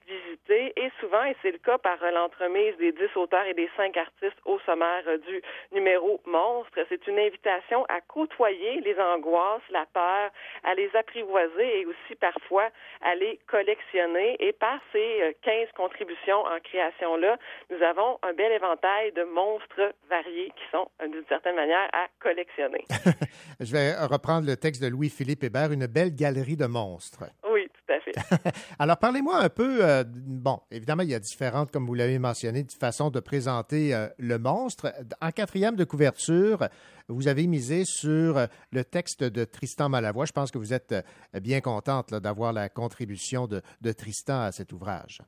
euh, 0.08 0.14
visiter. 0.14 0.72
Et 0.76 0.90
souvent, 1.00 1.24
et 1.24 1.36
c'est 1.42 1.52
le 1.52 1.58
cas 1.58 1.78
par 1.78 2.02
euh, 2.02 2.10
l'entremise 2.10 2.76
des 2.78 2.92
dix 2.92 3.16
auteurs 3.16 3.44
et 3.46 3.54
des 3.54 3.70
cinq 3.76 3.96
artistes 3.96 4.38
au 4.44 4.58
sommaire 4.60 5.02
euh, 5.06 5.18
du 5.18 5.42
numéro 5.72 6.20
Monstre, 6.26 6.78
c'est 6.88 7.06
une 7.06 7.18
invitation 7.18 7.84
à 7.88 8.00
côtoyer 8.00 8.80
les 8.80 8.98
angoisses, 8.98 9.62
la 9.70 9.86
peur, 9.92 10.30
à 10.64 10.74
les 10.74 10.90
apprivoiser 10.94 11.80
et 11.80 11.86
aussi 11.86 12.14
parfois 12.20 12.68
à 13.02 13.14
les 13.14 13.38
collectionner. 13.46 14.36
Et 14.40 14.52
par 14.52 14.80
ces 14.92 15.22
euh, 15.22 15.32
15 15.42 15.68
contributions 15.76 16.44
en 16.44 16.58
création-là, 16.62 17.38
nous 17.70 17.82
avons 17.82 18.18
un 18.22 18.32
bel 18.32 18.52
éventail 18.52 19.12
de 19.12 19.22
monstres 19.24 19.94
variés 20.08 20.52
qui 20.56 20.64
sont, 20.70 20.88
euh, 21.02 21.08
d'une 21.08 21.26
certaine 21.28 21.56
manière, 21.56 21.88
à 21.92 22.06
collectionner. 22.20 22.84
Je 23.60 23.72
vais 23.72 23.94
reprendre 24.06 24.46
le 24.46 24.56
texte 24.56 24.82
de 24.82 24.88
Louis-Philippe 24.88 25.44
Hébert, 25.44 25.72
Une 25.72 25.86
belle 25.86 26.14
galerie 26.14 26.56
de 26.56 26.66
monstres. 26.66 27.24
Oui, 27.48 27.66
tout 27.68 27.92
à 27.92 28.00
fait. 28.00 28.03
Alors, 28.78 28.98
parlez-moi 28.98 29.38
un 29.38 29.48
peu, 29.48 29.84
euh, 29.84 30.04
bon, 30.06 30.60
évidemment, 30.70 31.02
il 31.02 31.10
y 31.10 31.14
a 31.14 31.20
différentes, 31.20 31.70
comme 31.70 31.86
vous 31.86 31.94
l'avez 31.94 32.18
mentionné, 32.18 32.66
façons 32.78 33.10
de 33.10 33.20
présenter 33.20 33.94
euh, 33.94 34.08
le 34.18 34.38
monstre. 34.38 34.92
En 35.20 35.30
quatrième 35.30 35.76
de 35.76 35.84
couverture, 35.84 36.68
vous 37.08 37.28
avez 37.28 37.46
misé 37.46 37.84
sur 37.84 38.38
euh, 38.38 38.46
le 38.72 38.84
texte 38.84 39.24
de 39.24 39.44
Tristan 39.44 39.88
Malavoie. 39.88 40.26
Je 40.26 40.32
pense 40.32 40.50
que 40.50 40.58
vous 40.58 40.72
êtes 40.72 40.94
bien 41.40 41.60
contente 41.60 42.14
d'avoir 42.14 42.52
la 42.52 42.68
contribution 42.68 43.46
de 43.46 43.92
Tristan 43.92 44.40
à 44.40 44.52
cet 44.52 44.72
ouvrage. 44.72 45.20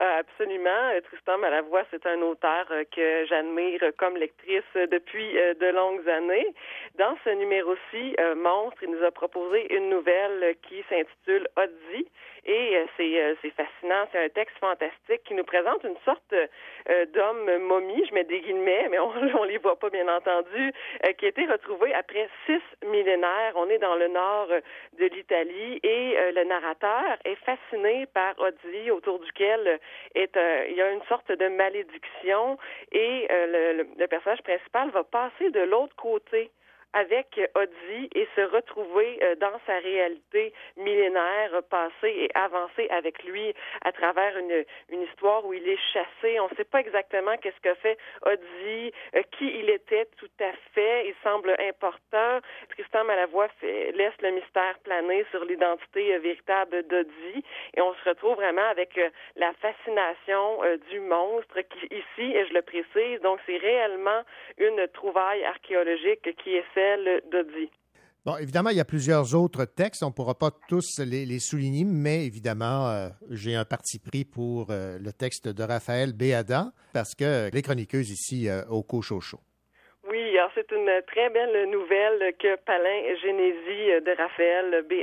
Euh, 0.00 0.18
Absolument. 0.18 0.90
Euh, 0.92 1.00
Tristan 1.02 1.38
Malavoie, 1.38 1.84
c'est 1.90 2.04
un 2.06 2.20
auteur 2.22 2.66
euh, 2.72 2.82
que 2.90 3.26
j'admire 3.26 3.80
comme 3.96 4.16
lectrice 4.16 4.62
depuis 4.74 5.34
de 5.34 5.66
longues 5.72 6.08
années. 6.08 6.46
Dans 6.98 7.16
ce 7.24 7.30
numéro-ci, 7.30 8.16
Monstre, 8.36 8.82
il 8.82 8.90
nous 8.90 9.04
a 9.04 9.10
proposé 9.10 9.72
une 9.74 9.90
nouvelle 9.90 10.56
qui 10.62 10.84
s'intitule 10.88 11.46
Oddi. 11.56 12.06
Et 12.46 12.76
euh, 12.76 12.84
c'est 12.96 13.22
euh, 13.22 13.34
c'est 13.40 13.50
fascinant, 13.50 14.06
c'est 14.12 14.22
un 14.24 14.28
texte 14.28 14.56
fantastique 14.58 15.22
qui 15.24 15.34
nous 15.34 15.44
présente 15.44 15.82
une 15.84 15.96
sorte 16.04 16.32
euh, 16.34 17.06
d'homme 17.06 17.58
momie, 17.62 18.04
je 18.08 18.12
mets 18.14 18.24
des 18.24 18.40
guillemets, 18.40 18.88
mais 18.90 18.98
on, 18.98 19.10
on 19.40 19.44
les 19.44 19.58
voit 19.58 19.78
pas 19.78 19.88
bien 19.90 20.08
entendu, 20.08 20.72
qui 21.18 21.24
a 21.24 21.28
été 21.28 21.46
retrouvé 21.46 21.94
après 21.94 22.28
six 22.46 22.60
millénaires. 22.86 23.52
On 23.56 23.68
est 23.70 23.78
dans 23.78 23.94
le 23.94 24.08
nord 24.08 24.48
de 24.98 25.04
l'Italie 25.06 25.80
et 25.82 26.16
le 26.32 26.44
narrateur 26.44 27.16
est 27.24 27.36
fasciné 27.36 28.06
par 28.12 28.38
Oddi, 28.38 28.90
autour 28.90 29.18
duquel 29.20 29.78
est 30.14 30.36
euh, 30.36 30.66
il 30.68 30.76
y 30.76 30.82
a 30.82 30.90
une 30.90 31.02
sorte 31.04 31.30
de 31.32 31.48
malédiction 31.48 32.58
et 32.92 33.26
le, 33.30 33.72
le- 33.78 33.86
le 33.96 34.06
personnage 34.06 34.42
principal 34.42 34.90
va 34.90 35.04
passer 35.04 35.50
de 35.50 35.60
l'autre 35.60 35.94
côté 35.96 36.50
avec 36.94 37.40
Oddi 37.54 38.08
et 38.14 38.26
se 38.34 38.40
retrouver 38.40 39.18
euh, 39.22 39.34
dans 39.36 39.58
sa 39.66 39.78
réalité 39.78 40.52
millénaire, 40.76 41.62
passer 41.68 42.08
et 42.08 42.30
avancer 42.34 42.88
avec 42.90 43.22
lui 43.24 43.52
à 43.84 43.92
travers 43.92 44.36
une, 44.38 44.64
une 44.90 45.02
histoire 45.02 45.44
où 45.44 45.52
il 45.52 45.68
est 45.68 45.80
chassé. 45.92 46.40
On 46.40 46.48
ne 46.48 46.54
sait 46.56 46.64
pas 46.64 46.80
exactement 46.80 47.36
qu'est-ce 47.36 47.60
que 47.60 47.74
fait 47.74 47.98
Oddi, 48.22 48.92
euh, 49.16 49.22
qui 49.32 49.46
il 49.58 49.70
était 49.70 50.06
tout 50.16 50.30
à 50.40 50.52
fait. 50.72 51.08
Il 51.08 51.14
semble 51.22 51.54
important. 51.58 52.40
Tristan 52.70 53.04
Malavoie 53.04 53.48
laisse 53.62 54.20
le 54.22 54.30
mystère 54.30 54.78
planer 54.84 55.26
sur 55.30 55.44
l'identité 55.44 56.14
euh, 56.14 56.18
véritable 56.18 56.86
d'Oddi 56.86 57.44
et 57.74 57.80
on 57.80 57.92
se 57.94 58.08
retrouve 58.08 58.36
vraiment 58.36 58.68
avec 58.70 58.98
la 59.36 59.52
fascination 59.54 60.60
du 60.90 61.00
monstre 61.00 61.60
qui 61.60 61.86
ici, 61.90 62.34
et 62.34 62.46
je 62.46 62.54
le 62.54 62.62
précise, 62.62 63.20
donc 63.22 63.40
c'est 63.46 63.56
réellement 63.56 64.22
une 64.58 64.86
trouvaille 64.88 65.44
archéologique 65.44 66.34
qui 66.36 66.56
est 66.56 66.64
Bon, 68.24 68.38
évidemment, 68.38 68.70
il 68.70 68.78
y 68.78 68.80
a 68.80 68.86
plusieurs 68.86 69.34
autres 69.34 69.66
textes. 69.66 70.02
On 70.02 70.08
ne 70.08 70.12
pourra 70.12 70.34
pas 70.34 70.50
tous 70.66 70.98
les, 70.98 71.26
les 71.26 71.38
souligner, 71.38 71.84
mais 71.84 72.24
évidemment, 72.24 72.88
euh, 72.88 73.08
j'ai 73.30 73.54
un 73.54 73.66
parti 73.66 73.98
pris 73.98 74.24
pour 74.24 74.68
euh, 74.70 74.98
le 74.98 75.12
texte 75.12 75.46
de 75.46 75.62
Raphaël 75.62 76.14
Béada, 76.14 76.72
parce 76.94 77.14
que 77.14 77.50
les 77.52 77.60
chroniqueuses 77.60 78.10
ici 78.10 78.48
euh, 78.48 78.64
au 78.70 78.82
Cochocho. 78.82 79.40
Oui, 80.08 80.38
alors 80.38 80.50
c'est 80.54 80.70
une 80.72 81.02
très 81.06 81.28
belle 81.28 81.68
nouvelle 81.68 82.32
que 82.38 82.56
Palin 82.64 83.14
Génésie 83.20 84.00
de 84.00 84.16
Raphaël 84.16 84.86
B. 84.88 85.02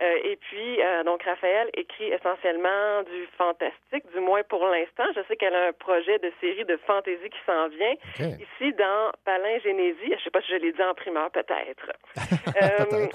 Euh, 0.00 0.30
et 0.30 0.36
puis, 0.36 0.82
euh, 0.82 1.02
donc, 1.02 1.22
Raphaël 1.24 1.68
écrit 1.74 2.12
essentiellement 2.12 3.02
du 3.02 3.26
fantastique, 3.36 4.04
du 4.12 4.20
moins 4.20 4.42
pour 4.48 4.64
l'instant. 4.66 5.04
Je 5.14 5.20
sais 5.26 5.36
qu'elle 5.36 5.54
a 5.54 5.68
un 5.68 5.72
projet 5.72 6.18
de 6.18 6.32
série 6.40 6.64
de 6.64 6.76
fantaisie 6.86 7.30
qui 7.30 7.38
s'en 7.44 7.68
vient. 7.68 7.94
Ici, 8.18 8.72
dans 8.74 9.10
Palin 9.24 9.58
Génésie, 9.58 9.98
je 10.06 10.14
ne 10.14 10.20
sais 10.20 10.30
pas 10.30 10.40
si 10.42 10.52
je 10.52 10.56
l'ai 10.56 10.72
dit 10.72 10.82
en 10.82 10.94
primeur, 10.94 11.30
peut-être. 11.30 11.92
Euh, 12.62 12.84
donc, 12.90 13.12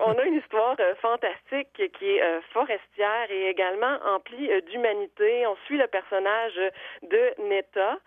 on 0.00 0.18
a 0.18 0.24
une 0.24 0.36
histoire 0.36 0.74
fantastique 1.00 1.68
qui 1.74 2.10
est 2.10 2.40
forestière 2.52 3.30
et 3.30 3.48
également 3.48 3.98
emplie 4.06 4.48
d'humanité. 4.62 5.46
On 5.46 5.54
suit 5.66 5.76
le 5.76 5.86
personnage 5.86 6.58
de 7.02 7.48
Netta, 7.48 7.98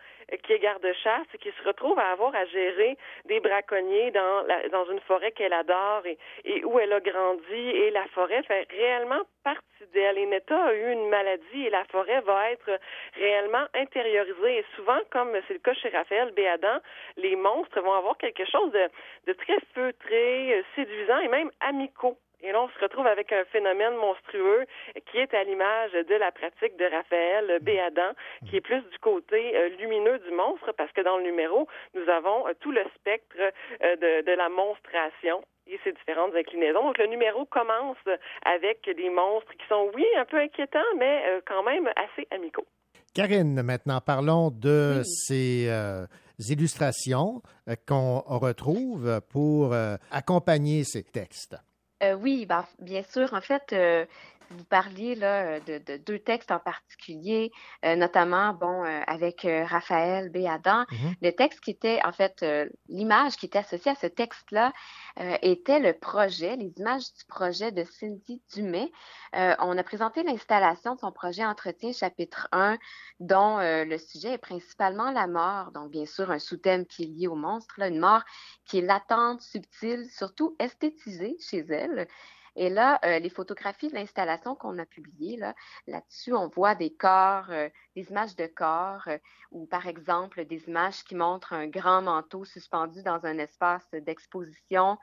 qui 0.43 0.53
est 0.53 0.59
garde-chasse 0.59 1.27
et 1.33 1.37
qui 1.37 1.51
se 1.51 1.63
retrouve 1.67 1.97
à 1.99 2.11
avoir 2.11 2.33
à 2.35 2.45
gérer 2.45 2.97
des 3.25 3.39
braconniers 3.39 4.11
dans, 4.11 4.41
la, 4.47 4.69
dans 4.69 4.85
une 4.85 4.99
forêt 5.01 5.31
qu'elle 5.31 5.53
adore 5.53 6.03
et, 6.05 6.63
où 6.65 6.79
elle 6.79 6.93
a 6.93 6.99
grandi. 6.99 7.53
Et 7.53 7.91
la 7.91 8.05
forêt 8.07 8.43
fait 8.43 8.67
réellement 8.69 9.21
partie 9.43 9.85
d'elle. 9.93 10.17
Et 10.17 10.25
Netta 10.25 10.65
a 10.65 10.73
eu 10.73 10.91
une 10.91 11.09
maladie 11.09 11.65
et 11.65 11.69
la 11.69 11.85
forêt 11.85 12.21
va 12.21 12.51
être 12.51 12.79
réellement 13.15 13.65
intériorisée. 13.73 14.59
Et 14.59 14.65
souvent, 14.75 14.99
comme 15.11 15.31
c'est 15.47 15.53
le 15.53 15.59
cas 15.59 15.73
chez 15.73 15.89
Raphaël 15.89 16.31
Béadan, 16.31 16.79
les 17.17 17.35
monstres 17.35 17.81
vont 17.81 17.93
avoir 17.93 18.17
quelque 18.17 18.45
chose 18.45 18.71
de, 18.71 18.89
de 19.27 19.33
très 19.33 19.57
feutré, 19.73 20.53
euh, 20.53 20.63
séduisant 20.75 21.19
et 21.19 21.27
même 21.27 21.51
amicaux. 21.59 22.17
Et 22.43 22.51
là, 22.51 22.61
on 22.61 22.69
se 22.69 22.79
retrouve 22.79 23.07
avec 23.07 23.31
un 23.31 23.45
phénomène 23.45 23.95
monstrueux 23.95 24.65
qui 25.09 25.17
est 25.17 25.33
à 25.33 25.43
l'image 25.43 25.93
de 25.93 26.15
la 26.15 26.31
pratique 26.31 26.75
de 26.77 26.85
Raphaël 26.85 27.59
Béadan, 27.61 28.11
qui 28.49 28.57
est 28.57 28.61
plus 28.61 28.81
du 28.81 28.99
côté 28.99 29.55
euh, 29.55 29.69
lumineux 29.79 30.19
du 30.19 30.31
monstre, 30.31 30.73
parce 30.77 30.91
que 30.91 31.01
dans 31.01 31.17
le 31.17 31.23
numéro, 31.23 31.67
nous 31.93 32.07
avons 32.09 32.45
euh, 32.47 32.51
tout 32.59 32.71
le 32.71 32.83
spectre 32.95 33.37
euh, 33.39 33.95
de, 33.95 34.25
de 34.25 34.31
la 34.35 34.49
monstration 34.49 35.41
et 35.67 35.79
ses 35.85 35.93
différentes 35.93 36.35
inclinaisons. 36.35 36.83
Donc, 36.83 36.97
le 36.97 37.07
numéro 37.07 37.45
commence 37.45 38.03
avec 38.43 38.83
des 38.93 39.09
monstres 39.09 39.53
qui 39.53 39.65
sont, 39.69 39.89
oui, 39.95 40.05
un 40.17 40.25
peu 40.25 40.37
inquiétants, 40.37 40.79
mais 40.97 41.41
quand 41.47 41.63
même 41.63 41.87
assez 41.95 42.27
amicaux. 42.31 42.65
Karine, 43.13 43.61
maintenant, 43.61 44.01
parlons 44.01 44.49
de 44.49 45.03
ces 45.03 45.67
euh, 45.69 46.07
illustrations 46.49 47.43
qu'on 47.87 48.19
retrouve 48.21 49.21
pour 49.31 49.71
euh, 49.71 49.97
accompagner 50.11 50.83
ces 50.83 51.03
textes. 51.03 51.55
Euh, 52.03 52.13
oui, 52.15 52.45
ben, 52.45 52.65
bien 52.80 53.03
sûr. 53.03 53.34
En 53.34 53.41
fait, 53.41 53.73
euh, 53.73 54.05
vous 54.51 54.63
parliez 54.65 55.15
là, 55.15 55.59
de, 55.59 55.79
de 55.79 55.97
deux 55.97 56.19
textes 56.19 56.51
en 56.51 56.59
particulier, 56.59 57.51
euh, 57.85 57.95
notamment 57.95 58.53
bon, 58.53 58.83
euh, 58.83 59.01
avec 59.07 59.45
euh, 59.45 59.65
Raphaël 59.65 60.29
B. 60.29 60.45
Adam. 60.47 60.85
Mhm. 60.91 61.15
Le 61.21 61.31
texte 61.31 61.59
qui 61.61 61.71
était, 61.71 61.99
en 62.05 62.11
fait, 62.11 62.43
euh, 62.43 62.67
l'image 62.89 63.35
qui 63.37 63.45
était 63.45 63.59
associée 63.59 63.91
à 63.91 63.95
ce 63.95 64.07
texte-là 64.07 64.73
euh, 65.19 65.37
était 65.41 65.79
le 65.79 65.93
projet, 65.93 66.55
les 66.55 66.73
images 66.77 67.13
du 67.13 67.25
projet 67.27 67.71
de 67.71 67.83
Cindy 67.83 68.41
Dumais. 68.53 68.91
Euh, 69.35 69.55
on 69.59 69.77
a 69.77 69.83
présenté 69.83 70.23
l'installation 70.23 70.95
de 70.95 70.99
son 70.99 71.11
projet 71.11 71.45
Entretien 71.45 71.91
chapitre 71.91 72.47
1, 72.51 72.77
dont 73.19 73.59
euh, 73.59 73.85
le 73.85 73.97
sujet 73.97 74.33
est 74.33 74.37
principalement 74.37 75.11
la 75.11 75.27
mort. 75.27 75.71
Donc, 75.71 75.91
bien 75.91 76.05
sûr, 76.05 76.31
un 76.31 76.39
sous-thème 76.39 76.85
qui 76.85 77.03
est 77.03 77.07
lié 77.07 77.27
au 77.27 77.35
monstre, 77.35 77.75
là, 77.77 77.87
une 77.87 77.99
mort 77.99 78.23
qui 78.65 78.79
est 78.79 78.81
latente, 78.81 79.41
subtile, 79.41 80.07
surtout 80.09 80.55
esthétisée 80.59 81.35
chez 81.39 81.65
elle. 81.69 82.07
Et 82.55 82.69
là, 82.69 82.99
euh, 83.03 83.19
les 83.19 83.30
photographies 83.30 83.89
de 83.89 83.95
l'installation 83.95 84.55
qu'on 84.55 84.77
a 84.77 84.85
publiées, 84.85 85.38
là, 85.38 85.55
là-dessus, 85.88 86.34
on 86.34 86.47
voit 86.49 86.75
des 86.75 86.93
corps, 86.93 87.49
euh, 87.49 87.69
des 87.95 88.09
images 88.09 88.35
de 88.35 88.45
corps, 88.45 89.03
euh, 89.07 89.17
ou 89.51 89.65
par 89.65 89.88
exemple 89.88 90.45
des 90.45 90.67
images 90.67 91.03
qui 91.03 91.15
montrent 91.15 91.53
un 91.53 91.67
grand 91.67 92.01
manteau 92.01 92.45
suspendu 92.45 93.01
dans 93.03 93.25
un 93.25 93.38
espace 93.38 93.89
d'exposition 93.91 94.97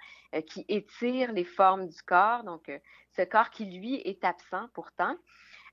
qui 0.46 0.64
étire 0.68 1.32
les 1.32 1.44
formes 1.44 1.88
du 1.88 2.02
corps. 2.02 2.44
Donc, 2.44 2.70
ce 3.16 3.22
corps 3.22 3.50
qui, 3.50 3.64
lui, 3.64 3.96
est 3.96 4.24
absent 4.24 4.68
pourtant. 4.74 5.16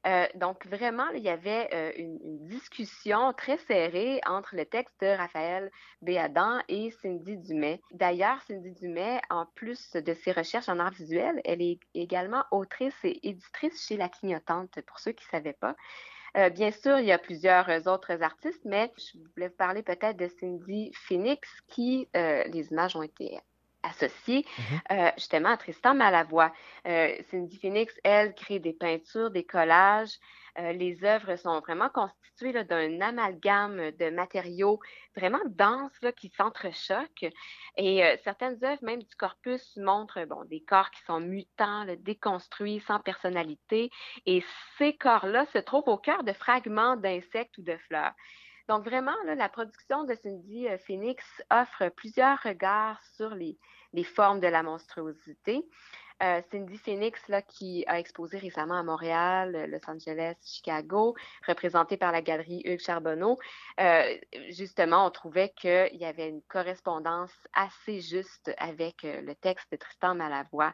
Euh, 0.06 0.28
donc, 0.36 0.66
vraiment, 0.68 1.10
il 1.10 1.24
y 1.24 1.30
avait 1.30 1.70
euh, 1.74 1.92
une, 1.98 2.48
discussion 2.48 3.34
très 3.34 3.58
serrée 3.58 4.22
entre 4.26 4.56
le 4.56 4.66
texte 4.66 4.96
de 5.02 5.08
Raphaël 5.08 5.72
Béadan 6.02 6.60
et 6.70 6.92
Cindy 6.92 7.38
Dumais. 7.38 7.82
D'ailleurs, 7.92 8.42
Cindy 8.44 8.72
Dumais, 8.72 9.20
en 9.30 9.46
plus 9.46 9.92
de 9.94 10.14
ses 10.14 10.32
recherches 10.32 10.70
en 10.70 10.80
art 10.80 10.92
visuel, 10.92 11.42
elle 11.44 11.62
est 11.62 11.80
également 11.94 12.44
autrice 12.52 12.98
et 13.04 13.20
éditrice 13.28 13.86
chez 13.88 13.98
La 13.98 14.10
Clignotante, 14.10 14.80
pour 14.88 15.00
ceux 15.00 15.12
qui 15.12 15.26
ne 15.26 15.38
savaient 15.40 15.58
pas. 15.60 15.76
Euh, 16.38 16.50
bien 16.50 16.72
sûr, 16.72 17.00
il 17.00 17.06
y 17.06 17.12
a 17.12 17.18
plusieurs 17.18 17.88
autres 17.88 18.22
artistes, 18.22 18.64
mais 18.64 18.92
je 18.98 19.18
voulais 19.34 19.48
vous 19.50 19.56
parler 19.56 19.82
peut-être 19.82 20.18
de 20.18 20.28
Cindy 20.28 20.92
Phoenix, 20.94 21.50
qui, 21.68 22.08
les 22.14 22.68
images 22.72 22.96
ont 22.96 23.04
été 23.04 23.40
associées 23.88 24.46
euh, 24.92 25.12
justement 25.18 25.50
à 25.50 25.58
Tristan 25.58 25.96
Malavoie. 25.96 26.52
Euh, 26.88 27.16
Cindy 27.30 27.58
Phoenix, 27.60 27.94
elle, 28.04 28.34
crée 28.34 28.60
des 28.60 28.74
peintures, 28.74 29.32
des 29.32 29.44
collages. 29.44 30.18
Euh, 30.60 30.72
les 30.74 31.04
œuvres 31.04 31.36
sont 31.36 31.60
vraiment 31.60 31.90
constituées 31.90 32.64
d'un 32.64 33.02
amalgame 33.02 33.92
de 33.92 34.10
matériaux 34.10 34.80
vraiment 35.16 35.42
denses 35.46 36.00
là, 36.02 36.12
qui 36.12 36.30
s'entrechoquent. 36.30 37.32
Et 37.78 38.04
certaines 38.24 38.64
œuvres, 38.64 38.84
même 38.84 39.02
du 39.02 39.16
corpus, 39.16 39.76
montrent 39.78 40.24
bon, 40.26 40.46
des 40.46 40.62
corps 40.62 40.92
qui 40.92 41.02
sont 41.04 41.20
mutants, 41.20 41.84
là, 41.84 41.96
déconstruits, 41.96 42.84
sans 42.88 43.00
personnalité. 43.00 43.90
Et 44.26 44.44
ces 44.78 44.96
corps-là 44.96 45.46
se 45.54 45.60
trouvent 45.60 45.88
au 45.88 45.98
cœur 45.98 46.24
de 46.24 46.34
fragments 46.34 46.96
d'insectes 46.96 47.58
ou 47.58 47.64
de 47.64 47.78
fleurs. 47.88 48.14
Donc 48.68 48.84
vraiment, 48.84 49.16
là, 49.26 49.34
la 49.34 49.50
production 49.50 50.04
de 50.04 50.14
Cindy 50.16 50.68
Phoenix 50.86 51.24
offre 51.50 51.90
plusieurs 51.90 52.40
regards 52.44 53.02
sur 53.16 53.30
les, 53.34 53.58
les 53.94 54.04
formes 54.04 54.40
de 54.40 54.48
la 54.48 54.64
monstruosité. 54.64 55.66
Euh, 56.24 56.42
Cindy 56.52 56.78
Phoenix, 56.78 57.20
là, 57.28 57.44
qui 57.44 57.84
a 57.86 58.00
exposé 58.00 58.40
récemment 58.40 58.74
à 58.74 58.84
Montréal, 58.84 59.56
euh, 59.56 59.68
Los 59.68 59.88
Angeles, 59.88 60.36
Chicago, 60.44 61.16
représentée 61.48 61.96
par 61.96 62.12
la 62.12 62.24
galerie 62.24 62.64
Hugues 62.66 62.80
Charbonneau, 62.80 63.38
euh, 63.80 64.18
justement, 64.50 65.06
on 65.06 65.12
trouvait 65.12 65.54
qu'il 65.56 65.96
y 65.96 66.06
avait 66.06 66.30
une 66.30 66.42
correspondance 66.44 67.32
assez 67.54 68.02
juste 68.02 68.52
avec 68.58 69.04
le 69.04 69.34
texte 69.36 69.72
de 69.72 69.78
Tristan 69.78 70.16
Malavoie. 70.16 70.74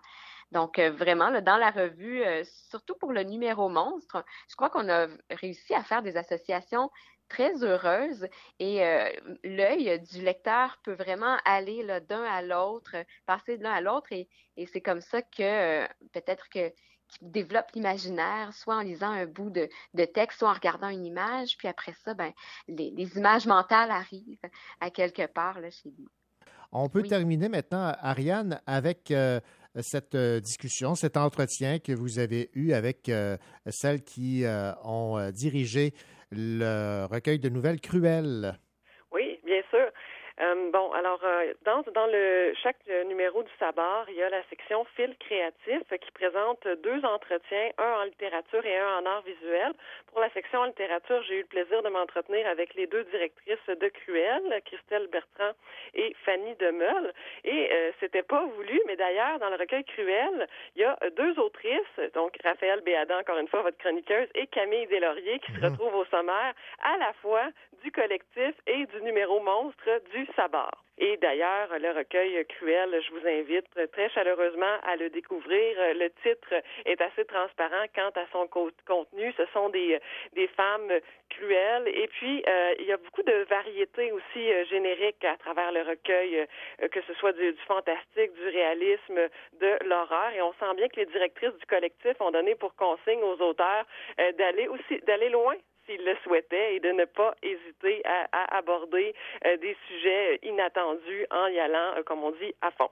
Donc, 0.53 0.77
euh, 0.77 0.91
vraiment, 0.91 1.29
là, 1.29 1.41
dans 1.41 1.57
la 1.57 1.71
revue, 1.71 2.23
euh, 2.23 2.43
surtout 2.69 2.95
pour 2.95 3.11
le 3.11 3.23
numéro 3.23 3.69
monstre, 3.69 4.23
je 4.49 4.55
crois 4.55 4.69
qu'on 4.69 4.87
a 4.87 5.07
réussi 5.31 5.73
à 5.73 5.83
faire 5.83 6.03
des 6.03 6.15
associations 6.15 6.91
très 7.27 7.63
heureuses 7.63 8.27
et 8.59 8.85
euh, 8.85 9.09
l'œil 9.43 9.99
du 10.11 10.21
lecteur 10.21 10.77
peut 10.83 10.93
vraiment 10.93 11.37
aller 11.45 11.83
d'un 12.07 12.23
à 12.23 12.43
l'autre, 12.43 12.95
passer 13.25 13.57
de 13.57 13.63
l'un 13.63 13.71
à 13.71 13.81
l'autre 13.81 14.11
et, 14.11 14.29
et 14.55 14.67
c'est 14.67 14.81
comme 14.81 15.01
ça 15.01 15.23
que 15.23 15.41
euh, 15.41 15.87
peut-être 16.11 16.47
que 16.49 16.71
qu'il 17.07 17.31
développe 17.31 17.71
l'imaginaire, 17.73 18.53
soit 18.53 18.75
en 18.75 18.81
lisant 18.81 19.11
un 19.11 19.25
bout 19.25 19.49
de, 19.49 19.67
de 19.93 20.05
texte, 20.05 20.39
soit 20.39 20.49
en 20.49 20.53
regardant 20.53 20.89
une 20.89 21.05
image, 21.05 21.57
puis 21.57 21.67
après 21.67 21.93
ça, 22.03 22.13
ben, 22.13 22.31
les, 22.67 22.91
les 22.91 23.17
images 23.17 23.45
mentales 23.45 23.91
arrivent 23.91 24.49
à 24.79 24.89
quelque 24.89 25.25
part 25.27 25.59
là, 25.59 25.69
chez 25.69 25.89
lui. 25.89 26.07
On 26.75 26.89
peut 26.89 27.03
terminer 27.03 27.49
maintenant, 27.49 27.93
Ariane, 28.01 28.59
avec 28.65 29.11
euh, 29.11 29.39
cette 29.81 30.15
euh, 30.15 30.39
discussion, 30.39 30.95
cet 30.95 31.17
entretien 31.17 31.79
que 31.79 31.91
vous 31.91 32.19
avez 32.19 32.49
eu 32.53 32.73
avec 32.73 33.09
euh, 33.09 33.37
celles 33.69 34.03
qui 34.03 34.45
euh, 34.45 34.73
ont 34.83 35.31
dirigé 35.31 35.93
le 36.31 37.05
recueil 37.05 37.39
de 37.39 37.49
nouvelles 37.49 37.81
cruelles. 37.81 38.59
Euh, 40.43 40.71
bon, 40.71 40.91
alors 40.91 41.21
euh, 41.23 41.53
dans 41.63 41.83
dans 41.93 42.07
le 42.07 42.53
chaque 42.61 42.75
euh, 42.89 43.03
numéro 43.05 43.43
du 43.43 43.51
Sabar, 43.59 44.05
il 44.09 44.15
y 44.15 44.23
a 44.23 44.29
la 44.29 44.43
section 44.49 44.83
fil 44.95 45.15
créatif 45.17 45.81
qui 46.01 46.11
présente 46.11 46.67
deux 46.83 47.05
entretiens, 47.05 47.69
un 47.77 48.01
en 48.01 48.03
littérature 48.03 48.65
et 48.65 48.77
un 48.77 48.97
en 48.97 49.05
art 49.05 49.21
visuel. 49.21 49.71
Pour 50.07 50.19
la 50.19 50.29
section 50.31 50.59
en 50.59 50.65
littérature, 50.65 51.23
j'ai 51.23 51.35
eu 51.35 51.41
le 51.41 51.47
plaisir 51.47 51.81
de 51.81 51.89
m'entretenir 51.89 52.45
avec 52.47 52.73
les 52.73 52.87
deux 52.87 53.05
directrices 53.05 53.67
de 53.67 53.87
Cruel, 53.87 54.61
Christelle 54.65 55.07
Bertrand 55.07 55.53
et 55.93 56.13
Fanny 56.25 56.55
Demeul. 56.55 57.13
Et 57.45 57.69
euh, 57.71 57.91
c'était 58.01 58.23
pas 58.23 58.43
voulu, 58.43 58.81
mais 58.87 58.97
d'ailleurs 58.97 59.39
dans 59.39 59.49
le 59.49 59.55
recueil 59.55 59.85
Cruel, 59.85 60.47
il 60.75 60.81
y 60.81 60.85
a 60.85 60.97
deux 61.15 61.39
autrices, 61.39 61.99
donc 62.15 62.35
Raphaël 62.43 62.81
Béadan, 62.81 63.19
encore 63.19 63.37
une 63.37 63.47
fois 63.47 63.61
votre 63.61 63.77
chroniqueuse, 63.77 64.27
et 64.35 64.47
Camille 64.47 64.87
Deslauriers 64.87 65.39
qui 65.39 65.53
se 65.53 65.61
retrouvent 65.65 65.95
au 65.95 66.05
sommaire 66.05 66.53
à 66.83 66.97
la 66.97 67.13
fois 67.21 67.49
du 67.83 67.91
collectif 67.91 68.55
et 68.67 68.85
du 68.85 69.01
numéro 69.01 69.39
monstre 69.41 70.01
du 70.11 70.25
Et 70.99 71.17
d'ailleurs, 71.17 71.69
le 71.79 71.91
recueil 71.91 72.45
Cruel, 72.45 73.01
je 73.01 73.11
vous 73.11 73.27
invite 73.27 73.67
très 73.91 74.09
chaleureusement 74.09 74.77
à 74.83 74.95
le 74.95 75.09
découvrir. 75.09 75.75
Le 75.95 76.09
titre 76.21 76.53
est 76.85 77.01
assez 77.01 77.25
transparent 77.25 77.85
quant 77.95 78.11
à 78.15 78.25
son 78.31 78.47
co- 78.47 78.71
contenu. 78.85 79.33
Ce 79.35 79.45
sont 79.53 79.69
des, 79.69 79.99
femmes 80.55 80.91
cruelles. 81.29 81.87
Et 81.87 82.07
puis, 82.07 82.43
euh, 82.47 82.75
il 82.79 82.85
y 82.85 82.91
a 82.91 82.97
beaucoup 82.97 83.23
de 83.23 83.45
variétés 83.49 84.11
aussi 84.11 84.51
euh, 84.51 84.65
génériques 84.65 85.25
à 85.25 85.35
travers 85.37 85.71
le 85.71 85.81
recueil, 85.81 86.45
euh, 86.81 86.87
que 86.89 87.01
ce 87.07 87.13
soit 87.15 87.33
du, 87.33 87.55
fantastique, 87.67 88.33
du 88.33 88.47
réalisme, 88.49 89.29
de 89.59 89.77
l'horreur. 89.85 90.31
Et 90.35 90.41
on 90.41 90.53
sent 90.53 90.75
bien 90.77 90.87
que 90.89 90.99
les 90.99 91.07
directrices 91.07 91.57
du 91.57 91.65
collectif 91.65 92.13
ont 92.19 92.31
donné 92.31 92.53
pour 92.55 92.75
consigne 92.75 93.23
aux 93.23 93.41
auteurs 93.41 93.85
d'aller 94.37 94.67
aussi 94.67 94.99
d'aller 95.07 95.29
loin 95.29 95.55
s'ils 95.85 96.03
le 96.03 96.15
souhaitaient 96.23 96.75
et 96.75 96.79
de 96.79 96.91
ne 96.91 97.05
pas 97.05 97.35
hésiter 97.41 98.01
à, 98.05 98.57
aborder 98.57 99.13
euh, 99.45 99.57
des 99.57 99.75
sujets 99.87 100.39
inattendus 100.43 101.25
en 101.31 101.47
y 101.47 101.59
allant, 101.59 101.95
euh, 101.97 102.03
comme 102.03 102.23
on 102.23 102.31
dit, 102.31 102.53
à 102.61 102.71
fond. 102.71 102.89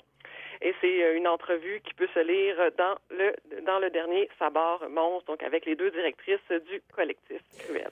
Et 0.62 0.74
c'est 0.82 1.04
euh, 1.04 1.16
une 1.16 1.28
entrevue 1.28 1.82
qui 1.82 1.94
peut 1.94 2.10
se 2.14 2.20
lire 2.20 2.72
dans 2.78 2.96
le 3.10 3.34
dans 3.64 3.80
le 3.80 3.90
dernier 3.90 4.30
Sabar 4.38 4.88
Monstre, 4.90 5.26
donc 5.28 5.44
avec 5.44 5.66
les 5.66 5.76
deux 5.76 5.92
directrices 5.92 6.52
du 6.70 6.82
collectif 6.94 7.42
Cruel. 7.60 7.92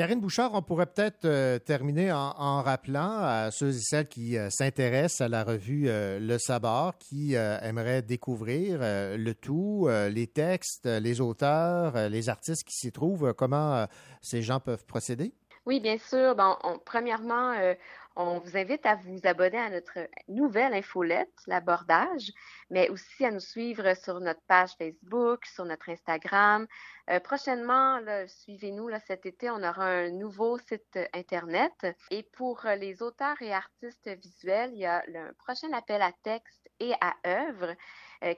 Karine 0.00 0.18
Bouchard, 0.18 0.54
on 0.54 0.62
pourrait 0.62 0.86
peut-être 0.86 1.26
euh, 1.26 1.58
terminer 1.58 2.10
en, 2.10 2.62
rappelant 2.62 3.18
à 3.18 3.50
ceux 3.50 3.68
et 3.68 3.80
celles 3.82 4.08
qui 4.08 4.38
euh, 4.38 4.48
s'intéressent 4.48 5.20
à 5.20 5.28
la 5.28 5.44
revue 5.44 5.90
euh, 5.90 6.18
Le 6.18 6.38
Sabar, 6.38 6.96
qui 6.96 7.34
aimeraient 7.34 8.00
découvrir 8.00 8.78
le 8.80 9.32
tout, 9.34 9.90
les 10.10 10.26
textes, 10.26 10.86
les 10.86 11.20
auteurs, 11.20 12.08
les 12.08 12.30
artistes 12.30 12.64
qui 12.64 12.74
s'y 12.74 12.92
trouvent, 12.92 13.34
comment 13.34 13.86
ces 14.22 14.40
gens 14.40 14.58
peuvent 14.58 14.86
procéder? 14.86 15.34
Oui, 15.66 15.78
bien 15.80 15.98
sûr. 15.98 16.34
Bon, 16.36 16.56
on- 16.64 16.78
premièrement, 16.78 17.52
euh, 17.52 17.74
on 18.16 18.38
vous 18.40 18.56
invite 18.56 18.84
à 18.86 18.96
vous 18.96 19.18
abonner 19.24 19.58
à 19.58 19.70
notre 19.70 19.98
nouvelle 20.28 20.74
infolette, 20.74 21.30
l'abordage, 21.46 22.32
mais 22.70 22.88
aussi 22.88 23.24
à 23.24 23.30
nous 23.30 23.40
suivre 23.40 23.94
sur 23.94 24.20
notre 24.20 24.40
page 24.48 24.70
Facebook, 24.78 25.44
sur 25.46 25.64
notre 25.66 25.90
Instagram. 25.90 26.66
Euh, 27.10 27.20
prochainement, 27.20 28.00
suivez-nous 28.26 28.88
cet 29.06 29.26
été, 29.26 29.50
on 29.50 29.62
aura 29.62 29.86
un 29.86 30.10
nouveau 30.10 30.58
site 30.58 30.98
Internet. 31.14 31.86
Et 32.10 32.22
pour 32.32 32.64
euh, 32.66 32.74
les 32.76 33.02
auteurs 33.02 33.40
et 33.42 33.52
artistes 33.52 34.08
visuels, 34.08 34.70
il 34.72 34.80
y 34.80 34.86
a 34.86 35.02
le 35.06 35.32
prochain 35.34 35.72
appel 35.74 36.02
à 36.02 36.12
texte 36.22 36.68
et 36.80 36.92
à 37.00 37.14
œuvre 37.26 37.74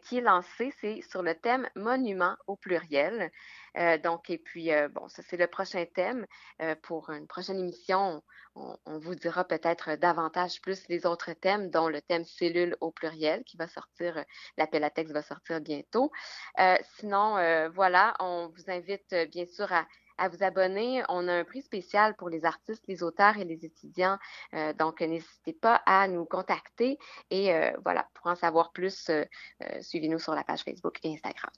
qui 0.03 0.19
est 0.19 0.21
lancé. 0.21 0.73
C'est 0.81 1.01
sur 1.03 1.23
le 1.23 1.35
thème 1.35 1.69
monument 1.75 2.37
au 2.47 2.57
pluriel. 2.57 3.31
Euh, 3.79 3.99
donc, 3.99 4.31
et 4.31 4.39
puis, 4.39 4.73
euh, 4.73 4.89
bon, 4.89 5.09
ça, 5.09 5.23
c'est 5.23 5.37
le 5.37 5.47
prochain 5.47 5.85
thème. 5.95 6.27
Euh, 6.61 6.75
pour 6.83 7.11
une 7.11 7.27
prochaine 7.27 7.59
émission, 7.59 8.23
on, 8.55 8.77
vous 8.99 9.15
dira 9.15 9.45
peut-être 9.45 9.97
davantage 9.97 10.61
plus 10.61 10.87
les 10.89 11.07
autres 11.07 11.33
thèmes, 11.33 11.71
dont 11.71 11.89
le 11.89 12.03
thème 12.03 12.25
cellule 12.25 12.77
au 12.81 12.91
pluriel 12.91 13.45
qui 13.45 13.57
va 13.57 13.67
sortir, 13.67 14.25
l'appel 14.59 14.85
à 14.85 14.91
texte 14.91 15.15
va 15.15 15.23
sortir 15.23 15.61
bientôt. 15.61 16.13
Sinon, 16.99 17.71
voilà, 17.75 18.15
on 18.21 18.49
vous 18.49 18.71
invite 18.71 19.15
bien 19.31 19.47
sûr 19.47 19.73
à, 19.73 20.29
vous 20.29 20.43
abonner. 20.45 21.03
On 21.09 21.29
a 21.29 21.33
un 21.33 21.45
prix 21.45 21.63
spécial 21.63 22.15
pour 22.17 22.29
les 22.29 22.45
artistes, 22.45 22.85
les 22.89 23.03
auteurs 23.03 23.39
et 23.39 23.45
les 23.45 23.65
étudiants. 23.65 24.19
Donc, 24.79 25.01
n'hésitez 25.01 25.55
pas 25.55 25.77
à 25.87 26.07
nous 26.07 26.27
contacter. 26.27 26.99
Et 27.31 27.53
voilà, 27.83 28.07
pour 28.13 28.27
en 28.27 28.37
savoir 28.37 28.73
plus, 28.73 29.11
suivez-nous 29.81 30.19
sur 30.19 30.35
la 30.35 30.45
page 30.45 30.63
Facebook 30.63 30.99
et 31.05 31.15
Instagram. 31.15 31.51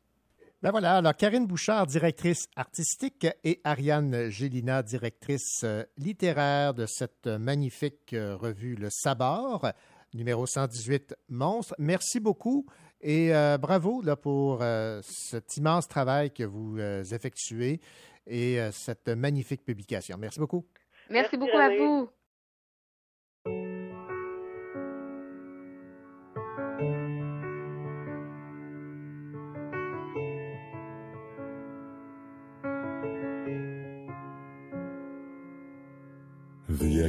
Ben 0.65 0.71
voilà, 0.71 0.97
alors 0.97 1.15
Karine 1.15 1.47
Bouchard, 1.47 1.87
directrice 1.87 2.49
artistique, 2.57 3.27
et 3.45 3.61
Ariane 3.65 4.31
Gélina, 4.31 4.83
directrice 4.83 5.61
euh, 5.63 5.85
littéraire 5.99 6.73
de 6.73 6.87
cette 6.87 7.27
magnifique 7.27 8.15
euh, 8.15 8.35
revue 8.35 8.75
Le 8.75 8.89
Sabar, 8.89 9.75
numéro 10.15 10.47
118 10.47 11.17
Monstre. 11.29 11.75
Merci 11.79 12.19
beaucoup 12.19 12.65
et 13.03 13.35
euh, 13.35 13.59
bravo 13.59 14.01
là, 14.01 14.17
pour 14.17 14.63
euh, 14.63 15.03
cet 15.03 15.55
immense 15.59 15.87
travail 15.87 16.31
que 16.31 16.45
vous 16.45 16.79
euh, 16.79 17.05
effectuez 17.13 17.83
et 18.27 18.59
euh, 18.59 18.73
cette 18.73 19.09
magnifique 19.09 19.67
publication. 19.67 20.17
Merci 20.19 20.41
beaucoup. 20.41 20.65
Merci, 21.11 21.37
beaucoup 21.37 21.59
à 21.59 21.69
vous. 21.77 22.09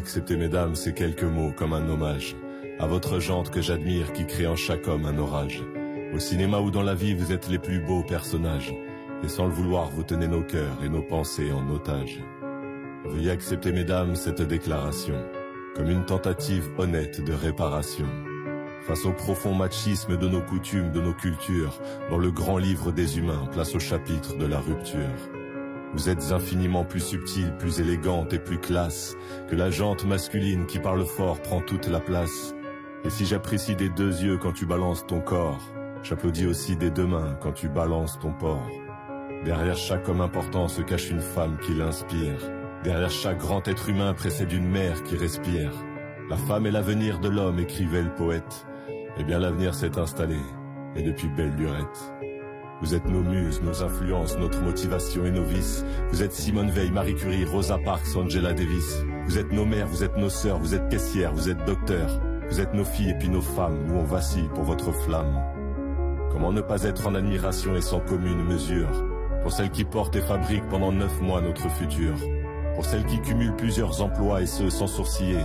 Accepter, 0.06 0.38
mesdames, 0.38 0.76
ces 0.76 0.94
quelques 0.94 1.24
mots 1.24 1.52
comme 1.52 1.74
un 1.74 1.90
hommage 1.90 2.36
à 2.78 2.86
votre 2.86 3.20
jante 3.20 3.50
que 3.50 3.60
j'admire 3.60 4.14
qui 4.14 4.28
crée 4.28 4.46
en 4.46 4.56
chaque 4.56 4.88
homme 4.88 5.08
un 5.08 5.18
orage. 5.18 5.64
Au 6.14 6.20
cinéma 6.20 6.60
ou 6.60 6.70
dans 6.70 6.84
la 6.84 6.94
vie, 6.94 7.16
vous 7.16 7.32
êtes 7.32 7.50
les 7.50 7.58
plus 7.58 7.80
beaux 7.80 8.04
personnages. 8.04 8.72
Et 9.24 9.28
sans 9.28 9.48
le 9.48 9.52
vouloir, 9.52 9.90
vous 9.90 10.04
tenez 10.04 10.28
nos 10.28 10.44
cœurs 10.44 10.84
et 10.84 10.90
nos 10.90 11.02
pensées 11.02 11.52
en 11.52 11.68
otage. 11.72 12.20
Veuillez 13.06 13.32
accepter, 13.32 13.72
mesdames, 13.72 14.16
cette 14.16 14.44
déclaration 14.44 15.16
comme 15.76 15.90
une 15.90 16.06
tentative 16.06 16.70
honnête 16.78 17.26
de 17.26 17.34
réparation. 17.34 18.06
Face 18.84 19.06
au 19.06 19.12
profond 19.12 19.56
machisme 19.56 20.18
de 20.18 20.28
nos 20.28 20.42
coutumes, 20.44 20.92
de 20.92 21.02
nos 21.02 21.16
cultures, 21.16 21.82
dans 22.12 22.20
le 22.20 22.30
grand 22.30 22.60
livre 22.60 22.92
des 22.92 23.18
humains, 23.18 23.50
place 23.52 23.74
au 23.74 23.80
chapitre 23.80 24.38
de 24.38 24.46
la 24.46 24.60
rupture. 24.60 25.35
Vous 25.96 26.10
êtes 26.10 26.34
infiniment 26.34 26.84
plus 26.84 27.00
subtile, 27.00 27.54
plus 27.58 27.80
élégante 27.80 28.34
et 28.34 28.40
plus 28.40 28.58
classe 28.58 29.16
que 29.50 29.56
la 29.56 29.72
jante 29.72 30.04
masculine 30.04 30.66
qui 30.66 30.78
parle 30.78 31.06
fort 31.06 31.42
prend 31.42 31.62
toute 31.62 31.88
la 31.88 32.02
place. 32.02 32.54
Et 33.06 33.10
si 33.10 33.26
j'apprécie 33.26 33.78
des 33.78 33.88
deux 33.88 34.22
yeux 34.22 34.38
quand 34.38 34.52
tu 34.52 34.66
balances 34.66 35.08
ton 35.08 35.22
corps, 35.22 35.62
j'applaudis 36.04 36.48
aussi 36.48 36.76
des 36.76 36.90
deux 36.90 37.08
mains 37.08 37.38
quand 37.40 37.54
tu 37.54 37.70
balances 37.70 38.20
ton 38.20 38.34
porc. 38.34 38.70
Derrière 39.46 39.78
chaque 39.78 40.10
homme 40.10 40.20
important 40.20 40.68
se 40.68 40.82
cache 40.82 41.12
une 41.12 41.22
femme 41.22 41.58
qui 41.62 41.74
l'inspire. 41.74 42.42
Derrière 42.84 43.10
chaque 43.10 43.40
grand 43.40 43.66
être 43.66 43.88
humain 43.88 44.14
précède 44.14 44.52
une 44.52 44.68
mère 44.70 45.02
qui 45.04 45.16
respire. 45.16 45.72
La 46.30 46.36
femme 46.36 46.66
est 46.66 46.72
l'avenir 46.72 47.20
de 47.20 47.30
l'homme, 47.30 47.60
écrivait 47.60 48.04
le 48.04 48.14
poète. 48.14 48.68
Eh 49.18 49.24
bien 49.24 49.40
l'avenir 49.40 49.74
s'est 49.74 49.98
installé, 49.98 50.40
et 50.98 51.04
depuis 51.04 51.30
belle 51.30 51.56
lurette. 51.56 52.14
Vous 52.86 52.94
êtes 52.94 53.10
nos 53.10 53.24
muses, 53.24 53.64
nos 53.64 53.82
influences, 53.82 54.38
notre 54.38 54.62
motivation 54.62 55.26
et 55.26 55.32
nos 55.32 55.44
vices. 55.44 55.84
Vous 56.12 56.22
êtes 56.22 56.34
Simone 56.34 56.70
Veil, 56.70 56.92
Marie 56.92 57.16
Curie, 57.16 57.44
Rosa 57.44 57.80
Parks, 57.84 58.16
Angela 58.16 58.54
Davis. 58.54 59.04
Vous 59.26 59.40
êtes 59.40 59.52
nos 59.52 59.66
mères, 59.66 59.88
vous 59.88 60.04
êtes 60.04 60.16
nos 60.18 60.30
sœurs, 60.30 60.60
vous 60.60 60.76
êtes 60.76 60.88
caissières, 60.90 61.34
vous 61.34 61.50
êtes 61.50 61.66
docteurs. 61.66 62.22
Vous 62.48 62.62
êtes 62.62 62.76
nos 62.76 62.84
filles 62.86 63.10
et 63.10 63.16
puis 63.16 63.28
nos 63.28 63.42
femmes, 63.42 63.88
nous 63.88 63.96
on 63.96 64.04
vacille 64.04 64.48
pour 64.54 64.66
votre 64.66 64.92
flamme. 64.92 65.36
Comment 66.32 66.54
ne 66.54 66.62
pas 66.62 66.84
être 66.84 67.08
en 67.08 67.16
admiration 67.16 67.76
et 67.76 67.82
sans 67.82 68.02
commune 68.02 68.44
mesure? 68.44 69.04
Pour 69.42 69.52
celles 69.52 69.72
qui 69.72 69.84
portent 69.84 70.16
et 70.18 70.22
fabriquent 70.22 70.70
pendant 70.70 70.92
neuf 70.92 71.20
mois 71.22 71.42
notre 71.42 71.68
futur, 71.72 72.14
pour 72.76 72.86
celles 72.86 73.06
qui 73.06 73.20
cumulent 73.22 73.56
plusieurs 73.56 74.00
emplois 74.04 74.44
et 74.44 74.46
ce 74.46 74.70
sans 74.70 74.86
sourciller, 74.86 75.42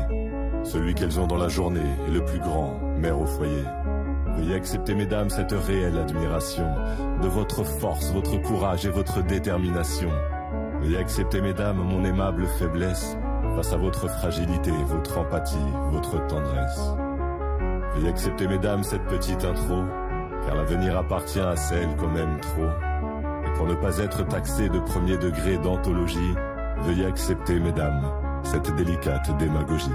celui 0.63 0.93
qu'elles 0.93 1.19
ont 1.19 1.27
dans 1.27 1.39
la 1.39 1.49
journée 1.49 1.81
est 2.07 2.13
le 2.13 2.23
plus 2.23 2.41
grand, 2.41 2.79
mère 2.99 3.19
au 3.19 3.25
foyer. 3.25 3.65
Veuillez 4.37 4.55
accepter, 4.55 4.95
mesdames, 4.95 5.31
cette 5.31 5.53
réelle 5.53 5.99
admiration 5.99 6.67
de 7.23 7.29
votre 7.29 7.65
force, 7.65 8.13
votre 8.13 8.41
courage 8.43 8.87
et 8.87 8.91
votre 8.91 9.23
détermination. 9.23 10.11
Veuillez 10.81 10.99
accepter, 10.99 11.41
mesdames, 11.41 11.79
mon 11.79 12.05
aimable 12.05 12.47
faiblesse 12.59 13.17
face 13.57 13.73
à 13.73 13.77
votre 13.77 14.09
fragilité, 14.09 14.71
votre 14.87 15.19
empathie, 15.19 15.57
votre 15.91 16.27
tendresse. 16.27 16.81
Veuillez 17.95 18.09
accepter, 18.09 18.47
mesdames, 18.47 18.83
cette 18.83 19.05
petite 19.05 19.45
intro, 19.45 19.83
car 20.47 20.55
l'avenir 20.55 20.97
appartient 20.97 21.41
à 21.41 21.57
celles 21.57 21.97
qu'on 21.97 22.15
aime 22.17 22.41
trop. 22.41 22.71
Et 23.47 23.53
pour 23.57 23.67
ne 23.67 23.75
pas 23.75 23.99
être 23.99 24.27
taxé 24.27 24.69
de 24.69 24.79
premier 24.79 25.17
degré 25.19 25.59
d'anthologie, 25.59 26.35
veuillez 26.83 27.07
accepter, 27.07 27.59
mesdames, 27.59 28.11
cette 28.45 28.75
délicate 28.75 29.37
démagogie. 29.39 29.91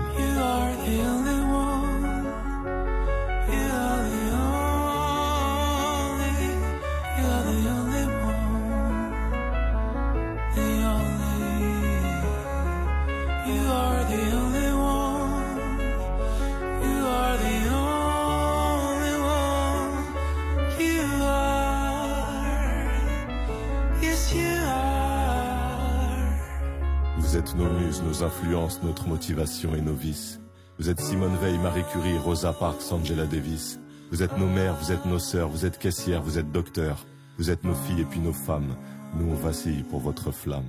Notre 28.83 29.07
motivation 29.07 29.75
et 29.75 29.81
nos 29.81 29.93
vices. 29.93 30.39
Vous 30.77 30.89
êtes 30.89 31.01
Simone 31.01 31.35
Veil, 31.41 31.57
Marie 31.57 31.83
Curie, 31.91 32.17
Rosa 32.17 32.53
Parks, 32.53 32.91
Angela 32.91 33.25
Davis. 33.25 33.79
Vous 34.11 34.21
êtes 34.21 34.37
nos 34.37 34.47
mères, 34.47 34.75
vous 34.75 34.91
êtes 34.91 35.05
nos 35.05 35.19
sœurs, 35.19 35.49
vous 35.49 35.65
êtes 35.65 35.79
caissières, 35.79 36.21
vous 36.21 36.37
êtes 36.37 36.51
docteurs. 36.51 37.05
Vous 37.37 37.49
êtes 37.49 37.63
nos 37.63 37.73
filles 37.73 38.01
et 38.01 38.05
puis 38.05 38.19
nos 38.19 38.33
femmes. 38.33 38.75
Nous 39.17 39.31
on 39.31 39.35
vacille 39.35 39.83
pour 39.83 39.99
votre 39.99 40.31
flamme. 40.31 40.63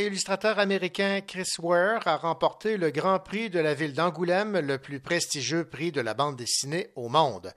Et 0.00 0.06
illustrateur 0.06 0.58
américain 0.58 1.20
Chris 1.20 1.52
Ware 1.58 2.06
a 2.06 2.16
remporté 2.16 2.78
le 2.78 2.90
Grand 2.90 3.18
Prix 3.18 3.50
de 3.50 3.60
la 3.60 3.74
ville 3.74 3.92
d'Angoulême, 3.92 4.58
le 4.58 4.78
plus 4.78 4.98
prestigieux 4.98 5.64
prix 5.64 5.92
de 5.92 6.00
la 6.00 6.14
bande 6.14 6.36
dessinée 6.36 6.90
au 6.96 7.08
monde. 7.08 7.52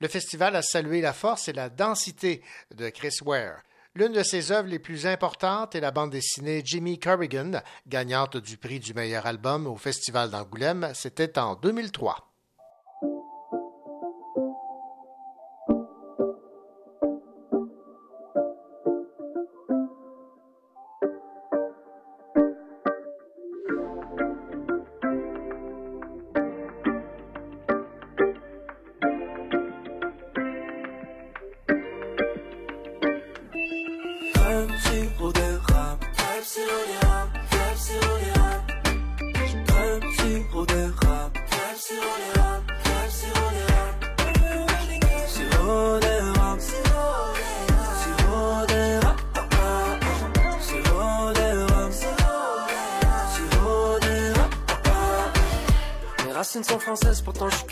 Le 0.00 0.08
festival 0.08 0.56
a 0.56 0.62
salué 0.62 1.00
la 1.00 1.14
force 1.14 1.48
et 1.48 1.54
la 1.54 1.70
densité 1.70 2.42
de 2.74 2.90
Chris 2.90 3.16
Ware. 3.24 3.62
L'une 3.94 4.12
de 4.12 4.22
ses 4.22 4.52
œuvres 4.52 4.68
les 4.68 4.78
plus 4.78 5.06
importantes 5.06 5.74
est 5.74 5.80
la 5.80 5.90
bande 5.90 6.10
dessinée 6.10 6.60
Jimmy 6.62 6.98
Corrigan, 6.98 7.62
gagnante 7.86 8.36
du 8.36 8.58
prix 8.58 8.78
du 8.78 8.92
meilleur 8.92 9.24
album 9.24 9.66
au 9.66 9.76
Festival 9.76 10.30
d'Angoulême. 10.30 10.90
C'était 10.94 11.38
en 11.38 11.54
2003. 11.54 12.35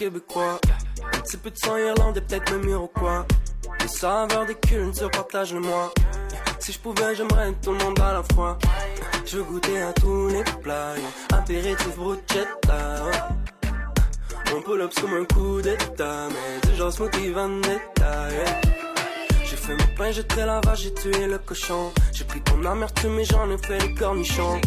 Québécois. 0.04 0.60
Un 1.14 1.18
petit 1.20 1.36
peu 1.38 1.50
de 1.50 1.56
sang 1.56 1.78
irlandais, 1.78 2.20
peut-être 2.20 2.52
même 2.52 2.68
iroquois. 2.68 3.26
Les 3.80 3.88
saveurs 3.88 4.44
des 4.44 4.54
cultures, 4.54 5.10
partage-le-moi. 5.10 5.92
Si 6.58 6.72
je 6.72 6.78
pouvais, 6.78 7.14
j'aimerais 7.14 7.52
tout 7.62 7.72
le 7.72 7.78
monde 7.78 7.98
à 8.00 8.12
la 8.12 8.22
fois. 8.34 8.58
Je 9.24 9.38
veux 9.38 9.44
goûter 9.44 9.80
à 9.80 9.92
tous 9.94 10.28
les 10.28 10.44
plats. 10.62 10.94
Apéritif, 11.32 11.96
bruschetta. 11.96 12.80
On 14.54 14.60
pull 14.60 14.82
up 14.82 14.92
comme 15.00 15.14
un 15.14 15.24
coup 15.24 15.62
d'état. 15.62 16.28
Mais 16.28 16.68
du 16.68 16.76
genre 16.76 16.92
smoothie 16.92 17.30
vendetta. 17.30 18.28
J'ai 19.48 19.56
fait 19.56 19.74
mon 19.74 19.96
pain, 19.96 20.10
j'ai 20.10 20.24
la 20.36 20.60
vache, 20.60 20.82
j'ai 20.82 20.94
tué 20.94 21.26
le 21.26 21.38
cochon. 21.38 21.92
J'ai 22.12 22.24
pris 22.24 22.42
ton 22.42 22.62
amertume 22.64 23.18
et 23.20 23.24
j'en 23.24 23.50
ai 23.50 23.58
fait 23.58 23.78
les 23.78 23.94
cornichons. 23.94 24.60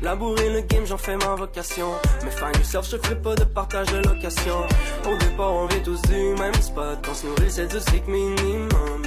Labourer 0.00 0.50
le 0.50 0.60
game, 0.60 0.86
j'en 0.86 0.96
fais 0.96 1.16
ma 1.16 1.34
vocation. 1.34 1.88
Mais 2.24 2.30
find 2.30 2.54
yourself, 2.56 2.88
je 2.88 2.96
ferai 2.98 3.16
pas 3.16 3.34
de 3.34 3.44
partage 3.44 3.88
de 3.88 3.98
location. 3.98 4.58
Au 5.04 5.16
départ, 5.16 5.52
on 5.52 5.66
vit 5.66 5.82
tous 5.82 6.00
du 6.02 6.34
même 6.38 6.54
spot. 6.54 6.98
On 7.10 7.14
se 7.14 7.26
nourrit, 7.26 7.50
c'est 7.50 7.66
du 7.66 7.80
strict 7.80 8.06
minimum. 8.06 9.02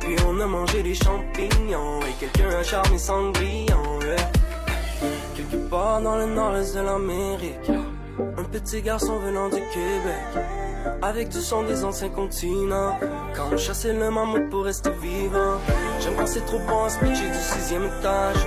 Puis 0.00 0.16
on 0.26 0.40
a 0.40 0.46
mangé 0.46 0.82
des 0.82 0.94
champignons 0.94 2.00
et 2.00 2.12
quelqu'un 2.18 2.50
a 2.58 2.62
charmé 2.64 2.98
Cendrillon. 2.98 4.00
Quelque 5.36 5.56
part 5.70 6.02
dans 6.02 6.16
le 6.16 6.26
nord-est 6.26 6.74
de 6.74 6.80
l'Amérique, 6.80 7.70
un 8.36 8.44
petit 8.44 8.82
garçon 8.82 9.18
venant 9.20 9.48
du 9.48 9.60
Québec, 9.72 10.44
avec 11.00 11.28
du 11.28 11.40
son 11.40 11.62
des 11.62 11.84
anciens 11.84 12.08
continents. 12.08 12.98
Quand 13.34 13.48
on 13.52 13.56
chassait 13.56 13.92
le 13.92 14.10
mammouth 14.10 14.50
pour 14.50 14.64
rester 14.64 14.90
vivant, 15.00 15.58
j'aime 16.00 16.14
quand 16.16 16.26
c'est 16.26 16.44
trop 16.46 16.58
bon 16.58 16.84
à 16.84 16.88
pitcher 16.88 17.28
du 17.28 17.38
sixième 17.38 17.84
étage. 17.84 18.44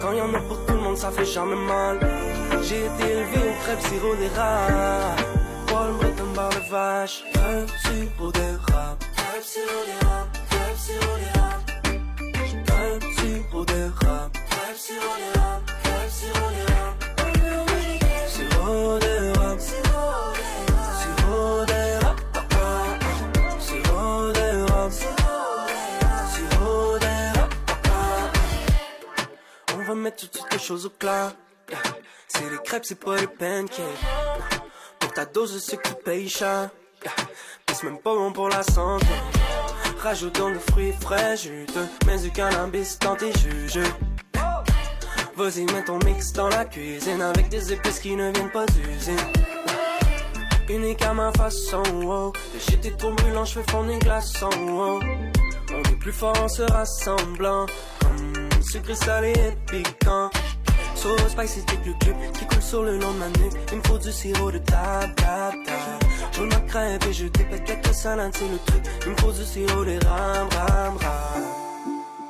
Quand 0.00 0.12
y 0.12 0.20
en 0.20 0.34
a 0.34 0.40
pour 0.40 0.64
tout 0.66 0.74
le 0.74 0.80
monde, 0.80 0.96
ça 0.96 1.10
fait 1.10 1.24
jamais 1.24 1.56
mal. 1.56 1.98
J'ai 2.62 2.86
été 2.86 3.04
élevé 3.12 3.38
au 3.50 3.62
crêpes 3.62 3.80
sirop 3.80 4.14
d'érable. 4.16 5.22
Paul 5.66 5.92
Breton 5.98 6.32
bar 6.34 6.50
de 6.50 6.70
vache, 6.70 7.24
crêpes 7.32 7.70
sirop 7.82 8.32
d'érable. 8.32 8.98
Crêpes 9.16 9.44
sirop 9.44 9.84
d'érable, 9.86 10.30
crêpes 10.50 10.76
sirop 10.76 11.16
d'érable. 11.18 11.61
C'est 32.28 32.50
les 32.50 32.58
crêpes, 32.64 32.84
c'est 32.84 32.98
pas 32.98 33.16
les 33.16 33.26
pancakes. 33.26 33.80
Pour 34.98 35.12
ta 35.12 35.24
dose 35.24 35.54
de 35.54 35.58
sucre, 35.58 35.82
tu 35.82 36.02
payes 36.02 36.28
cher. 36.28 36.70
Yeah. 37.02 37.12
C'est 37.72 37.84
même 37.84 37.98
pas 37.98 38.14
bon 38.14 38.32
pour 38.32 38.48
la 38.48 38.62
santé. 38.62 39.06
Rajoutons 39.98 40.50
des 40.50 40.58
fruits 40.58 40.92
frais, 41.00 41.36
juteux. 41.36 41.88
Mets 42.06 42.18
du 42.18 42.30
cannabis 42.30 42.98
dans 42.98 43.16
tes 43.16 43.32
juges. 43.32 43.80
Vas-y, 45.36 45.64
mets 45.72 45.84
ton 45.84 45.98
mix 46.04 46.32
dans 46.32 46.48
la 46.48 46.64
cuisine 46.64 47.22
avec 47.22 47.48
des 47.48 47.72
épices 47.72 47.98
qui 47.98 48.14
ne 48.14 48.30
viennent 48.32 48.50
pas 48.50 48.66
d'usine. 48.66 49.16
Unique 50.68 51.02
à 51.02 51.14
ma 51.14 51.32
façon, 51.32 51.82
oh. 52.04 52.32
Le 52.54 52.60
shit 52.60 52.84
est 52.84 52.96
trop 52.96 53.12
brûlant, 53.12 53.44
je 53.44 53.60
fais 53.60 53.70
fondre 53.70 53.88
les 53.88 53.98
glaçons, 53.98 54.50
oh. 54.68 55.00
On 55.74 55.80
est 55.80 55.98
plus 55.98 56.12
fort 56.12 56.38
en 56.40 56.48
se 56.48 56.62
rassemblant. 56.62 57.66
Hum, 58.04 58.48
sucré, 58.62 58.94
salé 58.94 59.32
et 59.32 59.56
piquant. 59.70 60.30
So 61.02 61.08
spicy, 61.28 61.62
c'est 61.66 61.84
le 61.84 61.94
club 61.94 62.14
qui 62.32 62.46
coule 62.46 62.62
sur 62.62 62.82
le 62.84 62.92
long 62.96 63.12
de 63.12 63.18
ma 63.18 63.26
nuque. 63.26 63.54
Il 63.72 63.78
me 63.78 63.82
faut 63.82 63.98
du 63.98 64.12
sirop 64.12 64.52
de 64.52 64.58
table, 64.58 65.12
table, 65.16 65.56
table. 65.66 66.12
Je 66.30 66.42
ma 66.42 66.60
crêpe 66.68 67.04
et 67.08 67.12
je 67.12 67.26
dépète 67.26 67.64
quelques 67.64 67.92
salades, 67.92 68.30
c'est 68.32 68.48
le 68.48 68.58
truc. 68.66 68.84
Il 69.06 69.10
me 69.10 69.16
faut 69.16 69.32
du 69.32 69.44
sirop 69.44 69.84
de 69.84 69.98
ram, 70.06 70.48
ram, 70.48 70.96
ram. 70.96 71.42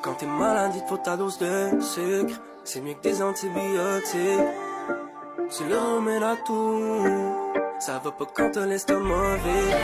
Quand 0.00 0.14
t'es 0.14 0.24
malade, 0.24 0.72
il 0.74 0.82
te 0.84 0.88
faut 0.88 0.96
ta 0.96 1.18
dose 1.18 1.36
de 1.36 1.82
sucre. 1.82 2.40
C'est 2.64 2.80
mieux 2.80 2.94
que 2.94 3.02
des 3.02 3.20
antibiotiques. 3.20 4.48
C'est 5.50 5.68
le 5.68 5.76
remède 5.76 6.22
à 6.22 6.36
tout. 6.46 7.04
Ça 7.78 8.00
va 8.02 8.10
pas 8.10 8.24
quand 8.34 8.52
t'as 8.52 8.64
l'estomac 8.64 9.36
vide. 9.44 9.76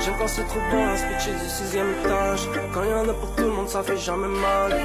J'aime 0.00 0.14
quand 0.16 0.28
c'est 0.28 0.44
trop 0.44 0.60
bon 0.70 0.86
à 0.86 0.92
pitcher 0.94 1.32
du 1.32 1.48
sixième 1.48 1.90
étage. 2.04 2.46
Quand 2.72 2.84
y 2.84 2.94
en 2.94 3.08
a 3.08 3.14
pour 3.14 3.34
tout 3.34 3.42
le 3.42 3.50
monde, 3.50 3.68
ça 3.68 3.82
fait 3.82 3.96
jamais 3.96 4.28
mal. 4.28 4.80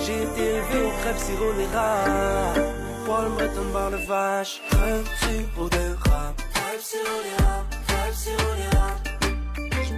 J'ai 0.00 0.22
été 0.24 0.40
élevé 0.40 0.86
au 0.86 0.90
crêpes 1.02 1.18
sirop 1.18 1.52
d'érable. 1.52 2.75
Paul 3.06 3.28
Breton 3.36 3.72
bar 3.72 3.90
de 3.92 3.98
vache. 4.08 4.60
Crêpes 4.68 5.06
sirop 5.20 5.68
d'érable. 5.70 6.34
Crêpes 6.54 6.82
sirop 6.82 7.20
d'érable. 7.26 7.68
Crêpes 7.86 8.14
sirop 8.22 8.54
d'érable. 8.58 8.98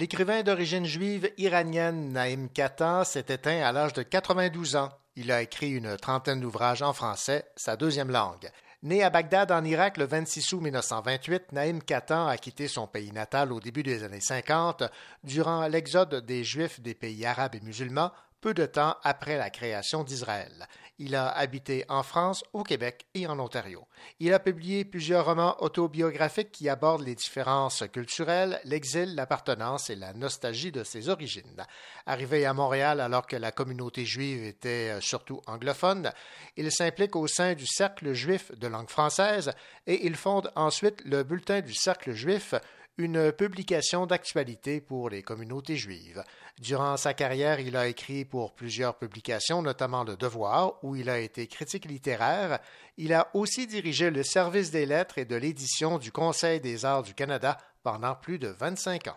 L'écrivain 0.00 0.42
d'origine 0.42 0.86
juive 0.86 1.30
iranienne 1.36 2.10
Naïm 2.14 2.48
Katan 2.48 3.04
s'est 3.04 3.26
éteint 3.28 3.60
à 3.60 3.70
l'âge 3.70 3.92
de 3.92 4.02
92 4.02 4.76
ans. 4.76 4.88
Il 5.14 5.30
a 5.30 5.42
écrit 5.42 5.72
une 5.72 5.98
trentaine 5.98 6.40
d'ouvrages 6.40 6.80
en 6.80 6.94
français, 6.94 7.44
sa 7.54 7.76
deuxième 7.76 8.10
langue. 8.10 8.50
Né 8.82 9.02
à 9.02 9.10
Bagdad 9.10 9.52
en 9.52 9.62
Irak 9.62 9.98
le 9.98 10.06
26 10.06 10.54
août 10.54 10.60
1928, 10.62 11.52
Naïm 11.52 11.82
Katan 11.82 12.28
a 12.28 12.38
quitté 12.38 12.66
son 12.66 12.86
pays 12.86 13.12
natal 13.12 13.52
au 13.52 13.60
début 13.60 13.82
des 13.82 14.02
années 14.02 14.22
50 14.22 14.84
durant 15.22 15.66
l'exode 15.66 16.24
des 16.24 16.44
Juifs 16.44 16.80
des 16.80 16.94
pays 16.94 17.26
arabes 17.26 17.56
et 17.56 17.60
musulmans 17.60 18.10
peu 18.40 18.54
de 18.54 18.64
temps 18.64 18.96
après 19.02 19.36
la 19.36 19.50
création 19.50 20.02
d'Israël. 20.02 20.66
Il 21.02 21.14
a 21.14 21.30
habité 21.30 21.86
en 21.88 22.02
France, 22.02 22.44
au 22.52 22.62
Québec 22.62 23.06
et 23.14 23.26
en 23.26 23.38
Ontario. 23.38 23.86
Il 24.18 24.34
a 24.34 24.38
publié 24.38 24.84
plusieurs 24.84 25.24
romans 25.24 25.56
autobiographiques 25.62 26.52
qui 26.52 26.68
abordent 26.68 27.06
les 27.06 27.14
différences 27.14 27.84
culturelles, 27.90 28.60
l'exil, 28.64 29.14
l'appartenance 29.14 29.88
et 29.88 29.96
la 29.96 30.12
nostalgie 30.12 30.72
de 30.72 30.84
ses 30.84 31.08
origines. 31.08 31.64
Arrivé 32.04 32.44
à 32.44 32.52
Montréal 32.52 33.00
alors 33.00 33.26
que 33.26 33.36
la 33.36 33.50
communauté 33.50 34.04
juive 34.04 34.44
était 34.44 34.90
euh, 34.90 35.00
surtout 35.00 35.40
anglophone, 35.46 36.12
il 36.58 36.70
s'implique 36.70 37.16
au 37.16 37.26
sein 37.26 37.54
du 37.54 37.66
Cercle 37.66 38.12
juif 38.12 38.52
de 38.58 38.66
langue 38.66 38.90
française 38.90 39.52
et 39.86 40.04
il 40.06 40.16
fonde 40.16 40.52
ensuite 40.54 41.02
le 41.06 41.22
Bulletin 41.22 41.62
du 41.62 41.72
Cercle 41.72 42.12
juif, 42.12 42.54
une 43.00 43.32
publication 43.32 44.06
d'actualité 44.06 44.80
pour 44.80 45.08
les 45.08 45.22
communautés 45.22 45.76
juives. 45.76 46.22
Durant 46.60 46.98
sa 46.98 47.14
carrière, 47.14 47.58
il 47.58 47.76
a 47.76 47.88
écrit 47.88 48.26
pour 48.26 48.54
plusieurs 48.54 48.96
publications, 48.98 49.62
notamment 49.62 50.04
Le 50.04 50.16
Devoir, 50.16 50.74
où 50.84 50.96
il 50.96 51.08
a 51.08 51.18
été 51.18 51.46
critique 51.46 51.86
littéraire. 51.86 52.58
Il 52.98 53.14
a 53.14 53.30
aussi 53.32 53.66
dirigé 53.66 54.10
le 54.10 54.22
service 54.22 54.70
des 54.70 54.84
lettres 54.84 55.16
et 55.16 55.24
de 55.24 55.36
l'édition 55.36 55.98
du 55.98 56.12
Conseil 56.12 56.60
des 56.60 56.84
arts 56.84 57.02
du 57.02 57.14
Canada 57.14 57.56
pendant 57.82 58.14
plus 58.14 58.38
de 58.38 58.48
25 58.48 59.08
ans. 59.08 59.16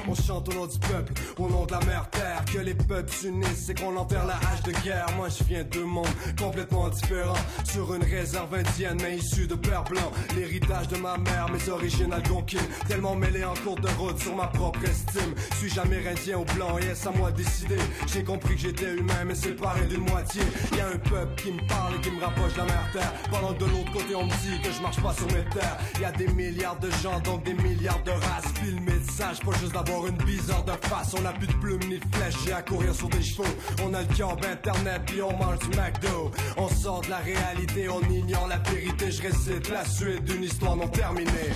On 0.11 0.15
chante 0.15 0.49
au 0.49 0.53
nom 0.53 0.67
du 0.67 0.77
peuple, 0.77 1.13
au 1.39 1.47
nom 1.47 1.65
de 1.65 1.71
la 1.71 1.79
mère 1.85 2.09
terre 2.09 2.43
Que 2.51 2.59
les 2.59 2.73
peuples 2.73 3.09
s'unissent 3.09 3.69
et 3.69 3.73
qu'on 3.73 3.95
enterre 3.95 4.25
la 4.25 4.35
hache 4.35 4.61
de 4.63 4.73
guerre. 4.83 5.05
Moi 5.15 5.29
je 5.29 5.41
viens 5.45 5.63
de 5.63 5.79
mondes 5.79 6.05
complètement 6.37 6.89
différents 6.89 7.37
Sur 7.63 7.95
une 7.95 8.03
réserve 8.03 8.53
indienne 8.53 8.97
mais 9.01 9.19
issue 9.19 9.47
de 9.47 9.55
père 9.55 9.85
blanc. 9.85 10.11
L'héritage 10.35 10.89
de 10.89 10.97
ma 10.97 11.17
mère, 11.17 11.47
mes 11.49 11.69
origines 11.69 12.11
algonquines 12.11 12.59
Tellement 12.89 13.15
mêlé 13.15 13.45
en 13.45 13.53
cours 13.63 13.79
de 13.79 13.87
route 13.97 14.19
sur 14.19 14.35
ma 14.35 14.47
propre 14.47 14.83
estime. 14.83 15.33
Suis-je 15.57 15.79
amérindien 15.79 16.39
ou 16.39 16.45
blanc 16.55 16.77
et 16.77 16.91
à 16.91 17.11
moi 17.11 17.31
de 17.31 17.37
décider? 17.37 17.77
J'ai 18.07 18.25
compris 18.25 18.55
que 18.55 18.61
j'étais 18.61 18.93
humain 18.93 19.23
mais 19.25 19.35
séparé 19.35 19.85
d'une 19.85 20.03
moitié. 20.09 20.41
Y 20.75 20.81
a 20.81 20.87
un 20.87 20.97
peuple 20.97 21.41
qui 21.41 21.53
me 21.53 21.65
parle 21.69 21.95
et 21.95 22.01
qui 22.01 22.11
me 22.11 22.19
rapproche 22.19 22.51
de 22.51 22.57
la 22.57 22.65
mère 22.65 22.89
terre. 22.91 23.13
Pendant 23.31 23.53
que 23.53 23.59
de 23.59 23.65
l'autre 23.65 23.93
côté 23.93 24.13
on 24.13 24.25
me 24.25 24.29
dit 24.29 24.61
que 24.61 24.73
je 24.73 24.81
marche 24.81 25.01
pas 25.01 25.13
sur 25.13 25.27
mes 25.27 25.45
terres. 25.53 25.77
Y 26.01 26.03
a 26.03 26.11
des 26.11 26.27
milliards 26.27 26.79
de 26.79 26.91
gens 27.01 27.17
donc 27.21 27.45
des 27.45 27.53
milliards 27.53 28.03
de 28.03 28.11
races. 28.11 28.51
Puis 28.55 28.71
le 28.71 28.81
message 28.81 29.39
pas 29.39 29.57
juste 29.61 29.71
d'avoir 29.71 30.00
une 30.07 30.17
bizarre 30.17 30.63
de 30.63 30.71
face. 30.87 31.13
On 31.19 31.25
a 31.25 31.33
plus 31.33 31.47
de 31.47 31.53
plumes 31.53 31.83
ni 31.89 31.99
flèches 32.13 32.47
et 32.47 32.53
à 32.53 32.61
courir 32.61 32.93
sur 32.93 33.09
des 33.09 33.21
chevaux. 33.21 33.43
On 33.83 33.93
a 33.93 34.01
le 34.01 34.07
camp 34.17 34.37
internet 34.43 35.01
puis 35.05 35.21
on 35.21 35.35
mange 35.37 35.59
du 35.59 35.77
McDo. 35.77 36.31
On 36.57 36.69
sort 36.69 37.01
de 37.01 37.09
la 37.09 37.17
réalité, 37.17 37.89
on 37.89 38.01
ignore 38.09 38.47
la 38.47 38.57
vérité. 38.57 39.11
Je 39.11 39.21
récite 39.21 39.69
la 39.69 39.85
suite 39.85 40.23
d'une 40.25 40.43
histoire 40.43 40.75
non 40.75 40.87
terminée 40.87 41.51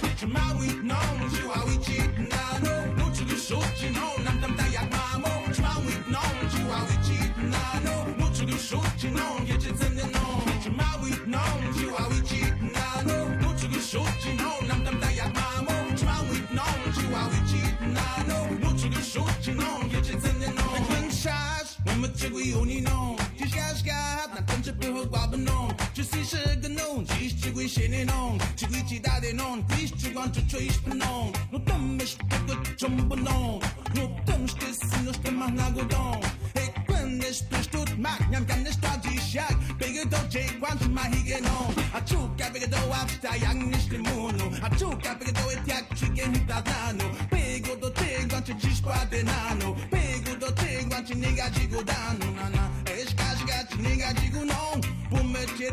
shagnon, 26.25 27.05
chistigui 27.05 27.67
shininon, 27.67 28.39
chigichi 28.55 28.99
dadinon, 29.01 29.63
chistigan 29.69 30.31
to 30.31 30.41
chist 30.47 30.87
non, 30.87 31.31
no 31.51 31.59
tumish 31.59 32.17
to 32.47 32.55
chumbunon, 32.77 33.61
no 33.95 34.07
não. 34.25 34.25
To 34.47 34.73
sinus 34.73 35.17
to 35.17 35.31
não. 35.31 36.21
E 36.55 36.71
quenish 36.87 37.41
to 37.49 37.57
stut 37.63 37.97
mak, 37.97 38.19
nyam 38.31 38.45
canish 38.45 38.79
to 38.79 38.87
jishak, 39.03 39.55
big 39.77 40.09
do 40.09 40.17
jay 40.29 40.47
quant 40.59 40.79
to 40.79 40.89
my 40.89 41.01
higinon, 41.03 41.71
a 41.93 42.01
chuk 42.01 42.41
a 42.41 42.51
big 42.51 42.69
do 42.69 42.77
after 42.77 43.37
young 43.37 43.69
nish 43.71 43.87
the 43.87 43.97
moon, 43.97 44.35
a 44.63 44.69
chuk 44.77 45.05
a 45.05 45.15
big 45.15 45.33
do 45.33 45.49
it 45.49 45.67
yak 45.67 45.95
chicken 45.95 46.33
hitadano, 46.33 47.29
big 47.29 47.65
do 47.81 47.89
jay 47.91 48.25
quant 48.29 48.45
to 48.45 48.53
jishko 48.53 48.91
adenano, 48.91 49.75
big 49.91 50.39
do 50.39 50.51
jay 50.61 50.85
quant 50.89 51.07
to 51.07 51.15
nigga 51.15 51.49
jigodano, 51.55 52.35
na 52.35 52.49
na, 52.49 52.69
es 52.85 53.13
kashgat 53.13 53.69
nigga 53.83 54.13
jigunon, 54.19 54.81
pumet 55.09 55.49
jay 55.57 55.71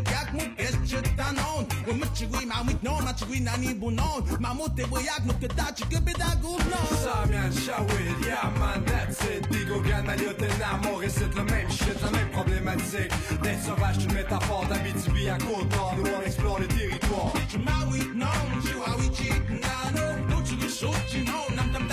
Wo 1.87 1.95
mchigui 1.95 2.47
ma 2.47 2.63
mit 2.65 2.83
no 2.83 3.01
na 3.01 3.57
ni 3.57 3.75
bunon. 3.75 4.23
Ma 4.41 4.55
no 4.55 4.69
no. 6.71 7.03
Yeah 8.27 8.51
man, 8.59 8.85
that's 8.85 9.25
it. 9.25 9.49
Digo 9.51 9.81
Granalio 9.81 10.33
te 10.35 10.47
namore, 10.59 11.03
c'est 11.09 11.35
le 11.35 11.43
même 11.45 11.71
shit, 11.71 12.01
la 12.03 12.11
même 12.11 12.31
problématique. 12.31 13.13
D'être 13.43 13.63
sauvage, 13.65 14.05
une 14.05 14.15
métaphore 14.15 14.67
à 14.71 15.39
Côte-Nord, 15.39 15.97
où 15.99 16.07
on 16.07 16.23
explore 16.25 16.59
le 16.61 16.69
territoire. 16.69 17.33
Chimawi, 17.51 18.01
non, 18.15 18.27
chiwawi, 18.63 19.11
chiknano. 19.11 20.29
Don't 20.29 20.51
you 20.51 20.57
get 20.59 20.71
short, 20.71 20.97
nam 21.57 21.71
tam 21.73 21.89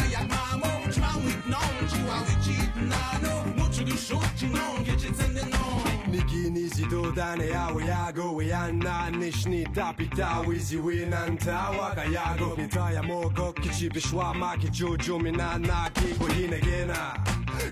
Niki 6.12 6.50
nisi 6.52 6.86
do 6.90 7.12
dane 7.12 7.52
awe 7.54 7.84
yago 7.84 8.34
we 8.36 8.52
anna 8.52 9.10
nishni 9.12 9.66
tapita 9.74 10.40
wizi 10.48 10.78
winanta 10.78 11.70
waka 11.80 12.04
yago 12.06 12.56
nitaya 12.58 13.04
moko 13.04 13.54
kichi 13.54 13.90
bishwa 13.90 14.34
maki 14.34 14.70
jojo 14.70 15.20
minana 15.20 15.90
kiko 15.94 16.26
hinegena 16.28 17.14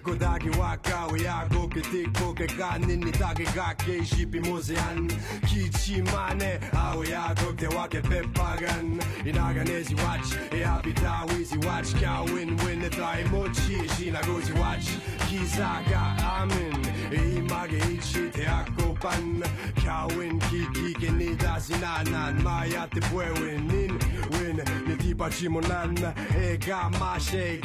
Kodagi 0.03 0.49
waka 0.59 1.07
we 1.11 1.19
yago 1.23 1.67
kitiko 1.67 2.33
ke 2.35 2.47
kanin 2.47 3.03
ni 3.03 3.11
tage 3.11 3.45
gake 3.55 4.01
jipi 4.01 4.39
mozean 4.39 5.07
Kichi 5.47 6.01
mane 6.01 6.59
awe 6.73 7.07
yago 7.07 7.53
te 7.57 7.67
wake 7.67 8.01
pepagan 8.01 8.99
Inaganezi 9.25 9.95
watch 9.95 10.33
e 10.51 10.63
apita 10.63 11.25
wizi 11.33 11.57
watch 11.65 11.93
Ka 12.01 12.23
win 12.33 12.57
win 12.65 12.83
e 12.83 12.89
tai 12.89 13.23
mochi 13.31 13.77
Shina 13.95 14.21
gozi 14.23 14.51
watch 14.59 14.87
Kizaga 15.29 16.17
amin 16.35 16.85
E 17.11 17.37
image 17.37 17.77
ichi 17.93 18.26
teakopan 18.31 19.43
Kauen 19.83 20.39
kikiken 20.49 21.21
eta 21.21 21.59
zinanan 21.59 22.43
Maiate 22.43 23.01
pueuen 23.11 23.67
nin 23.67 23.99
wen 24.31 24.61
Netipa 24.87 25.29
chimonan 25.29 25.97
Ega 26.35 26.89
mashe 26.99 27.59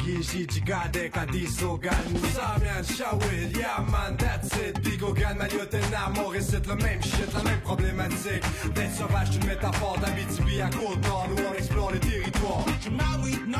Samian 2.33 4.17
that's 4.17 4.57
it 4.57 4.75
Digogan 4.83 5.37
mailloten 5.37 5.93
amore, 5.93 6.35
c'est 6.39 6.65
le 6.67 6.75
même 6.75 7.01
shit, 7.01 7.33
la 7.33 7.43
même 7.43 7.59
problématique. 7.61 8.43
Métaphore 9.45 9.97
d'Abitibi 9.99 10.61
à 10.61 10.69
Côte-Nord 10.69 11.27
Où 11.31 11.41
on 11.49 11.53
explore 11.53 11.91
les 11.91 11.99
territoires. 11.99 12.65
Non, 13.47 13.59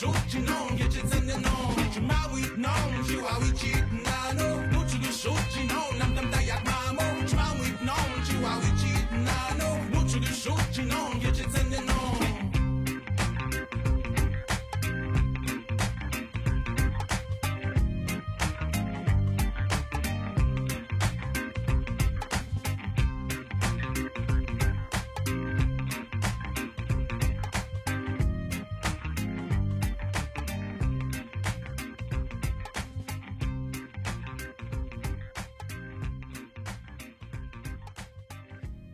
shooting 0.00 0.48
on, 0.48 0.76
get 0.76 0.94
your 0.94 1.04
tendon 1.08 1.44
on. 1.44 1.76
Get 1.76 1.94
your 1.94 2.04
mouth 2.04 2.38
eating 2.38 2.64
on, 2.64 3.04
you 3.04 3.26
are 3.26 3.40
we 3.40 3.52
cheating, 3.52 4.02
I 4.06 4.32
know. 4.32 4.66
Don't 4.72 4.90
you 4.94 4.98
get 4.98 5.12
shooting 5.12 5.59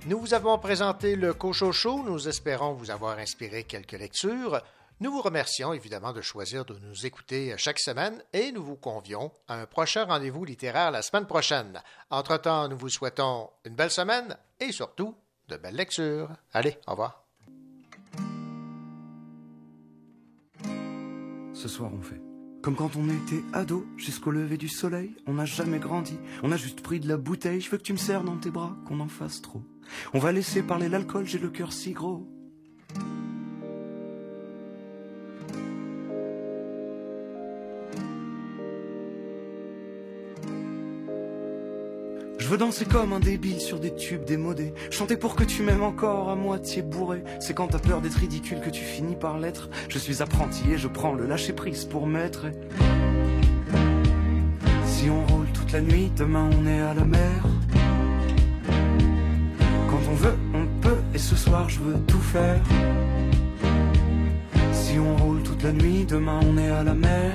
Nous 0.06 0.20
vous 0.20 0.34
avons 0.34 0.56
présenté 0.56 1.16
le 1.16 1.34
Cocho 1.34 1.72
Show. 1.72 2.04
Nous 2.04 2.28
espérons 2.28 2.74
vous 2.74 2.92
avoir 2.92 3.18
inspiré 3.18 3.64
quelques 3.64 3.98
lectures. 3.98 4.62
Nous 5.00 5.10
vous 5.10 5.20
remercions 5.20 5.72
évidemment 5.72 6.12
de 6.12 6.20
choisir 6.20 6.64
de 6.64 6.78
nous 6.78 7.06
écouter 7.06 7.52
chaque 7.58 7.80
semaine 7.80 8.22
et 8.32 8.52
nous 8.52 8.62
vous 8.62 8.76
convions 8.76 9.32
à 9.48 9.60
un 9.60 9.66
prochain 9.66 10.04
rendez-vous 10.04 10.44
littéraire 10.44 10.92
la 10.92 11.02
semaine 11.02 11.26
prochaine. 11.26 11.82
Entre-temps, 12.10 12.68
nous 12.68 12.78
vous 12.78 12.88
souhaitons 12.88 13.50
une 13.64 13.74
belle 13.74 13.90
semaine 13.90 14.36
et 14.60 14.70
surtout 14.70 15.16
de 15.48 15.56
belles 15.56 15.74
lectures. 15.74 16.30
Allez, 16.52 16.78
au 16.86 16.92
revoir. 16.92 17.24
Ce 21.52 21.66
soir, 21.66 21.90
on 21.92 22.00
fait. 22.00 22.20
Comme 22.66 22.74
quand 22.74 22.96
on 22.96 23.08
était 23.08 23.44
ado, 23.52 23.86
jusqu'au 23.96 24.32
lever 24.32 24.56
du 24.56 24.66
soleil, 24.68 25.14
on 25.28 25.34
n'a 25.34 25.44
jamais 25.44 25.78
grandi, 25.78 26.18
on 26.42 26.50
a 26.50 26.56
juste 26.56 26.80
pris 26.80 26.98
de 26.98 27.06
la 27.06 27.16
bouteille, 27.16 27.60
je 27.60 27.70
veux 27.70 27.78
que 27.78 27.84
tu 27.84 27.92
me 27.92 27.96
serres 27.96 28.24
dans 28.24 28.38
tes 28.38 28.50
bras, 28.50 28.76
qu'on 28.88 28.98
en 28.98 29.06
fasse 29.06 29.40
trop. 29.40 29.62
On 30.14 30.18
va 30.18 30.32
laisser 30.32 30.64
parler 30.64 30.88
l'alcool, 30.88 31.26
j'ai 31.26 31.38
le 31.38 31.48
cœur 31.48 31.72
si 31.72 31.92
gros. 31.92 32.26
Je 42.46 42.50
veux 42.52 42.58
danser 42.58 42.84
comme 42.84 43.12
un 43.12 43.18
débile 43.18 43.58
sur 43.58 43.80
des 43.80 43.92
tubes 43.92 44.24
démodés. 44.24 44.72
Chanter 44.92 45.16
pour 45.16 45.34
que 45.34 45.42
tu 45.42 45.64
m'aimes 45.64 45.82
encore 45.82 46.28
à 46.28 46.36
moitié 46.36 46.80
bourré. 46.80 47.24
C'est 47.40 47.54
quand 47.54 47.66
t'as 47.66 47.80
peur 47.80 48.00
d'être 48.00 48.18
ridicule 48.18 48.60
que 48.60 48.70
tu 48.70 48.84
finis 48.84 49.16
par 49.16 49.36
l'être. 49.36 49.68
Je 49.88 49.98
suis 49.98 50.22
apprenti 50.22 50.62
et 50.70 50.78
je 50.78 50.86
prends 50.86 51.12
le 51.12 51.26
lâcher 51.26 51.52
prise 51.52 51.84
pour 51.84 52.06
maître. 52.06 52.46
Si 54.84 55.10
on 55.10 55.26
roule 55.26 55.48
toute 55.54 55.72
la 55.72 55.80
nuit, 55.80 56.12
demain 56.16 56.48
on 56.56 56.66
est 56.68 56.78
à 56.82 56.94
la 56.94 57.04
mer. 57.04 57.42
Quand 59.90 60.00
on 60.08 60.14
veut, 60.14 60.36
on 60.54 60.66
peut. 60.80 60.98
Et 61.14 61.18
ce 61.18 61.34
soir, 61.34 61.68
je 61.68 61.80
veux 61.80 61.98
tout 62.06 62.20
faire. 62.20 62.62
Si 64.72 65.00
on 65.00 65.16
roule 65.16 65.42
toute 65.42 65.64
la 65.64 65.72
nuit, 65.72 66.04
demain 66.04 66.38
on 66.44 66.56
est 66.58 66.70
à 66.70 66.84
la 66.84 66.94
mer. 66.94 67.32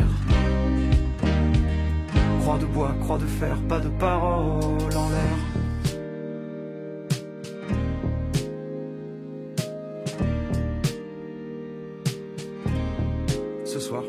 Croix 2.52 2.60
de 2.60 2.65
bois, 2.65 2.95
croix 2.99 3.18
de 3.18 3.26
fer, 3.26 3.57
pas 3.69 3.80
de 3.80 3.88
parole 3.88 4.94
en 4.94 5.10
l'air. 5.10 5.38
Ce 13.64 13.80
soir, 13.80 14.03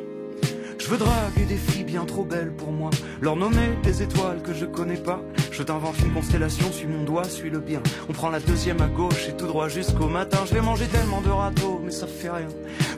je 0.76 0.96
draguer 0.96 1.44
des 1.46 1.54
filles 1.54 1.84
bien 1.84 2.04
trop 2.04 2.24
belles 2.24 2.52
pour 2.52 2.72
moi, 2.72 2.90
leur 3.20 3.36
nommer 3.36 3.78
des 3.84 4.02
étoiles 4.02 4.42
que 4.42 4.52
je 4.52 4.66
connais 4.66 4.96
pas. 4.96 5.22
Je 5.52 5.62
t'invente 5.62 5.94
une 6.00 6.12
constellation, 6.12 6.72
suis 6.72 6.88
mon 6.88 7.04
doigt, 7.04 7.22
suis 7.22 7.48
le 7.48 7.60
bien. 7.60 7.80
On 8.08 8.12
prend 8.12 8.28
la 8.28 8.40
deuxième 8.40 8.82
à 8.82 8.88
gauche 8.88 9.28
et 9.28 9.36
tout 9.36 9.46
droit 9.46 9.68
jusqu'au 9.68 10.08
matin. 10.08 10.38
Je 10.48 10.54
vais 10.54 10.60
manger 10.60 10.86
tellement 10.86 11.20
de 11.20 11.30
râteaux, 11.30 11.80
mais 11.84 11.92
ça 11.92 12.08
fait 12.08 12.30
rien. 12.30 12.48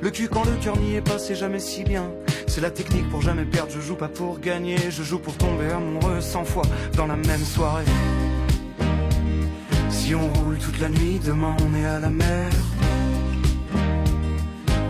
Le 0.01 0.11
cul 0.11 0.29
quand 0.29 0.45
le 0.47 0.57
cœur 0.63 0.79
n'y 0.79 0.95
est 0.95 1.03
pas, 1.03 1.19
c'est 1.19 1.35
jamais 1.35 1.59
si 1.61 1.85
bien. 1.85 2.11
C'est 2.55 2.61
la 2.61 2.71
technique 2.71 3.11
pour 3.11 3.21
jamais 3.21 3.45
perdre, 3.45 3.73
je 3.75 3.81
joue 3.81 3.97
pas 3.97 4.07
pour 4.07 4.39
gagner, 4.39 4.77
je 4.89 5.03
joue 5.03 5.19
pour 5.19 5.37
tomber 5.37 5.73
amoureux 5.73 6.21
cent 6.21 6.45
fois 6.45 6.63
dans 6.97 7.09
la 7.09 7.17
même 7.17 7.45
soirée. 7.45 7.83
Si 9.91 10.15
on 10.15 10.33
roule 10.33 10.57
toute 10.59 10.79
la 10.79 10.89
nuit, 10.89 11.19
demain 11.19 11.57
on 11.67 11.77
est 11.77 11.85
à 11.85 11.99
la 11.99 12.11
mer. 12.11 12.49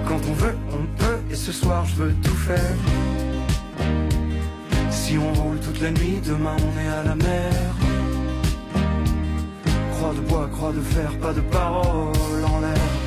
Quand 0.07 0.20
on 0.28 0.35
veut, 0.35 0.55
on 0.73 1.03
peut, 1.03 1.19
et 1.31 1.35
ce 1.35 1.53
soir 1.53 1.86
je 1.86 2.03
veux 2.03 2.15
tout 2.23 2.36
faire. 2.36 2.77
Si 4.91 5.16
on 5.16 5.32
roule 5.32 5.59
toute 5.61 5.81
la 5.81 5.91
nuit, 5.91 6.20
demain 6.23 6.57
on 6.59 6.78
est 6.78 6.89
à 6.89 7.03
la 7.03 7.15
mer. 7.15 7.53
Croix 9.95 10.12
de 10.12 10.20
bois, 10.20 10.51
croix 10.53 10.73
de 10.73 10.82
fer, 10.82 11.19
pas 11.19 11.32
de 11.32 11.41
parole 11.41 12.45
en 12.45 12.61
l'air. 12.61 13.03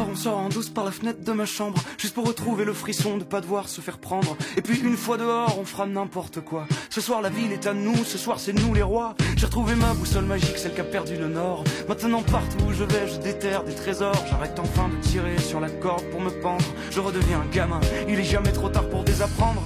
On 0.00 0.16
sort 0.16 0.38
en 0.38 0.48
douce 0.48 0.70
par 0.70 0.84
la 0.84 0.90
fenêtre 0.90 1.22
de 1.22 1.32
ma 1.32 1.44
chambre, 1.44 1.82
juste 1.98 2.14
pour 2.14 2.26
retrouver 2.26 2.64
le 2.64 2.72
frisson 2.72 3.18
de 3.18 3.24
pas 3.24 3.40
devoir 3.40 3.68
se 3.68 3.80
faire 3.80 3.98
prendre. 3.98 4.36
Et 4.56 4.62
puis 4.62 4.80
une 4.80 4.96
fois 4.96 5.18
dehors, 5.18 5.58
on 5.58 5.64
fera 5.64 5.86
n'importe 5.86 6.40
quoi. 6.40 6.66
Ce 6.88 7.00
soir, 7.00 7.20
la 7.20 7.28
ville 7.28 7.52
est 7.52 7.66
à 7.66 7.74
nous, 7.74 8.04
ce 8.04 8.16
soir, 8.16 8.40
c'est 8.40 8.52
nous 8.52 8.74
les 8.74 8.82
rois. 8.82 9.14
J'ai 9.36 9.46
retrouvé 9.46 9.74
ma 9.74 9.92
boussole 9.94 10.24
magique, 10.24 10.56
celle 10.56 10.74
qui 10.74 10.80
a 10.80 10.84
perdu 10.84 11.16
le 11.16 11.28
nord. 11.28 11.64
Maintenant, 11.88 12.22
partout 12.22 12.64
où 12.68 12.72
je 12.72 12.84
vais, 12.84 13.06
je 13.08 13.18
déterre 13.18 13.64
des 13.64 13.74
trésors. 13.74 14.24
J'arrête 14.30 14.58
enfin 14.58 14.88
de 14.88 14.96
tirer 15.06 15.38
sur 15.38 15.60
la 15.60 15.68
corde 15.68 16.04
pour 16.10 16.20
me 16.20 16.30
pendre. 16.30 16.64
Je 16.90 17.00
redeviens 17.00 17.40
un 17.40 17.54
gamin, 17.54 17.80
il 18.08 18.18
est 18.18 18.24
jamais 18.24 18.52
trop 18.52 18.68
tard 18.68 18.88
pour 18.88 19.04
désapprendre. 19.04 19.62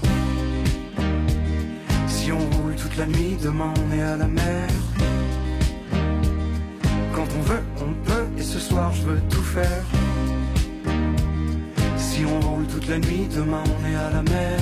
Si 2.09 2.33
on 2.33 2.39
roule 2.39 2.75
toute 2.75 2.97
la 2.97 3.07
nuit, 3.07 3.37
demain 3.41 3.73
on 3.77 3.97
est 3.97 4.03
à 4.03 4.17
la 4.17 4.27
mer. 4.27 4.69
Quand 7.17 7.27
on 7.35 7.43
veut, 7.51 7.63
on 7.81 7.95
peut, 8.05 8.27
et 8.37 8.43
ce 8.43 8.59
soir 8.59 8.93
je 8.93 9.03
veux 9.05 9.21
tout 9.31 9.43
faire. 9.43 9.85
Si 11.97 12.27
on 12.27 12.41
roule 12.47 12.67
toute 12.67 12.87
la 12.89 12.99
nuit, 12.99 13.27
demain 13.35 13.65
on 13.65 13.91
est 13.91 13.95
à 13.95 14.11
la 14.11 14.23
mer. 14.23 14.59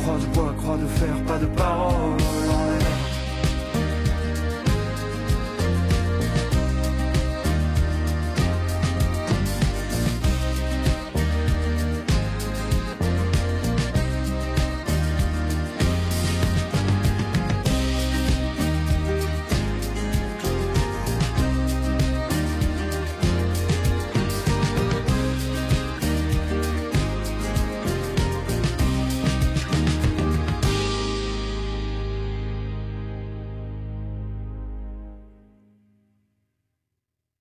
Croix 0.00 0.18
de 0.18 0.26
bois, 0.34 0.54
croix 0.56 0.76
de 0.76 0.86
fer, 0.86 1.14
pas 1.26 1.38
de 1.38 1.46
parole 1.46 2.73